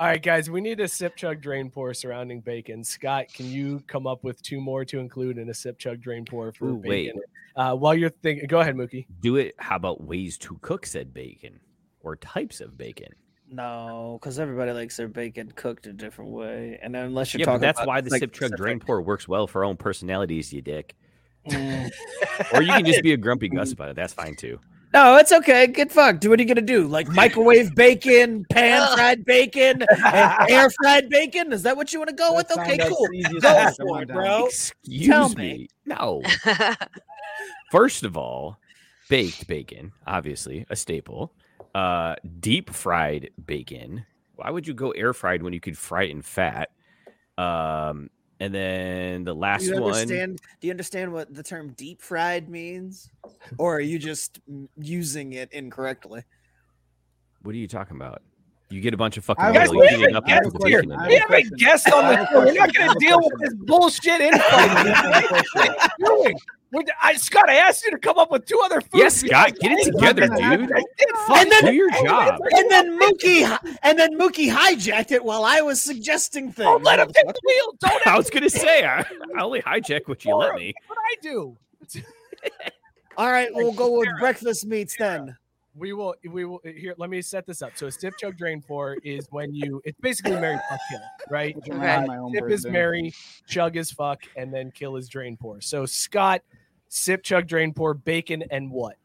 All 0.00 0.06
right, 0.06 0.22
guys, 0.22 0.48
we 0.48 0.62
need 0.62 0.80
a 0.80 0.88
sip, 0.88 1.14
chug, 1.14 1.42
drain, 1.42 1.68
pour 1.68 1.92
surrounding 1.92 2.40
bacon. 2.40 2.82
Scott, 2.82 3.26
can 3.34 3.44
you 3.44 3.84
come 3.86 4.06
up 4.06 4.24
with 4.24 4.40
two 4.40 4.58
more 4.58 4.82
to 4.82 4.98
include 4.98 5.36
in 5.36 5.50
a 5.50 5.52
sip, 5.52 5.78
chug, 5.78 6.00
drain, 6.00 6.24
pour 6.24 6.52
for 6.52 6.70
Ooh, 6.70 6.82
wait. 6.82 7.12
Uh, 7.54 7.74
while 7.74 7.94
you're 7.94 8.08
thinking, 8.08 8.46
go 8.46 8.60
ahead, 8.60 8.76
Mookie. 8.76 9.04
Do 9.20 9.36
it. 9.36 9.54
How 9.58 9.76
about 9.76 10.02
ways 10.02 10.38
to 10.38 10.56
cook 10.62 10.86
said 10.86 11.12
bacon 11.12 11.60
or 12.00 12.16
types 12.16 12.62
of 12.62 12.78
bacon? 12.78 13.12
No, 13.46 14.16
because 14.18 14.38
everybody 14.38 14.72
likes 14.72 14.96
their 14.96 15.06
bacon 15.06 15.52
cooked 15.54 15.86
a 15.86 15.92
different 15.92 16.30
way, 16.30 16.78
and 16.80 16.94
then 16.94 17.04
unless 17.04 17.34
you're 17.34 17.40
Yeah, 17.40 17.44
but 17.44 17.52
talking, 17.52 17.60
that's 17.60 17.80
about, 17.80 17.88
why 17.88 18.00
the 18.00 18.08
like, 18.08 18.20
sip, 18.20 18.32
chug, 18.32 18.56
drain, 18.56 18.80
pour 18.80 19.02
works 19.02 19.28
well 19.28 19.46
for 19.46 19.58
our 19.58 19.64
own 19.66 19.76
personalities, 19.76 20.50
you 20.50 20.62
dick. 20.62 20.96
Mm. 21.46 21.90
Or 22.54 22.62
you 22.62 22.72
can 22.72 22.86
just 22.86 23.02
be 23.02 23.12
a 23.12 23.18
grumpy 23.18 23.50
Gus 23.50 23.72
about 23.72 23.90
it. 23.90 23.96
That's 23.96 24.14
fine 24.14 24.34
too. 24.34 24.60
No, 24.92 25.16
it's 25.18 25.30
okay. 25.30 25.68
Get 25.68 25.92
fucked. 25.92 26.20
Do 26.20 26.30
what 26.30 26.40
are 26.40 26.42
you 26.42 26.48
gonna 26.48 26.60
do? 26.62 26.86
Like 26.86 27.08
microwave 27.08 27.74
bacon, 27.76 28.44
pan 28.50 28.96
fried 28.96 29.24
bacon, 29.24 29.84
air 30.48 30.68
fried 30.82 31.08
bacon? 31.08 31.52
Is 31.52 31.62
that 31.62 31.76
what 31.76 31.92
you 31.92 32.00
want 32.00 32.10
to 32.10 32.16
go 32.16 32.34
with? 32.34 32.50
Okay, 32.50 32.78
cool. 32.78 33.08
Go 33.40 33.70
for 33.76 34.02
it, 34.02 34.08
bro. 34.08 34.46
Excuse 34.46 35.06
Tell 35.06 35.28
me. 35.30 35.34
me. 35.34 35.68
No. 35.86 36.22
First 37.70 38.02
of 38.02 38.16
all, 38.16 38.58
baked 39.08 39.46
bacon, 39.46 39.92
obviously 40.06 40.66
a 40.70 40.76
staple. 40.76 41.32
Uh, 41.74 42.16
deep 42.40 42.70
fried 42.70 43.30
bacon. 43.46 44.04
Why 44.34 44.50
would 44.50 44.66
you 44.66 44.74
go 44.74 44.90
air 44.90 45.12
fried 45.12 45.42
when 45.42 45.52
you 45.52 45.60
could 45.60 45.78
fry 45.78 46.04
it 46.04 46.10
in 46.10 46.22
fat? 46.22 46.70
Um, 47.38 48.10
and 48.40 48.52
then 48.54 49.24
the 49.24 49.34
Do 49.34 49.38
last 49.40 49.64
you 49.64 49.74
one. 49.80 49.92
understand? 49.92 50.40
Do 50.60 50.66
you 50.66 50.72
understand 50.72 51.12
what 51.12 51.32
the 51.32 51.42
term 51.42 51.72
deep 51.76 52.00
fried 52.02 52.48
means, 52.48 53.10
or 53.58 53.76
are 53.76 53.80
you 53.80 53.98
just 53.98 54.40
using 54.76 55.34
it 55.34 55.52
incorrectly? 55.52 56.24
What 57.42 57.54
are 57.54 57.58
you 57.58 57.68
talking 57.68 57.96
about? 57.96 58.22
You 58.70 58.80
get 58.80 58.94
a 58.94 58.96
bunch 58.96 59.16
of 59.16 59.24
fucking 59.24 59.44
I 59.44 59.52
have 59.52 59.68
oil, 59.70 59.82
a 59.82 59.84
you 59.84 59.88
heat 59.88 59.88
question. 59.88 60.10
it 60.10 60.16
up, 60.16 60.28
have 60.28 60.38
and 60.38 60.46
a 60.46 60.50
put 60.50 60.52
the 60.52 60.58
question. 60.60 60.90
bacon 60.90 60.92
in 60.92 60.98
I 61.00 61.08
there. 61.08 61.08
We 61.08 61.18
have 61.20 61.30
have 61.30 61.52
a 61.52 61.56
guest 61.56 61.92
on 61.92 62.08
the 62.08 62.16
have 62.16 62.26
a 62.26 62.30
show. 62.30 62.38
We're 62.44 62.52
not 62.54 62.74
going 62.74 62.90
to 62.90 62.98
deal 62.98 63.18
with 63.20 63.40
this 63.40 63.54
bullshit 63.54 64.20
infighting. 64.20 64.40
I 64.50 65.20
have 65.20 65.24
a 65.24 65.28
question. 65.28 65.74
What 65.98 66.10
are 66.12 66.16
you 66.16 66.24
doing? 66.24 66.36
What- 66.72 66.86
I, 67.02 67.14
Scott, 67.14 67.48
I 67.48 67.56
asked 67.56 67.84
you 67.84 67.90
to 67.90 67.98
come 67.98 68.18
up 68.18 68.30
with 68.30 68.46
two 68.46 68.60
other 68.64 68.80
foods. 68.80 68.94
Yes, 68.94 69.16
Scott, 69.20 69.54
get 69.60 69.72
it 69.72 69.84
together, 69.92 70.28
bacon. 70.28 70.44
I- 70.44 70.56
dude. 70.56 70.72
I 70.72 70.84
did 70.98 71.08
And 71.30 71.52
then- 71.52 71.64
Do 71.66 71.72
your 71.72 71.90
job. 72.04 72.40
And 72.52 72.70
then 72.70 72.98
Mookie, 72.98 73.76
and 73.82 73.98
then 73.98 74.18
Mookie 74.18 74.52
hijacked 74.52 75.10
it 75.10 75.24
while 75.24 75.44
I 75.44 75.60
was 75.62 75.82
suggesting 75.82 76.52
things. 76.52 76.66
Don't 76.66 76.84
let 76.84 76.98
him 77.00 77.08
take 77.12 77.26
the 77.26 77.40
wheel. 77.44 77.74
Don't 77.80 78.06
I 78.06 78.16
was 78.16 78.30
gonna 78.30 78.50
say 78.50 78.84
I, 78.84 79.00
I 79.36 79.42
only 79.42 79.62
hijack 79.62 80.06
what 80.06 80.24
you 80.24 80.34
let 80.36 80.54
me. 80.54 80.72
what 80.86 80.98
I 80.98 81.14
do. 81.22 81.56
All 83.16 83.30
right, 83.30 83.48
we'll 83.52 83.72
go 83.72 83.98
with 83.98 84.08
breakfast 84.18 84.66
meats 84.66 84.94
then. 84.98 85.36
We 85.74 85.92
will. 85.92 86.14
We 86.28 86.44
will. 86.46 86.60
Here, 86.64 86.94
let 86.98 87.10
me 87.10 87.22
set 87.22 87.46
this 87.46 87.62
up. 87.62 87.72
So, 87.76 87.86
a 87.86 87.92
stiff 87.92 88.14
chug 88.18 88.36
drain 88.36 88.60
pour 88.60 88.96
is 89.04 89.28
when 89.30 89.54
you. 89.54 89.80
It's 89.84 89.98
basically 90.00 90.32
Mary 90.32 90.58
fuck 90.68 90.80
kill, 90.90 91.00
right? 91.30 91.54
Which 91.54 91.68
uh, 91.70 91.74
Okay. 91.74 91.80
reminds 91.80 92.08
me 92.08 92.14
of 92.14 92.20
my 92.20 92.24
own 92.24 92.32
Sip 92.34 92.50
is. 92.50 92.66
Mary, 92.66 93.14
chug 93.46 93.76
is 93.76 93.90
fuck, 93.92 94.20
and 94.36 94.52
then 94.52 94.72
kill 94.72 94.96
is 94.96 95.08
drain 95.08 95.36
pour. 95.36 95.60
So, 95.60 95.86
Scott, 95.86 96.42
sip, 96.90 97.22
chug, 97.22 97.46
drain 97.46 97.72
pour, 97.72 97.94
bacon, 97.94 98.44
and 98.50 98.70
what? 98.70 98.96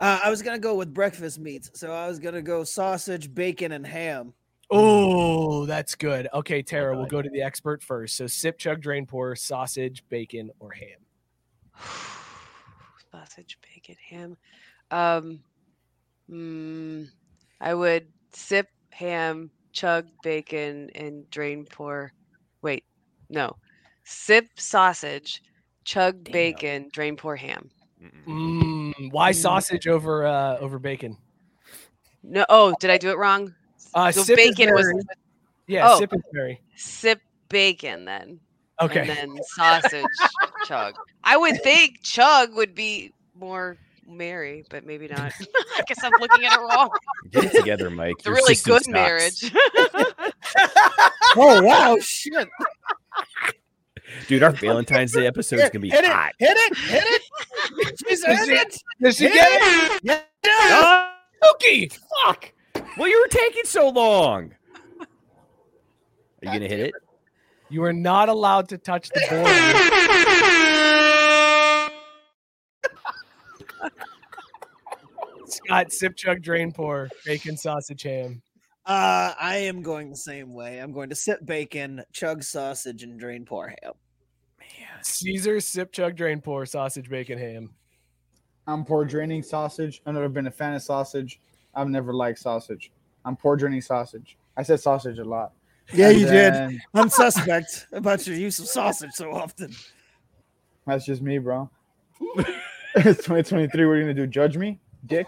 Uh, 0.00 0.20
I 0.24 0.30
was 0.30 0.42
gonna 0.42 0.58
go 0.58 0.74
with 0.74 0.92
breakfast 0.92 1.38
meats, 1.38 1.70
so 1.74 1.92
I 1.92 2.08
was 2.08 2.18
gonna 2.18 2.42
go 2.42 2.64
sausage, 2.64 3.32
bacon, 3.32 3.72
and 3.72 3.86
ham. 3.86 4.32
Oh, 4.70 5.64
that's 5.64 5.94
good. 5.94 6.28
Okay, 6.34 6.62
Tara, 6.62 6.96
we'll 6.96 7.06
go 7.06 7.22
to 7.22 7.30
the 7.30 7.40
expert 7.40 7.82
first. 7.82 8.16
So, 8.16 8.26
sip, 8.26 8.58
chug, 8.58 8.82
drain 8.82 9.06
pour, 9.06 9.34
sausage, 9.34 10.04
bacon, 10.08 10.50
or 10.60 10.72
ham. 10.72 10.98
Sausage, 13.10 13.58
bacon, 13.62 13.96
ham. 14.06 14.36
Um, 14.90 15.40
mm, 16.30 17.08
I 17.60 17.72
would 17.72 18.06
sip 18.34 18.68
ham, 18.90 19.50
chug 19.72 20.06
bacon, 20.22 20.90
and 20.94 21.28
drain 21.30 21.64
pour. 21.64 22.12
Wait, 22.60 22.84
no. 23.30 23.56
Sip 24.04 24.48
sausage, 24.56 25.42
chug 25.88 26.22
Damn. 26.24 26.32
bacon, 26.32 26.88
drain 26.92 27.16
pour 27.16 27.34
ham. 27.34 27.70
Mm, 28.28 29.10
why 29.10 29.32
sausage 29.32 29.88
over 29.88 30.26
uh 30.26 30.58
over 30.58 30.78
bacon? 30.78 31.16
No, 32.22 32.44
oh, 32.48 32.74
did 32.78 32.90
I 32.90 32.98
do 32.98 33.10
it 33.10 33.16
wrong? 33.16 33.54
Uh, 33.94 34.12
so 34.12 34.22
sip 34.22 34.36
bacon 34.36 34.74
was 34.74 34.86
Yeah, 35.66 35.88
Oh. 35.90 35.98
sip 35.98 36.12
is 36.12 36.20
marry. 36.32 36.60
sip 36.76 37.20
bacon 37.48 38.04
then. 38.04 38.38
Okay. 38.80 39.00
And 39.00 39.08
then 39.10 39.36
sausage, 39.56 40.04
chug. 40.66 40.94
I 41.24 41.36
would 41.36 41.60
think 41.62 42.02
chug 42.02 42.54
would 42.54 42.74
be 42.74 43.12
more 43.34 43.76
merry, 44.06 44.64
but 44.70 44.84
maybe 44.84 45.08
not. 45.08 45.32
I 45.78 45.82
guess 45.88 46.04
I'm 46.04 46.12
looking 46.20 46.44
at 46.44 46.52
it 46.52 46.60
wrong. 46.60 46.90
Get 47.32 47.44
it 47.46 47.52
together, 47.52 47.90
Mike. 47.90 48.16
It's 48.18 48.26
a 48.26 48.30
really 48.32 48.54
good 48.54 48.84
sucks. 48.84 48.88
marriage. 48.88 49.52
Oh 51.36 51.62
wow, 51.62 51.96
shit! 52.00 52.48
Dude, 54.26 54.42
our 54.42 54.50
Valentine's 54.60 55.12
Day 55.12 55.26
episode 55.26 55.60
is 55.60 55.70
gonna 55.70 55.80
be 55.80 55.90
hit 55.90 56.04
it, 56.04 56.10
hot. 56.10 56.32
hit 56.38 56.56
it, 56.56 56.76
hit 56.78 57.02
it. 57.04 57.22
She's 58.06 58.20
Is 58.20 58.24
hit 58.26 58.48
it- 58.48 58.66
it. 58.74 58.82
Does 59.02 59.16
she 59.16 59.24
Hit 59.24 59.34
get 59.34 59.48
it? 59.52 59.92
it. 59.96 60.00
Yeah. 60.04 60.20
Ah, 60.46 61.14
Cookie. 61.42 61.90
fuck! 62.24 62.52
Well, 62.96 63.08
you 63.08 63.20
were 63.20 63.28
taking 63.28 63.64
so 63.64 63.88
long. 63.90 64.52
Are 65.00 65.06
you 66.42 66.52
gonna 66.52 66.68
hit 66.68 66.80
it? 66.80 66.94
You 67.70 67.84
are 67.84 67.92
not 67.92 68.28
allowed 68.28 68.68
to 68.70 68.78
touch 68.78 69.10
the 69.10 69.20
board. 69.28 69.48
Scott, 75.46 75.92
sip, 75.92 76.16
chug, 76.16 76.42
drain, 76.42 76.72
pour, 76.72 77.08
bacon, 77.24 77.56
sausage, 77.56 78.02
ham. 78.02 78.42
Uh, 78.88 79.34
I 79.38 79.56
am 79.58 79.82
going 79.82 80.08
the 80.08 80.16
same 80.16 80.54
way. 80.54 80.78
I'm 80.78 80.92
going 80.92 81.10
to 81.10 81.14
sip 81.14 81.44
bacon, 81.44 82.02
chug 82.10 82.42
sausage, 82.42 83.02
and 83.02 83.20
drain 83.20 83.44
pour 83.44 83.68
ham. 83.68 83.92
Caesar, 85.02 85.60
sip, 85.60 85.92
chug, 85.92 86.16
drain, 86.16 86.40
pour, 86.40 86.64
sausage, 86.64 87.10
bacon, 87.10 87.38
ham. 87.38 87.70
I'm 88.66 88.86
poor 88.86 89.04
draining 89.04 89.42
sausage. 89.42 90.00
I've 90.06 90.14
never 90.14 90.30
been 90.30 90.46
a 90.46 90.50
fan 90.50 90.72
of 90.72 90.82
sausage. 90.82 91.38
I've 91.74 91.90
never 91.90 92.14
liked 92.14 92.38
sausage. 92.38 92.90
I'm 93.26 93.36
poor 93.36 93.56
draining 93.56 93.82
sausage. 93.82 94.38
I 94.56 94.62
said 94.62 94.80
sausage 94.80 95.18
a 95.18 95.24
lot. 95.24 95.52
Yeah, 95.92 96.08
And 96.08 96.20
you 96.20 96.26
did. 96.26 96.80
I'm 96.94 97.10
suspect 97.10 97.88
about 97.92 98.26
your 98.26 98.36
use 98.36 98.58
of 98.58 98.68
sausage 98.68 99.12
so 99.12 99.32
often. 99.32 99.70
That's 100.86 101.04
just 101.04 101.20
me, 101.20 101.36
bro. 101.36 101.68
it's 102.94 103.18
2023. 103.18 103.84
What 103.84 103.92
are 103.92 103.96
you 103.96 104.02
gonna 104.04 104.14
do? 104.14 104.26
Judge 104.26 104.56
me, 104.56 104.80
dick? 105.04 105.26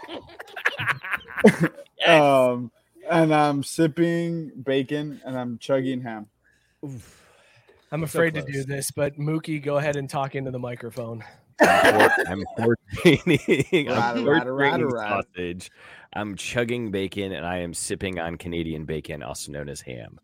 um, 2.07 2.71
and 3.11 3.33
I'm 3.35 3.61
sipping 3.61 4.51
bacon 4.63 5.21
and 5.25 5.37
I'm 5.37 5.57
chugging 5.59 6.01
ham. 6.01 6.27
I'm 7.91 7.99
So 7.99 8.05
afraid 8.05 8.33
to 8.35 8.41
do 8.41 8.63
this, 8.63 8.89
but 8.89 9.17
Mookie, 9.19 9.61
go 9.61 9.77
ahead 9.77 9.97
and 9.97 10.09
talk 10.09 10.35
into 10.35 10.49
the 10.49 10.59
microphone. 10.59 11.23
I'm 11.59 11.93
poor- 11.93 12.25
I'm 12.27 12.43
portraying, 13.03 13.87
Rada, 13.87 14.19
I'm 14.19 14.25
rada, 14.25 14.51
rada, 14.51 14.89
sausage. 14.89 15.69
I'm 16.13 16.35
chugging 16.35 16.89
bacon, 16.89 17.33
and 17.33 17.45
I 17.45 17.57
am 17.59 17.73
sipping 17.73 18.19
on 18.19 18.37
Canadian 18.37 18.85
bacon, 18.85 19.21
also 19.21 19.51
known 19.51 19.69
as 19.69 19.81
ham. 19.81 20.19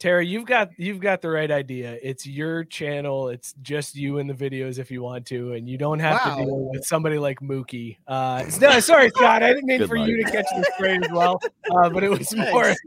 Tara, 0.00 0.24
you've 0.24 0.44
got 0.44 0.70
you've 0.76 1.00
got 1.00 1.22
the 1.22 1.30
right 1.30 1.50
idea. 1.50 1.98
It's 2.02 2.26
your 2.26 2.64
channel. 2.64 3.28
It's 3.28 3.54
just 3.62 3.94
you 3.94 4.18
in 4.18 4.26
the 4.26 4.34
videos 4.34 4.78
if 4.78 4.90
you 4.90 5.02
want 5.02 5.24
to, 5.26 5.52
and 5.52 5.68
you 5.68 5.78
don't 5.78 6.00
have 6.00 6.22
to 6.24 6.28
Wow. 6.30 6.36
deal 6.36 6.70
with 6.72 6.84
somebody 6.84 7.16
like 7.18 7.40
Mookie. 7.40 7.96
Uh, 8.06 8.44
no, 8.60 8.80
sorry, 8.80 9.08
Scott. 9.10 9.42
I 9.42 9.48
didn't 9.54 9.66
mean 9.66 9.78
Good 9.78 9.88
for 9.88 9.96
you 9.96 10.22
to 10.24 10.30
catch 10.30 10.46
the 10.56 10.70
spray 10.74 10.96
as 10.96 11.10
well, 11.12 11.40
uh, 11.70 11.88
but 11.90 12.02
it 12.02 12.10
was 12.10 12.34
more. 12.34 12.74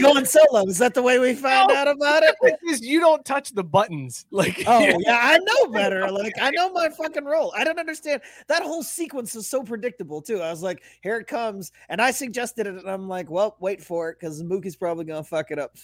Going 0.00 0.24
solo. 0.24 0.66
Is 0.66 0.78
that 0.78 0.94
the 0.94 1.02
way 1.02 1.18
we 1.18 1.34
find 1.34 1.68
No. 1.68 1.74
out 1.76 1.88
about 1.88 2.22
it? 2.22 2.34
It's 2.62 2.80
you 2.80 3.00
don't 3.00 3.24
touch 3.24 3.50
the 3.52 3.64
buttons. 3.64 4.24
Like, 4.30 4.62
Oh 4.66 4.80
yeah, 4.80 5.18
I 5.22 5.38
know 5.38 5.70
better. 5.70 6.10
Like 6.16 6.34
I 6.40 6.50
know 6.50 6.72
my 6.72 6.88
fucking 6.88 7.24
role. 7.24 7.52
I 7.56 7.64
don't 7.64 7.78
understand. 7.78 8.22
That 8.48 8.62
whole 8.62 8.82
sequence 8.82 9.34
is 9.36 9.46
so 9.46 9.62
predictable 9.62 10.22
too. 10.22 10.40
I 10.42 10.50
was 10.50 10.62
like, 10.62 10.82
here 11.02 11.16
it 11.18 11.26
comes, 11.26 11.72
and 11.88 12.00
I 12.00 12.10
suggested 12.10 12.66
it, 12.66 12.74
and 12.76 12.88
I'm 12.90 13.08
like, 13.08 13.30
well, 13.30 13.56
wait 13.60 13.82
for 13.82 14.10
it 14.10 14.18
because 14.20 14.42
Mookie's 14.42 14.76
probably 14.76 15.04
gonna 15.04 15.22
fuck 15.24 15.50
it 15.50 15.58
up. 15.58 15.76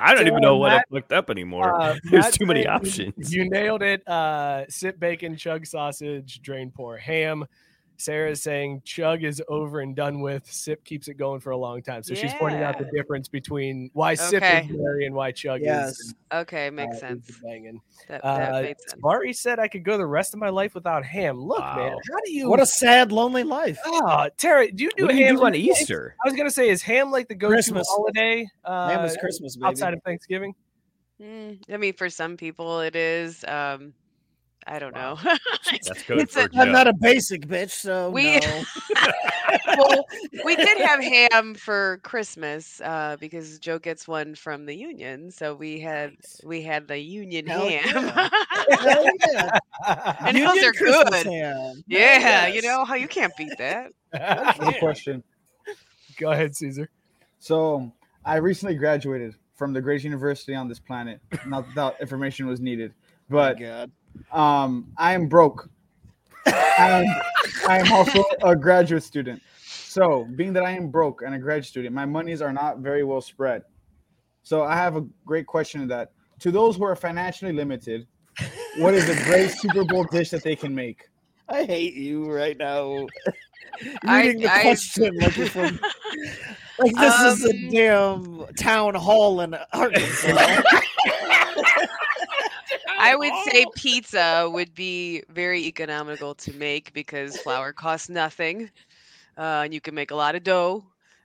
I 0.00 0.14
don't 0.14 0.24
So, 0.24 0.26
even 0.28 0.40
know 0.40 0.56
what 0.56 0.68
Matt- 0.70 0.86
I 0.90 0.94
looked 0.94 1.12
up 1.12 1.30
anymore. 1.30 1.80
Uh, 1.80 1.96
There's 2.04 2.24
Matt 2.24 2.32
too 2.34 2.46
many 2.46 2.66
options. 2.66 3.34
You 3.34 3.48
nailed 3.48 3.82
it. 3.82 4.06
Uh, 4.06 4.64
sip 4.68 5.00
bacon, 5.00 5.36
chug 5.36 5.66
sausage, 5.66 6.40
drain 6.42 6.70
pour 6.70 6.96
ham. 6.96 7.44
Sarah's 7.96 8.42
saying 8.42 8.82
chug 8.84 9.22
is 9.24 9.42
over 9.48 9.80
and 9.80 9.94
done 9.94 10.20
with. 10.20 10.50
Sip 10.50 10.84
keeps 10.84 11.08
it 11.08 11.14
going 11.14 11.40
for 11.40 11.50
a 11.50 11.56
long 11.56 11.82
time. 11.82 12.02
So 12.02 12.14
she's 12.14 12.34
pointing 12.34 12.62
out 12.62 12.76
the 12.78 12.84
difference 12.94 13.28
between 13.28 13.90
why 13.92 14.14
sip 14.14 14.42
Okay. 14.42 14.66
is 14.68 14.76
marry 14.76 15.06
and 15.06 15.14
why 15.14 15.30
chug 15.32 15.60
Yes. 15.62 15.90
is. 16.00 16.14
okay, 16.32 16.68
uh, 16.68 16.70
makes 16.72 16.94
is 16.96 17.00
sense. 17.00 17.26
the 17.26 17.34
banging. 17.42 17.80
That, 18.08 18.22
that 18.22 18.54
Uh, 18.54 18.62
makes 18.62 18.84
sense. 18.90 19.00
Mari 19.02 19.32
said 19.32 19.58
I 19.58 19.68
could 19.68 19.84
go 19.84 19.96
the 19.96 20.06
rest 20.06 20.34
of 20.34 20.40
my 20.40 20.48
life 20.48 20.74
without 20.74 21.04
ham. 21.04 21.38
Look, 21.40 21.60
man, 21.76 21.92
how 21.92 22.20
do 22.24 22.32
you? 22.32 22.48
What 22.48 22.60
a 22.60 22.66
sad, 22.66 23.12
lonely 23.12 23.44
life. 23.44 23.78
oh, 23.84 24.28
Tara, 24.36 24.70
do 24.70 24.84
you 24.84 24.90
do 24.96 25.04
What 25.04 25.12
do 25.12 25.18
you 25.18 25.26
ham 25.26 25.36
do 25.36 25.44
on 25.44 25.54
Easter? 25.54 26.16
I 26.24 26.28
was 26.28 26.36
gonna 26.36 26.50
say, 26.50 26.68
is 26.68 26.82
ham 26.82 27.10
like 27.10 27.28
the 27.28 27.34
go-to 27.34 27.54
Christmas. 27.54 27.86
holiday 27.88 28.46
uh, 28.64 28.88
Man, 28.88 29.02
was 29.02 29.16
Christmas, 29.16 29.56
baby. 29.56 29.66
outside 29.68 29.94
of 29.94 30.02
Thanksgiving? 30.04 30.54
Mm, 31.22 31.58
I 31.72 31.76
mean, 31.76 31.92
for 31.94 32.10
some 32.10 32.36
people 32.36 32.80
it 32.80 32.96
is. 32.96 33.44
Um, 33.46 33.94
I 34.66 34.78
don't 34.78 34.94
Wow. 34.94 35.18
know. 35.24 35.36
That's 35.70 36.02
code 36.04 36.20
It's 36.20 36.36
a- 36.36 36.48
for 36.48 36.58
I'm 36.58 36.72
not 36.72 36.86
a 36.86 36.92
basic 36.94 37.46
bitch, 37.46 37.70
so 37.70 38.10
We- 38.10 38.38
no. 38.40 38.62
well, 39.78 40.04
we 40.44 40.56
did 40.56 40.78
have 40.78 41.02
ham 41.02 41.54
for 41.54 41.98
Christmas 42.02 42.80
uh, 42.82 43.16
because 43.20 43.58
Joe 43.58 43.78
gets 43.78 44.08
one 44.08 44.34
from 44.34 44.66
the 44.66 44.74
union, 44.74 45.30
so 45.30 45.54
we 45.54 45.80
had 45.80 46.12
we 46.44 46.62
had 46.62 46.88
the 46.88 46.98
union 46.98 47.46
Hell 47.46 47.68
ham. 47.68 47.82
Hell 48.80 49.06
yeah. 49.32 49.58
And 50.20 50.36
those 50.36 50.62
are 50.62 50.72
Christmas 50.72 51.22
good. 51.24 51.32
ham. 51.32 51.82
yeah, 51.86 52.46
you 52.46 52.62
know 52.62 52.84
how 52.84 52.94
you 52.94 53.08
can't 53.08 53.32
beat 53.36 53.52
that. 53.58 53.92
Good 54.58 54.78
question. 54.78 55.22
Go 56.18 56.30
ahead, 56.30 56.54
Caesar. 56.56 56.88
So 57.38 57.92
I 58.24 58.36
recently 58.36 58.76
graduated 58.76 59.34
from 59.56 59.72
the 59.72 59.80
greatest 59.80 60.04
university 60.04 60.54
on 60.54 60.68
this 60.68 60.78
planet. 60.80 61.20
Not 61.46 61.66
that 61.74 62.00
information 62.00 62.46
was 62.46 62.60
needed, 62.60 62.94
but 63.28 63.58
God. 63.58 63.90
Um, 64.32 64.92
I 64.96 65.14
am 65.14 65.28
broke. 65.28 65.68
and 66.46 67.06
I 67.68 67.78
am 67.78 67.92
also 67.92 68.24
a 68.42 68.54
graduate 68.56 69.02
student. 69.02 69.40
So, 69.66 70.26
being 70.36 70.52
that 70.54 70.64
I 70.64 70.72
am 70.72 70.88
broke 70.90 71.22
and 71.22 71.34
a 71.34 71.38
graduate 71.38 71.66
student, 71.66 71.94
my 71.94 72.04
monies 72.04 72.42
are 72.42 72.52
not 72.52 72.78
very 72.78 73.04
well 73.04 73.20
spread. 73.20 73.62
So, 74.42 74.62
I 74.64 74.74
have 74.76 74.96
a 74.96 75.06
great 75.24 75.46
question 75.46 75.80
to 75.82 75.86
that. 75.88 76.12
To 76.40 76.50
those 76.50 76.76
who 76.76 76.84
are 76.84 76.96
financially 76.96 77.52
limited, 77.52 78.06
what 78.78 78.92
is 78.94 79.08
a 79.08 79.14
great 79.24 79.50
Super 79.60 79.84
Bowl 79.84 80.04
dish 80.04 80.30
that 80.30 80.42
they 80.42 80.56
can 80.56 80.74
make? 80.74 81.08
I 81.48 81.64
hate 81.64 81.94
you 81.94 82.30
right 82.30 82.56
now. 82.58 83.06
I- 84.04 84.26
Reading 84.26 84.42
the 84.42 84.52
I- 84.52 84.62
question 84.62 85.16
like 85.20 85.36
you're 85.36 85.46
from 85.48 85.80
like 86.78 86.94
this 86.96 87.20
is 87.20 87.44
a 87.44 87.50
Um, 87.50 87.70
damn 87.70 88.54
town 88.56 88.94
hall 88.94 89.40
in 89.40 89.54
Arkansas. 89.72 90.62
I 93.04 93.16
would 93.16 93.32
say 93.52 93.66
pizza 93.76 94.48
would 94.50 94.74
be 94.74 95.22
very 95.28 95.64
economical 95.66 96.34
to 96.36 96.52
make 96.54 96.92
because 96.92 97.36
flour 97.38 97.72
costs 97.72 98.08
nothing, 98.08 98.70
uh, 99.36 99.62
and 99.64 99.74
you 99.74 99.80
can 99.80 99.94
make 99.94 100.10
a 100.10 100.14
lot 100.14 100.34
of 100.34 100.42
dough, 100.42 100.84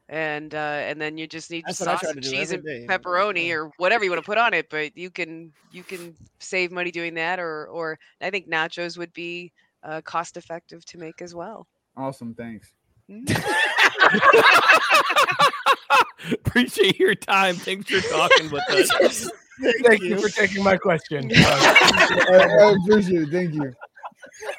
and 0.09 0.53
uh, 0.53 0.57
and 0.57 0.99
then 0.99 1.17
you 1.17 1.27
just 1.27 1.51
need 1.51 1.65
That's 1.65 1.80
what 1.80 1.89
I 1.89 1.95
try 1.95 2.01
sauce, 2.01 2.15
and 2.15 2.23
cheese, 2.23 2.51
and 2.51 2.63
day, 2.63 2.86
pepperoni, 2.88 3.53
or 3.53 3.71
whatever 3.77 4.03
you 4.03 4.11
want 4.11 4.21
to 4.21 4.25
put 4.25 4.38
on 4.38 4.53
it. 4.53 4.69
But 4.69 4.97
you 4.97 5.09
can 5.09 5.53
you 5.71 5.84
can 5.84 6.15
save 6.39 6.71
money 6.71 6.91
doing 6.91 7.13
that, 7.15 7.39
or 7.39 7.67
or 7.67 7.97
I 8.21 8.30
think 8.30 8.49
nachos 8.49 8.97
would 8.97 9.13
be 9.13 9.51
uh, 9.84 10.01
cost 10.01 10.38
effective 10.38 10.86
to 10.86 10.97
make 10.97 11.21
as 11.21 11.34
well. 11.34 11.67
Awesome, 11.95 12.34
thanks. 12.34 12.73
Appreciate 16.32 16.99
your 16.99 17.15
time. 17.15 17.55
Thanks 17.55 17.89
for 17.89 18.01
talking 18.09 18.51
with 18.51 18.63
us. 19.01 19.30
Thank 19.84 20.01
you 20.03 20.20
for 20.20 20.30
taking 20.30 20.64
my 20.64 20.78
question. 20.78 21.32
I, 21.34 22.57
I 22.62 22.76
appreciate 22.84 23.24
it. 23.24 23.30
Thank 23.30 23.53
you. 23.53 23.74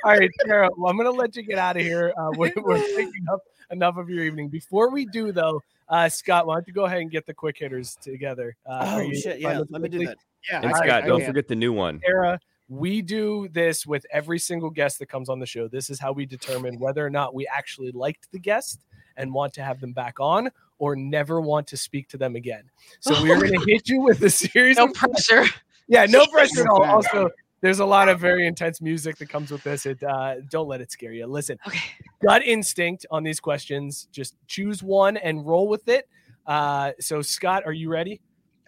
all 0.05 0.17
right, 0.19 0.31
Tara. 0.45 0.69
Well, 0.77 0.91
I'm 0.91 0.97
going 0.97 1.07
to 1.13 1.19
let 1.19 1.37
you 1.37 1.43
get 1.43 1.59
out 1.59 1.77
of 1.77 1.83
here. 1.83 2.13
Uh, 2.19 2.31
we're, 2.37 2.53
we're 2.57 2.79
taking 2.79 3.25
up 3.33 3.41
enough 3.71 3.97
of 3.97 4.09
your 4.11 4.25
evening. 4.25 4.49
Before 4.49 4.91
we 4.91 5.07
do, 5.07 5.33
though, 5.33 5.63
uh, 5.89 6.09
Scott, 6.09 6.47
why 6.47 6.55
don't 6.55 6.67
you 6.67 6.73
go 6.75 6.85
ahead 6.85 7.01
and 7.01 7.11
get 7.11 7.27
the 7.27 7.35
quick 7.35 7.59
hitters 7.59 7.97
together? 8.01 8.57
Uh, 8.67 9.01
oh 9.03 9.13
shit, 9.13 9.41
yeah. 9.41 9.59
with 9.59 9.71
Let 9.71 9.83
me 9.83 9.89
do 9.89 10.07
that. 10.07 10.17
Yeah, 10.49 10.61
And 10.63 10.73
I- 10.73 10.77
Scott, 10.79 10.89
I 10.91 11.01
don't 11.03 11.21
can. 11.21 11.29
forget 11.29 11.49
the 11.49 11.57
new 11.57 11.73
one. 11.73 12.01
Tara, 12.01 12.39
we 12.69 13.03
do 13.03 13.49
this 13.49 13.87
with 13.87 14.07
every 14.13 14.39
single 14.39 14.71
guest 14.71 14.99
that 15.01 15.07
comes 15.07 15.29
on 15.29 15.39
the 15.41 15.47
show. 15.47 15.67
This 15.69 15.91
is 15.91 15.99
how 15.99 16.13
we 16.13 16.25
determine 16.27 16.79
whether 16.79 17.05
or 17.05 17.11
not 17.11 17.35
we 17.35 17.47
actually 17.49 17.91
liked 17.93 18.31
the 18.33 18.39
guest 18.39 18.81
and 19.17 19.33
want 19.35 19.53
to 19.55 19.63
have 19.63 19.81
them 19.81 19.93
back 19.93 20.21
on 20.21 20.51
or 20.81 20.97
never 20.97 21.41
want 21.41 21.69
to 21.69 21.77
speak 21.77 22.09
to 22.09 22.17
them 22.19 22.35
again. 22.35 22.65
So 22.99 23.23
we're 23.23 23.39
going 23.39 23.53
to 23.61 23.65
hit 23.71 23.89
you 23.89 24.01
with 24.01 24.21
a 24.23 24.31
series 24.31 24.77
No 24.79 24.87
of 24.87 24.95
pressure. 24.95 25.45
yeah, 25.87 26.07
no 26.07 26.27
pressure 26.27 26.63
at 26.63 26.69
all. 26.69 26.85
Also, 26.85 27.31
there's 27.61 27.79
a 27.81 27.85
lot 27.85 28.09
of 28.09 28.19
very 28.19 28.47
intense 28.47 28.81
music 28.81 29.17
that 29.19 29.29
comes 29.29 29.51
with 29.51 29.63
this. 29.63 29.85
It 29.87 30.03
uh, 30.03 30.37
don't 30.51 30.67
let 30.67 30.81
it 30.81 30.91
scare 30.91 31.13
you. 31.13 31.27
Listen, 31.27 31.59
Okay. 31.67 31.79
gut 32.27 32.43
instinct 32.43 33.05
on 33.11 33.23
these 33.23 33.39
questions. 33.39 34.09
Just 34.11 34.35
choose 34.49 34.83
one 34.83 35.17
and 35.19 35.47
roll 35.47 35.69
with 35.69 35.87
it. 35.89 36.09
Uh, 36.47 36.93
so, 36.99 37.21
Scott, 37.23 37.63
are 37.67 37.73
you 37.73 37.91
ready? 37.91 38.21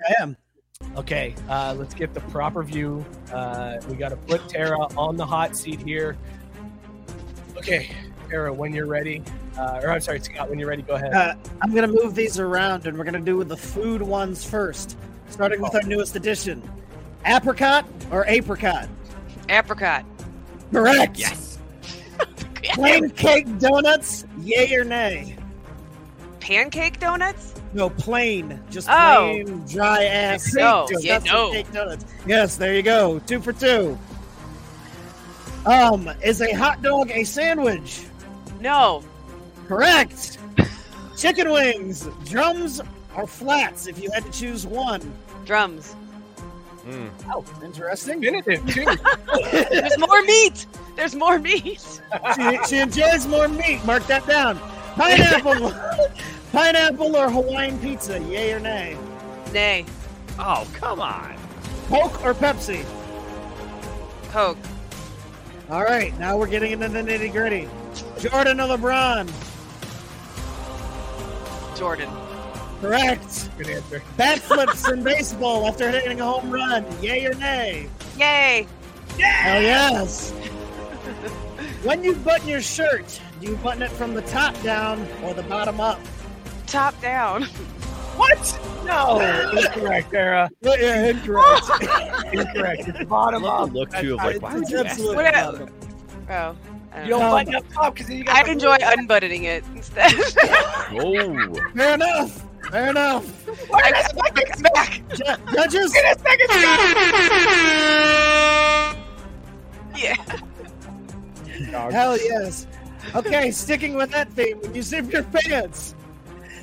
I 0.07 0.23
am. 0.23 0.37
Okay, 0.97 1.35
uh, 1.49 1.75
let's 1.79 1.95
get 1.95 2.13
the 2.13 2.21
proper 2.23 2.63
view. 2.63 3.05
Uh, 3.33 3.79
we 3.89 3.95
got 3.95 4.11
to 4.11 4.17
put 4.17 4.47
Tara 4.49 4.79
on 4.97 5.17
the 5.17 5.25
hot 5.25 5.57
seat 5.57 5.81
here. 5.81 6.19
Okay, 7.57 7.91
Tara, 8.33 8.51
when 8.51 8.73
you're 8.73 8.87
ready, 8.87 9.23
uh, 9.59 9.81
or 9.83 9.91
I'm 9.91 10.01
sorry, 10.01 10.19
Scott, 10.21 10.49
when 10.49 10.59
you're 10.59 10.69
ready, 10.69 10.81
go 10.81 10.95
ahead. 10.95 11.13
Uh, 11.13 11.35
I'm 11.61 11.75
gonna 11.75 11.87
move 11.87 12.15
these 12.15 12.39
around, 12.39 12.87
and 12.87 12.97
we're 12.97 13.05
gonna 13.05 13.21
do 13.21 13.45
the 13.45 13.59
food 13.59 14.01
ones 14.01 14.43
first, 14.43 14.97
starting 15.29 15.61
with 15.61 15.75
our 15.75 15.83
newest 15.83 16.17
addition: 16.17 16.63
apricot 17.27 17.87
or 18.11 18.25
apricot. 18.27 18.89
Apricot. 19.51 20.07
Correct. 20.73 21.19
Yes. 21.19 21.59
Plain 22.73 23.11
cake 23.11 23.59
donuts, 23.59 24.25
yay 24.41 24.75
or 24.77 24.85
nay? 24.85 25.37
Pancake 26.41 26.99
donuts? 26.99 27.55
No, 27.75 27.91
plain, 27.91 28.59
just 28.71 28.89
Oh. 28.91 29.31
plain 29.45 29.65
dry 29.67 30.05
ass. 30.05 30.55
No, 30.55 30.87
cake 30.89 31.05
yeah, 31.05 31.19
no. 31.19 31.53
Cake 31.53 31.71
donuts. 31.71 32.07
Yes, 32.27 32.57
there 32.57 32.75
you 32.75 32.83
go. 32.83 33.19
Two 33.27 33.41
for 33.41 33.53
two. 33.53 33.99
Um, 35.67 36.11
is 36.25 36.41
a 36.41 36.53
hot 36.53 36.81
dog 36.83 37.11
a 37.11 37.25
sandwich? 37.25 38.07
No. 38.63 39.03
Correct. 39.67 40.39
Chicken 41.17 41.51
wings, 41.51 42.09
drums 42.25 42.81
or 43.17 43.27
flats? 43.27 43.89
If 43.89 44.01
you 44.01 44.11
had 44.13 44.25
to 44.25 44.31
choose 44.31 44.67
one. 44.67 45.13
Drums. 45.45 45.97
Mm. 46.87 47.11
Oh, 47.29 47.45
interesting. 47.65 48.21
Definitive, 48.21 48.65
too. 48.73 48.85
There's 49.71 49.99
more 49.99 50.23
meat. 50.23 50.67
There's 50.95 51.15
more 51.17 51.41
meat. 51.41 52.01
she, 52.37 52.59
she 52.69 52.79
enjoys 52.79 53.27
more 53.27 53.49
meat. 53.49 53.85
Mark 53.85 54.07
that 54.07 54.27
down. 54.29 54.59
Pineapple, 54.95 55.73
pineapple 56.53 57.17
or 57.17 57.31
Hawaiian 57.31 57.79
pizza? 57.81 58.21
Yay 58.21 58.53
or 58.53 58.61
nay? 58.61 58.97
Nay. 59.53 59.87
Oh, 60.39 60.69
come 60.75 61.01
on. 61.01 61.37
Coke 61.89 62.25
or 62.25 62.35
Pepsi? 62.35 62.85
Coke. 64.31 64.59
All 65.71 65.83
right, 65.83 66.17
now 66.19 66.37
we're 66.37 66.47
getting 66.47 66.73
into 66.73 66.89
the 66.89 67.01
nitty 67.01 67.33
gritty. 67.33 67.69
Jordan 68.19 68.61
or 68.61 68.77
LeBron? 68.77 69.31
Jordan. 71.77 72.11
Correct. 72.81 73.51
Good 73.59 73.71
answer. 73.71 74.03
Bat 74.17 74.39
flips 74.41 74.89
in 74.89 75.03
baseball 75.03 75.67
after 75.67 75.91
hitting 75.91 76.21
a 76.21 76.25
home 76.25 76.51
run. 76.51 76.85
Yay 77.03 77.27
or 77.27 77.35
nay? 77.35 77.89
Yay. 78.19 78.67
Hell 79.19 79.63
yes. 79.63 80.31
when 81.83 82.03
you 82.03 82.15
button 82.17 82.49
your 82.49 82.61
shirt, 82.61 83.21
do 83.41 83.49
you 83.49 83.57
button 83.57 83.83
it 83.83 83.91
from 83.91 84.15
the 84.15 84.23
top 84.23 84.61
down 84.63 85.07
or 85.23 85.35
the 85.35 85.43
bottom 85.45 85.81
up? 85.81 86.01
Top 86.67 87.01
down. 87.01 87.45
What? 88.17 88.61
No, 88.85 89.21
incorrect, 89.57 90.11
Tara. 90.11 90.51
Yeah, 90.61 90.75
yeah, 90.79 91.07
incorrect. 91.11 91.71
Incorrect. 92.33 92.89
It's 92.89 93.05
bottom 93.09 93.45
up. 93.45 93.73
look 93.73 93.91
That's 93.91 94.03
too 94.03 94.15
of 94.15 94.21
how 94.21 94.27
like, 94.27 94.43
why 94.43 94.55
would 94.57 94.69
you 94.69 94.79
ask 94.79 94.87
absolutely 94.87 95.25
What. 95.25 95.69
Oh. 96.31 96.57
I 96.95 97.03
You 97.05 97.09
don't 97.11 97.21
don't. 97.21 97.23
Um, 97.31 97.31
button 97.45 97.55
up 97.55 97.65
top 97.73 97.95
because 97.95 98.11
you 98.11 98.25
got. 98.25 98.37
I'd 98.37 98.47
the- 98.47 98.51
enjoy 98.53 98.77
unbuttoning 98.81 99.45
it 99.45 99.65
instead. 99.75 100.13
Oh, 100.95 101.55
Fair 101.75 101.95
enough. 101.95 102.45
Fair 102.71 102.91
enough. 102.91 103.49
I 103.75 103.91
got 103.93 104.15
back, 104.17 104.39
I 104.39 104.45
got 104.45 104.63
back. 104.75 105.03
Ju- 105.15 105.55
judges, 105.55 105.95
Yeah. 109.97 110.17
hell 111.91 112.17
yes. 112.19 112.67
Okay, 113.15 113.51
sticking 113.51 113.95
with 113.95 114.11
that 114.11 114.31
theme, 114.33 114.59
when 114.61 114.75
you 114.75 114.83
zip 114.83 115.11
your 115.13 115.23
pants, 115.25 115.95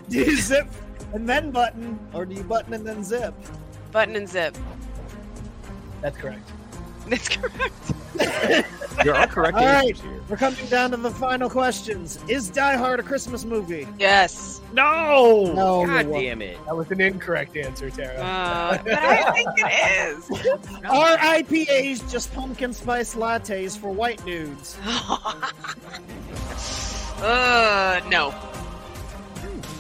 do 0.10 0.20
you 0.20 0.36
zip 0.38 0.68
and 1.14 1.28
then 1.28 1.52
button, 1.52 2.00
or 2.14 2.26
do 2.26 2.34
you 2.36 2.44
button 2.44 2.74
and 2.74 2.86
then 2.86 3.04
zip? 3.04 3.34
Button 3.92 4.16
and 4.16 4.28
zip. 4.30 4.56
That's 6.02 6.18
correct. 6.18 6.50
That's 7.08 7.30
correct. 7.30 8.66
there 9.04 9.16
are 9.16 9.28
correct 9.28 9.58
All 9.58 9.66
right. 9.66 9.90
answers 9.90 10.02
here. 10.02 10.22
We're 10.30 10.38
coming 10.38 10.66
down 10.68 10.92
to 10.92 10.98
the 10.98 11.12
final 11.12 11.50
questions. 11.50 12.20
Is 12.28 12.50
Die 12.50 12.76
Hard 12.78 13.00
a 13.00 13.04
Christmas 13.04 13.46
movie? 13.46 13.88
Yes. 13.98 14.62
No. 14.74 15.54
No, 15.54 15.86
God 15.86 16.08
no. 16.08 16.20
damn 16.20 16.42
it. 16.42 16.58
That 16.66 16.76
was 16.76 16.90
an 16.92 17.02
incorrect 17.02 17.56
answer, 17.58 17.90
Tara. 17.90 18.20
Uh, 18.20 18.78
but 18.84 18.94
I 18.94 19.32
think 19.32 19.50
it 19.58 19.72
is. 20.18 20.30
Are 20.90 21.18
IPAs 21.18 22.12
just 22.12 22.34
pumpkin 22.34 22.74
spice 22.74 23.16
lattes 23.16 23.78
for 23.78 23.92
white 23.92 24.24
dudes? 24.26 24.78
uh, 27.22 28.02
no. 28.10 28.34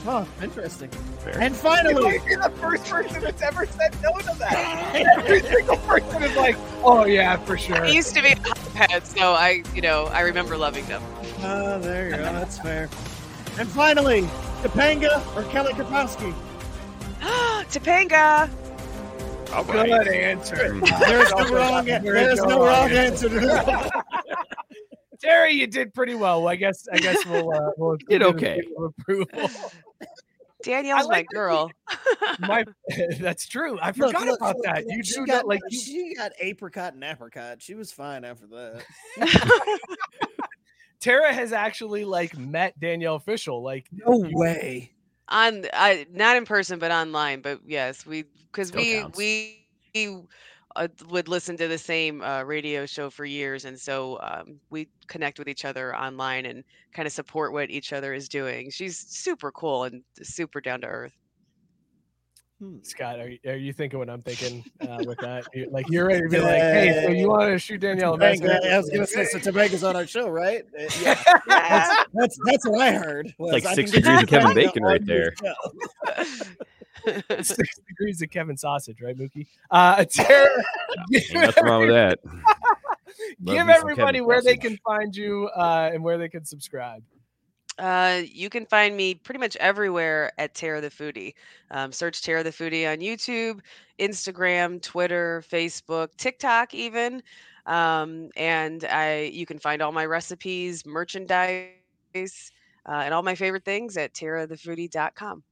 Huh, 0.05 0.25
interesting. 0.41 0.89
Fair. 0.89 1.37
And 1.39 1.53
You 1.53 1.59
finally, 1.59 2.03
might 2.03 2.25
be 2.25 2.35
the 2.35 2.49
first 2.61 2.85
person 2.85 3.21
that's 3.21 3.41
ever 3.41 3.65
said 3.65 3.95
no 4.01 4.17
to 4.17 4.35
that. 4.39 4.95
Every 5.17 5.41
single 5.41 5.75
person 5.77 6.23
is 6.23 6.35
like, 6.37 6.55
"Oh 6.83 7.05
yeah, 7.05 7.35
for 7.37 7.57
sure." 7.57 7.83
I 7.83 7.89
used 7.89 8.15
to 8.15 8.21
be 8.23 8.29
a 8.31 8.35
hotpet, 8.79 9.05
so 9.05 9.33
I, 9.33 9.63
you 9.75 9.81
know, 9.81 10.05
I 10.05 10.21
remember 10.21 10.57
loving 10.57 10.85
them. 10.85 11.01
oh, 11.39 11.79
there 11.79 12.09
you 12.09 12.15
go. 12.15 12.23
That's 12.23 12.59
fair. 12.59 12.89
And 13.57 13.67
finally, 13.67 14.21
Topanga 14.61 15.23
or 15.35 15.43
Kelly 15.51 15.73
Kapowski? 15.73 16.33
Topanga. 17.21 18.49
All 19.53 19.63
Good 19.63 19.89
right. 19.89 20.07
answer. 20.07 20.79
There's 20.79 21.31
no 21.31 21.49
wrong. 21.49 21.89
Answer. 21.89 22.13
There's 22.13 22.43
no 22.43 22.65
wrong 22.65 22.91
answer 22.91 23.29
to. 23.29 24.03
Terry, 25.19 25.53
you 25.53 25.67
did 25.67 25.93
pretty 25.93 26.15
well. 26.15 26.47
I 26.47 26.55
guess. 26.55 26.87
I 26.91 26.97
guess 26.97 27.25
we'll. 27.25 27.53
Uh, 27.53 27.71
we'll 27.77 27.97
Did 27.97 28.07
give 28.07 28.21
it 28.21 28.25
a 28.25 28.27
okay. 28.29 28.61
Approval. 28.77 29.49
Danielle's 30.63 31.07
like 31.07 31.27
my 31.31 31.35
girl. 31.35 31.71
My, 32.39 32.65
that's 33.19 33.47
true. 33.47 33.79
I 33.81 33.91
forgot 33.91 34.25
look, 34.25 34.37
about 34.37 34.55
look, 34.57 34.65
that. 34.65 34.85
You 34.87 35.03
she 35.03 35.15
do 35.15 35.25
got, 35.25 35.33
that 35.33 35.47
like 35.47 35.61
uh, 35.63 35.67
you, 35.69 35.79
she 35.79 36.15
got 36.15 36.31
apricot 36.39 36.93
and 36.93 37.03
apricot. 37.03 37.61
She 37.61 37.75
was 37.75 37.91
fine 37.91 38.25
after 38.25 38.47
that. 38.47 38.83
Tara 40.99 41.33
has 41.33 41.53
actually 41.53 42.03
like 42.03 42.37
met 42.37 42.77
Danielle 42.79 43.19
Fishel. 43.19 43.63
Like 43.63 43.87
No 43.91 44.27
way. 44.31 44.91
on 45.29 45.65
I 45.73 46.05
not 46.11 46.35
in 46.35 46.45
person 46.45 46.79
but 46.79 46.91
online 46.91 47.41
but 47.41 47.61
yes 47.65 48.05
we 48.05 48.23
because 48.51 48.73
we 48.73 48.99
counts. 48.99 49.17
we 49.17 49.65
we, 49.95 50.17
uh, 50.79 50.87
would 51.09 51.27
listen 51.27 51.55
to 51.57 51.67
the 51.67 51.77
same 51.77 52.21
uh, 52.23 52.41
radio 52.43 52.85
show 52.85 53.09
for 53.09 53.25
years 53.25 53.65
and 53.65 53.79
so 53.79 54.17
um, 54.23 54.59
we 54.69 54.87
connect 55.07 55.37
with 55.37 55.47
each 55.47 55.65
other 55.65 55.95
online 55.95 56.45
and 56.45 56.63
kind 56.93 57.05
of 57.05 57.11
support 57.13 57.53
what 57.53 57.69
each 57.69 57.93
other 57.93 58.13
is 58.13 58.27
doing 58.29 58.69
she's 58.71 58.97
super 58.97 59.51
cool 59.51 59.83
and 59.83 60.01
super 60.23 60.59
down 60.61 60.81
to 60.81 60.87
earth 60.87 61.13
Scott, 62.81 63.19
are, 63.21 63.29
you- 63.29 63.39
are 63.47 63.55
you 63.55 63.71
thinking 63.71 63.99
what 63.99 64.09
I'm 64.09 64.21
thinking 64.21 64.65
uh, 64.81 65.01
with 65.07 65.17
that? 65.19 65.45
You- 65.53 65.69
like 65.71 65.85
you're 65.89 66.05
ready 66.05 66.23
to 66.23 66.27
be 66.27 66.39
like, 66.41 66.59
hey, 66.59 67.03
so 67.05 67.11
you 67.11 67.29
want 67.29 67.49
to 67.53 67.57
shoot 67.57 67.79
Danielle? 67.79 68.15
a 68.15 68.17
Topanga, 68.17 68.41
message?" 68.41 68.71
I 68.73 68.77
was 68.77 68.89
gonna 68.89 69.07
say 69.07 69.23
so 69.27 69.39
Topanga's 69.39 69.81
on 69.85 69.95
our 69.95 70.05
show, 70.05 70.27
right? 70.27 70.63
Uh, 70.77 70.83
Yeah, 71.01 71.23
Yeah. 71.25 71.41
that's, 71.47 72.05
that's 72.13 72.39
that's 72.43 72.67
what 72.67 72.81
I 72.81 72.91
heard. 72.91 73.33
was 73.37 73.53
like 73.53 73.65
I 73.65 73.75
six 73.75 73.91
degrees 73.91 74.23
of 74.23 74.27
Kevin 74.33 74.53
Bacon 74.53 74.83
right 74.83 75.05
there. 75.05 75.33
your 77.05 77.15
show. 77.29 77.33
Six 77.41 77.79
degrees 77.87 78.21
of 78.21 78.29
Kevin 78.29 78.57
sausage, 78.57 79.01
right, 79.01 79.17
Mookie? 79.17 79.47
Uh, 79.71 80.03
Tara, 80.09 80.47
Ain't 81.13 81.33
nothing 81.33 81.63
wrong 81.65 81.81
with 81.81 81.89
that. 81.89 82.19
Give 83.43 83.69
everybody 83.69 84.19
Kevin 84.19 84.27
where 84.27 84.41
they 84.41 84.57
can 84.57 84.77
find 84.85 85.15
you 85.15 85.49
uh, 85.55 85.89
and 85.93 86.03
where 86.03 86.17
they 86.17 86.29
can 86.29 86.45
subscribe. 86.45 87.03
Uh, 87.77 88.23
you 88.29 88.49
can 88.49 88.65
find 88.65 88.97
me 88.97 89.15
pretty 89.15 89.39
much 89.39 89.55
everywhere 89.57 90.33
at 90.37 90.53
Tara 90.53 90.81
the 90.81 90.89
Foodie. 90.89 91.33
Um, 91.71 91.93
search 91.93 92.21
Tara 92.21 92.43
the 92.43 92.49
Foodie 92.49 92.91
on 92.91 92.99
YouTube, 92.99 93.61
Instagram, 93.99 94.81
Twitter, 94.81 95.43
Facebook, 95.49 96.09
TikTok, 96.17 96.73
even. 96.73 97.23
Um, 97.65 98.29
and 98.35 98.83
I 98.85 99.31
you 99.33 99.45
can 99.45 99.59
find 99.59 99.81
all 99.81 99.91
my 99.91 100.05
recipes, 100.05 100.85
merchandise, 100.85 101.71
uh, 102.15 102.31
and 102.85 103.13
all 103.13 103.23
my 103.23 103.35
favorite 103.35 103.63
things 103.63 103.95
at 103.95 104.13
tarathefoodie.com. 104.13 105.43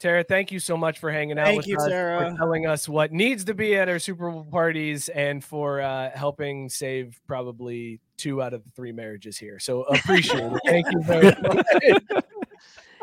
Tara, 0.00 0.24
thank 0.24 0.50
you 0.50 0.58
so 0.58 0.78
much 0.78 0.98
for 0.98 1.12
hanging 1.12 1.38
out 1.38 1.44
Thank 1.44 1.58
with 1.58 1.66
you, 1.66 1.76
us, 1.76 1.86
Tara. 1.86 2.30
for 2.30 2.36
telling 2.38 2.66
us 2.66 2.88
what 2.88 3.12
needs 3.12 3.44
to 3.44 3.54
be 3.54 3.76
at 3.76 3.86
our 3.90 3.98
Super 3.98 4.30
Bowl 4.30 4.46
parties, 4.50 5.10
and 5.10 5.44
for 5.44 5.82
uh, 5.82 6.10
helping 6.14 6.70
save 6.70 7.20
probably 7.26 8.00
two 8.16 8.40
out 8.40 8.54
of 8.54 8.64
the 8.64 8.70
three 8.70 8.92
marriages 8.92 9.36
here. 9.36 9.58
So 9.58 9.82
appreciate 9.94 10.42
it. 10.42 10.60
Thank 10.64 10.86
you 10.90 11.02
very 11.02 11.34
much. 11.42 12.24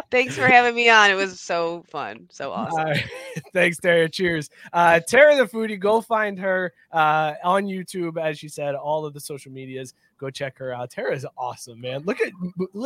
Thanks 0.09 0.35
for 0.35 0.47
having 0.47 0.73
me 0.73 0.89
on. 0.89 1.11
It 1.11 1.15
was 1.15 1.39
so 1.39 1.83
fun, 1.87 2.27
so 2.31 2.51
awesome. 2.51 2.79
All 2.79 2.85
right. 2.85 3.05
Thanks, 3.53 3.77
Tara. 3.77 4.09
Cheers. 4.09 4.49
Uh, 4.73 4.99
Tara 4.99 5.35
the 5.35 5.45
foodie, 5.45 5.79
go 5.79 6.01
find 6.01 6.39
her 6.39 6.73
uh, 6.91 7.33
on 7.43 7.65
YouTube, 7.65 8.19
as 8.19 8.39
she 8.39 8.47
said, 8.47 8.73
all 8.73 9.05
of 9.05 9.13
the 9.13 9.19
social 9.19 9.51
medias. 9.51 9.93
Go 10.17 10.31
check 10.31 10.57
her 10.57 10.73
out. 10.73 10.89
Tara 10.89 11.13
is 11.13 11.27
awesome, 11.37 11.79
man. 11.79 12.01
Look 12.05 12.19
at 12.21 12.31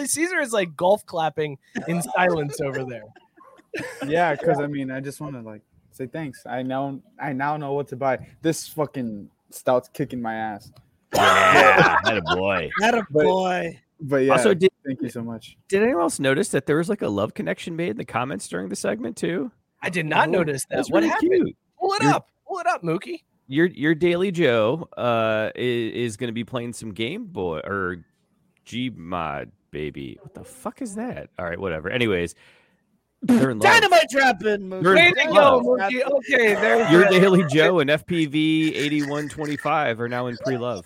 Caesar 0.09 0.41
is 0.41 0.51
like 0.51 0.75
golf 0.75 1.05
clapping 1.05 1.57
in 1.87 2.01
silence 2.01 2.59
over 2.59 2.83
there. 2.83 3.05
Yeah, 4.07 4.35
because 4.39 4.59
I 4.59 4.67
mean, 4.67 4.91
I 4.91 4.99
just 4.99 5.21
want 5.21 5.35
to 5.35 5.41
like 5.41 5.61
say 5.91 6.07
thanks. 6.07 6.43
I 6.45 6.61
now 6.63 6.99
I 7.19 7.33
now 7.33 7.57
know 7.57 7.73
what 7.73 7.87
to 7.89 7.95
buy. 7.95 8.25
This 8.41 8.67
fucking 8.67 9.29
stout's 9.49 9.89
kicking 9.89 10.21
my 10.21 10.35
ass. 10.35 10.71
Yeah, 11.13 11.97
had 12.05 12.17
a 12.17 12.35
boy. 12.35 12.69
Had 12.81 12.95
a 12.95 13.05
boy. 13.09 13.79
But 13.99 14.17
yeah, 14.23 14.33
Also, 14.33 14.53
did 14.53 14.71
thank 14.85 15.01
you 15.01 15.09
so 15.09 15.21
much. 15.23 15.57
did 15.67 15.83
anyone 15.83 16.01
else 16.01 16.19
notice 16.19 16.49
that 16.49 16.65
there 16.65 16.77
was 16.77 16.89
like 16.89 17.01
a 17.03 17.07
love 17.07 17.33
connection 17.33 17.75
made 17.75 17.89
in 17.91 17.97
the 17.97 18.05
comments 18.05 18.47
during 18.47 18.69
the 18.69 18.75
segment 18.75 19.15
too? 19.17 19.51
I 19.83 19.89
did 19.89 20.05
not 20.05 20.29
Oh, 20.29 20.31
notice 20.31 20.65
that. 20.69 20.85
What 20.89 20.99
really 21.03 21.09
happened? 21.09 21.31
cute. 21.31 21.55
Pull 21.79 21.93
it 21.93 22.01
You're- 22.03 22.13
up. 22.15 22.27
Pull 22.47 22.59
it 22.59 22.67
up, 22.67 22.81
Mookie. 22.83 23.23
Your 23.47 23.65
your 23.67 23.93
Daily 23.93 24.31
Joe 24.31 24.87
uh 24.97 25.51
is, 25.55 25.93
is 26.11 26.17
going 26.17 26.29
to 26.29 26.33
be 26.33 26.43
playing 26.43 26.73
some 26.73 26.91
Game 26.93 27.25
Boy 27.25 27.59
or 27.59 27.97
Gmod 28.65 29.51
baby. 29.71 30.17
What 30.21 30.33
the 30.33 30.43
fuck 30.43 30.81
is 30.81 30.95
that? 30.95 31.29
All 31.39 31.45
right, 31.45 31.59
whatever. 31.59 31.89
Anyways, 31.89 32.35
they're 33.23 33.49
in 33.51 33.59
love. 33.59 33.71
Dynamite 33.81 34.09
dropping. 34.09 34.69
Mookie. 34.69 34.83
You're- 34.83 34.95
Way 34.95 35.11
to 35.11 35.25
go. 35.33 35.61
Mookie. 35.61 36.01
Okay, 36.03 36.53
there's 36.55 36.91
Your 36.91 37.03
the- 37.05 37.19
Daily 37.19 37.43
Joe 37.49 37.79
and 37.79 37.89
FPV 37.89 38.73
8125 38.75 39.99
are 40.01 40.09
now 40.09 40.27
in 40.27 40.37
pre-love. 40.37 40.85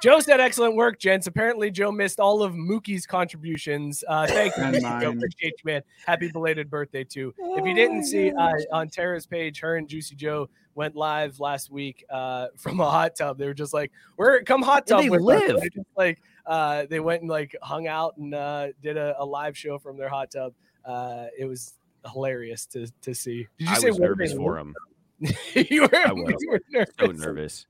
Joe 0.00 0.20
said 0.20 0.38
excellent 0.38 0.76
work, 0.76 1.00
gents. 1.00 1.26
Apparently, 1.26 1.72
Joe 1.72 1.90
missed 1.90 2.20
all 2.20 2.40
of 2.44 2.52
Mookie's 2.54 3.04
contributions. 3.04 4.04
Uh, 4.06 4.28
thank 4.28 4.56
you, 4.56 4.80
Joe. 4.80 5.10
Appreciate 5.10 5.54
you, 5.58 5.64
man. 5.64 5.82
Happy 6.06 6.30
belated 6.30 6.70
birthday 6.70 7.02
too. 7.02 7.34
If 7.36 7.66
you 7.66 7.74
didn't 7.74 8.04
see 8.04 8.30
uh, 8.30 8.52
on 8.70 8.88
Tara's 8.90 9.26
page, 9.26 9.58
her 9.58 9.74
and 9.74 9.88
Juicy 9.88 10.14
Joe 10.14 10.48
went 10.76 10.94
live 10.94 11.40
last 11.40 11.72
week 11.72 12.04
uh, 12.10 12.46
from 12.56 12.78
a 12.78 12.88
hot 12.88 13.16
tub. 13.16 13.38
They 13.38 13.46
were 13.46 13.54
just 13.54 13.74
like, 13.74 13.90
"We're 14.16 14.42
come 14.42 14.62
hot 14.62 14.86
tub 14.86 15.00
they 15.02 15.10
with 15.10 15.20
us." 15.22 15.26
live. 15.26 15.60
They 15.62 15.68
just 15.70 15.88
like 15.96 16.22
uh, 16.46 16.86
they 16.88 17.00
went 17.00 17.22
and 17.22 17.30
like 17.30 17.56
hung 17.60 17.88
out 17.88 18.16
and 18.18 18.32
uh, 18.36 18.68
did 18.80 18.96
a, 18.96 19.16
a 19.20 19.24
live 19.24 19.58
show 19.58 19.80
from 19.80 19.96
their 19.96 20.08
hot 20.08 20.30
tub. 20.30 20.54
Uh, 20.88 21.26
it 21.38 21.44
was 21.44 21.74
hilarious 22.12 22.64
to 22.66 22.86
to 23.02 23.14
see. 23.14 23.46
Did 23.58 23.68
you 23.68 23.74
I 23.74 23.78
say 23.78 23.88
was 23.90 23.98
nervous 23.98 24.32
for 24.32 24.56
him. 24.58 24.74
you 25.54 25.82
were, 25.82 25.94
I 25.96 26.12
was. 26.12 26.34
you 26.40 26.50
were 26.50 26.60
nervous. 26.70 26.94
So 26.98 27.06
nervous. 27.12 27.66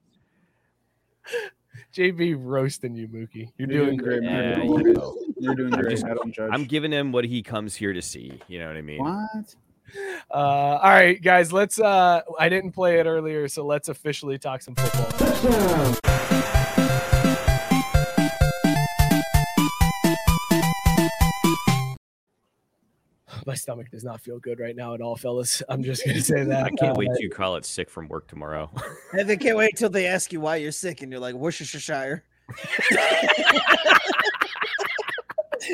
JB 1.95 2.37
roasting 2.39 2.95
you, 2.95 3.09
Mookie. 3.09 3.51
You're, 3.59 3.69
You're 3.71 3.85
doing 3.85 3.85
doing 3.85 3.97
great. 3.99 4.21
great, 4.21 4.31
Yeah, 4.31 4.63
you 4.63 4.83
know. 4.95 5.17
You're 5.39 5.55
doing 5.55 5.75
I'm 5.75 5.81
great. 5.81 5.91
just- 5.93 6.05
I 6.05 6.15
don't 6.15 6.33
judge. 6.33 6.51
I'm 6.53 6.65
giving 6.65 6.93
him 6.93 7.13
what 7.13 7.25
he 7.25 7.43
comes 7.43 7.75
here 7.75 7.93
to 7.93 8.03
see. 8.03 8.41
You 8.49 8.59
know 8.61 8.69
what 8.69 8.77
I 8.77 8.83
mean? 8.83 8.99
what? 9.01 9.55
Uh, 10.31 10.35
all 10.35 10.91
right, 10.91 11.21
guys, 11.21 11.53
let's. 11.53 11.81
Uh, 11.81 12.21
I 12.39 12.49
didn't 12.51 12.73
play 12.73 13.01
it 13.01 13.07
earlier, 13.07 13.49
so 13.49 13.65
let's 13.65 13.89
officially 13.89 14.39
talk 14.39 14.61
some 14.63 14.75
football. 14.75 16.38
My 23.49 23.55
stomach 23.55 23.91
does 23.91 24.05
not 24.05 24.21
feel 24.21 24.39
good 24.39 24.61
right 24.61 24.77
now 24.77 24.93
at 24.93 25.01
all, 25.01 25.17
fellas. 25.17 25.63
I'm 25.71 25.83
just 25.83 26.05
gonna 26.05 26.21
say 26.21 26.45
that. 26.45 26.65
I 26.67 26.69
can't 26.69 26.93
Uh, 26.93 26.95
wait 26.99 27.07
till 27.07 27.23
you 27.23 27.31
call 27.31 27.57
it 27.57 27.65
sick 27.65 27.89
from 27.89 28.07
work 28.07 28.29
tomorrow. 28.29 28.71
And 29.15 29.27
they 29.27 29.39
can't 29.39 29.57
wait 29.57 29.75
till 29.75 29.89
they 29.89 30.07
ask 30.07 30.35
you 30.35 30.41
why 30.41 30.57
you're 30.57 30.71
sick, 30.71 31.01
and 31.01 31.11
you're 31.11 31.19
like 31.21 31.35
Worcestershire. 31.35 32.25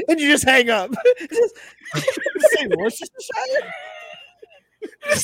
and 0.08 0.20
you 0.20 0.30
just 0.30 0.44
hang 0.44 0.70
up. 0.70 0.92
Just- 1.18 1.56
say 1.96 2.68
Worcestershire. 2.76 3.72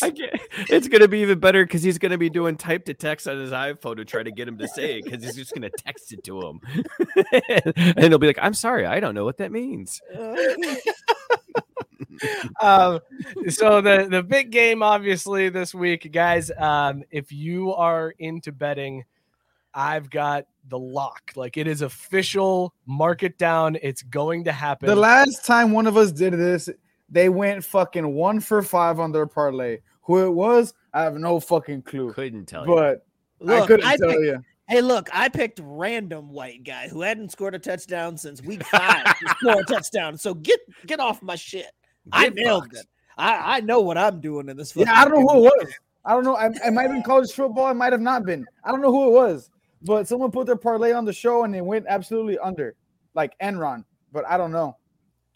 I 0.03 0.11
can't. 0.11 0.41
It's 0.71 0.89
gonna 0.89 1.07
be 1.07 1.21
even 1.21 1.39
better 1.39 1.65
because 1.65 1.85
he's 1.85 1.99
gonna 1.99 2.19
be 2.19 2.31
doing 2.31 2.57
type 2.57 2.85
to 2.87 2.95
text 2.95 3.29
on 3.29 3.39
his 3.39 3.53
iPhone 3.53 3.97
to 3.99 4.05
try 4.05 4.25
to 4.25 4.33
get 4.33 4.49
him 4.49 4.59
to 4.59 4.67
say 4.67 4.99
it 4.99 5.05
because 5.05 5.23
he's 5.23 5.37
just 5.37 5.55
gonna 5.55 5.71
text 5.71 6.13
it 6.13 6.25
to 6.25 6.41
him, 6.41 6.61
and 7.97 7.99
he'll 8.09 8.19
be 8.19 8.27
like, 8.27 8.39
"I'm 8.43 8.55
sorry, 8.55 8.87
I 8.87 8.99
don't 8.99 9.15
know 9.15 9.25
what 9.25 9.39
that 9.39 9.53
means." 9.53 10.01
um, 12.61 13.01
so 13.49 13.81
the 13.81 14.07
the 14.11 14.23
big 14.23 14.51
game, 14.51 14.83
obviously, 14.83 15.49
this 15.49 15.75
week, 15.75 16.11
guys. 16.13 16.51
Um, 16.59 17.05
if 17.11 17.33
you 17.33 17.73
are 17.75 18.15
into 18.19 18.53
betting, 18.53 19.05
I've 19.75 20.11
got 20.11 20.47
the 20.69 20.79
lock. 20.79 21.33
Like 21.37 21.57
it 21.57 21.67
is 21.67 21.83
official. 21.83 22.75
Mark 22.87 23.23
it 23.23 23.39
down. 23.39 23.77
It's 23.83 24.03
going 24.03 24.45
to 24.45 24.53
happen. 24.53 24.89
The 24.89 24.97
last 24.97 25.45
time 25.45 25.73
one 25.73 25.87
of 25.87 25.97
us 25.97 26.13
did 26.13 26.33
this, 26.35 26.69
they 27.09 27.29
went 27.29 27.65
fucking 27.65 28.15
one 28.15 28.41
for 28.41 28.63
five 28.63 29.01
on 29.01 29.13
their 29.13 29.27
parlay. 29.27 29.79
Who 30.03 30.25
it 30.27 30.31
was, 30.31 30.75
I 30.93 31.03
have 31.03 31.15
no 31.15 31.39
fucking 31.41 31.83
clue. 31.83 32.13
Couldn't 32.13 32.47
tell 32.47 32.67
you. 32.67 32.75
But 32.75 33.07
I 33.49 33.67
couldn't 33.67 33.87
I 33.87 33.97
tell 33.97 34.09
picked- 34.09 34.23
you. 34.23 34.45
Hey, 34.69 34.83
look, 34.83 35.09
I 35.13 35.29
picked 35.29 35.59
random 35.61 36.31
white 36.31 36.63
guy 36.63 36.87
who 36.87 37.01
hadn't 37.01 37.33
scored 37.33 37.57
a 37.57 37.59
touchdown 37.59 38.17
since 38.17 38.41
week 38.41 38.63
five 38.63 39.05
to 39.19 39.29
score 39.41 39.61
a 39.63 39.65
touchdown. 39.65 40.17
So 40.17 40.33
get 40.33 40.61
get 40.87 41.01
off 41.01 41.21
my 41.23 41.35
shit. 41.35 41.73
I 42.13 42.29
nailed 42.31 42.65
fucked. 42.65 42.77
it. 42.77 42.87
I, 43.19 43.57
I 43.57 43.61
know 43.61 43.81
what 43.81 43.99
I'm 43.99 44.21
doing 44.21 44.49
in 44.49 44.57
this. 44.57 44.75
Yeah, 44.75 44.93
I 44.93 45.05
don't 45.05 45.21
know 45.21 45.27
fucking 45.27 45.41
who 45.41 45.47
it 45.47 45.65
was. 45.65 45.75
I 46.05 46.15
don't 46.15 46.25
know. 46.25 46.35
I, 46.37 46.47
it 46.47 46.73
might 46.73 46.83
have 46.83 46.93
been 46.93 47.03
college 47.03 47.31
football. 47.33 47.67
I 47.67 47.73
might 47.75 47.93
have 47.93 48.01
not 48.01 48.25
been. 48.25 48.47
I 48.65 48.71
don't 48.71 48.81
know 48.81 48.91
who 48.91 49.09
it 49.09 49.13
was. 49.13 49.51
But 49.83 50.09
someone 50.09 50.31
put 50.31 50.47
their 50.47 50.57
parlay 50.57 50.93
on 50.93 51.05
the 51.05 51.13
show 51.13 51.45
and 51.45 51.55
it 51.55 51.65
went 51.65 51.87
absolutely 51.89 52.39
under, 52.39 52.75
like 53.15 53.39
Enron. 53.41 53.85
But 54.13 54.27
I 54.27 54.37
don't 54.37 54.53
know. 54.53 54.77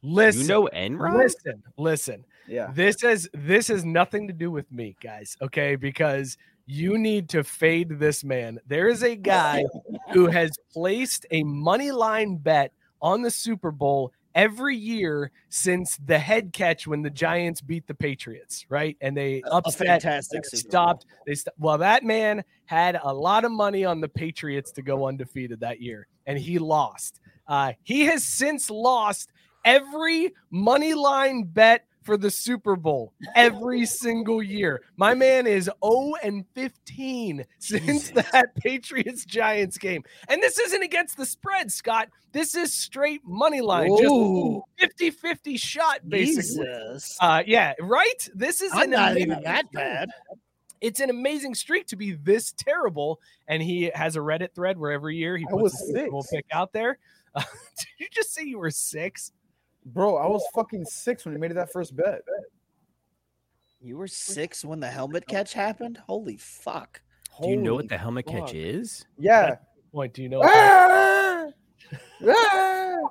listen, 0.02 0.42
You 0.42 0.48
know 0.48 0.68
Enron? 0.74 1.16
listen, 1.16 1.62
listen. 1.76 2.24
Yeah. 2.46 2.70
This 2.74 3.02
is 3.02 3.28
this 3.32 3.68
has 3.68 3.84
nothing 3.86 4.26
to 4.28 4.34
do 4.34 4.50
with 4.50 4.70
me, 4.70 4.96
guys. 5.02 5.36
Okay, 5.40 5.76
because 5.76 6.36
you 6.66 6.98
need 6.98 7.28
to 7.30 7.42
fade 7.44 7.98
this 7.98 8.22
man. 8.24 8.58
There 8.66 8.88
is 8.88 9.02
a 9.02 9.16
guy 9.16 9.64
who 10.12 10.26
has 10.26 10.50
placed 10.72 11.24
a 11.30 11.42
money 11.42 11.90
line 11.90 12.36
bet 12.36 12.72
on 13.00 13.22
the 13.22 13.30
Super 13.30 13.70
Bowl 13.70 14.12
every 14.34 14.76
year 14.76 15.30
since 15.48 15.96
the 16.04 16.18
head 16.18 16.52
catch 16.52 16.86
when 16.86 17.02
the 17.02 17.10
Giants 17.10 17.60
beat 17.60 17.86
the 17.86 17.94
Patriots, 17.94 18.66
right? 18.68 18.96
And 19.00 19.16
they 19.16 19.42
upset, 19.50 19.86
fantastic 19.86 20.42
they 20.42 20.48
Super 20.48 20.62
Bowl. 20.62 20.70
stopped. 20.70 21.06
They 21.26 21.34
st- 21.34 21.54
well, 21.58 21.78
that 21.78 22.04
man 22.04 22.44
had 22.66 22.98
a 23.02 23.12
lot 23.12 23.44
of 23.44 23.52
money 23.52 23.84
on 23.84 24.00
the 24.00 24.08
Patriots 24.08 24.72
to 24.72 24.82
go 24.82 25.06
undefeated 25.06 25.60
that 25.60 25.80
year, 25.80 26.06
and 26.26 26.38
he 26.38 26.58
lost. 26.58 27.20
Uh, 27.46 27.72
he 27.82 28.06
has 28.06 28.24
since 28.24 28.70
lost 28.70 29.30
every 29.64 30.32
money 30.50 30.94
line 30.94 31.44
bet 31.44 31.84
for 32.04 32.16
the 32.16 32.30
Super 32.30 32.76
Bowl 32.76 33.12
every 33.34 33.86
single 33.86 34.42
year. 34.42 34.82
My 34.96 35.14
man 35.14 35.46
is 35.46 35.70
0 35.84 36.12
and 36.22 36.44
15 36.54 37.44
since 37.58 38.10
that 38.10 38.54
Patriots 38.56 39.24
Giants 39.24 39.78
game. 39.78 40.04
And 40.28 40.42
this 40.42 40.58
isn't 40.58 40.82
against 40.82 41.16
the 41.16 41.26
spread, 41.26 41.72
Scott. 41.72 42.08
This 42.32 42.54
is 42.54 42.74
straight 42.74 43.22
money 43.24 43.60
line, 43.60 43.90
Ooh. 43.90 44.62
just 44.78 44.98
50 44.98 45.10
50 45.10 45.56
shot, 45.56 46.08
basically. 46.08 46.68
Uh, 47.20 47.42
yeah, 47.46 47.74
right? 47.80 48.28
This 48.34 48.60
is 48.60 48.72
I'm 48.74 48.90
not 48.90 49.16
even 49.16 49.42
that 49.42 49.70
bad. 49.72 50.10
It's 50.80 51.00
an 51.00 51.08
amazing 51.08 51.54
streak 51.54 51.86
to 51.86 51.96
be 51.96 52.12
this 52.12 52.52
terrible. 52.52 53.20
And 53.48 53.62
he 53.62 53.90
has 53.94 54.16
a 54.16 54.18
Reddit 54.18 54.54
thread 54.54 54.76
where 54.76 54.92
every 54.92 55.16
year 55.16 55.36
he 55.36 55.46
puts 55.46 55.80
a 55.80 55.86
Super 55.86 56.10
Bowl 56.10 56.26
pick 56.30 56.44
out 56.52 56.72
there. 56.72 56.98
Uh, 57.34 57.42
did 57.78 57.86
you 57.98 58.06
just 58.12 58.34
say 58.34 58.42
you 58.42 58.58
were 58.58 58.70
six? 58.70 59.32
Bro, 59.86 60.16
I 60.16 60.26
was 60.26 60.42
fucking 60.54 60.84
six 60.86 61.24
when 61.24 61.34
he 61.34 61.40
made 61.40 61.52
that 61.52 61.70
first 61.72 61.94
bet. 61.94 62.20
You 63.80 63.98
were 63.98 64.08
six 64.08 64.64
when 64.64 64.80
the 64.80 64.88
helmet 64.88 65.26
catch 65.26 65.52
happened? 65.52 65.98
Holy 66.06 66.38
fuck. 66.38 67.02
Do 67.42 67.50
you 67.50 67.56
know 67.56 67.72
Holy 67.72 67.82
what 67.82 67.88
the 67.88 67.98
helmet 67.98 68.26
catch 68.26 68.54
is? 68.54 69.04
Yeah. 69.18 69.56
Point, 69.92 70.14
do 70.14 70.22
you 70.22 70.28
know? 70.28 70.40
Ah! 70.42 71.48
Ah! 72.26 73.00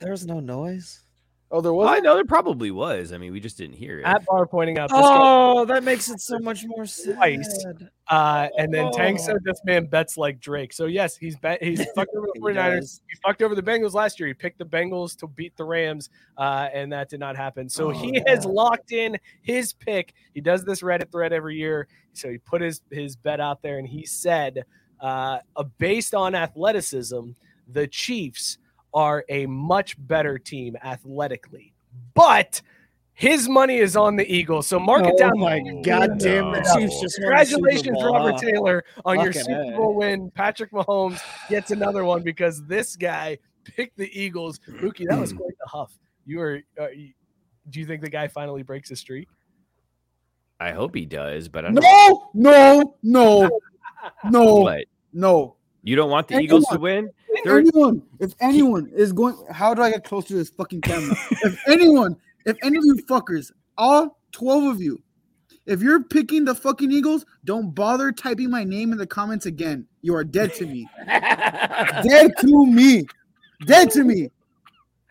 There 0.00 0.12
was 0.12 0.26
no 0.26 0.40
noise. 0.40 1.02
Oh, 1.52 1.60
there 1.60 1.72
Well, 1.72 1.88
I 1.88 1.98
know 1.98 2.14
there 2.14 2.24
probably 2.24 2.70
was. 2.70 3.12
I 3.12 3.18
mean, 3.18 3.32
we 3.32 3.40
just 3.40 3.58
didn't 3.58 3.74
hear 3.74 3.98
it. 3.98 4.04
At 4.04 4.24
bar 4.24 4.46
pointing 4.46 4.78
out 4.78 4.88
this 4.88 5.00
guy- 5.00 5.18
Oh, 5.20 5.64
that 5.64 5.82
makes 5.82 6.08
it 6.08 6.20
so 6.20 6.38
much 6.38 6.64
more 6.64 6.84
Twice. 6.86 7.62
sad. 7.62 7.90
Uh, 8.08 8.48
and 8.56 8.72
then 8.72 8.92
Tank 8.92 9.18
Oh. 9.20 9.24
said 9.24 9.36
this 9.42 9.60
man 9.64 9.86
bets 9.86 10.16
like 10.16 10.38
Drake. 10.38 10.72
So 10.72 10.86
yes, 10.86 11.16
he's 11.16 11.36
bet 11.36 11.60
he's 11.60 11.84
fucked 11.96 12.14
over 12.14 12.26
the 12.26 12.32
He 12.34 12.40
49ers. 12.40 12.80
does. 12.80 13.02
He 13.08 13.16
fucked 13.26 13.42
over 13.42 13.56
the 13.56 13.62
Bengals 13.62 13.94
last 13.94 14.20
year. 14.20 14.28
He 14.28 14.34
picked 14.34 14.58
the 14.58 14.64
Bengals 14.64 15.16
to 15.18 15.26
beat 15.26 15.56
the 15.56 15.64
Rams, 15.64 16.08
uh, 16.38 16.68
and 16.72 16.92
that 16.92 17.08
did 17.08 17.18
not 17.18 17.36
happen. 17.36 17.68
So 17.68 17.88
Oh, 17.88 17.90
he 17.90 18.22
has 18.28 18.44
locked 18.44 18.92
in 18.92 19.18
his 19.42 19.72
pick. 19.72 20.14
He 20.34 20.40
does 20.40 20.64
this 20.64 20.82
Reddit 20.82 21.10
thread 21.10 21.32
every 21.32 21.56
year. 21.56 21.88
So 22.12 22.28
he 22.30 22.38
put 22.38 22.60
his 22.62 22.80
his 22.92 23.16
bet 23.16 23.40
out 23.40 23.60
there, 23.60 23.78
and 23.78 23.88
he 23.88 24.06
said, 24.06 24.64
uh, 25.00 25.38
uh, 25.56 25.64
based 25.78 26.14
on 26.14 26.36
athleticism, 26.36 27.30
the 27.72 27.88
Chiefs 27.88 28.58
are 28.94 29.24
a 29.28 29.46
much 29.46 29.96
better 30.06 30.38
team 30.38 30.76
athletically, 30.82 31.72
but. 32.14 32.60
His 33.12 33.50
money 33.50 33.76
is 33.76 33.96
on 33.96 34.16
the 34.16 34.24
Eagles, 34.34 34.66
so 34.66 34.80
mark 34.80 35.04
it 35.04 35.12
Oh 35.14 35.18
down. 35.18 35.38
my 35.38 35.60
god 35.82 36.18
damn 36.18 36.52
the. 36.52 36.60
Chiefs 36.74 36.98
just 37.02 37.20
won 37.20 37.44
Super 37.44 37.68
Congratulations, 37.68 37.98
Robert 38.02 38.34
Oh. 38.36 38.38
Taylor, 38.38 38.84
on 39.04 39.16
your 39.20 39.26
Fucking 39.34 39.42
Super 39.44 39.72
A. 39.74 39.76
Bowl 39.76 39.94
win. 39.94 40.30
Patrick 40.30 40.72
Mahomes 40.72 41.20
gets 41.50 41.70
another 41.70 42.06
one 42.06 42.22
because 42.22 42.64
this 42.64 42.96
guy 42.96 43.36
picked 43.64 43.98
the 43.98 44.08
Eagles. 44.18 44.58
Mookie, 44.70 45.06
that 45.06 45.20
was 45.20 45.32
quite 45.34 45.52
the 45.62 45.68
huff. 45.68 45.92
You 46.24 46.38
were. 46.38 46.60
Uh, 46.80 46.86
do 47.68 47.78
you 47.80 47.84
think 47.84 48.00
the 48.00 48.08
guy 48.08 48.26
finally 48.26 48.62
breaks 48.62 48.88
his 48.88 49.00
streak? 49.00 49.28
I 50.58 50.72
hope 50.72 50.94
he 50.94 51.04
does, 51.04 51.46
but 51.46 51.66
I 51.66 51.72
don't 51.72 51.82
No, 51.82 52.30
no, 52.32 52.94
no, 53.02 53.60
no, 54.30 54.54
What? 54.62 54.84
no. 55.12 55.56
You 55.82 55.94
don't 55.94 56.10
want 56.10 56.28
the 56.28 56.36
Anyone. 56.36 56.44
Eagles 56.46 56.66
to 56.72 56.78
win? 56.78 57.10
They're- 57.44 57.58
anyone, 57.58 58.02
if 58.18 58.34
anyone 58.40 58.90
is 58.94 59.12
going, 59.12 59.36
how 59.50 59.74
do 59.74 59.82
I 59.82 59.90
get 59.90 60.04
close 60.04 60.24
to 60.26 60.34
this 60.34 60.50
fucking 60.50 60.80
camera? 60.82 61.14
if 61.30 61.58
anyone, 61.68 62.16
if 62.46 62.56
any 62.62 62.78
of 62.78 62.84
you 62.84 62.96
fuckers, 63.08 63.50
all 63.78 64.18
12 64.32 64.64
of 64.64 64.80
you, 64.82 65.00
if 65.66 65.82
you're 65.82 66.02
picking 66.02 66.44
the 66.44 66.54
fucking 66.54 66.90
Eagles, 66.90 67.24
don't 67.44 67.74
bother 67.74 68.10
typing 68.12 68.50
my 68.50 68.64
name 68.64 68.92
in 68.92 68.98
the 68.98 69.06
comments 69.06 69.46
again. 69.46 69.86
You 70.02 70.14
are 70.16 70.24
dead 70.24 70.54
to 70.54 70.66
me. 70.66 70.88
dead 71.06 72.32
to 72.40 72.66
me. 72.66 73.04
Dead 73.66 73.90
to 73.90 74.02
me. 74.04 74.30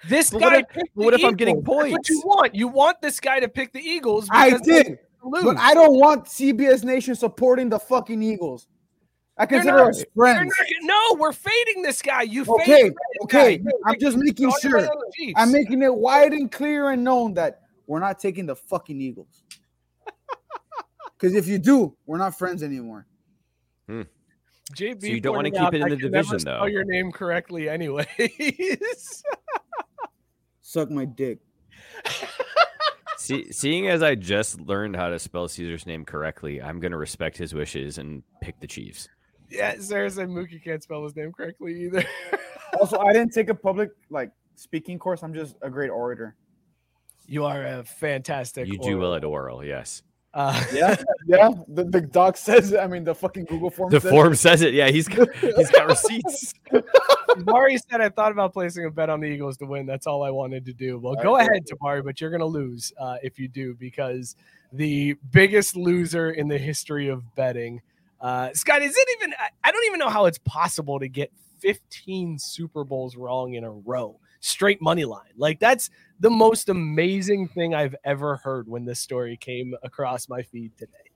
This 0.07 0.29
But 0.31 0.41
what 0.41 0.49
guy 0.51 0.59
if- 0.59 0.69
picked 0.69 0.95
but 0.95 1.05
what 1.05 1.13
if 1.13 1.23
I'm 1.23 1.35
getting 1.35 1.59
Eagles. 1.59 1.77
That's 1.83 1.91
what 1.91 2.09
you 2.09 2.15
points? 2.21 2.25
want? 2.25 2.55
You 2.55 2.67
want 2.67 3.01
this 3.01 3.19
guy 3.19 3.39
to 3.39 3.47
pick 3.47 3.73
the 3.73 3.79
Eagles? 3.79 4.27
I 4.31 4.57
did, 4.57 4.97
but 5.23 5.57
I 5.57 5.73
don't 5.73 5.99
want 5.99 6.25
CBS 6.25 6.83
Nation 6.83 7.15
supporting 7.15 7.69
the 7.69 7.79
fucking 7.79 8.21
Eagles. 8.21 8.67
I 9.39 9.45
consider 9.45 9.77
not- 9.77 9.89
us 9.89 10.03
friends. 10.15 10.53
not- 10.59 10.67
no, 10.81 11.17
we're 11.19 11.31
fading 11.33 11.81
this 11.81 12.01
guy. 12.01 12.23
You 12.23 12.43
Okay, 12.47 12.65
faded 12.65 12.93
okay. 13.23 13.57
guy. 13.57 13.71
I'm 13.85 13.99
just 13.99 14.17
making 14.17 14.51
sure. 14.61 14.77
about 14.77 14.99
the 14.99 15.11
Chiefs. 15.15 15.33
I'm 15.37 15.51
making 15.51 15.81
it 15.81 15.93
wide 15.95 16.33
and 16.33 16.51
clear 16.51 16.89
and 16.91 17.03
known 17.03 17.33
that 17.35 17.61
we're 17.87 17.99
not 17.99 18.19
taking 18.19 18.45
the 18.45 18.55
fucking 18.55 18.99
Eagles. 19.01 19.43
Because 21.17 21.35
if 21.35 21.47
you 21.47 21.57
do, 21.57 21.97
we're 22.05 22.17
not 22.17 22.37
friends 22.37 22.63
anymore. 22.63 23.05
Hmm. 23.87 24.03
JB 24.73 25.01
So 25.01 25.07
you 25.07 25.19
don't 25.19 25.35
wanna 25.35 25.51
keep 25.51 25.73
it 25.73 25.81
in 25.81 25.89
the 25.89 25.97
can 25.97 26.11
never 26.11 26.23
division, 26.23 26.39
spell 26.39 26.59
though. 26.61 26.65
your 26.67 26.85
name 26.85 27.11
correctly, 27.11 27.67
anyways. 27.67 29.23
Suck 30.61 30.89
my 30.91 31.03
dick. 31.05 31.39
See, 33.17 33.51
seeing 33.51 33.87
as 33.89 34.01
I 34.01 34.15
just 34.15 34.61
learned 34.61 34.95
how 34.95 35.09
to 35.09 35.19
spell 35.19 35.47
Caesar's 35.49 35.85
name 35.85 36.05
correctly, 36.05 36.61
I'm 36.61 36.79
going 36.79 36.91
to 36.93 36.97
respect 36.97 37.37
his 37.37 37.53
wishes 37.53 37.97
and 37.97 38.23
pick 38.41 38.59
the 38.61 38.67
Chiefs. 38.67 39.09
Yeah, 39.49 39.75
Sarah 39.79 40.09
said 40.09 40.29
Mookie 40.29 40.63
can't 40.63 40.81
spell 40.83 41.03
his 41.03 41.15
name 41.15 41.31
correctly 41.31 41.83
either. 41.85 42.03
Also, 42.79 42.99
I 42.99 43.11
didn't 43.13 43.33
take 43.33 43.49
a 43.49 43.55
public 43.55 43.89
like 44.11 44.29
speaking 44.55 44.99
course. 44.99 45.23
I'm 45.23 45.33
just 45.33 45.55
a 45.63 45.71
great 45.71 45.89
orator. 45.89 46.35
you 47.25 47.43
are 47.43 47.65
a 47.65 47.83
fantastic. 47.83 48.67
You 48.67 48.77
do 48.77 48.99
well 48.99 49.15
at 49.15 49.23
oral, 49.23 49.65
yes. 49.65 50.03
Uh, 50.35 50.63
Yeah, 50.73 50.95
yeah. 51.25 51.49
The, 51.67 51.85
the 51.85 51.99
doc 52.01 52.37
says. 52.37 52.71
it. 52.71 52.79
I 52.79 52.85
mean, 52.85 53.03
the 53.03 53.15
fucking 53.15 53.45
Google 53.45 53.71
form. 53.71 53.89
The 53.89 53.99
says 53.99 54.11
form 54.11 54.33
it. 54.33 54.35
says 54.35 54.61
it. 54.61 54.75
Yeah, 54.75 54.89
he's 54.91 55.07
got, 55.07 55.35
he's 55.37 55.71
got 55.71 55.87
receipts. 55.87 56.53
Tabari 57.29 57.79
said 57.89 58.01
I 58.01 58.09
thought 58.09 58.31
about 58.31 58.53
placing 58.53 58.85
a 58.85 58.91
bet 58.91 59.09
on 59.09 59.19
the 59.19 59.27
Eagles 59.27 59.57
to 59.57 59.65
win. 59.65 59.87
That's 59.87 60.05
all 60.05 60.21
I 60.23 60.29
wanted 60.29 60.63
to 60.65 60.73
do. 60.73 60.99
Well, 60.99 61.15
go 61.15 61.37
ahead, 61.37 61.65
Tabari, 61.65 62.03
but 62.03 62.21
you're 62.21 62.29
going 62.29 62.39
to 62.41 62.45
lose 62.45 62.93
uh, 62.99 63.17
if 63.23 63.39
you 63.39 63.47
do 63.47 63.73
because 63.79 64.35
the 64.73 65.15
biggest 65.31 65.75
loser 65.75 66.29
in 66.29 66.47
the 66.47 66.57
history 66.59 67.07
of 67.07 67.23
betting. 67.35 67.81
Uh, 68.21 68.49
Scott, 68.53 68.81
is 68.81 68.95
it 68.97 69.07
even? 69.17 69.33
I- 69.63 69.71
don't 69.71 69.85
even 69.85 69.99
know 69.99 70.09
how 70.09 70.25
it's 70.25 70.39
possible 70.39 70.99
to 70.99 71.07
get 71.07 71.31
15 71.59 72.37
Super 72.39 72.83
Bowls 72.83 73.15
wrong 73.15 73.53
in 73.53 73.63
a 73.63 73.71
row, 73.71 74.19
straight 74.39 74.81
money 74.81 75.05
line. 75.05 75.31
Like 75.37 75.59
that's 75.59 75.89
the 76.19 76.29
most 76.29 76.69
amazing 76.69 77.47
thing 77.49 77.73
I've 77.73 77.95
ever 78.03 78.37
heard 78.37 78.67
when 78.67 78.85
this 78.85 78.99
story 78.99 79.37
came 79.37 79.73
across 79.83 80.27
my 80.29 80.41
feed 80.41 80.77
today. 80.77 81.08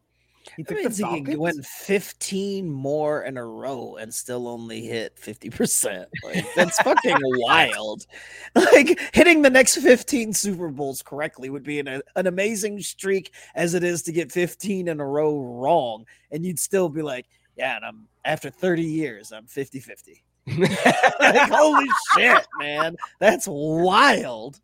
Took 0.43 0.67
the 0.67 0.75
means 0.75 0.97
he 0.97 1.21
can 1.21 1.39
win 1.39 1.61
15 1.61 2.69
more 2.69 3.23
in 3.23 3.37
a 3.37 3.45
row 3.45 3.97
and 3.99 4.13
still 4.13 4.47
only 4.47 4.85
hit 4.85 5.15
50%. 5.15 6.05
Like, 6.23 6.45
that's 6.55 6.81
fucking 6.81 7.17
wild. 7.21 8.05
Like, 8.55 8.99
hitting 9.13 9.41
the 9.41 9.49
next 9.49 9.77
15 9.77 10.33
Super 10.33 10.69
Bowls 10.69 11.01
correctly 11.01 11.49
would 11.49 11.63
be 11.63 11.79
an, 11.79 11.87
uh, 11.87 12.01
an 12.15 12.27
amazing 12.27 12.81
streak 12.81 13.33
as 13.55 13.73
it 13.73 13.83
is 13.83 14.03
to 14.03 14.11
get 14.11 14.31
15 14.31 14.87
in 14.87 14.99
a 14.99 15.05
row 15.05 15.39
wrong. 15.39 16.05
And 16.31 16.45
you'd 16.45 16.59
still 16.59 16.89
be 16.89 17.01
like, 17.01 17.25
yeah, 17.55 17.77
and 17.77 17.85
I'm 17.85 18.07
after 18.25 18.49
30 18.49 18.83
years, 18.83 19.31
I'm 19.31 19.47
50 19.47 19.79
50. 19.79 20.23
like, 20.57 21.49
holy 21.49 21.87
shit, 22.15 22.45
man. 22.59 22.95
That's 23.19 23.47
wild. 23.47 24.59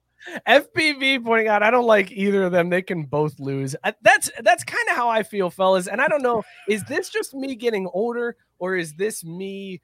FPV 0.47 1.23
pointing 1.23 1.47
out, 1.47 1.63
I 1.63 1.71
don't 1.71 1.85
like 1.85 2.11
either 2.11 2.43
of 2.43 2.51
them. 2.51 2.69
They 2.69 2.81
can 2.81 3.03
both 3.03 3.39
lose. 3.39 3.75
That's 4.01 4.29
that's 4.41 4.63
kind 4.63 4.87
of 4.89 4.95
how 4.95 5.09
I 5.09 5.23
feel, 5.23 5.49
fellas. 5.49 5.87
And 5.87 6.01
I 6.01 6.07
don't 6.07 6.21
know, 6.23 6.43
is 6.67 6.83
this 6.85 7.09
just 7.09 7.33
me 7.33 7.55
getting 7.55 7.87
older, 7.93 8.35
or 8.59 8.75
is 8.75 8.93
this 8.93 9.23
me 9.23 9.81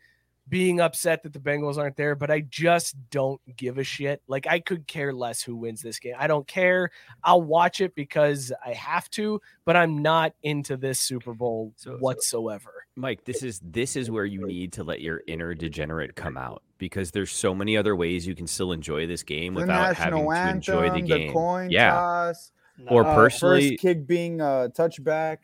being 0.47 0.79
upset 0.79 1.23
that 1.23 1.33
the 1.33 1.39
Bengals 1.39 1.77
aren't 1.77 1.95
there? 1.95 2.13
But 2.15 2.29
I 2.29 2.41
just 2.41 2.95
don't 3.09 3.41
give 3.57 3.77
a 3.79 3.83
shit. 3.83 4.21
Like 4.27 4.45
I 4.45 4.59
could 4.59 4.85
care 4.85 5.11
less 5.13 5.41
who 5.41 5.55
wins 5.55 5.81
this 5.81 5.97
game. 5.99 6.13
I 6.19 6.27
don't 6.27 6.45
care. 6.47 6.91
I'll 7.23 7.41
watch 7.41 7.81
it 7.81 7.95
because 7.95 8.51
I 8.63 8.73
have 8.73 9.09
to, 9.11 9.41
but 9.65 9.75
I'm 9.75 10.01
not 10.03 10.33
into 10.43 10.77
this 10.77 10.99
Super 10.99 11.33
Bowl 11.33 11.73
So- 11.77 11.91
so- 11.91 11.97
whatsoever. 11.97 12.71
Mike, 12.97 13.25
this 13.25 13.43
is 13.43 13.59
this 13.63 13.95
is 13.95 14.09
where 14.11 14.23
you 14.25 14.45
need 14.45 14.73
to 14.73 14.83
let 14.83 15.01
your 15.01 15.21
inner 15.27 15.53
degenerate 15.53 16.15
come 16.15 16.37
out 16.37 16.61
because 16.77 17.11
there's 17.11 17.31
so 17.31 17.53
many 17.55 17.77
other 17.77 17.95
ways 17.95 18.25
you 18.27 18.35
can 18.35 18.47
still 18.47 18.71
enjoy 18.71 19.07
this 19.07 19.23
game 19.23 19.53
The 19.53 19.61
without 19.61 19.95
having 19.95 20.25
national 20.25 20.31
to 20.31 20.37
anthem, 20.37 20.57
enjoy 20.57 20.89
the 20.93 21.01
game. 21.01 21.33
coin 21.33 21.69
yeah. 21.69 21.91
toss, 21.91 22.51
Or 22.87 23.05
uh, 23.05 23.15
personally- 23.15 23.69
first 23.71 23.81
kick 23.81 24.05
being 24.07 24.41
a 24.41 24.69
touchback. 24.75 25.37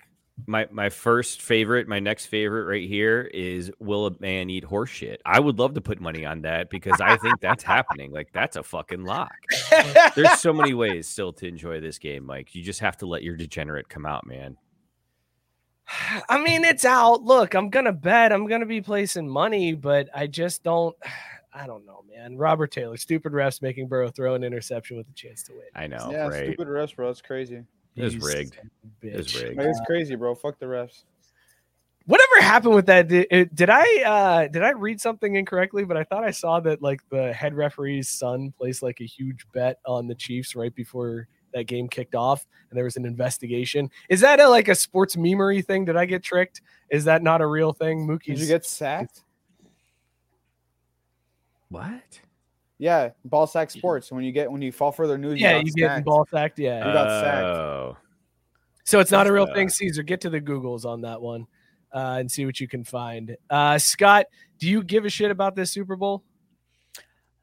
My 0.47 0.67
my 0.71 0.89
first 0.89 1.39
favorite, 1.41 1.87
my 1.87 1.99
next 1.99 2.25
favorite 2.25 2.65
right 2.65 2.87
here 2.87 3.29
is 3.31 3.71
will 3.79 4.07
a 4.07 4.11
man 4.19 4.49
eat 4.49 4.63
horse 4.63 4.89
shit? 4.89 5.21
I 5.23 5.39
would 5.39 5.59
love 5.59 5.75
to 5.75 5.81
put 5.81 6.01
money 6.01 6.25
on 6.25 6.41
that 6.43 6.71
because 6.71 6.99
I 6.99 7.17
think 7.17 7.39
that's 7.41 7.63
happening. 7.63 8.11
Like 8.11 8.31
that's 8.33 8.55
a 8.55 8.63
fucking 8.63 9.03
lock. 9.03 9.31
There's 10.15 10.39
so 10.39 10.51
many 10.51 10.73
ways 10.73 11.07
still 11.07 11.31
to 11.33 11.45
enjoy 11.47 11.79
this 11.79 11.99
game, 11.99 12.25
Mike. 12.25 12.55
You 12.55 12.63
just 12.63 12.79
have 12.79 12.97
to 12.99 13.05
let 13.05 13.21
your 13.21 13.35
degenerate 13.35 13.87
come 13.87 14.05
out, 14.07 14.25
man. 14.25 14.57
I 16.29 16.41
mean, 16.41 16.63
it's 16.63 16.85
out. 16.85 17.23
Look, 17.23 17.53
I'm 17.53 17.69
gonna 17.69 17.93
bet. 17.93 18.31
I'm 18.31 18.47
gonna 18.47 18.65
be 18.65 18.81
placing 18.81 19.27
money, 19.27 19.73
but 19.73 20.09
I 20.13 20.27
just 20.27 20.63
don't. 20.63 20.95
I 21.53 21.67
don't 21.67 21.85
know, 21.85 22.05
man. 22.09 22.37
Robert 22.37 22.71
Taylor, 22.71 22.95
stupid 22.95 23.33
refs 23.33 23.61
making 23.61 23.89
Burrow 23.89 24.09
throw 24.09 24.35
an 24.35 24.43
interception 24.43 24.95
with 24.95 25.09
a 25.09 25.13
chance 25.13 25.43
to 25.43 25.51
win. 25.51 25.65
I 25.75 25.85
know, 25.85 26.07
yeah, 26.09 26.27
right? 26.27 26.45
stupid 26.45 26.69
refs, 26.69 26.95
bro. 26.95 27.09
It's 27.09 27.21
crazy. 27.21 27.65
It's 27.97 28.15
was 28.15 28.33
rigged. 28.33 28.55
son 28.55 28.71
of 28.85 28.89
a 29.03 29.07
It 29.13 29.17
was 29.17 29.27
bitch. 29.27 29.43
rigged. 29.43 29.57
Like, 29.57 29.67
it's 29.67 29.81
crazy, 29.85 30.15
bro. 30.15 30.33
Fuck 30.33 30.59
the 30.59 30.65
refs. 30.65 31.03
Whatever 32.05 32.41
happened 32.41 32.73
with 32.73 32.85
that? 32.85 33.09
Did, 33.09 33.53
did 33.53 33.69
I 33.69 33.83
uh 34.05 34.47
did 34.47 34.63
I 34.63 34.71
read 34.71 35.01
something 35.01 35.35
incorrectly? 35.35 35.83
But 35.83 35.97
I 35.97 36.05
thought 36.05 36.23
I 36.23 36.31
saw 36.31 36.61
that 36.61 36.81
like 36.81 37.01
the 37.09 37.33
head 37.33 37.53
referee's 37.53 38.07
son 38.07 38.53
placed 38.57 38.81
like 38.81 39.01
a 39.01 39.05
huge 39.05 39.45
bet 39.53 39.79
on 39.85 40.07
the 40.07 40.15
Chiefs 40.15 40.55
right 40.55 40.73
before 40.73 41.27
that 41.53 41.65
game 41.65 41.87
kicked 41.87 42.15
off, 42.15 42.45
and 42.69 42.77
there 42.77 42.83
was 42.83 42.97
an 42.97 43.05
investigation. 43.05 43.89
Is 44.09 44.21
that 44.21 44.39
a, 44.39 44.47
like 44.47 44.67
a 44.67 44.75
sports 44.75 45.15
memery 45.15 45.65
thing? 45.65 45.85
Did 45.85 45.97
I 45.97 46.05
get 46.05 46.23
tricked? 46.23 46.61
Is 46.89 47.05
that 47.05 47.23
not 47.23 47.41
a 47.41 47.47
real 47.47 47.73
thing? 47.73 48.07
Mookie's 48.07 48.25
Did 48.25 48.39
you 48.39 48.47
get 48.47 48.65
sacked? 48.65 49.23
What? 51.69 52.19
Yeah, 52.77 53.09
ball 53.25 53.47
sack 53.47 53.69
sports. 53.69 54.11
When 54.11 54.23
you 54.23 54.31
get 54.31 54.51
when 54.51 54.61
you 54.61 54.71
fall 54.71 54.91
for 54.91 55.07
their 55.07 55.17
news, 55.17 55.39
yeah, 55.39 55.53
got 55.53 55.65
you 55.65 55.73
get 55.73 55.87
sacked. 55.87 56.05
ball 56.05 56.27
sacked. 56.29 56.59
Yeah, 56.59 56.87
You 56.87 56.93
got 56.93 57.23
sacked. 57.23 57.43
Oh, 57.43 57.97
So 58.83 58.99
it's 58.99 59.11
not 59.11 59.27
a 59.27 59.31
real 59.31 59.45
thing, 59.53 59.69
Caesar. 59.69 60.01
Get 60.03 60.21
to 60.21 60.29
the 60.29 60.41
Googles 60.41 60.83
on 60.83 61.01
that 61.01 61.21
one 61.21 61.45
uh, 61.93 62.17
and 62.19 62.31
see 62.31 62.45
what 62.45 62.59
you 62.59 62.67
can 62.67 62.83
find. 62.83 63.37
Uh, 63.49 63.77
Scott, 63.77 64.25
do 64.59 64.67
you 64.67 64.83
give 64.83 65.05
a 65.05 65.09
shit 65.09 65.31
about 65.31 65.55
this 65.55 65.71
Super 65.71 65.95
Bowl? 65.95 66.23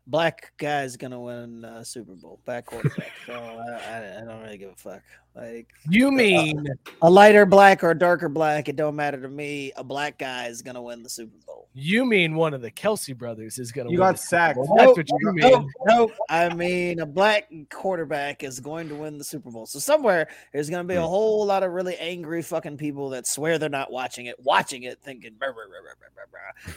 Black 0.09 0.53
guy's 0.57 0.97
gonna 0.97 1.21
win 1.21 1.65
uh, 1.65 1.85
Super 1.85 2.15
Bowl. 2.15 2.41
Black 2.45 2.65
quarterback. 2.67 3.13
so 3.27 3.35
I, 3.35 3.75
I, 3.75 4.23
I 4.23 4.25
don't 4.25 4.41
really 4.43 4.59
give 4.59 4.71
a 4.71 4.77
fuck. 4.77 5.03
Like 5.41 5.69
You 5.89 6.11
mean 6.11 6.67
a 7.01 7.09
lighter 7.09 7.47
black 7.47 7.85
or 7.85 7.91
a 7.93 7.99
darker 7.99 8.29
black, 8.29 8.69
it 8.69 8.75
don't 8.75 8.97
matter 8.97 9.21
to 9.21 9.29
me. 9.29 9.71
A 9.77 9.85
black 9.85 10.19
guy 10.19 10.47
is 10.49 10.63
gonna 10.63 10.83
win 10.83 11.05
the 11.05 11.09
Super 11.09 11.37
Bowl. 11.47 11.69
you 11.75 12.05
mean 12.05 12.35
one 12.35 12.55
of 12.55 12.61
the 12.61 12.73
Kelce 12.73 13.13
brothers 13.13 13.57
is 13.61 13.71
going 13.71 13.87
to? 13.87 13.93
You 13.93 13.99
got 13.99 14.19
sacked. 14.19 14.59
That's 14.59 14.69
Nope, 14.71 14.97
what 14.97 15.09
you 15.09 15.19
nope, 15.23 15.35
mean. 15.63 15.71
Nope. 15.87 16.13
I 16.29 16.53
mean, 16.53 16.99
a 17.01 17.07
black 17.07 17.49
quarterback 17.71 18.43
is 18.43 18.59
going 18.59 18.89
to 18.89 18.97
win 18.97 19.17
the 19.17 19.23
Super 19.23 19.51
Bowl. 19.51 19.65
So 19.67 19.79
somewhere 19.79 20.29
there's 20.53 20.69
going 20.71 20.83
to 20.83 20.89
be 20.89 20.97
a 20.97 21.01
Hmm. 21.03 21.07
whole 21.07 21.47
lot 21.47 21.63
of 21.63 21.71
really 21.73 21.97
angry 21.99 22.43
fucking 22.43 22.79
people 22.79 23.11
that 23.11 23.27
swear 23.29 23.59
they're 23.59 23.69
not 23.69 23.93
watching 23.93 24.27
it, 24.27 24.37
watching 24.41 24.83
it, 24.85 24.99
thinking, 25.03 25.35
"Brr, 25.39 25.55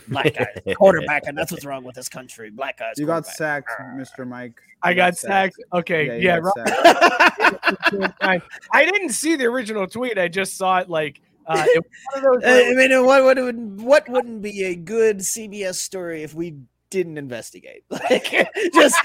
black 0.07 0.35
guys 0.35 0.47
quarterback, 0.75 1.23
and 1.25 1.35
that's 1.38 1.51
what's 1.51 1.65
wrong 1.65 1.83
with 1.83 1.95
this 1.95 2.09
country. 2.09 2.51
Black 2.51 2.77
guys. 2.77 2.93
You 2.97 3.07
got 3.07 3.25
sacked, 3.25 3.71
Mr. 3.95 4.27
Mike. 4.27 4.61
I 4.83 4.91
You 4.91 4.95
got 4.95 5.17
sacked. 5.17 5.55
Okay, 5.73 6.05
Yeah, 6.07 6.13
yeah, 6.13 6.35
you 6.35 6.41
got 6.41 6.55
Rob- 6.57 6.67
sacked. 6.67 8.41
I 8.71 8.85
didn't 8.85 9.09
see 9.09 9.35
the 9.35 9.45
original 9.45 9.87
tweet. 9.87 10.17
I 10.17 10.27
just 10.27 10.57
saw 10.57 10.79
it 10.79 10.89
like 10.89 11.21
uh, 11.47 11.65
it. 11.67 11.85
I 12.45 12.73
mean, 12.73 13.05
what 13.05 13.23
would 13.23 13.81
what 13.81 14.07
wouldn't 14.09 14.41
be 14.41 14.63
a 14.65 14.75
good 14.75 15.19
CBS 15.19 15.75
story 15.75 16.23
if 16.23 16.33
we 16.33 16.55
didn't 16.89 17.17
investigate? 17.17 17.83
Like, 17.91 18.49
just 18.73 18.95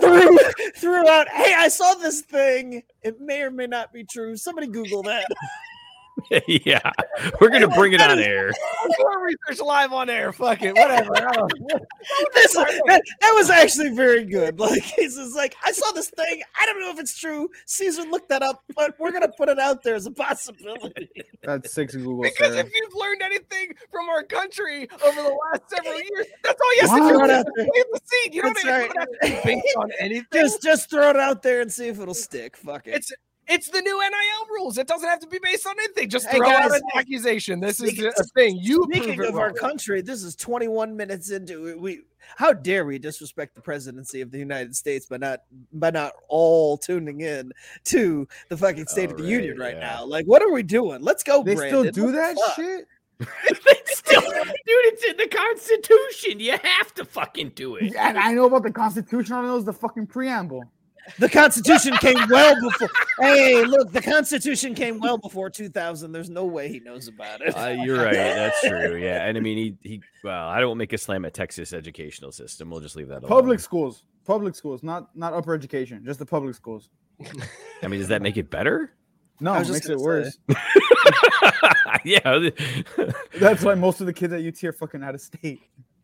threw, 0.00 0.38
threw 0.76 1.08
out, 1.08 1.28
"Hey, 1.28 1.54
I 1.56 1.68
saw 1.68 1.94
this 1.94 2.22
thing. 2.22 2.82
It 3.02 3.20
may 3.20 3.42
or 3.42 3.50
may 3.50 3.66
not 3.66 3.92
be 3.92 4.04
true. 4.04 4.36
Somebody 4.36 4.68
Google 4.68 5.02
that." 5.04 5.26
yeah. 6.46 6.92
We're 7.40 7.50
gonna 7.50 7.68
bring 7.68 7.92
it 7.92 8.00
on 8.00 8.18
air. 8.18 8.52
We're 8.98 9.26
research 9.26 9.64
live 9.64 9.92
on 9.92 10.10
air. 10.10 10.32
Fuck 10.32 10.62
it, 10.62 10.74
whatever. 10.74 11.12
This- 12.34 12.54
that, 12.54 13.02
that 13.20 13.32
was 13.34 13.50
actually 13.50 13.90
very 13.94 14.24
good. 14.24 14.58
Like 14.58 14.82
he's 14.96 15.16
just 15.16 15.36
like, 15.36 15.54
I 15.64 15.72
saw 15.72 15.90
this 15.92 16.10
thing. 16.10 16.42
I 16.60 16.66
don't 16.66 16.80
know 16.80 16.90
if 16.90 16.98
it's 16.98 17.18
true. 17.18 17.48
Caesar 17.66 18.02
looked 18.02 18.28
that 18.30 18.42
up, 18.42 18.62
but 18.74 18.94
we're 18.98 19.12
gonna 19.12 19.30
put 19.36 19.48
it 19.48 19.58
out 19.58 19.82
there 19.82 19.94
as 19.94 20.06
a 20.06 20.10
possibility. 20.10 21.08
That's 21.42 21.72
six 21.72 21.94
Google. 21.94 22.22
Because 22.22 22.54
sir. 22.54 22.60
if 22.60 22.70
you've 22.74 22.94
learned 22.94 23.22
anything 23.22 23.72
from 23.90 24.08
our 24.08 24.22
country 24.22 24.88
over 25.04 25.22
the 25.22 25.36
last 25.52 25.62
several 25.70 25.94
years, 25.98 26.26
that's 26.42 26.60
all 26.60 26.74
you 26.76 26.80
have 26.82 26.90
Wow. 26.90 26.96
to 26.96 27.12
do. 27.12 27.18
Throw 27.18 27.24
it 27.24 27.30
is 27.30 27.44
plant 27.54 27.86
the 27.92 28.00
seed. 28.04 28.34
You 28.34 28.42
don't 28.42 28.54
That's 28.54 28.64
even 28.66 28.80
right. 28.80 28.92
have 28.98 29.08
to 29.08 29.18
be 29.22 29.54
based 29.62 29.76
on 29.76 29.90
anything. 29.98 30.26
Just 30.32 30.62
just 30.62 30.90
throw 30.90 31.10
it 31.10 31.16
out 31.16 31.42
there 31.42 31.60
and 31.60 31.72
see 31.72 31.88
if 31.88 32.00
it'll 32.00 32.14
stick. 32.14 32.56
Fuck 32.56 32.86
it. 32.86 32.94
It's 32.94 33.12
it's 33.52 33.68
the 33.68 33.80
new 33.80 33.98
NIL 34.00 34.46
rules. 34.50 34.78
It 34.78 34.86
doesn't 34.86 35.08
have 35.08 35.20
to 35.20 35.26
be 35.26 35.38
based 35.42 35.66
on 35.66 35.74
anything. 35.78 36.08
Just 36.08 36.28
Hey, 36.28 36.38
throw 36.38 36.48
out 36.50 36.74
an 36.74 36.80
accusation. 36.94 37.60
This 37.60 37.78
speaking- 37.78 38.06
is 38.06 38.18
a 38.18 38.24
thing. 38.24 38.56
You 38.60 38.84
Speaking 38.90 39.16
prove 39.16 39.28
it 39.28 39.28
of 39.30 39.36
our 39.38 39.52
country, 39.52 40.00
this 40.02 40.22
is 40.22 40.34
21 40.36 40.96
minutes 40.96 41.30
into 41.30 41.68
it. 41.68 41.80
We 41.80 42.02
how 42.36 42.52
dare 42.52 42.84
we 42.84 42.98
disrespect 42.98 43.54
the 43.54 43.60
presidency 43.60 44.20
of 44.20 44.30
the 44.30 44.38
United 44.38 44.76
States 44.76 45.06
by 45.06 45.16
not 45.16 45.40
by 45.72 45.90
not 45.90 46.12
all 46.28 46.78
tuning 46.78 47.20
in 47.20 47.52
to 47.84 48.26
the 48.48 48.56
fucking 48.56 48.86
State 48.86 49.10
of 49.10 49.18
the 49.18 49.24
Union 49.24 49.58
right, 49.58 49.74
right 49.74 49.76
yeah. 49.76 49.94
now? 49.96 50.04
Like, 50.04 50.26
what 50.26 50.40
are 50.42 50.52
we 50.52 50.62
doing? 50.62 51.02
Let's 51.02 51.22
go, 51.22 51.42
They 51.42 51.56
still 51.56 51.90
do 51.90 52.04
What 52.06 52.12
that 52.12 52.36
fuck? 52.36 52.54
shit. 52.56 52.86
Still, 53.86 54.20
dude, 54.20 54.52
it's 54.66 55.04
in 55.04 55.16
the 55.16 55.28
Constitution. 55.28 56.40
You 56.40 56.58
have 56.62 56.92
to 56.94 57.04
fucking 57.04 57.52
do 57.54 57.76
it. 57.76 57.94
And 57.96 58.18
I 58.18 58.32
know 58.32 58.46
about 58.46 58.64
the 58.64 58.72
Constitution. 58.72 59.34
All 59.34 59.42
I 59.44 59.46
know 59.46 59.56
is 59.58 59.64
the 59.64 59.72
fucking 59.72 60.08
preamble. 60.08 60.64
The 61.18 61.28
Constitution 61.28 61.96
came 61.96 62.16
well 62.28 62.60
before. 62.60 62.88
Hey, 63.18 63.64
look, 63.64 63.92
the 63.92 64.02
Constitution 64.02 64.74
came 64.74 65.00
well 65.00 65.18
before 65.18 65.50
2000. 65.50 66.12
There's 66.12 66.30
no 66.30 66.44
way 66.44 66.68
he 66.68 66.80
knows 66.80 67.08
about 67.08 67.40
it. 67.40 67.56
Uh, 67.56 67.68
you're 67.68 68.02
right. 68.02 68.14
That's 68.14 68.60
true. 68.60 68.96
Yeah, 68.96 69.26
and 69.26 69.36
I 69.36 69.40
mean, 69.40 69.58
he 69.58 69.88
he. 69.88 70.02
Well, 70.22 70.48
I 70.48 70.60
don't 70.60 70.78
make 70.78 70.92
a 70.92 70.98
slam 70.98 71.24
at 71.24 71.34
Texas 71.34 71.72
educational 71.72 72.32
system. 72.32 72.70
We'll 72.70 72.80
just 72.80 72.96
leave 72.96 73.08
that 73.08 73.18
alone. 73.18 73.28
Public 73.28 73.60
schools. 73.60 74.04
Public 74.24 74.54
schools, 74.54 74.82
not 74.82 75.14
not 75.16 75.32
upper 75.32 75.54
education, 75.54 76.04
just 76.04 76.18
the 76.18 76.26
public 76.26 76.54
schools. 76.54 76.90
I 77.82 77.88
mean, 77.88 78.00
does 78.00 78.08
that 78.08 78.22
make 78.22 78.36
it 78.36 78.50
better? 78.50 78.92
No, 79.40 79.54
it 79.54 79.68
makes 79.68 79.88
it 79.88 79.98
worse. 79.98 80.38
yeah. 82.04 82.48
That's 83.40 83.64
why 83.64 83.74
most 83.74 84.00
of 84.00 84.06
the 84.06 84.12
kids 84.12 84.32
at 84.32 84.44
UT 84.44 84.62
are 84.64 84.72
fucking 84.72 85.02
out 85.02 85.14
of 85.14 85.20
state. 85.20 85.60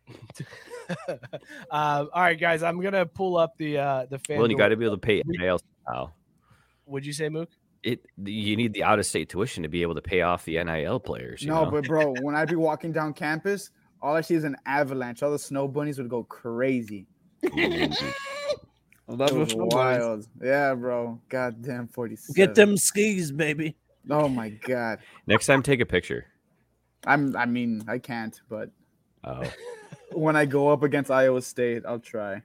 Uh, 1.09 1.17
all 1.71 2.09
right, 2.23 2.39
guys, 2.39 2.63
I'm 2.63 2.81
gonna 2.81 3.07
pull 3.07 3.37
up 3.37 3.57
the 3.59 3.79
uh, 3.79 4.07
the 4.11 4.19
fan. 4.19 4.39
well, 4.39 4.51
you 4.51 4.57
got 4.57 4.69
to 4.69 4.77
be 4.77 4.85
able 4.85 4.97
to 4.97 5.01
pay 5.01 5.23
NIL 5.27 5.61
somehow. 5.87 6.11
Would 6.87 7.05
you 7.05 7.13
say, 7.13 7.29
Mook? 7.29 7.51
It 7.83 8.05
you 8.25 8.57
need 8.57 8.73
the 8.73 8.83
out 8.83 8.99
of 8.99 9.07
state 9.07 9.29
tuition 9.29 9.63
to 9.63 9.69
be 9.69 9.83
able 9.83 9.95
to 9.95 10.03
pay 10.03 10.23
off 10.23 10.45
the 10.45 10.63
NIL 10.63 10.99
players. 11.01 11.43
You 11.43 11.49
No, 11.49 11.65
know? 11.65 11.71
but 11.71 11.85
bro, 11.85 12.13
when 12.23 12.35
I'd 12.35 12.49
be 12.49 12.57
walking 12.57 12.93
down 12.93 13.13
campus, 13.15 13.71
all 14.03 14.17
I 14.17 14.21
see 14.21 14.35
is 14.35 14.45
an 14.45 14.57
avalanche. 14.67 15.23
All 15.23 15.31
the 15.31 15.39
snow 15.39 15.69
bunnies 15.69 15.99
would 15.99 16.09
go 16.09 16.25
crazy. 16.25 17.07
It 19.11 19.33
was 19.33 19.55
wild. 19.55 20.27
Yeah, 20.43 20.75
bro. 20.75 21.19
Goddamn 21.31 21.89
47. 21.89 22.35
Get 22.35 22.55
them 22.55 22.77
skis, 22.77 23.33
baby. 23.33 23.75
Oh 24.11 24.29
my 24.29 24.51
god. 24.51 24.99
next 25.27 25.47
time, 25.47 25.63
take 25.63 25.81
a 25.81 25.87
picture. 25.87 26.27
I'm. 27.07 27.35
I 27.35 27.47
mean, 27.47 27.85
I 27.89 27.99
can't, 27.99 28.39
but 28.51 28.71
Oh, 29.25 29.43
when 30.13 30.37
I 30.37 30.45
go 30.47 30.69
up 30.71 30.83
against 30.83 31.11
Iowa 31.11 31.43
State, 31.43 31.83
I'll 31.87 31.99
try. 31.99 32.43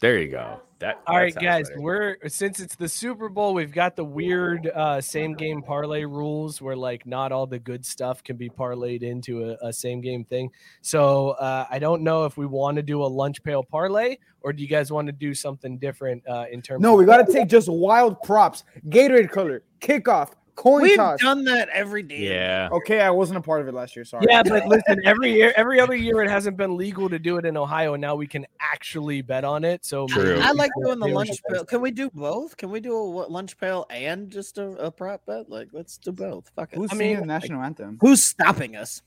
there 0.00 0.18
you 0.18 0.28
go. 0.28 0.60
That. 0.80 1.00
All 1.08 1.16
that 1.16 1.20
right, 1.22 1.34
guys, 1.34 1.68
better. 1.68 1.80
we're 1.80 2.16
since 2.28 2.60
it's 2.60 2.76
the 2.76 2.88
Super 2.88 3.28
Bowl, 3.28 3.52
we've 3.52 3.72
got 3.72 3.96
the 3.96 4.04
weird 4.04 4.68
uh, 4.68 5.00
same 5.00 5.34
game 5.34 5.60
parlay 5.60 6.04
rules 6.04 6.62
where 6.62 6.76
like 6.76 7.04
not 7.04 7.32
all 7.32 7.48
the 7.48 7.58
good 7.58 7.84
stuff 7.84 8.22
can 8.22 8.36
be 8.36 8.48
parlayed 8.48 9.02
into 9.02 9.50
a, 9.50 9.68
a 9.68 9.72
same 9.72 10.00
game 10.00 10.24
thing. 10.24 10.50
So 10.82 11.30
uh, 11.30 11.66
I 11.68 11.80
don't 11.80 12.02
know 12.02 12.26
if 12.26 12.36
we 12.36 12.46
want 12.46 12.76
to 12.76 12.84
do 12.84 13.02
a 13.02 13.06
lunch 13.06 13.42
pail 13.42 13.64
parlay 13.64 14.18
or 14.42 14.52
do 14.52 14.62
you 14.62 14.68
guys 14.68 14.92
want 14.92 15.06
to 15.08 15.12
do 15.12 15.34
something 15.34 15.78
different 15.78 16.22
uh, 16.28 16.44
in 16.48 16.62
terms? 16.62 16.80
No, 16.80 16.92
of- 16.92 17.00
we 17.00 17.04
got 17.04 17.26
to 17.26 17.32
take 17.32 17.48
just 17.48 17.68
wild 17.68 18.22
props. 18.22 18.62
Gatorade 18.88 19.30
color, 19.32 19.64
kickoff, 19.80 20.30
coin 20.58 20.82
We've 20.82 20.96
toss. 20.96 21.20
done 21.20 21.44
that 21.44 21.68
every 21.68 22.02
day. 22.02 22.28
Yeah. 22.28 22.68
Okay, 22.72 23.00
I 23.00 23.10
wasn't 23.10 23.38
a 23.38 23.40
part 23.40 23.60
of 23.60 23.68
it 23.68 23.74
last 23.74 23.94
year. 23.94 24.04
Sorry. 24.04 24.26
Yeah, 24.28 24.42
but 24.42 24.66
listen, 24.66 25.00
every 25.04 25.32
year, 25.32 25.52
every 25.56 25.80
other 25.80 25.94
year, 25.94 26.20
it 26.22 26.28
hasn't 26.28 26.56
been 26.56 26.76
legal 26.76 27.08
to 27.08 27.18
do 27.18 27.38
it 27.38 27.44
in 27.46 27.56
Ohio, 27.56 27.94
and 27.94 28.00
now 28.00 28.16
we 28.16 28.26
can 28.26 28.44
actually 28.60 29.22
bet 29.22 29.44
on 29.44 29.64
it. 29.64 29.84
So 29.84 30.06
True. 30.08 30.38
I 30.42 30.50
like 30.52 30.70
doing 30.82 30.98
the 30.98 31.06
lunch 31.06 31.28
should 31.28 31.40
pail. 31.48 31.64
Can 31.64 31.80
we 31.80 31.92
do 31.92 32.10
both? 32.12 32.56
Can 32.56 32.70
we 32.70 32.80
do 32.80 32.94
a 32.94 33.02
lunch 33.28 33.56
pail 33.56 33.86
and 33.88 34.30
just 34.30 34.58
a, 34.58 34.66
a 34.72 34.90
prop 34.90 35.24
bet? 35.26 35.48
Like, 35.48 35.68
let's 35.72 35.96
do 35.96 36.10
both. 36.12 36.50
Fuck 36.56 36.72
it. 36.72 36.76
Who's 36.76 36.90
I 36.90 36.96
singing 36.96 37.12
mean, 37.12 37.20
the 37.20 37.26
national 37.26 37.62
anthem? 37.62 37.98
Who's 38.00 38.26
stopping 38.26 38.74
us? 38.74 39.02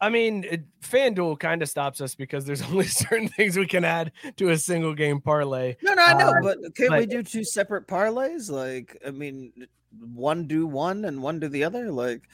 I 0.00 0.10
mean, 0.10 0.44
it, 0.44 0.64
FanDuel 0.82 1.38
kind 1.38 1.62
of 1.62 1.68
stops 1.68 2.02
us 2.02 2.14
because 2.14 2.44
there's 2.44 2.60
only 2.70 2.86
certain 2.86 3.28
things 3.28 3.56
we 3.56 3.66
can 3.66 3.84
add 3.84 4.12
to 4.36 4.50
a 4.50 4.58
single 4.58 4.94
game 4.94 5.22
parlay. 5.22 5.76
No, 5.82 5.94
no, 5.94 6.04
I 6.04 6.12
know, 6.12 6.28
Uh, 6.28 6.42
but 6.42 6.74
can 6.74 6.92
we 6.92 7.06
do 7.06 7.22
two 7.22 7.42
separate 7.42 7.86
parlays? 7.86 8.50
Like, 8.50 9.00
I 9.06 9.12
mean, 9.12 9.52
one 10.00 10.46
do 10.46 10.66
one 10.66 11.04
and 11.04 11.22
one 11.22 11.40
do 11.40 11.48
the 11.48 11.64
other. 11.64 11.90
Like, 11.90 12.28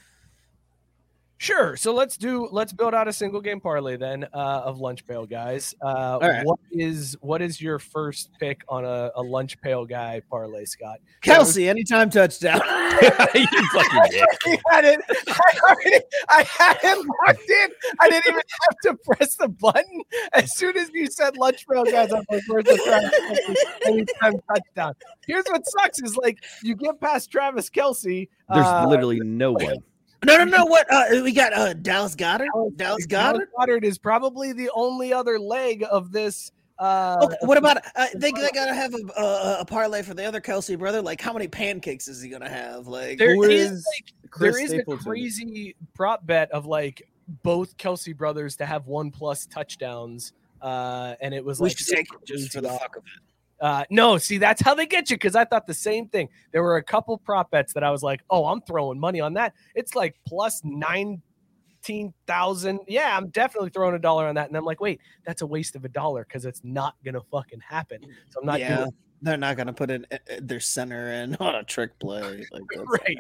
Sure. 1.41 1.75
So 1.75 1.95
let's 1.95 2.19
do 2.19 2.51
let's 2.53 2.71
build 2.71 2.93
out 2.93 3.09
a 3.09 3.13
single 3.15 3.41
game 3.41 3.61
parlay 3.61 3.97
then 3.97 4.25
uh, 4.35 4.61
of 4.63 4.79
lunch 4.79 5.07
pail 5.07 5.25
guys. 5.25 5.75
Uh, 5.81 6.19
right. 6.21 6.45
What 6.45 6.61
is 6.71 7.17
what 7.23 7.41
is 7.41 7.63
your 7.63 7.79
first 7.79 8.29
pick 8.39 8.61
on 8.69 8.85
a, 8.85 9.11
a 9.17 9.23
lunch 9.23 9.59
pail 9.63 9.87
guy 9.87 10.21
parlay, 10.29 10.67
Scott? 10.67 10.99
Kelce, 11.23 11.67
anytime 11.67 12.11
touchdown. 12.11 12.61
you 13.35 13.47
fucking 13.73 14.03
dick. 14.11 14.29
I 14.47 14.59
had 14.71 14.85
it. 14.85 15.01
I 15.29 15.59
already. 15.67 16.05
I 16.29 16.43
had 16.43 16.77
it 16.83 16.99
locked 16.99 17.49
in. 17.49 17.69
I 18.01 18.11
didn't 18.11 18.27
even 18.29 18.43
have 18.61 18.79
to 18.83 18.99
press 19.11 19.37
the 19.37 19.49
button. 19.49 20.03
As 20.35 20.55
soon 20.55 20.77
as 20.77 20.91
you 20.93 21.07
said 21.07 21.39
lunch 21.39 21.67
pail, 21.67 21.85
guys, 21.85 22.13
I'm 22.13 22.23
like, 22.31 22.43
"Where's 22.49 22.65
the 22.65 23.73
anytime 23.87 24.35
touchdown?" 24.47 24.95
Here's 25.27 25.47
what 25.47 25.63
sucks: 25.67 26.03
is 26.03 26.19
like 26.19 26.45
you 26.63 26.75
get 26.75 27.01
past 27.01 27.33
Travis 27.33 27.71
Kelce. 27.71 28.29
There's 28.53 28.67
uh, 28.67 28.87
literally 28.87 29.21
no 29.21 29.53
one. 29.53 29.79
No, 30.25 30.37
no, 30.37 30.45
no. 30.45 30.65
What? 30.67 30.87
Uh, 30.93 31.23
we 31.23 31.33
got 31.33 31.53
uh, 31.53 31.73
Dallas 31.75 32.15
Goedert. 32.15 32.49
Dallas 32.77 33.07
Goedert. 33.07 33.49
Goedert 33.59 33.85
is 33.85 33.99
probably 33.99 34.53
the 34.53 34.71
only 34.75 35.13
other 35.13 35.39
leg 35.39 35.85
of 35.91 36.13
this. 36.13 36.53
Uh, 36.79 37.19
Okay, 37.23 37.37
what 37.43 37.59
about? 37.59 37.79
Uh, 37.95 38.07
they, 38.15 38.31
they 38.31 38.51
gotta 38.55 38.75
have 38.75 38.95
a, 38.95 39.21
a 39.21 39.57
a 39.61 39.65
parlay 39.65 40.03
for 40.03 40.15
the 40.15 40.25
other 40.25 40.41
Kelce 40.41 40.79
brother. 40.79 41.03
Like, 41.03 41.21
how 41.21 41.33
many 41.33 41.49
pancakes 41.49 42.09
is 42.09 42.23
he 42.23 42.29
gonna 42.31 42.49
have? 42.49 42.87
Like, 42.87 43.19
There 43.19 43.35
Who 43.35 43.43
is, 43.45 43.71
is 43.73 43.87
like, 43.97 44.31
Chris 44.31 44.57
there 44.57 44.65
is 44.65 44.71
Stapleton? 44.71 45.01
a 45.01 45.11
crazy 45.11 45.77
prop 45.95 46.27
bet 46.27 46.51
of 46.53 46.67
like 46.67 47.03
both 47.43 47.77
Kelce 47.77 48.17
brothers 48.17 48.57
to 48.57 48.67
have 48.67 48.87
one 48.87 49.11
plus 49.11 49.47
touchdowns. 49.47 50.33
Uh, 50.61 51.15
and 51.23 51.33
it 51.33 51.43
was 51.45 51.61
we 51.61 51.69
like 51.69 51.79
should 51.79 51.87
take 51.97 52.07
just 52.27 52.53
for 52.53 52.61
the 52.61 52.69
fuck 52.69 52.97
of 52.97 53.03
it. 53.05 53.23
Uh, 53.61 53.85
no, 53.91 54.17
see, 54.17 54.39
that's 54.39 54.63
how 54.63 54.75
they 54.75 54.87
get 54.87 55.11
you 55.11 55.17
because 55.17 55.37
I 55.37 55.45
thought 55.45 55.67
the 55.67 55.75
same 55.75 56.09
thing. 56.09 56.31
There 56.53 56.63
were 56.63 56.77
a 56.77 56.83
couple 56.83 57.19
prop 57.19 57.51
bets 57.51 57.75
that 57.75 57.85
I 57.85 57.91
was 57.91 58.03
like, 58.03 58.23
oh, 58.31 58.47
I'm 58.47 58.63
throwing 58.63 58.99
money 58.99 59.21
on 59.21 59.35
that. 59.35 59.53
It's 59.75 59.95
like 59.95 60.17
plus 60.27 60.63
19,000. 60.65 62.81
Yeah, 62.89 63.15
I'm 63.17 63.29
definitely 63.29 63.69
throwing 63.71 63.95
a 63.95 63.99
dollar 63.99 64.29
on 64.29 64.35
that. 64.37 64.49
And 64.49 64.57
I'm 64.57 64.65
like, 64.65 64.81
wait, 64.81 65.01
that's 65.27 65.43
a 65.43 65.47
waste 65.47 65.77
of 65.77 65.85
a 65.85 65.91
dollar 65.91 66.25
because 66.25 66.47
it's 66.47 66.63
not 66.65 66.95
going 67.05 67.15
to 67.15 67.23
fucking 67.31 67.61
happen. 67.61 68.01
So 68.31 68.41
I'm 68.41 68.47
not 68.47 68.61
yeah, 68.61 68.79
doing 68.79 68.95
they're 69.23 69.37
not 69.37 69.57
gonna 69.57 69.73
put 69.73 69.91
in 69.91 70.07
uh, 70.11 70.17
uh, 70.31 70.37
their 70.41 70.61
center 70.61 71.13
in 71.13 71.35
on 71.41 71.55
a 71.57 71.65
trick 71.65 71.99
play. 71.99 72.47
Like, 72.53 72.63
Right. 72.87 73.19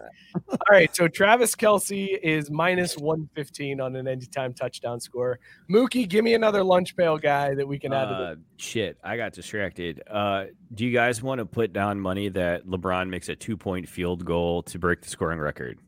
All 0.50 0.58
right, 0.70 0.94
so 0.94 1.06
Travis 1.08 1.54
Kelce 1.54 2.18
is 2.22 2.50
minus 2.50 2.96
115 2.96 3.80
on 3.80 3.96
an 3.96 4.08
anytime 4.08 4.52
touchdown 4.52 5.00
score. 5.00 5.38
Mookie, 5.70 6.08
give 6.08 6.24
me 6.24 6.34
another 6.34 6.62
lunch 6.64 6.96
pail 6.96 7.18
guy 7.18 7.54
that 7.54 7.66
we 7.66 7.78
can 7.78 7.92
add 7.92 8.06
to 8.06 8.14
Uh, 8.14 8.34
shit, 8.56 8.98
I 9.04 9.16
got 9.16 9.32
distracted. 9.32 10.02
Uh, 10.08 10.46
do 10.74 10.84
you 10.84 10.92
guys 10.92 11.22
want 11.22 11.38
to 11.38 11.46
put 11.46 11.72
down 11.72 12.00
money 12.00 12.28
that 12.30 12.66
LeBron 12.66 13.08
makes 13.08 13.28
a 13.28 13.36
two 13.36 13.56
point 13.56 13.88
field 13.88 14.24
goal 14.24 14.62
to 14.64 14.78
break 14.78 15.02
the 15.02 15.08
scoring 15.08 15.38
record? 15.38 15.78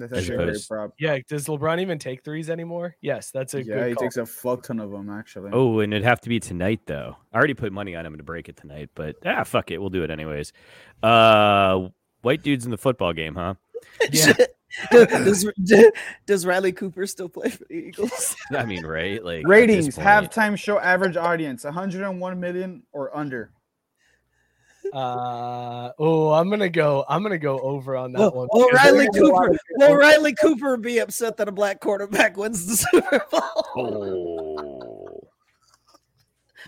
That's 0.00 0.12
actually 0.12 0.42
a 0.42 0.46
great 0.46 0.66
prop. 0.68 0.92
Yeah, 0.98 1.18
does 1.28 1.46
LeBron 1.46 1.80
even 1.80 1.98
take 1.98 2.24
threes 2.24 2.50
anymore? 2.50 2.96
Yes, 3.00 3.30
that's 3.30 3.54
a 3.54 3.62
Yeah, 3.62 3.74
good 3.74 3.88
he 3.90 3.94
call. 3.94 4.02
takes 4.02 4.16
a 4.16 4.26
fuck 4.26 4.62
ton 4.64 4.80
of 4.80 4.90
them 4.90 5.08
actually. 5.10 5.50
Oh, 5.52 5.78
and 5.80 5.92
it'd 5.94 6.04
have 6.04 6.20
to 6.22 6.28
be 6.28 6.40
tonight 6.40 6.80
though. 6.86 7.16
I 7.32 7.36
already 7.38 7.54
put 7.54 7.72
money 7.72 7.94
on 7.94 8.04
him 8.04 8.16
to 8.16 8.22
break 8.24 8.48
it 8.48 8.56
tonight, 8.56 8.90
but 8.94 9.16
ah, 9.24 9.44
fuck 9.44 9.70
it, 9.70 9.78
we'll 9.78 9.90
do 9.90 10.02
it 10.02 10.10
anyways. 10.10 10.52
Uh, 11.02 11.88
white 12.22 12.42
dudes 12.42 12.64
in 12.64 12.70
the 12.70 12.78
football 12.78 13.12
game, 13.12 13.34
huh? 13.34 13.54
Yeah. 14.12 14.32
does, 14.92 15.50
does 16.26 16.46
Riley 16.46 16.70
Cooper 16.70 17.04
still 17.06 17.28
play 17.28 17.48
for 17.48 17.64
the 17.64 17.74
Eagles? 17.74 18.36
I 18.52 18.64
mean, 18.64 18.86
right? 18.86 19.22
Like 19.24 19.44
Ratings, 19.46 19.96
point- 19.96 20.06
halftime 20.06 20.56
show 20.56 20.78
average 20.78 21.16
audience, 21.16 21.64
101 21.64 22.38
million 22.40 22.84
or 22.92 23.14
under. 23.16 23.50
Uh 24.92 25.90
oh, 25.98 26.32
I'm 26.32 26.48
gonna 26.50 26.68
go. 26.68 27.04
I'm 27.08 27.22
gonna 27.22 27.38
go 27.38 27.58
over 27.60 27.96
on 27.96 28.12
that 28.12 28.18
Will, 28.18 28.30
one. 28.32 28.48
will 28.52 28.68
because 28.70 28.84
Riley 28.84 28.98
there's 28.98 29.08
gonna 29.08 29.22
be 29.24 29.28
a 29.28 29.32
lot 29.32 29.42
Cooper? 29.46 29.52
of 29.54 29.60
Will 29.76 29.96
Riley 29.96 30.34
Cooper 30.34 30.76
be 30.76 30.98
upset 30.98 31.36
that 31.36 31.48
a 31.48 31.52
black 31.52 31.80
quarterback 31.80 32.36
wins 32.38 32.66
the 32.66 32.76
Super 32.76 33.24
Bowl? 33.30 33.40
Oh, 33.76 35.20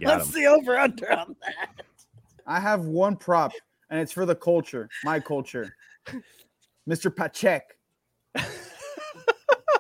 got 0.01 0.19
What's 0.19 0.29
him. 0.29 0.43
the 0.43 0.47
over 0.47 0.79
under 0.79 1.13
on 1.13 1.37
that? 1.43 1.69
I 2.47 2.61
have 2.61 2.85
one 2.85 3.17
prop, 3.17 3.53
and 3.91 3.99
it's 4.01 4.13
for 4.13 4.27
the 4.27 4.35
culture, 4.37 4.89
my 5.05 5.19
culture. 5.19 5.75
Mr. 6.89 7.11
Pachek. 7.15 7.61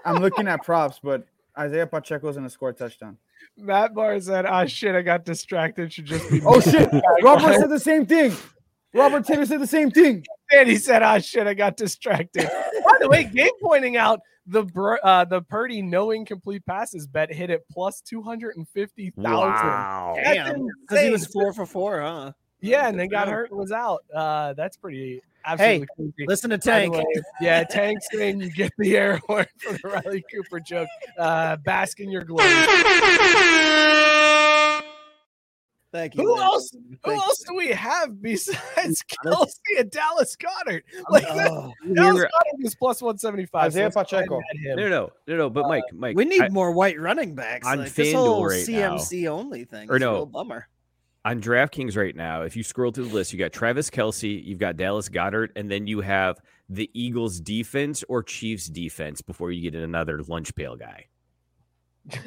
I'm 0.05 0.21
looking 0.23 0.49
at 0.49 0.63
props, 0.65 1.01
but 1.03 1.27
Isaiah 1.59 1.87
Pacheco 1.87 2.29
is 2.29 2.37
gonna 2.37 2.51
score 2.51 2.71
a 2.71 2.73
touchdown. 2.73 3.19
Matt 3.57 3.95
Barr 3.95 4.19
said, 4.21 4.47
"Ah, 4.47 4.67
shit, 4.67 4.95
I 4.95 5.03
got 5.03 5.25
distracted. 5.25 5.93
Should 5.93 6.07
just 6.07 6.31
be." 6.31 6.41
Oh 6.45 6.61
shit! 6.61 6.89
Robert 7.23 7.55
said 7.55 7.71
the 7.71 7.81
same 7.81 8.07
thing. 8.07 8.33
Robert 8.95 9.25
Taylor 9.25 9.47
said 9.47 9.61
the 9.61 9.67
same 9.67 9.91
thing. 9.91 10.25
And 10.53 10.69
he 10.69 10.77
said, 10.77 11.03
"Ah, 11.03 11.19
shit, 11.19 11.47
I 11.47 11.55
got 11.55 11.77
distracted." 11.77 12.45
By 12.85 12.99
the 13.01 13.09
way, 13.09 13.25
game 13.35 13.51
pointing 13.63 13.97
out 13.97 14.21
the 14.47 14.65
Br- 14.65 14.97
uh, 15.03 15.25
the 15.25 15.43
Purdy 15.43 15.83
no 15.83 16.11
incomplete 16.11 16.65
passes 16.67 17.07
bet 17.07 17.33
hit 17.33 17.51
at 17.51 17.61
plus 17.71 18.01
two 18.01 18.23
hundred 18.23 18.57
and 18.57 18.69
fifty 18.69 19.11
thousand. 19.11 19.67
Wow. 19.67 20.17
Because 20.17 21.05
he 21.05 21.11
was 21.11 21.27
four 21.27 21.53
for 21.53 21.67
four, 21.67 22.01
huh? 22.01 22.33
Yeah, 22.61 22.89
and 22.89 22.99
then 22.99 23.09
got 23.09 23.29
hurt 23.29 23.51
and 23.51 23.59
was 23.59 23.73
out. 23.73 24.05
Uh, 24.15 24.53
that's 24.55 24.77
pretty 24.77 25.21
absolutely 25.45 25.87
crazy. 25.97 26.27
Listen 26.27 26.51
to 26.51 26.59
Tank. 26.59 26.95
way, 26.95 27.05
yeah, 27.41 27.65
Tank 27.65 27.99
saying 28.13 28.41
you 28.41 28.51
get 28.51 28.73
the 28.79 28.97
air 28.97 29.19
horn 29.27 29.47
for 29.59 29.73
the 29.73 29.89
Riley 29.89 30.25
Cooper 30.33 30.61
joke. 30.61 30.89
Uh, 31.19 31.57
bask 31.65 32.01
in 32.01 32.11
your 32.11 32.25
glory. 32.25 32.45
Thank 35.93 36.15
you. 36.15 36.23
Who 36.23 36.37
man. 36.37 36.45
else? 36.45 36.71
Who 37.05 37.11
you. 37.11 37.17
else 37.19 37.45
do 37.47 37.55
we 37.55 37.69
have 37.69 38.23
besides 38.23 39.05
Kelce 39.27 39.53
and 39.79 39.91
Dallas 39.91 40.35
Goedert? 40.37 40.85
Like 41.11 41.25
Oh, 41.29 41.35
Dallas 41.35 42.17
You're- 42.17 42.29
Goedert 42.29 42.65
is 42.67 42.75
plus 42.75 43.03
one 43.03 43.19
seventy 43.19 43.45
five. 43.45 43.67
Isaiah 43.67 43.91
Pacheco. 43.91 44.41
No, 44.65 44.75
no, 44.75 44.89
no, 44.89 45.11
no, 45.27 45.37
no. 45.37 45.51
But 45.51 45.69
Mike, 45.69 45.85
Mike, 45.93 46.17
we 46.17 46.25
need 46.25 46.41
I- 46.41 46.49
more 46.49 46.73
white 46.73 46.99
running 46.99 47.35
backs. 47.35 47.67
on 47.67 47.81
like, 47.81 47.93
this 47.93 48.09
FanDuel 48.09 48.15
whole 48.17 48.47
right 48.47 48.67
now- 48.69 48.97
CMC 48.97 49.29
only 49.29 49.65
thing. 49.65 49.91
Or 49.91 49.97
is 49.97 50.03
a 50.03 50.07
no. 50.07 50.25
bummer. 50.25 50.67
On 51.25 51.41
DraftKings 51.41 51.97
right 51.97 52.17
now, 52.17 52.43
if 52.43 52.57
you 52.57 52.65
scroll 52.65 52.91
through 52.91 53.07
the 53.07 53.15
list, 53.15 53.33
you 53.33 53.39
got 53.39 53.53
Travis 53.53 53.91
Kelce, 53.91 54.45
you've 54.45 54.59
got 54.59 54.77
Dallas 54.77 55.09
Goedert, 55.09 55.51
and 55.55 55.71
then 55.71 55.87
you 55.87 56.01
have 56.01 56.41
the 56.69 56.91
Eagles 56.95 57.41
defense 57.41 58.03
or 58.09 58.25
Chiefs 58.25 58.67
defense 58.67 59.23
before 59.23 59.53
you 59.53 59.71
get 59.71 59.81
another 59.81 60.21
lunch 60.25 60.53
pail 60.55 60.75
guy. 60.75 61.07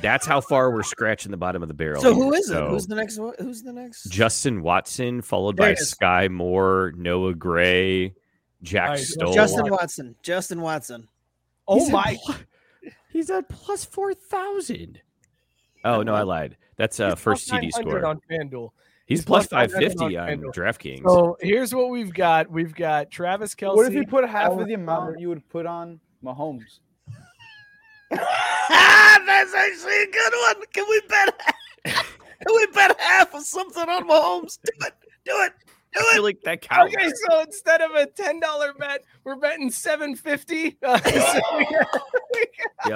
That's 0.00 0.26
how 0.26 0.40
far 0.40 0.70
we're 0.70 0.82
scratching 0.82 1.30
the 1.30 1.36
bottom 1.36 1.62
of 1.62 1.68
the 1.68 1.74
barrel. 1.74 2.00
So 2.00 2.14
here. 2.14 2.24
who 2.24 2.32
is 2.32 2.50
it? 2.50 2.68
Who's 2.68 2.86
the 2.86 2.94
next 2.94 3.18
one? 3.18 3.34
Who's 3.38 3.62
the 3.62 3.72
next? 3.74 4.04
Justin 4.04 4.62
Watson, 4.62 5.20
followed 5.20 5.58
There 5.58 5.66
by 5.66 5.70
it 5.72 5.80
is. 5.80 5.94
Skyy 5.94 6.30
Moore, 6.30 6.94
Noah 6.96 7.34
Gray, 7.34 8.14
Jack 8.62 8.84
All 8.84 8.94
right, 8.94 9.00
Stoll. 9.00 9.34
Justin 9.34 9.70
Watson. 9.70 10.16
Justin 10.22 10.60
Watson. 10.62 11.08
Oh 11.68 11.78
He's 11.78 11.90
my! 11.90 12.16
pl- 12.24 12.34
He's 13.10 13.30
at 13.30 13.48
plus 13.48 13.84
four 13.84 14.14
thousand. 14.14 15.00
Oh 15.84 16.02
no, 16.02 16.14
I 16.14 16.22
lied. 16.22 16.56
That's 16.80 16.98
uh, 16.98 17.14
first 17.14 17.46
plus 17.46 17.60
TD 17.60 17.72
score. 17.72 18.06
on 18.06 18.22
FanDuel. 18.30 18.70
He's, 19.04 19.18
he's 19.18 19.24
plus 19.26 19.46
plus 19.48 19.70
five 19.70 19.70
500 19.70 19.86
fifty 19.86 20.16
on 20.16 20.30
on 20.30 20.52
DraftKings. 20.52 21.02
So 21.06 21.36
here's 21.38 21.74
what 21.74 21.90
we've 21.90 22.14
got. 22.14 22.50
We've 22.50 22.74
got 22.74 23.10
Travis 23.10 23.54
Kelce. 23.54 23.76
What 23.76 23.86
if 23.86 23.92
you 23.92 24.06
put 24.06 24.26
half 24.26 24.52
of 24.52 24.66
the 24.66 24.72
amount 24.72 25.20
you 25.20 25.28
would 25.28 25.46
put 25.50 25.66
on 25.66 26.00
Mahomes? 26.24 26.78
ah, 28.14 29.22
that's 29.26 29.52
actually 29.54 30.04
a 30.04 30.06
good 30.06 30.32
one. 30.46 30.66
Can 30.72 30.86
we 30.88 31.02
bet? 31.06 31.40
Can 31.84 32.56
we 32.56 32.66
bet 32.72 32.98
half 32.98 33.34
of 33.34 33.42
something 33.42 33.86
on 33.86 34.08
Mahomes? 34.08 34.58
Do 34.64 34.86
it. 34.86 34.94
Do 35.26 35.32
it. 35.42 35.52
Do 35.92 36.00
I 36.00 36.12
it. 36.12 36.14
feel 36.14 36.22
like 36.22 36.40
that 36.44 36.62
counts. 36.62 36.94
Okay, 36.96 37.12
so 37.28 37.40
instead 37.40 37.82
of 37.82 37.90
a 37.90 38.06
ten 38.06 38.40
dollar 38.40 38.72
bet, 38.72 39.04
we're 39.24 39.36
betting 39.36 39.70
seven 39.70 40.16
fifty. 40.16 40.78
Uh, 40.82 40.98
so 40.98 41.40
we 41.58 42.94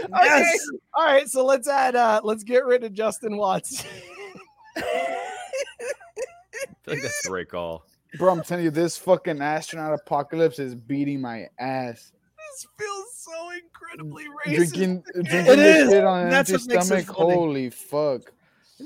got- 0.00 0.10
we 0.10 0.16
got- 0.16 0.24
Yep. 0.24 0.32
okay. 0.36 0.40
Yes. 0.42 0.66
All 0.94 1.04
right, 1.06 1.28
so 1.28 1.44
let's 1.44 1.68
add. 1.68 1.96
uh 1.96 2.20
Let's 2.24 2.44
get 2.44 2.64
rid 2.64 2.84
of 2.84 2.92
Justin 2.92 3.36
Watts. 3.36 3.84
I 4.76 4.80
feel 6.82 6.94
like 6.94 7.02
that's 7.02 7.22
the 7.22 7.30
right 7.30 7.48
call. 7.48 7.84
Bro, 8.18 8.32
I'm 8.32 8.42
telling 8.42 8.64
you, 8.64 8.70
this 8.70 8.96
fucking 8.96 9.40
astronaut 9.40 9.94
apocalypse 9.94 10.58
is 10.58 10.74
beating 10.74 11.20
my 11.20 11.46
ass. 11.58 12.12
this 12.52 12.66
feels 12.78 13.06
so 13.14 13.50
incredibly 13.52 14.24
racist. 14.24 14.56
Drinking, 14.56 15.02
drinking 15.14 15.30
It 15.52 15.56
this 15.56 15.84
is. 15.86 15.90
shit 15.92 16.04
on 16.04 16.22
an 16.24 16.30
That's 16.30 16.50
empty 16.50 16.64
what 16.64 16.74
makes 16.74 16.84
it 16.84 17.04
stomach. 17.04 17.16
funny. 17.16 17.34
Holy 17.34 17.70
fuck! 17.70 18.32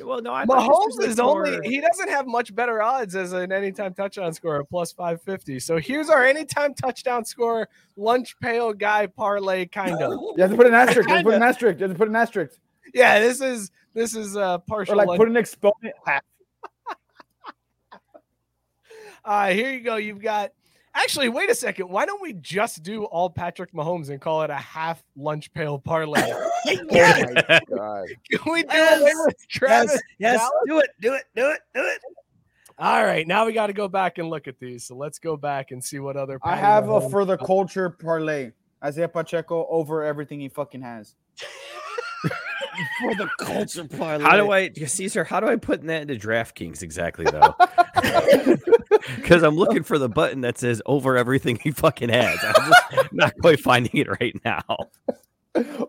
Well, 0.02 0.20
no, 0.22 0.32
I 0.32 0.44
thought 0.44 0.58
this 0.60 0.68
Mahomes 0.68 0.86
was, 0.86 0.96
like, 0.98 1.08
is 1.08 1.20
only 1.20 1.50
more- 1.52 1.62
he 1.62 1.80
doesn't 1.80 2.08
have 2.08 2.26
much 2.26 2.54
better 2.54 2.82
odds 2.82 3.14
as 3.14 3.32
an 3.32 3.52
anytime 3.52 3.94
touchdown 3.94 4.32
scorer, 4.32 4.64
plus 4.64 4.92
550. 4.92 5.60
So 5.60 5.76
here's 5.78 6.08
our 6.08 6.24
anytime 6.24 6.74
touchdown 6.74 7.24
score, 7.24 7.68
lunch 7.96 8.38
pail 8.40 8.72
guy 8.72 9.06
parlay 9.06 9.66
kind 9.66 10.00
of. 10.02 10.12
You 10.36 10.42
have 10.42 10.50
to 10.50 10.56
put 10.56 10.66
an 10.66 10.74
asterisk. 10.74 11.08
You 11.08 11.14
have 11.14 11.22
to 11.24 11.28
put 11.30 11.34
an 11.34 11.42
asterisk. 11.42 11.78
You 11.80 11.84
have 11.86 11.92
to 11.94 11.98
put 11.98 12.08
an 12.08 12.16
asterisk, 12.16 12.58
Yeah, 12.92 13.20
this 13.20 13.40
is 13.40 13.70
this 13.92 14.16
is 14.16 14.36
uh 14.36 14.54
or 14.54 14.58
partial. 14.60 14.96
like 14.96 15.06
lunch- 15.08 15.18
put 15.18 15.28
an 15.28 15.36
exponent. 15.36 15.94
uh 19.24 19.48
here 19.50 19.70
you 19.72 19.80
go. 19.80 19.96
You've 19.96 20.20
got 20.22 20.50
actually 20.94 21.28
wait 21.28 21.50
a 21.50 21.54
second. 21.54 21.88
Why 21.88 22.06
don't 22.06 22.22
we 22.22 22.32
just 22.34 22.82
do 22.82 23.04
all 23.04 23.28
Patrick 23.30 23.72
Mahomes 23.72 24.10
and 24.10 24.20
call 24.20 24.42
it 24.42 24.50
a 24.50 24.54
half 24.56 25.02
lunch 25.16 25.52
pail 25.52 25.78
parlay? 25.78 26.22
Oh 26.66 26.80
my 26.96 27.60
god! 27.76 28.06
Can 28.30 28.52
we 28.52 28.62
do 28.62 28.68
Yes, 28.72 29.00
away 29.02 29.12
with 29.26 29.36
Travis? 29.50 29.92
Yes. 29.92 30.00
Yes. 30.18 30.38
Dallas? 30.38 30.50
Do 30.66 30.78
it. 30.78 30.90
Do 31.00 31.12
it. 31.12 31.24
Do 31.36 31.50
it. 31.50 31.60
Do 31.74 31.82
it. 31.82 32.00
All 32.78 33.04
right, 33.04 33.26
now 33.28 33.44
we 33.44 33.52
got 33.52 33.66
to 33.66 33.74
go 33.74 33.86
back 33.86 34.16
and 34.16 34.30
look 34.30 34.48
at 34.48 34.58
these. 34.58 34.84
So 34.84 34.96
let's 34.96 35.18
go 35.18 35.36
back 35.36 35.72
and 35.72 35.84
see 35.84 35.98
what 35.98 36.16
other. 36.16 36.38
I 36.42 36.50
Patty 36.54 36.60
have 36.62 36.88
a 36.88 36.92
Mahomes- 37.00 37.10
for 37.10 37.24
the 37.26 37.36
culture 37.36 37.90
parlay. 37.90 38.52
Isaiah 38.82 39.08
Pacheco 39.08 39.66
over 39.68 40.02
everything 40.02 40.40
he 40.40 40.48
fucking 40.48 40.80
has. 40.82 41.14
For 43.00 43.14
the 43.14 43.28
culture 43.38 43.84
parlay. 43.84 44.24
How 44.24 44.36
do 44.36 44.50
I, 44.50 44.68
Caesar? 44.72 45.22
How 45.22 45.38
do 45.38 45.46
I 45.46 45.54
put 45.56 45.82
that 45.82 46.02
into 46.10 46.14
DraftKings 46.16 46.82
exactly 46.82 47.24
though? 47.26 47.54
Because 49.16 49.42
I'm 49.42 49.56
looking 49.56 49.82
for 49.82 49.98
the 49.98 50.08
button 50.08 50.40
that 50.42 50.58
says 50.58 50.80
over 50.86 51.16
everything 51.16 51.58
he 51.62 51.70
fucking 51.70 52.08
has. 52.08 52.38
I'm 52.42 52.70
just 52.70 53.12
not 53.12 53.32
quite 53.40 53.60
finding 53.60 53.92
it 53.94 54.08
right 54.20 54.34
now. 54.44 54.62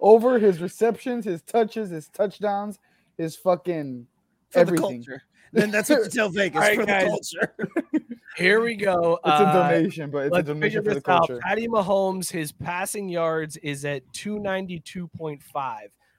over 0.02 0.38
his 0.40 0.62
receptions, 0.62 1.26
his 1.26 1.42
touches, 1.42 1.90
his 1.90 2.10
touchdowns, 2.10 2.80
his 3.18 3.36
fucking 3.36 4.08
for 4.50 4.60
everything. 4.60 5.00
the 5.02 5.06
culture? 5.08 5.24
Then 5.54 5.72
that's 5.72 5.90
what 5.90 6.04
you 6.04 6.10
tell 6.10 6.30
Vegas 6.32 6.56
All 6.62 6.68
right, 6.68 6.76
for 6.80 6.86
guys. 6.86 7.04
the 7.04 7.48
culture. 7.50 8.06
Here 8.38 8.60
we 8.62 8.76
go. 8.76 9.14
It's 9.24 9.40
a 9.40 9.44
Uh, 9.44 9.70
donation, 9.70 10.12
but 10.12 10.26
it's 10.26 10.32
a 10.32 10.36
Let's 10.36 10.50
figure 10.50 10.82
donation 10.82 10.84
for 10.84 10.90
the 10.90 10.96
this 10.96 11.04
out. 11.08 11.28
culture. 11.28 11.40
Patty 11.42 11.68
Mahomes, 11.70 12.30
his 12.30 12.52
passing 12.52 13.08
yards 13.08 13.56
is 13.58 13.86
at 13.86 14.04
292.5. 14.14 15.40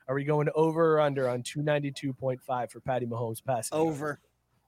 Are 0.08 0.14
we 0.14 0.24
going 0.24 0.48
over 0.54 0.94
or 0.96 1.00
under 1.00 1.28
on 1.28 1.42
292.5 1.42 2.70
for 2.70 2.80
Patty 2.80 3.06
Mahomes 3.06 3.44
passing? 3.44 3.76
yards? 3.76 4.18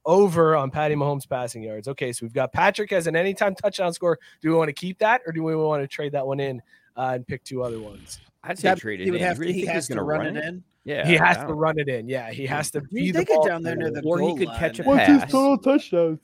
Over. 0.09 0.29
Over 0.29 0.57
on 0.57 0.71
Patty 0.71 0.95
Mahomes 0.95 1.29
passing 1.29 1.63
yards. 1.63 1.87
Okay, 1.89 2.13
so 2.13 2.25
we've 2.25 2.33
got 2.33 2.53
Patrick 2.53 2.93
as 2.93 3.07
an 3.07 3.15
anytime 3.15 3.55
touchdown 3.55 3.93
score. 3.93 4.19
Do 4.41 4.49
we 4.51 4.55
want 4.57 4.69
to 4.69 4.73
keep 4.73 4.99
that 4.99 5.21
or 5.27 5.33
do 5.33 5.43
we 5.45 5.55
want 5.55 5.83
to 5.83 5.87
trade 5.87 6.13
that 6.13 6.27
one 6.27 6.41
in 6.41 6.61
uh, 6.97 7.13
and 7.15 7.27
pick 7.27 7.45
two 7.45 7.63
other 7.63 7.81
ones? 7.81 8.19
I'd 8.43 8.59
say 8.59 8.69
That- 8.71 8.79
trade 8.79 9.01
it 9.01 9.05
he 9.05 9.11
would 9.11 9.21
in. 9.21 9.27
have 9.27 9.37
to, 9.37 9.41
really 9.41 9.53
he 9.53 9.67
has 9.67 9.87
to 9.89 9.95
gonna 9.95 10.05
run, 10.05 10.37
it 10.37 10.43
in. 10.45 10.65
Yeah, 10.85 11.07
he 11.07 11.15
has 11.15 11.37
to 11.39 11.53
run 11.53 11.79
it 11.79 11.89
in. 11.89 12.09
Yeah, 12.09 12.31
he 12.31 12.47
has 12.47 12.71
to 12.71 12.83
You 12.91 13.05
be 13.05 13.11
the 13.13 13.19
take 13.21 13.31
it 13.31 13.35
ball 13.37 13.47
down 13.47 13.63
there 13.63 13.77
near 13.77 13.91
the 13.91 14.01
Or 14.03 14.19
he 14.19 14.27
goal 14.27 14.39
could 14.39 14.49
line 14.49 14.59
catch 14.59 14.79
a 14.79 14.83
and- 14.83 14.87
What's 14.89 15.07
his 15.07 15.23
total 15.33 15.59
touchdowns? 15.59 16.21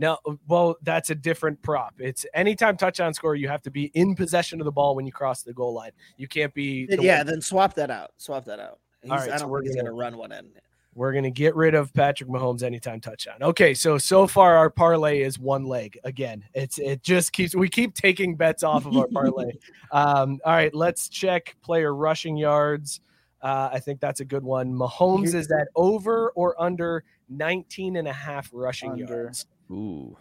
No, 0.00 0.18
well, 0.46 0.76
that's 0.82 1.10
a 1.10 1.14
different 1.14 1.60
prop. 1.62 1.94
It's 1.98 2.24
anytime 2.34 2.76
touchdown 2.76 3.12
score, 3.14 3.34
you 3.34 3.48
have 3.48 3.62
to 3.62 3.70
be 3.70 3.86
in 3.94 4.14
possession 4.14 4.60
of 4.60 4.64
the 4.64 4.72
ball 4.72 4.94
when 4.96 5.06
you 5.06 5.12
cross 5.12 5.42
the 5.42 5.52
goal 5.52 5.74
line. 5.74 5.90
You 6.16 6.28
can't 6.28 6.54
be. 6.54 6.86
the 6.86 7.02
Yeah, 7.02 7.18
one- 7.18 7.26
then 7.26 7.40
swap 7.40 7.74
that 7.74 7.90
out. 7.90 8.12
Swap 8.16 8.44
that 8.44 8.60
out. 8.60 8.78
He's, 9.02 9.10
right, 9.10 9.20
I 9.30 9.36
so 9.36 9.38
don't 9.42 9.50
we're 9.50 9.60
think 9.60 9.68
he's 9.68 9.76
gonna- 9.76 9.90
gonna 9.90 10.00
run 10.00 10.16
one 10.16 10.32
in. 10.32 10.50
We're 10.98 11.12
gonna 11.12 11.30
get 11.30 11.54
rid 11.54 11.76
of 11.76 11.94
Patrick 11.94 12.28
Mahomes 12.28 12.64
anytime 12.64 13.00
touchdown. 13.00 13.36
Okay, 13.40 13.72
so 13.72 13.98
so 13.98 14.26
far 14.26 14.56
our 14.56 14.68
parlay 14.68 15.20
is 15.20 15.38
one 15.38 15.64
leg 15.64 15.96
again. 16.02 16.44
It's 16.54 16.78
it 16.78 17.04
just 17.04 17.32
keeps 17.32 17.54
we 17.54 17.68
keep 17.68 17.94
taking 17.94 18.34
bets 18.34 18.64
off 18.64 18.84
of 18.84 18.96
our 18.96 19.06
parlay. 19.06 19.52
um, 19.92 20.40
all 20.44 20.52
right, 20.52 20.74
let's 20.74 21.08
check 21.08 21.54
player 21.62 21.94
rushing 21.94 22.36
yards. 22.36 23.00
Uh, 23.40 23.70
I 23.72 23.78
think 23.78 24.00
that's 24.00 24.18
a 24.18 24.24
good 24.24 24.42
one. 24.42 24.74
Mahomes 24.74 25.34
is 25.34 25.46
that 25.46 25.68
over 25.76 26.30
or 26.30 26.60
under 26.60 27.04
19 27.28 27.94
and 27.94 28.08
a 28.08 28.12
half 28.12 28.50
rushing 28.52 28.90
Under. 28.90 29.04
yards. 29.04 29.46
Ooh. 29.70 30.16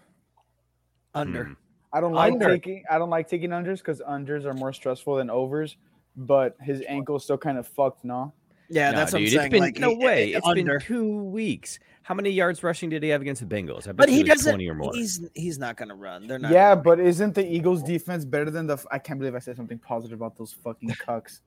Under. 1.16 1.46
Hmm. 1.46 1.54
I 1.92 2.02
don't 2.02 2.14
like 2.14 2.34
Under. 2.34 2.50
taking 2.50 2.84
I 2.88 3.00
don't 3.00 3.10
like 3.10 3.28
taking 3.28 3.50
unders 3.50 3.80
because 3.80 4.00
unders 4.02 4.46
are 4.46 4.54
more 4.54 4.74
stressful 4.74 5.16
than 5.16 5.32
overs. 5.32 5.78
But 6.16 6.56
his 6.62 6.84
ankle's 6.88 7.24
still 7.24 7.40
kind 7.40 7.58
of 7.58 7.68
fucked, 7.68 8.04
no? 8.04 8.32
Yeah, 8.70 8.92
No, 8.92 8.98
that's 8.98 9.14
what 9.14 9.20
I'm 9.20 9.24
it's 9.26 9.34
saying. 9.34 9.52
been 9.52 9.60
like, 9.62 9.80
no 9.80 9.92
it- 9.92 9.98
way. 10.00 10.32
it- 10.34 10.38
It's 10.38 10.48
under. 10.48 10.80
been 10.80 10.88
two 10.88 11.24
weeks. 11.24 11.80
How 12.04 12.16
many 12.16 12.30
yards 12.30 12.64
rushing 12.64 12.90
did 12.90 13.04
he 13.04 13.10
have 13.10 13.22
against 13.22 13.42
the 13.48 13.54
Bengals? 13.54 13.84
I 13.88 13.92
bet 13.92 13.98
But 13.98 14.10
he 14.10 14.24
doesn't. 14.24 14.50
twenty 14.52 14.68
or 14.70 14.76
more. 14.76 14.92
He's 14.94 15.22
he's 15.36 15.60
not 15.60 15.76
gonna 15.76 15.96
run. 15.96 16.26
They're 16.28 16.40
not. 16.40 16.52
Yeah, 16.52 16.70
gonna 16.72 16.82
but 16.84 17.00
isn't 17.02 17.36
the 17.36 17.46
Eagles 17.46 17.84
defense 17.84 18.24
better 18.24 18.50
than 18.50 18.66
the? 18.68 18.78
I 18.92 18.98
can't 19.00 19.20
believe 19.20 19.36
I 19.36 19.40
said 19.40 19.58
something 19.58 19.78
positive 19.80 20.18
about 20.20 20.38
those 20.38 20.54
fucking 20.64 20.90
cucks. 20.92 21.42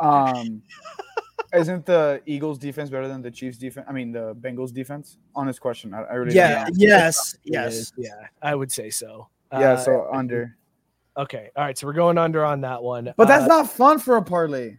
Um, 0.00 0.62
isn't 1.54 1.84
the 1.86 2.22
Eagles 2.26 2.58
defense 2.58 2.88
better 2.90 3.08
than 3.08 3.20
the 3.22 3.30
Chiefs 3.30 3.58
defense? 3.58 3.86
I 3.88 3.92
mean, 3.92 4.10
the 4.12 4.34
Bengals 4.36 4.72
defense. 4.72 5.18
Honest 5.34 5.60
question. 5.60 5.92
I, 5.94 6.02
I 6.02 6.14
really 6.14 6.34
Yeah. 6.34 6.66
Yes. 6.74 7.36
Yes. 7.44 7.92
yeah, 7.98 8.10
I 8.42 8.54
would 8.54 8.72
say 8.72 8.88
so. 8.90 9.28
Yeah, 9.52 9.72
Uh, 9.72 9.76
so 9.76 10.08
under. 10.12 10.56
okay, 11.16 11.50
all 11.56 11.64
right, 11.64 11.76
so 11.78 11.86
we're 11.86 11.92
going 11.92 12.18
under 12.18 12.44
on 12.44 12.62
that 12.62 12.82
one. 12.82 13.12
But 13.16 13.28
that's 13.28 13.44
Uh, 13.44 13.48
not 13.48 13.70
fun 13.70 13.98
for 13.98 14.16
a 14.16 14.22
parlay. 14.22 14.76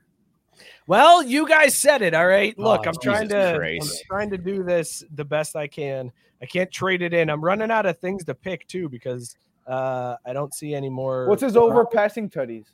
Well, 0.87 1.21
you 1.21 1.47
guys 1.47 1.75
said 1.75 2.01
it. 2.01 2.13
All 2.13 2.27
right. 2.27 2.57
Look, 2.57 2.81
Oh, 2.85 2.89
I'm 2.89 2.95
trying 3.01 3.23
Jesus 3.29 3.33
to 3.33 3.49
I'm 3.53 3.57
Christ. 3.57 4.03
trying 4.07 4.29
to 4.29 4.37
do 4.37 4.63
this 4.63 5.03
the 5.15 5.25
best 5.25 5.55
I 5.55 5.67
can. 5.67 6.11
I 6.41 6.45
can't 6.45 6.71
trade 6.71 7.01
it 7.01 7.13
in. 7.13 7.29
I'm 7.29 7.43
running 7.43 7.71
out 7.71 7.85
of 7.85 7.99
things 7.99 8.23
to 8.25 8.33
pick 8.33 8.65
too 8.67 8.87
because 8.87 9.35
uh, 9.67 10.15
I 10.25 10.31
don't 10.33 10.53
see 10.53 10.73
any 10.73 10.89
more. 10.89 11.27
What's 11.27 11.41
his 11.41 11.57
over 11.57 11.85
passing 11.85 12.29
tutties? 12.29 12.65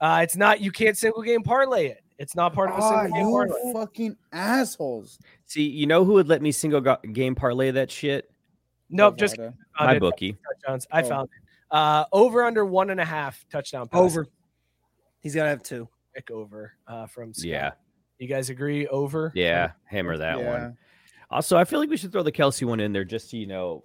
Uh, 0.00 0.20
it's 0.22 0.34
not. 0.36 0.60
You 0.60 0.72
can't 0.72 0.96
single 0.96 1.22
game 1.22 1.42
parlay 1.42 1.86
it. 1.88 2.02
It's 2.18 2.34
not 2.34 2.52
part 2.52 2.70
of 2.70 2.78
a 2.78 2.82
single 2.82 3.16
game 3.16 3.26
you 3.26 3.30
parlay. 3.32 3.72
fucking 3.72 4.16
assholes. 4.32 5.18
See, 5.46 5.62
you 5.68 5.86
know 5.86 6.04
who 6.04 6.14
would 6.14 6.28
let 6.28 6.42
me 6.42 6.50
single 6.52 6.80
go- 6.80 6.98
game 7.12 7.34
parlay 7.34 7.70
that 7.70 7.90
shit? 7.90 8.30
Nope, 8.88 9.16
just 9.18 9.38
My 9.78 9.94
it. 9.94 10.00
bookie. 10.00 10.36
touchdowns. 10.46 10.86
I 10.90 11.02
Oh. 11.02 11.08
found 11.08 11.28
it. 11.32 11.46
Uh, 11.70 12.04
over 12.12 12.42
under 12.42 12.64
one 12.64 12.90
and 12.90 13.00
a 13.00 13.04
half 13.04 13.46
touchdown. 13.50 13.86
Passes. 13.88 14.16
Over. 14.16 14.26
He's 15.20 15.34
gonna 15.36 15.50
have 15.50 15.62
two. 15.62 15.88
Pick 16.14 16.30
over 16.30 16.72
uh, 16.88 17.06
from 17.06 17.32
Scott. 17.32 17.46
Yeah, 17.46 17.70
You 18.18 18.26
guys 18.28 18.50
agree? 18.50 18.86
Over. 18.88 19.32
yeah, 19.34 19.72
hammer 19.84 20.16
that 20.18 20.38
Yeah. 20.38 20.50
one. 20.60 20.78
Also, 21.30 21.56
I 21.56 21.64
feel 21.64 21.78
like 21.78 21.88
we 21.90 21.96
should 21.96 22.10
throw 22.10 22.22
the 22.24 22.32
Kelce 22.32 22.64
one 22.64 22.80
in 22.80 22.92
there 22.92 23.04
just 23.04 23.30
to 23.30 23.36
you 23.36 23.46
know 23.46 23.84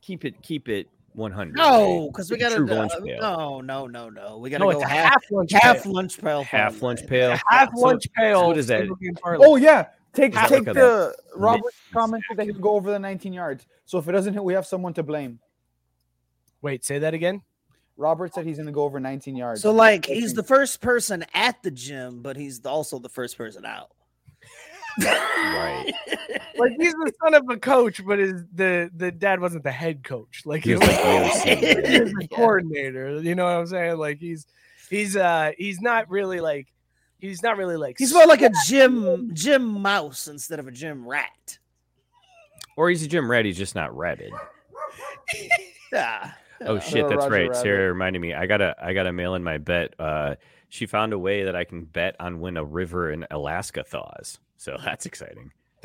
keep 0.00 0.24
it 0.24 0.40
keep 0.42 0.68
it 0.68 0.88
one 1.12 1.32
hundred. 1.32 1.56
No, 1.56 2.08
because 2.12 2.30
we 2.30 2.36
It's 2.36 2.44
a 2.44 2.48
got 2.50 2.56
true 2.56 2.66
to. 2.68 2.74
lunch 2.74 2.92
Uh, 2.92 3.00
pail. 3.00 3.20
no, 3.20 3.60
no, 3.60 3.86
no, 3.88 4.08
no. 4.08 4.38
We 4.38 4.50
got 4.50 4.58
to 4.58 4.64
No, 4.64 4.72
go 4.72 4.80
a 4.80 4.86
half, 4.86 5.12
half 5.12 5.22
lunch. 5.32 5.52
half 5.52 5.82
pail. 5.82 5.92
lunch 5.92 6.20
pail. 6.20 6.42
half 6.44 6.82
lunch 6.82 7.06
pail. 7.06 7.36
Half 7.48 7.70
So- 7.74 7.80
lunch 7.82 8.06
pail. 8.12 8.46
what 8.48 8.58
is 8.58 8.66
that? 8.68 8.80
single 8.80 8.96
game 8.96 9.14
parlay. 9.14 9.44
Oh 9.46 9.56
yeah, 9.56 9.88
take 10.12 10.30
Is 10.30 10.34
that 10.36 10.48
take 10.48 10.64
the 10.64 11.14
Robert 11.34 11.64
mid- 11.64 11.92
commented 11.92 12.36
that 12.36 12.44
he'll 12.46 12.54
go 12.60 12.70
over 12.70 12.90
the 12.92 12.98
19 13.00 13.32
yards. 13.32 13.66
So 13.84 13.98
if 13.98 14.08
it 14.08 14.12
doesn't 14.12 14.34
hit, 14.34 14.44
we 14.44 14.54
have 14.54 14.66
someone 14.66 14.94
to 14.94 15.02
blame. 15.02 15.40
Wait, 16.62 16.84
say 16.84 16.98
that 17.00 17.14
again. 17.14 17.42
Robert 17.96 18.34
said 18.34 18.46
he's 18.46 18.56
going 18.56 18.66
to 18.66 18.72
go 18.72 18.84
over 18.84 18.98
19 18.98 19.36
yards. 19.36 19.62
So 19.62 19.72
like 19.72 20.06
he's 20.06 20.34
the 20.34 20.42
first 20.42 20.80
person 20.80 21.24
at 21.32 21.62
the 21.62 21.70
gym, 21.70 22.22
but 22.22 22.36
he's 22.36 22.64
also 22.64 22.98
the 22.98 23.08
first 23.08 23.38
person 23.38 23.64
out. 23.64 23.90
Right. 24.98 25.92
like 26.58 26.72
he's 26.78 26.92
the 26.92 27.12
son 27.22 27.34
of 27.34 27.48
a 27.48 27.56
coach, 27.56 28.04
but 28.04 28.18
his 28.18 28.44
the 28.54 28.90
the 28.94 29.10
dad 29.10 29.40
wasn't 29.40 29.64
the 29.64 29.72
head 29.72 30.04
coach. 30.04 30.42
Like 30.44 30.64
he's, 30.64 30.80
he 30.80 30.86
was 30.86 30.88
was, 30.88 31.42
the 31.44 31.52
OC. 31.52 31.58
he 31.58 31.98
the 31.98 32.28
coordinator. 32.32 33.20
You 33.20 33.34
know 33.34 33.44
what 33.44 33.56
I'm 33.56 33.66
saying? 33.66 33.98
Like 33.98 34.18
he's 34.20 34.46
he's 34.90 35.16
uh 35.16 35.52
he's 35.58 35.80
not 35.80 36.08
really 36.10 36.40
like 36.40 36.68
he's 37.18 37.42
not 37.42 37.56
really 37.56 37.76
like 37.76 37.96
He's 37.98 38.12
more 38.12 38.26
like 38.26 38.42
a 38.42 38.50
gym 38.66 39.30
gym 39.34 39.82
mouse 39.82 40.28
instead 40.28 40.58
of 40.58 40.68
a 40.68 40.72
gym 40.72 41.06
rat. 41.06 41.58
Or 42.76 42.88
he's 42.88 43.02
a 43.02 43.08
gym 43.08 43.30
rat. 43.30 43.44
He's 43.44 43.58
just 43.58 43.74
not 43.74 43.96
ratted. 43.96 44.32
Yeah. 45.92 46.32
Oh 46.62 46.78
shit, 46.78 47.08
that's 47.08 47.20
Roger 47.20 47.30
right. 47.30 47.48
Rabbit. 47.48 47.56
Sarah 47.56 47.92
reminded 47.92 48.20
me. 48.20 48.34
I 48.34 48.46
gotta 48.46 48.74
I 48.80 48.92
gotta 48.92 49.12
mail 49.12 49.34
in 49.34 49.42
my 49.42 49.58
bet. 49.58 49.94
Uh 49.98 50.36
she 50.68 50.86
found 50.86 51.12
a 51.12 51.18
way 51.18 51.44
that 51.44 51.54
I 51.54 51.64
can 51.64 51.84
bet 51.84 52.16
on 52.18 52.40
when 52.40 52.56
a 52.56 52.64
river 52.64 53.10
in 53.10 53.26
Alaska 53.30 53.84
thaws. 53.84 54.38
So 54.56 54.76
that's 54.84 55.06
exciting. 55.06 55.52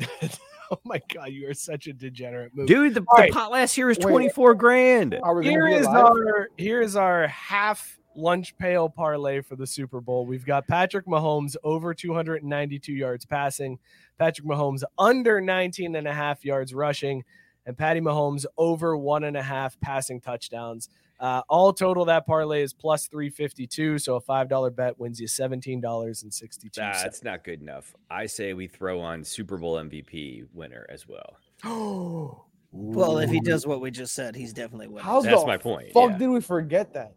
oh 0.70 0.80
my 0.84 1.00
god, 1.12 1.30
you 1.30 1.48
are 1.48 1.54
such 1.54 1.86
a 1.86 1.92
degenerate 1.92 2.54
move. 2.54 2.66
Dude, 2.66 2.94
the, 2.94 3.00
the 3.00 3.06
right. 3.16 3.32
pot 3.32 3.50
last 3.50 3.76
year 3.76 3.86
was 3.86 3.98
24 3.98 4.54
grand. 4.54 5.18
Are 5.22 5.34
we 5.34 5.46
Here 5.46 5.60
going 5.60 5.72
to 5.72 5.78
be 5.78 5.80
is 5.80 5.86
alive? 5.86 6.04
our 6.06 6.48
here 6.56 6.80
is 6.80 6.96
our 6.96 7.26
half 7.28 7.98
lunch 8.16 8.56
pail 8.58 8.88
parlay 8.88 9.40
for 9.40 9.56
the 9.56 9.66
Super 9.66 10.00
Bowl. 10.00 10.26
We've 10.26 10.44
got 10.44 10.66
Patrick 10.66 11.06
Mahomes 11.06 11.56
over 11.62 11.94
292 11.94 12.92
yards 12.92 13.24
passing, 13.24 13.78
Patrick 14.18 14.46
Mahomes 14.46 14.82
under 14.98 15.40
19 15.40 15.94
and 15.96 16.06
a 16.06 16.12
half 16.12 16.44
yards 16.44 16.74
rushing, 16.74 17.24
and 17.70 17.78
Patty 17.78 18.00
Mahomes 18.00 18.44
over 18.58 18.96
one 18.96 19.22
and 19.24 19.36
a 19.36 19.42
half 19.42 19.78
passing 19.80 20.20
touchdowns. 20.20 20.88
Uh, 21.20 21.40
all 21.48 21.72
total, 21.72 22.04
that 22.06 22.26
parlay 22.26 22.62
is 22.62 22.72
plus 22.72 23.06
352. 23.06 23.98
So 23.98 24.16
a 24.16 24.20
$5 24.22 24.74
bet 24.74 24.98
wins 24.98 25.20
you 25.20 25.28
$17.62. 25.28 26.74
That's 26.74 27.22
not 27.22 27.44
good 27.44 27.60
enough. 27.60 27.94
I 28.10 28.26
say 28.26 28.54
we 28.54 28.66
throw 28.66 29.00
on 29.00 29.22
Super 29.22 29.56
Bowl 29.56 29.76
MVP 29.76 30.46
winner 30.52 30.84
as 30.90 31.06
well. 31.08 31.36
Oh, 32.72 32.72
well, 32.72 33.18
if 33.18 33.30
he 33.30 33.40
does 33.40 33.66
what 33.66 33.80
we 33.80 33.90
just 33.90 34.14
said, 34.14 34.36
he's 34.36 34.52
definitely 34.52 34.86
winning. 34.86 35.02
How's 35.04 35.24
That's 35.24 35.40
the 35.40 35.46
my 35.48 35.56
point, 35.56 35.92
Fuck, 35.92 36.10
yeah. 36.12 36.18
did 36.18 36.28
we 36.28 36.40
forget 36.40 36.94
that? 36.94 37.14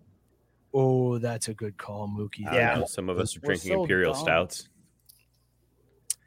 Oh, 0.74 1.20
that's 1.20 1.48
a 1.48 1.54
good 1.54 1.78
call, 1.78 2.08
Mookie. 2.08 2.40
Yeah. 2.52 2.80
know, 2.80 2.86
Some 2.86 3.08
of 3.08 3.20
us 3.20 3.38
are 3.38 3.40
We're 3.44 3.50
drinking 3.50 3.72
so 3.74 3.82
Imperial 3.84 4.14
dumb. 4.14 4.24
Stouts. 4.24 4.70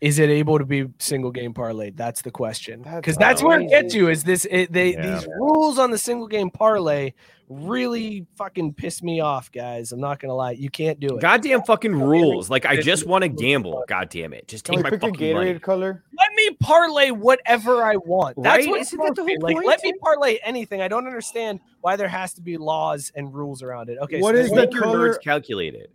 Is 0.01 0.19
it 0.19 0.29
able 0.29 0.59
to 0.59 0.65
be 0.65 0.87
single 0.99 1.31
game 1.31 1.55
parlay? 1.55 1.91
That's 1.91 2.23
the 2.23 2.31
question. 2.31 2.83
Because 2.83 3.17
that's 3.17 3.43
where 3.43 3.61
it 3.61 3.69
gets 3.69 3.95
you. 3.95 4.09
Is 4.09 4.25
this 4.25 4.47
it, 4.51 4.73
they 4.73 4.93
Yeah. 4.95 5.19
these 5.19 5.27
rules 5.39 5.79
on 5.79 5.91
the 5.91 5.99
single 5.99 6.27
game 6.29 6.51
parlay 6.51 7.13
really 7.49 8.27
fucking 8.37 8.75
piss 8.75 9.03
me 9.05 9.21
off, 9.21 9.51
guys. 9.53 9.93
I'm 9.93 10.01
not 10.01 10.19
gonna 10.19 10.35
lie. 10.35 10.51
You 10.53 10.69
can't 10.69 10.99
do 10.99 11.17
it. 11.17 11.21
Goddamn 11.21 11.63
fucking 11.63 11.95
rules. 11.95 12.51
Like 12.51 12.67
I 12.67 12.77
just 12.81 13.07
want 13.07 13.23
to 13.23 13.29
gamble. 13.29 13.85
God 13.89 14.09
damn 14.11 14.33
it. 14.33 14.49
Just 14.49 14.65
take 14.67 14.83
my 14.83 14.91
pick 14.91 15.03
a 15.03 15.07
fucking 15.07 15.33
money. 15.35 15.59
Color? 15.61 16.03
Let 16.19 16.35
me 16.35 16.57
parlay 16.61 17.11
whatever 17.13 17.85
I 17.85 17.97
want. 17.97 18.43
That's 18.43 18.67
Right? 18.67 18.69
what 18.71 18.81
Isn't 18.81 18.99
that 18.99 19.15
the 19.15 19.23
whole 19.23 19.37
like. 19.41 19.55
point? 19.55 19.67
Let 19.67 19.83
me 19.85 19.93
parlay 20.03 20.39
anything. 20.43 20.81
I 20.83 20.89
don't 20.89 21.07
understand 21.07 21.61
why 21.83 21.95
there 21.97 22.09
has 22.09 22.35
to 22.35 22.43
be 22.43 22.57
laws 22.57 23.13
and 23.15 23.33
rules 23.33 23.63
around 23.63 23.89
it. 23.91 23.99
Okay, 24.03 24.21
What 24.21 24.35
so 24.35 24.41
is 24.41 24.49
there's 24.49 24.51
the 24.51 24.67
Make 24.67 24.73
your 24.75 24.83
color- 24.83 25.09
nerds 25.15 25.23
calculate 25.23 25.75
it. 25.75 25.91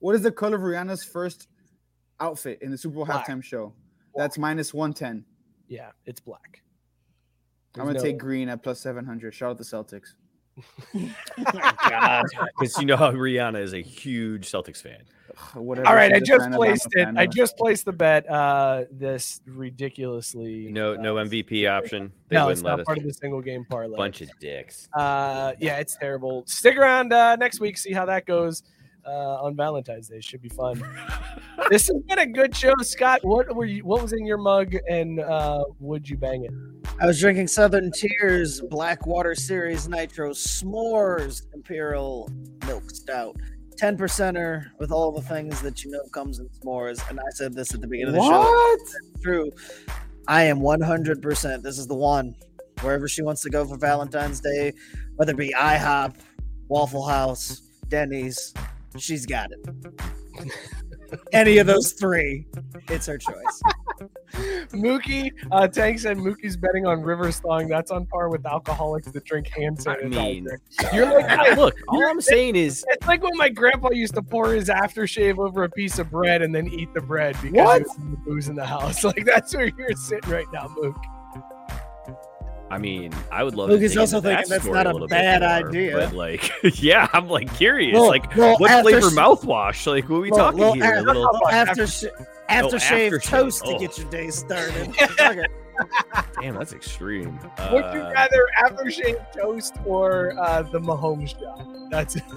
What 0.00 0.14
is 0.14 0.22
the 0.22 0.32
color 0.32 0.56
of 0.56 0.62
Rihanna's 0.62 1.04
first 1.04 1.46
outfit 2.20 2.58
in 2.62 2.70
the 2.70 2.78
Super 2.78 2.96
Bowl 2.96 3.04
Black. 3.06 3.26
halftime 3.26 3.42
show? 3.42 3.72
That's 4.14 4.38
minus 4.38 4.74
110. 4.74 5.24
yeah, 5.68 5.90
it's 6.06 6.20
black. 6.20 6.62
I'm 7.76 7.82
going 7.84 7.94
to 7.94 8.00
There's 8.00 8.12
take 8.12 8.18
green 8.18 8.48
at 8.48 8.62
plus 8.62 8.80
700. 8.80 9.32
Shout 9.32 9.50
out 9.50 9.58
the 9.58 9.64
Celtics. 9.64 10.14
Because 11.36 12.78
you 12.78 12.86
know 12.86 12.96
how 12.96 13.12
Rihanna 13.12 13.60
is 13.60 13.72
a 13.74 13.80
huge 13.80 14.50
Celtics 14.50 14.82
fan. 14.82 15.02
Whatever 15.54 15.86
All 15.86 15.94
right, 15.94 16.10
she's 16.10 16.14
I 16.14 16.16
a 16.16 16.20
just 16.38 16.40
fan 16.44 16.52
of, 16.54 16.54
I'm 16.54 16.54
a 16.54 16.56
placed 16.56 16.88
it. 16.96 17.08
I 17.16 17.26
just 17.26 17.56
placed 17.56 17.84
the 17.84 17.92
bet. 17.92 18.28
Uh, 18.28 18.84
this 18.90 19.40
ridiculously 19.46 20.68
No, 20.72 20.96
no 20.96 21.18
uh, 21.18 21.24
MVP 21.24 21.70
option. 21.78 22.12
They 22.28 22.34
No, 22.36 22.46
wouldn't 22.46 22.58
it's 22.58 22.64
let 22.64 22.70
not 22.72 22.80
us. 22.80 22.86
part 22.86 22.98
of 22.98 23.04
the 23.04 23.12
single 23.12 23.40
game 23.40 23.64
parlay. 23.70 23.96
Bunch 23.96 24.20
of 24.20 24.30
dicks. 24.40 24.88
Uh, 24.94 25.52
yeah, 25.60 25.76
it's 25.78 25.96
terrible. 25.96 26.42
Stick 26.46 26.76
around 26.76 27.12
uh, 27.12 27.36
next 27.36 27.60
week, 27.60 27.78
see 27.78 27.92
how 27.92 28.06
that 28.06 28.26
goes. 28.26 28.62
Uh, 29.06 29.42
on 29.42 29.56
Valentine's 29.56 30.08
Day. 30.08 30.20
Should 30.20 30.42
be 30.42 30.50
fun. 30.50 30.82
this 31.70 31.86
has 31.86 31.96
been 32.06 32.18
a 32.18 32.26
good 32.26 32.54
show, 32.54 32.74
Scott. 32.80 33.20
What 33.22 33.54
were 33.54 33.64
you? 33.64 33.84
What 33.84 34.02
was 34.02 34.12
in 34.12 34.26
your 34.26 34.36
mug, 34.36 34.74
and 34.88 35.20
uh, 35.20 35.64
would 35.80 36.08
you 36.08 36.18
bang 36.18 36.44
it? 36.44 36.50
I 37.00 37.06
was 37.06 37.18
drinking 37.18 37.46
Southern 37.48 37.90
Tier's 37.90 38.60
Blackwater 38.60 39.34
Series 39.34 39.88
Nitro 39.88 40.30
S'mores 40.30 41.42
Imperial 41.54 42.30
Milk 42.66 42.90
Stout. 42.90 43.36
10 43.78 43.96
percenter 43.96 44.66
with 44.80 44.90
all 44.90 45.12
the 45.12 45.22
things 45.22 45.62
that 45.62 45.84
you 45.84 45.90
know 45.90 46.02
comes 46.12 46.40
in 46.40 46.48
s'mores. 46.48 47.08
And 47.08 47.20
I 47.20 47.30
said 47.30 47.54
this 47.54 47.72
at 47.72 47.80
the 47.80 47.86
beginning 47.86 48.14
of 48.14 48.20
the 48.20 48.28
show. 48.28 48.40
What? 48.40 48.80
True. 49.22 49.50
I 50.26 50.42
am 50.42 50.58
100%. 50.58 51.62
This 51.62 51.78
is 51.78 51.86
the 51.86 51.94
one. 51.94 52.34
Wherever 52.80 53.08
she 53.08 53.22
wants 53.22 53.40
to 53.42 53.50
go 53.50 53.64
for 53.64 53.76
Valentine's 53.76 54.40
Day, 54.40 54.72
whether 55.16 55.32
it 55.32 55.38
be 55.38 55.54
IHOP, 55.56 56.16
Waffle 56.68 57.06
House, 57.06 57.62
Denny's, 57.88 58.52
she's 58.96 59.26
got 59.26 59.50
it. 59.52 59.66
Any 61.32 61.58
of 61.58 61.66
those 61.66 61.92
three, 61.92 62.46
it's 62.88 63.06
her 63.06 63.16
choice. 63.18 63.62
Mookie, 64.72 65.32
uh, 65.50 65.66
Tank 65.66 65.98
said 65.98 66.18
Mookie's 66.18 66.56
betting 66.56 66.86
on 66.86 67.00
Rivers 67.00 67.40
thawing. 67.40 67.66
That's 67.68 67.90
on 67.90 68.04
par 68.06 68.28
with 68.28 68.44
alcoholics 68.46 69.10
that 69.10 69.24
drink 69.24 69.48
hand 69.48 69.78
I 69.86 69.94
sanitizer. 69.96 70.10
mean, 70.10 70.48
You're 70.92 71.06
like, 71.06 71.26
Hey, 71.28 71.54
look, 71.56 71.74
all 71.88 72.06
I'm 72.06 72.20
saying 72.20 72.56
is 72.56 72.84
It's 72.90 73.06
like 73.06 73.22
when 73.22 73.36
my 73.36 73.48
grandpa 73.48 73.90
used 73.90 74.14
to 74.14 74.22
pour 74.22 74.52
his 74.52 74.68
aftershave 74.68 75.38
over 75.38 75.64
a 75.64 75.70
piece 75.70 75.98
of 75.98 76.10
bread 76.10 76.42
and 76.42 76.54
then 76.54 76.68
eat 76.68 76.92
the 76.92 77.00
bread 77.00 77.36
because 77.40 77.54
What? 77.56 77.78
there 77.78 78.06
was 78.06 78.16
booze 78.26 78.48
in 78.48 78.54
the 78.54 78.66
house. 78.66 79.02
Like 79.08 79.24
that's 79.24 79.54
where 79.56 79.70
you're 79.78 79.92
sitting 79.96 80.30
right 80.30 80.46
now, 80.52 80.70
Mook. 80.78 80.96
I 82.70 82.76
mean, 82.78 83.12
I 83.32 83.42
would 83.44 83.54
love. 83.54 83.70
Luke 83.70 83.80
to 83.80 83.86
is 83.86 83.96
also 83.96 84.18
into 84.18 84.28
that 84.28 84.46
thinking 84.46 84.50
that's 84.50 84.66
not 84.66 84.86
a 84.86 84.92
little 84.92 85.08
bit 85.08 85.14
bad 85.14 85.40
more, 85.62 85.68
idea. 85.70 85.96
But 85.96 86.12
like, 86.14 86.50
yeah, 86.82 87.08
I'm 87.12 87.28
like 87.28 87.54
curious. 87.56 87.94
Well- 87.94 88.08
like, 88.08 88.34
well, 88.36 88.56
what 88.58 88.82
flavor 88.82 89.10
sh- 89.10 89.14
mouthwash? 89.14 89.86
Like, 89.86 90.08
what 90.08 90.16
are 90.16 90.20
we 90.20 90.30
Well, 90.30 90.38
talking 90.38 90.58
well, 90.60 90.72
here? 90.74 90.84
after- 90.84 90.98
A 90.98 91.02
little. 91.02 91.22
well, 91.32 91.48
after 91.50 91.86
sh- 91.86 92.04
aftershave 92.50 93.10
aftershave. 93.12 93.22
toast 93.24 93.64
to 93.64 93.74
Oh. 93.74 93.78
get 93.78 93.96
your 93.98 94.08
day 94.10 94.28
started. 94.30 94.94
Fuck. 94.96 95.36
Damn, 96.40 96.56
that's 96.56 96.72
extreme. 96.72 97.38
Would 97.72 97.84
you 97.94 98.00
Uh, 98.02 98.12
rather 98.14 98.46
aftershave 98.64 99.32
toast 99.32 99.76
or 99.86 100.34
uh, 100.38 100.62
the 100.62 100.80
Mahomes 100.80 101.38
shot? 101.38 101.64
That's 101.90 102.16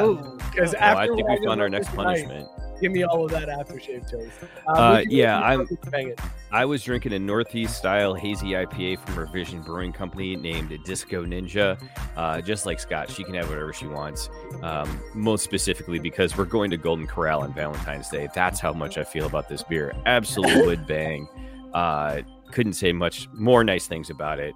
Ooh. 0.00 0.38
because 0.50 0.74
oh, 0.74 0.78
after 0.78 1.00
I 1.00 1.06
think 1.06 1.28
what 1.28 1.40
we 1.40 1.46
found 1.46 1.60
our 1.62 1.68
next 1.68 1.90
tonight, 1.90 2.26
punishment. 2.26 2.48
Give 2.82 2.90
me 2.92 3.04
all 3.04 3.24
of 3.24 3.30
that 3.30 3.48
aftershave 3.48 4.10
toast. 4.10 4.32
Uh, 4.66 4.98
would 5.04 5.12
yeah, 5.12 5.38
I'm- 5.40 5.60
rather 5.60 5.76
bang 5.90 6.08
it. 6.08 6.20
I 6.50 6.64
was 6.66 6.82
drinking 6.82 7.12
a 7.14 7.18
Northeast 7.18 7.78
style 7.78 8.12
hazy 8.12 8.48
IPA 8.48 8.98
from 8.98 9.18
Revision 9.18 9.62
Brewing 9.62 9.92
Company 9.92 10.36
named 10.36 10.76
Disco 10.84 11.24
Ninja. 11.24 11.80
Uh, 12.16 12.40
just 12.42 12.66
like 12.66 12.78
Scott, 12.80 13.08
she 13.08 13.24
can 13.24 13.34
have 13.34 13.48
whatever 13.48 13.72
she 13.72 13.86
wants. 13.86 14.28
Um, 14.62 15.00
most 15.14 15.44
specifically 15.44 15.98
because 15.98 16.36
we're 16.36 16.44
going 16.44 16.70
to 16.72 16.76
Golden 16.76 17.06
Corral 17.06 17.40
on 17.42 17.54
Valentine's 17.54 18.08
Day. 18.10 18.28
That's 18.34 18.60
how 18.60 18.72
much 18.74 18.98
I 18.98 19.04
feel 19.04 19.24
about 19.26 19.48
this 19.48 19.62
beer. 19.62 19.94
Absolute 20.04 20.66
would 20.66 20.86
bang. 20.86 21.26
Uh, 21.72 22.20
couldn't 22.50 22.74
say 22.74 22.92
much 22.92 23.28
more 23.32 23.64
nice 23.64 23.86
things 23.86 24.10
about 24.10 24.38
it. 24.38 24.54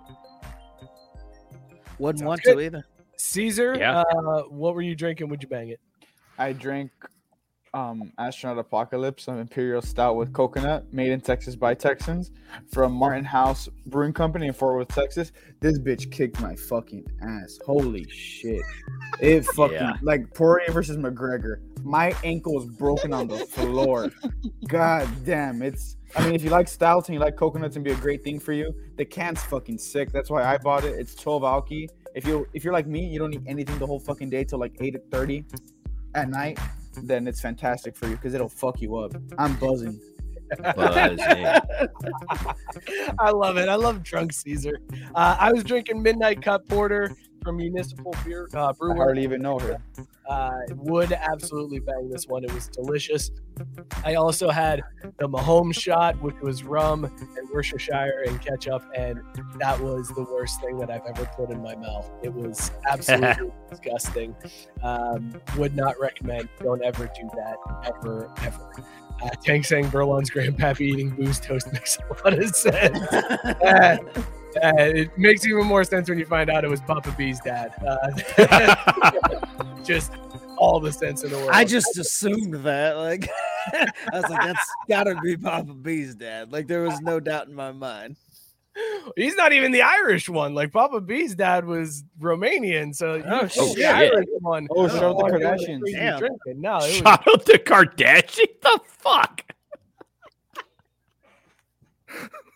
Wouldn't 1.98 2.19
Sounds 2.19 2.27
want 2.28 2.43
good. 2.43 2.57
to 2.57 2.61
either. 2.61 2.86
Caesar, 3.16 3.74
Yeah. 3.78 4.01
uh, 4.03 4.43
what 4.51 4.74
were 4.74 4.82
you 4.82 4.94
drinking? 4.94 5.28
Would 5.31 5.43
you 5.43 5.48
bang 5.48 5.69
it? 5.70 5.81
I 6.39 6.53
drank 6.53 6.90
um 7.77 8.11
astronaut 8.19 8.59
apocalypse 8.59 9.28
an 9.28 9.39
imperial 9.39 9.82
stout 9.82 10.16
with 10.16 10.32
coconut 10.32 10.90
made 10.93 11.11
in 11.11 11.20
texas 11.20 11.55
by 11.55 11.74
texans 11.74 12.31
from 12.73 12.90
martin 12.93 13.24
house 13.24 13.69
brewing 13.86 14.12
company 14.15 14.47
in 14.47 14.53
fort 14.53 14.77
worth 14.77 14.89
texas. 14.89 15.31
This 15.61 15.78
bitch 15.78 16.11
kicked 16.11 16.40
my 16.40 16.55
fucking 16.55 17.05
ass. 17.23 17.59
Holy 17.66 18.07
shit. 18.11 18.62
It 19.20 19.44
fucking 19.57 19.77
Yeah. 19.77 19.94
like 20.03 20.32
poirier 20.35 20.70
versus 20.70 20.97
mcgregor. 20.97 21.57
My 21.82 22.15
ankle 22.24 22.55
was 22.55 22.66
broken 22.66 23.12
on 23.12 23.27
the 23.28 23.39
floor. 23.39 24.11
God 24.69 25.09
damn 25.24 25.62
it's 25.62 25.97
i 26.16 26.24
mean 26.24 26.35
if 26.35 26.43
you 26.43 26.51
like 26.51 26.69
stouts 26.69 27.09
and 27.09 27.15
you 27.15 27.20
like 27.20 27.36
coconuts 27.36 27.77
and 27.77 27.85
be 27.85 27.90
a 27.93 27.97
great 27.97 28.23
thing 28.24 28.39
for 28.39 28.53
you 28.53 28.73
the 28.97 29.05
can's 29.05 29.43
fucking 29.43 29.78
sick. 29.78 30.12
That's 30.12 30.31
why 30.31 30.43
i 30.44 30.57
bought 30.59 30.85
it. 30.85 30.94
It's 30.98 31.15
12 31.15 31.43
alky. 31.43 31.89
If 32.15 32.27
you 32.27 32.47
if 32.55 32.65
you're 32.65 32.73
like 32.73 32.86
me 32.86 33.05
you 33.07 33.19
don't 33.19 33.31
need 33.31 33.44
anything 33.47 33.78
the 33.78 33.86
whole 33.86 34.01
fucking 34.01 34.31
day 34.31 34.44
till 34.44 34.59
like 34.59 34.74
8 34.81 34.97
30 35.11 35.44
at 36.15 36.28
night 36.31 36.59
then 37.02 37.27
it's 37.27 37.40
fantastic 37.40 37.97
for 37.97 38.09
you 38.09 38.16
because 38.16 38.35
it'll 38.35 38.48
fuck 38.48 38.81
you 38.81 38.97
up. 38.97 39.14
I'm 39.39 39.56
buzzing. 39.56 40.01
Buzzing. 40.77 41.18
I 43.18 43.31
love 43.31 43.56
it. 43.56 43.68
I 43.68 43.74
love 43.74 44.02
drunk 44.02 44.32
Caesar. 44.32 44.78
Uh, 45.14 45.36
I 45.39 45.52
was 45.52 45.64
drinking 45.64 46.02
Midnight 46.02 46.43
Cup 46.43 46.68
Porter 46.68 47.16
from 47.47 47.59
Municipal 47.59 48.12
Beer 48.24 48.48
uh, 48.55 48.70
I 48.70 48.73
Brewer. 48.73 48.97
hardly 48.97 49.23
even 49.23 49.40
know 49.40 49.56
her. 49.60 49.78
Uh, 50.28 50.59
would 50.74 51.12
absolutely 51.12 51.78
bang 51.78 52.10
this 52.10 52.27
one. 52.27 52.43
It 52.43 52.52
was 52.52 52.66
delicious. 52.66 53.31
I 54.05 54.16
also 54.16 54.51
had 54.51 54.82
the 55.18 55.28
Mahomes 55.28 55.81
shot, 55.81 56.20
which 56.20 56.35
was 56.43 56.64
rum 56.64 57.05
and 57.05 57.48
Worcestershire 57.51 58.24
and 58.27 58.43
ketchup, 58.43 58.82
and 58.97 59.20
that 59.60 59.81
was 59.81 60.09
the 60.09 60.24
worst 60.24 60.60
thing 60.60 60.77
that 60.78 60.90
I've 60.90 61.06
ever 61.06 61.31
put 61.36 61.51
in 61.52 61.62
my 61.62 61.77
mouth. 61.77 62.10
It 62.24 62.35
was 62.35 62.73
absolutely 62.90 63.52
disgusting. 63.70 64.35
Um, 64.82 65.40
would 65.56 65.77
not 65.77 65.94
recommend. 66.01 66.48
Don't 66.59 66.82
ever 66.82 67.06
do 67.14 67.31
that 67.36 67.56
ever, 67.85 68.32
ever. 68.43 68.73
Uh, 69.23 69.28
Tank 69.44 69.64
saying 69.64 69.89
Berlon's 69.90 70.31
grandpappy 70.31 70.81
eating 70.81 71.10
booze 71.10 71.39
toast 71.39 71.73
makes 71.73 71.97
a 71.98 72.24
lot 72.24 72.36
of 72.36 72.56
sense. 72.56 72.98
Uh, 74.62 74.73
it 74.78 75.16
makes 75.19 75.47
even 75.47 75.66
more 75.66 75.85
sense 75.85 76.09
when 76.09 76.19
you 76.19 76.27
find 76.27 76.51
out 76.51 76.65
it 76.65 76.70
was 76.70 76.81
Papa 76.81 77.15
B's 77.16 77.41
dad. 77.41 77.73
Uh, 77.87 79.41
just 79.85 80.12
all 80.59 80.81
the 80.81 80.93
sense 80.93 81.23
in 81.23 81.31
the 81.31 81.37
world. 81.37 81.51
I 81.53 81.65
just 81.65 81.97
assumed 81.99 82.55
that. 82.65 82.97
Like, 82.97 83.28
I 83.73 83.91
was 84.12 84.23
like, 84.31 84.43
that's 84.43 84.70
gotta 84.89 85.15
be 85.23 85.37
Papa 85.37 85.74
B's 85.74 86.15
dad. 86.15 86.53
Like, 86.53 86.66
there 86.66 86.83
was 86.83 87.01
no 87.01 87.20
doubt 87.20 87.49
in 87.49 87.55
my 87.55 87.73
mind. 87.73 88.16
He's 89.16 89.35
not 89.37 89.55
even 89.55 89.73
the 89.73 89.81
Irish 89.83 90.28
one. 90.28 90.55
Like 90.55 90.70
Papa 90.70 91.01
B's 91.01 91.35
dad 91.35 91.65
was 91.65 92.05
Romanian, 92.20 92.95
so 92.95 93.15
you 93.15 93.24
Oh, 93.27 93.41
picked 93.43 93.55
the 93.55 93.74
shit. 93.74 93.85
Irish 93.87 94.27
one. 94.41 94.69
Oh, 94.70 94.87
shout 94.87 95.03
out 95.03 95.16
the 95.19 95.24
Oh, 95.24 95.31
Kardashians. 95.31 95.81
Damn. 95.93 96.19
drinking. 96.19 96.61
No, 96.61 96.77
it 96.77 96.81
was, 96.83 96.97
Shout 96.97 97.27
out 97.27 97.47
to 97.47 97.59
Kardashian. 97.59 98.61
The 98.61 98.81
fuck? 98.99 99.43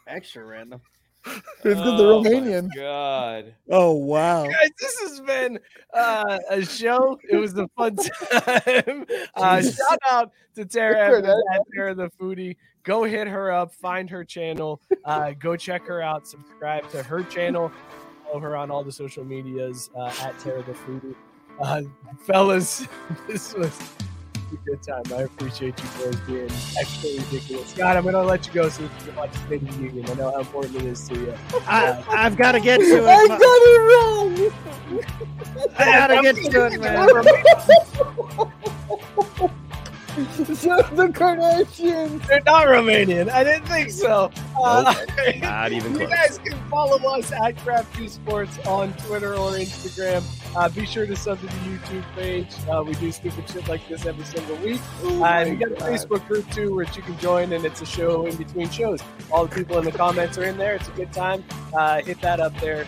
Extra 0.07 0.45
random. 0.45 0.81
It's 1.27 1.63
good 1.63 1.99
the 1.99 2.05
Romanian. 2.05 2.71
God. 2.75 3.55
Oh 3.71 3.93
wow. 3.93 4.45
guys, 4.45 4.71
this 4.81 4.99
has 5.01 5.21
been 5.21 5.59
uh, 5.93 6.39
a 6.49 6.65
show. 6.65 7.19
It 7.29 7.37
was 7.37 7.57
a 7.57 7.69
fun 7.77 7.97
time. 8.33 9.07
Uh, 9.35 9.63
shout 9.63 9.99
out 10.09 10.33
to 10.55 10.65
Tara 10.65 10.99
Evans 10.99 11.35
at 11.53 11.61
Tara 11.75 11.95
the 11.95 12.11
Foodie. 12.21 12.57
Go 12.83 13.05
hit 13.05 13.29
her 13.29 13.53
up, 13.53 13.75
find 13.75 14.09
her 14.09 14.25
channel, 14.25 14.81
uh, 15.05 15.33
go 15.39 15.55
check 15.55 15.87
her 15.87 16.01
out, 16.01 16.27
subscribe 16.27 16.91
to 16.93 17.03
her 17.03 17.23
channel, 17.25 17.71
follow 18.25 18.41
her 18.41 18.57
on 18.57 18.71
all 18.71 18.83
the 18.83 18.93
social 18.93 19.23
medias 19.23 19.91
uh, 19.95 20.13
at 20.23 20.39
Tara 20.39 20.63
the 20.63 20.73
Foodie. 20.73 21.15
Uh, 21.61 21.83
fellas, 22.25 22.89
this 23.29 23.53
was 23.53 23.79
a 24.53 24.57
good 24.57 24.83
time. 24.83 25.03
I 25.13 25.23
appreciate 25.23 25.75
you 25.83 25.89
boys 26.05 26.21
being 26.21 26.51
extra 26.79 27.11
ridiculous. 27.11 27.69
Scott, 27.71 27.97
I'm 27.97 28.05
gonna 28.05 28.23
let 28.23 28.47
you 28.47 28.53
go 28.53 28.69
so 28.69 28.83
you 28.83 28.91
can 29.05 29.17
watch 29.17 29.33
the 29.33 29.39
State 29.39 29.63
of 29.63 29.77
the 29.77 29.83
Union. 29.85 30.07
I 30.11 30.15
know 30.15 30.31
how 30.33 30.41
important 30.41 30.77
it 30.77 30.85
is 30.85 31.09
to 31.09 31.15
you. 31.15 31.35
I, 31.67 32.03
I've 32.09 32.37
got 32.37 32.53
to 32.53 32.61
get 32.61 32.79
to 32.79 32.85
it. 32.85 33.05
I 33.07 33.27
ma- 33.27 33.39
got 33.39 33.43
it 33.43 33.81
wrong. 33.91 34.53
I 35.79 35.85
gotta 35.85 36.23
get 36.23 36.37
to 36.37 36.67
it, 36.67 36.81
man. 36.81 37.09
Shout 40.57 40.85
out 40.85 40.97
the 40.97 41.07
Kardashians. 41.07 42.27
They're 42.27 42.43
not 42.45 42.67
Romanian. 42.67 43.31
I 43.31 43.45
didn't 43.45 43.67
think 43.67 43.91
so. 43.91 44.31
Uh, 44.61 44.93
Not 45.41 45.73
even 45.73 45.95
close. 45.95 46.01
you 46.01 46.07
close. 46.09 46.11
guys 46.11 46.39
can 46.39 46.59
follow 46.69 46.99
us 47.15 47.33
at 47.33 47.57
Craft 47.59 47.95
Brewed 47.95 48.11
Sports 48.11 48.59
on 48.67 48.93
Twitter 48.95 49.35
or 49.35 49.53
Instagram. 49.53 50.23
Uh, 50.57 50.69
be 50.69 50.85
sure 50.85 51.07
to 51.07 51.15
sub 51.15 51.39
to 51.41 51.47
the 51.47 51.53
YouTube 51.53 52.05
page. 52.15 52.49
Uh, 52.69 52.83
we 52.83 52.93
do 52.95 53.13
stupid 53.13 53.49
shit 53.49 53.69
like 53.69 53.87
this 53.89 54.05
every 54.05 54.25
single 54.25 54.57
week. 54.57 54.81
Oh 55.03 55.23
Uh, 55.23 55.27
and 55.27 55.51
we 55.51 55.57
got 55.57 55.71
a 55.73 55.77
Facebook 55.85 56.27
group 56.27 56.51
too, 56.51 56.75
which 56.75 56.97
you 56.97 57.03
can 57.03 57.17
join, 57.19 57.53
and 57.53 57.65
it's 57.65 57.81
a 57.81 57.87
show 57.87 58.27
in 58.27 58.37
between 58.37 58.69
shows. 58.71 59.01
All 59.31 59.47
the 59.47 59.55
people 59.55 59.79
in 59.79 59.85
the 59.85 59.93
comments 59.93 60.39
are 60.39 60.45
in 60.45 60.57
there. 60.57 60.75
It's 60.75 60.89
a 60.89 60.93
good 60.93 61.13
time. 61.13 61.45
Uh, 61.73 62.03
hit 62.03 62.21
that 62.21 62.41
up 62.41 62.59
there. 62.61 62.87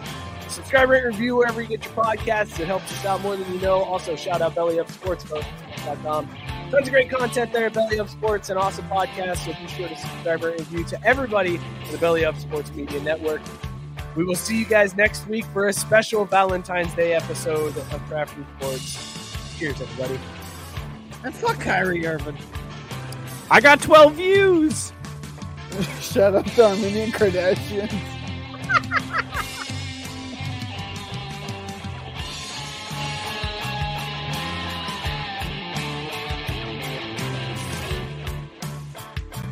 Subscribe, 0.48 0.88
rate, 0.90 1.04
review 1.04 1.36
wherever 1.36 1.62
you 1.62 1.68
get 1.68 1.84
your 1.84 1.94
podcasts. 1.94 2.60
It 2.60 2.66
helps 2.66 2.92
us 2.92 3.04
out 3.06 3.20
more 3.22 3.36
than 3.36 3.50
you 3.54 3.60
know. 3.60 3.82
Also, 3.82 4.16
shout 4.16 4.42
out 4.42 4.54
bellyupsports.com. 4.54 6.28
Tons 6.70 6.86
of 6.86 6.92
great 6.92 7.10
content 7.10 7.52
there 7.52 7.70
Belly 7.70 8.00
Up 8.00 8.08
Sports, 8.08 8.50
an 8.50 8.56
awesome 8.56 8.86
podcast. 8.88 9.44
So 9.44 9.52
be 9.52 9.66
sure 9.68 9.88
to 9.88 9.96
subscribe, 9.96 10.42
rate, 10.42 10.58
review 10.58 10.84
to 10.84 11.06
everybody 11.06 11.56
in 11.56 11.92
the 11.92 11.98
Belly 11.98 12.24
Up 12.24 12.36
Sports 12.36 12.70
Media 12.72 13.00
Network. 13.02 13.40
We 14.14 14.24
will 14.24 14.34
see 14.34 14.58
you 14.58 14.66
guys 14.66 14.94
next 14.94 15.26
week 15.26 15.46
for 15.46 15.68
a 15.68 15.72
special 15.72 16.26
Valentine's 16.26 16.92
Day 16.94 17.14
episode 17.14 17.74
of 17.76 18.02
Craft 18.08 18.36
Reports. 18.36 19.58
Cheers, 19.58 19.80
everybody. 19.80 20.20
And 21.24 21.34
fuck 21.34 21.58
Kyrie 21.58 22.06
Irving. 22.06 22.36
I 23.50 23.60
got 23.60 23.80
12 23.80 24.14
views. 24.14 24.92
Shut 26.00 26.34
up, 26.34 26.44
Dominion 26.54 27.10
Kardashian. 27.12 27.90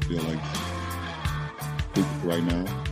feel 0.06 0.22
like 0.24 0.40
right 2.24 2.42
now. 2.42 2.89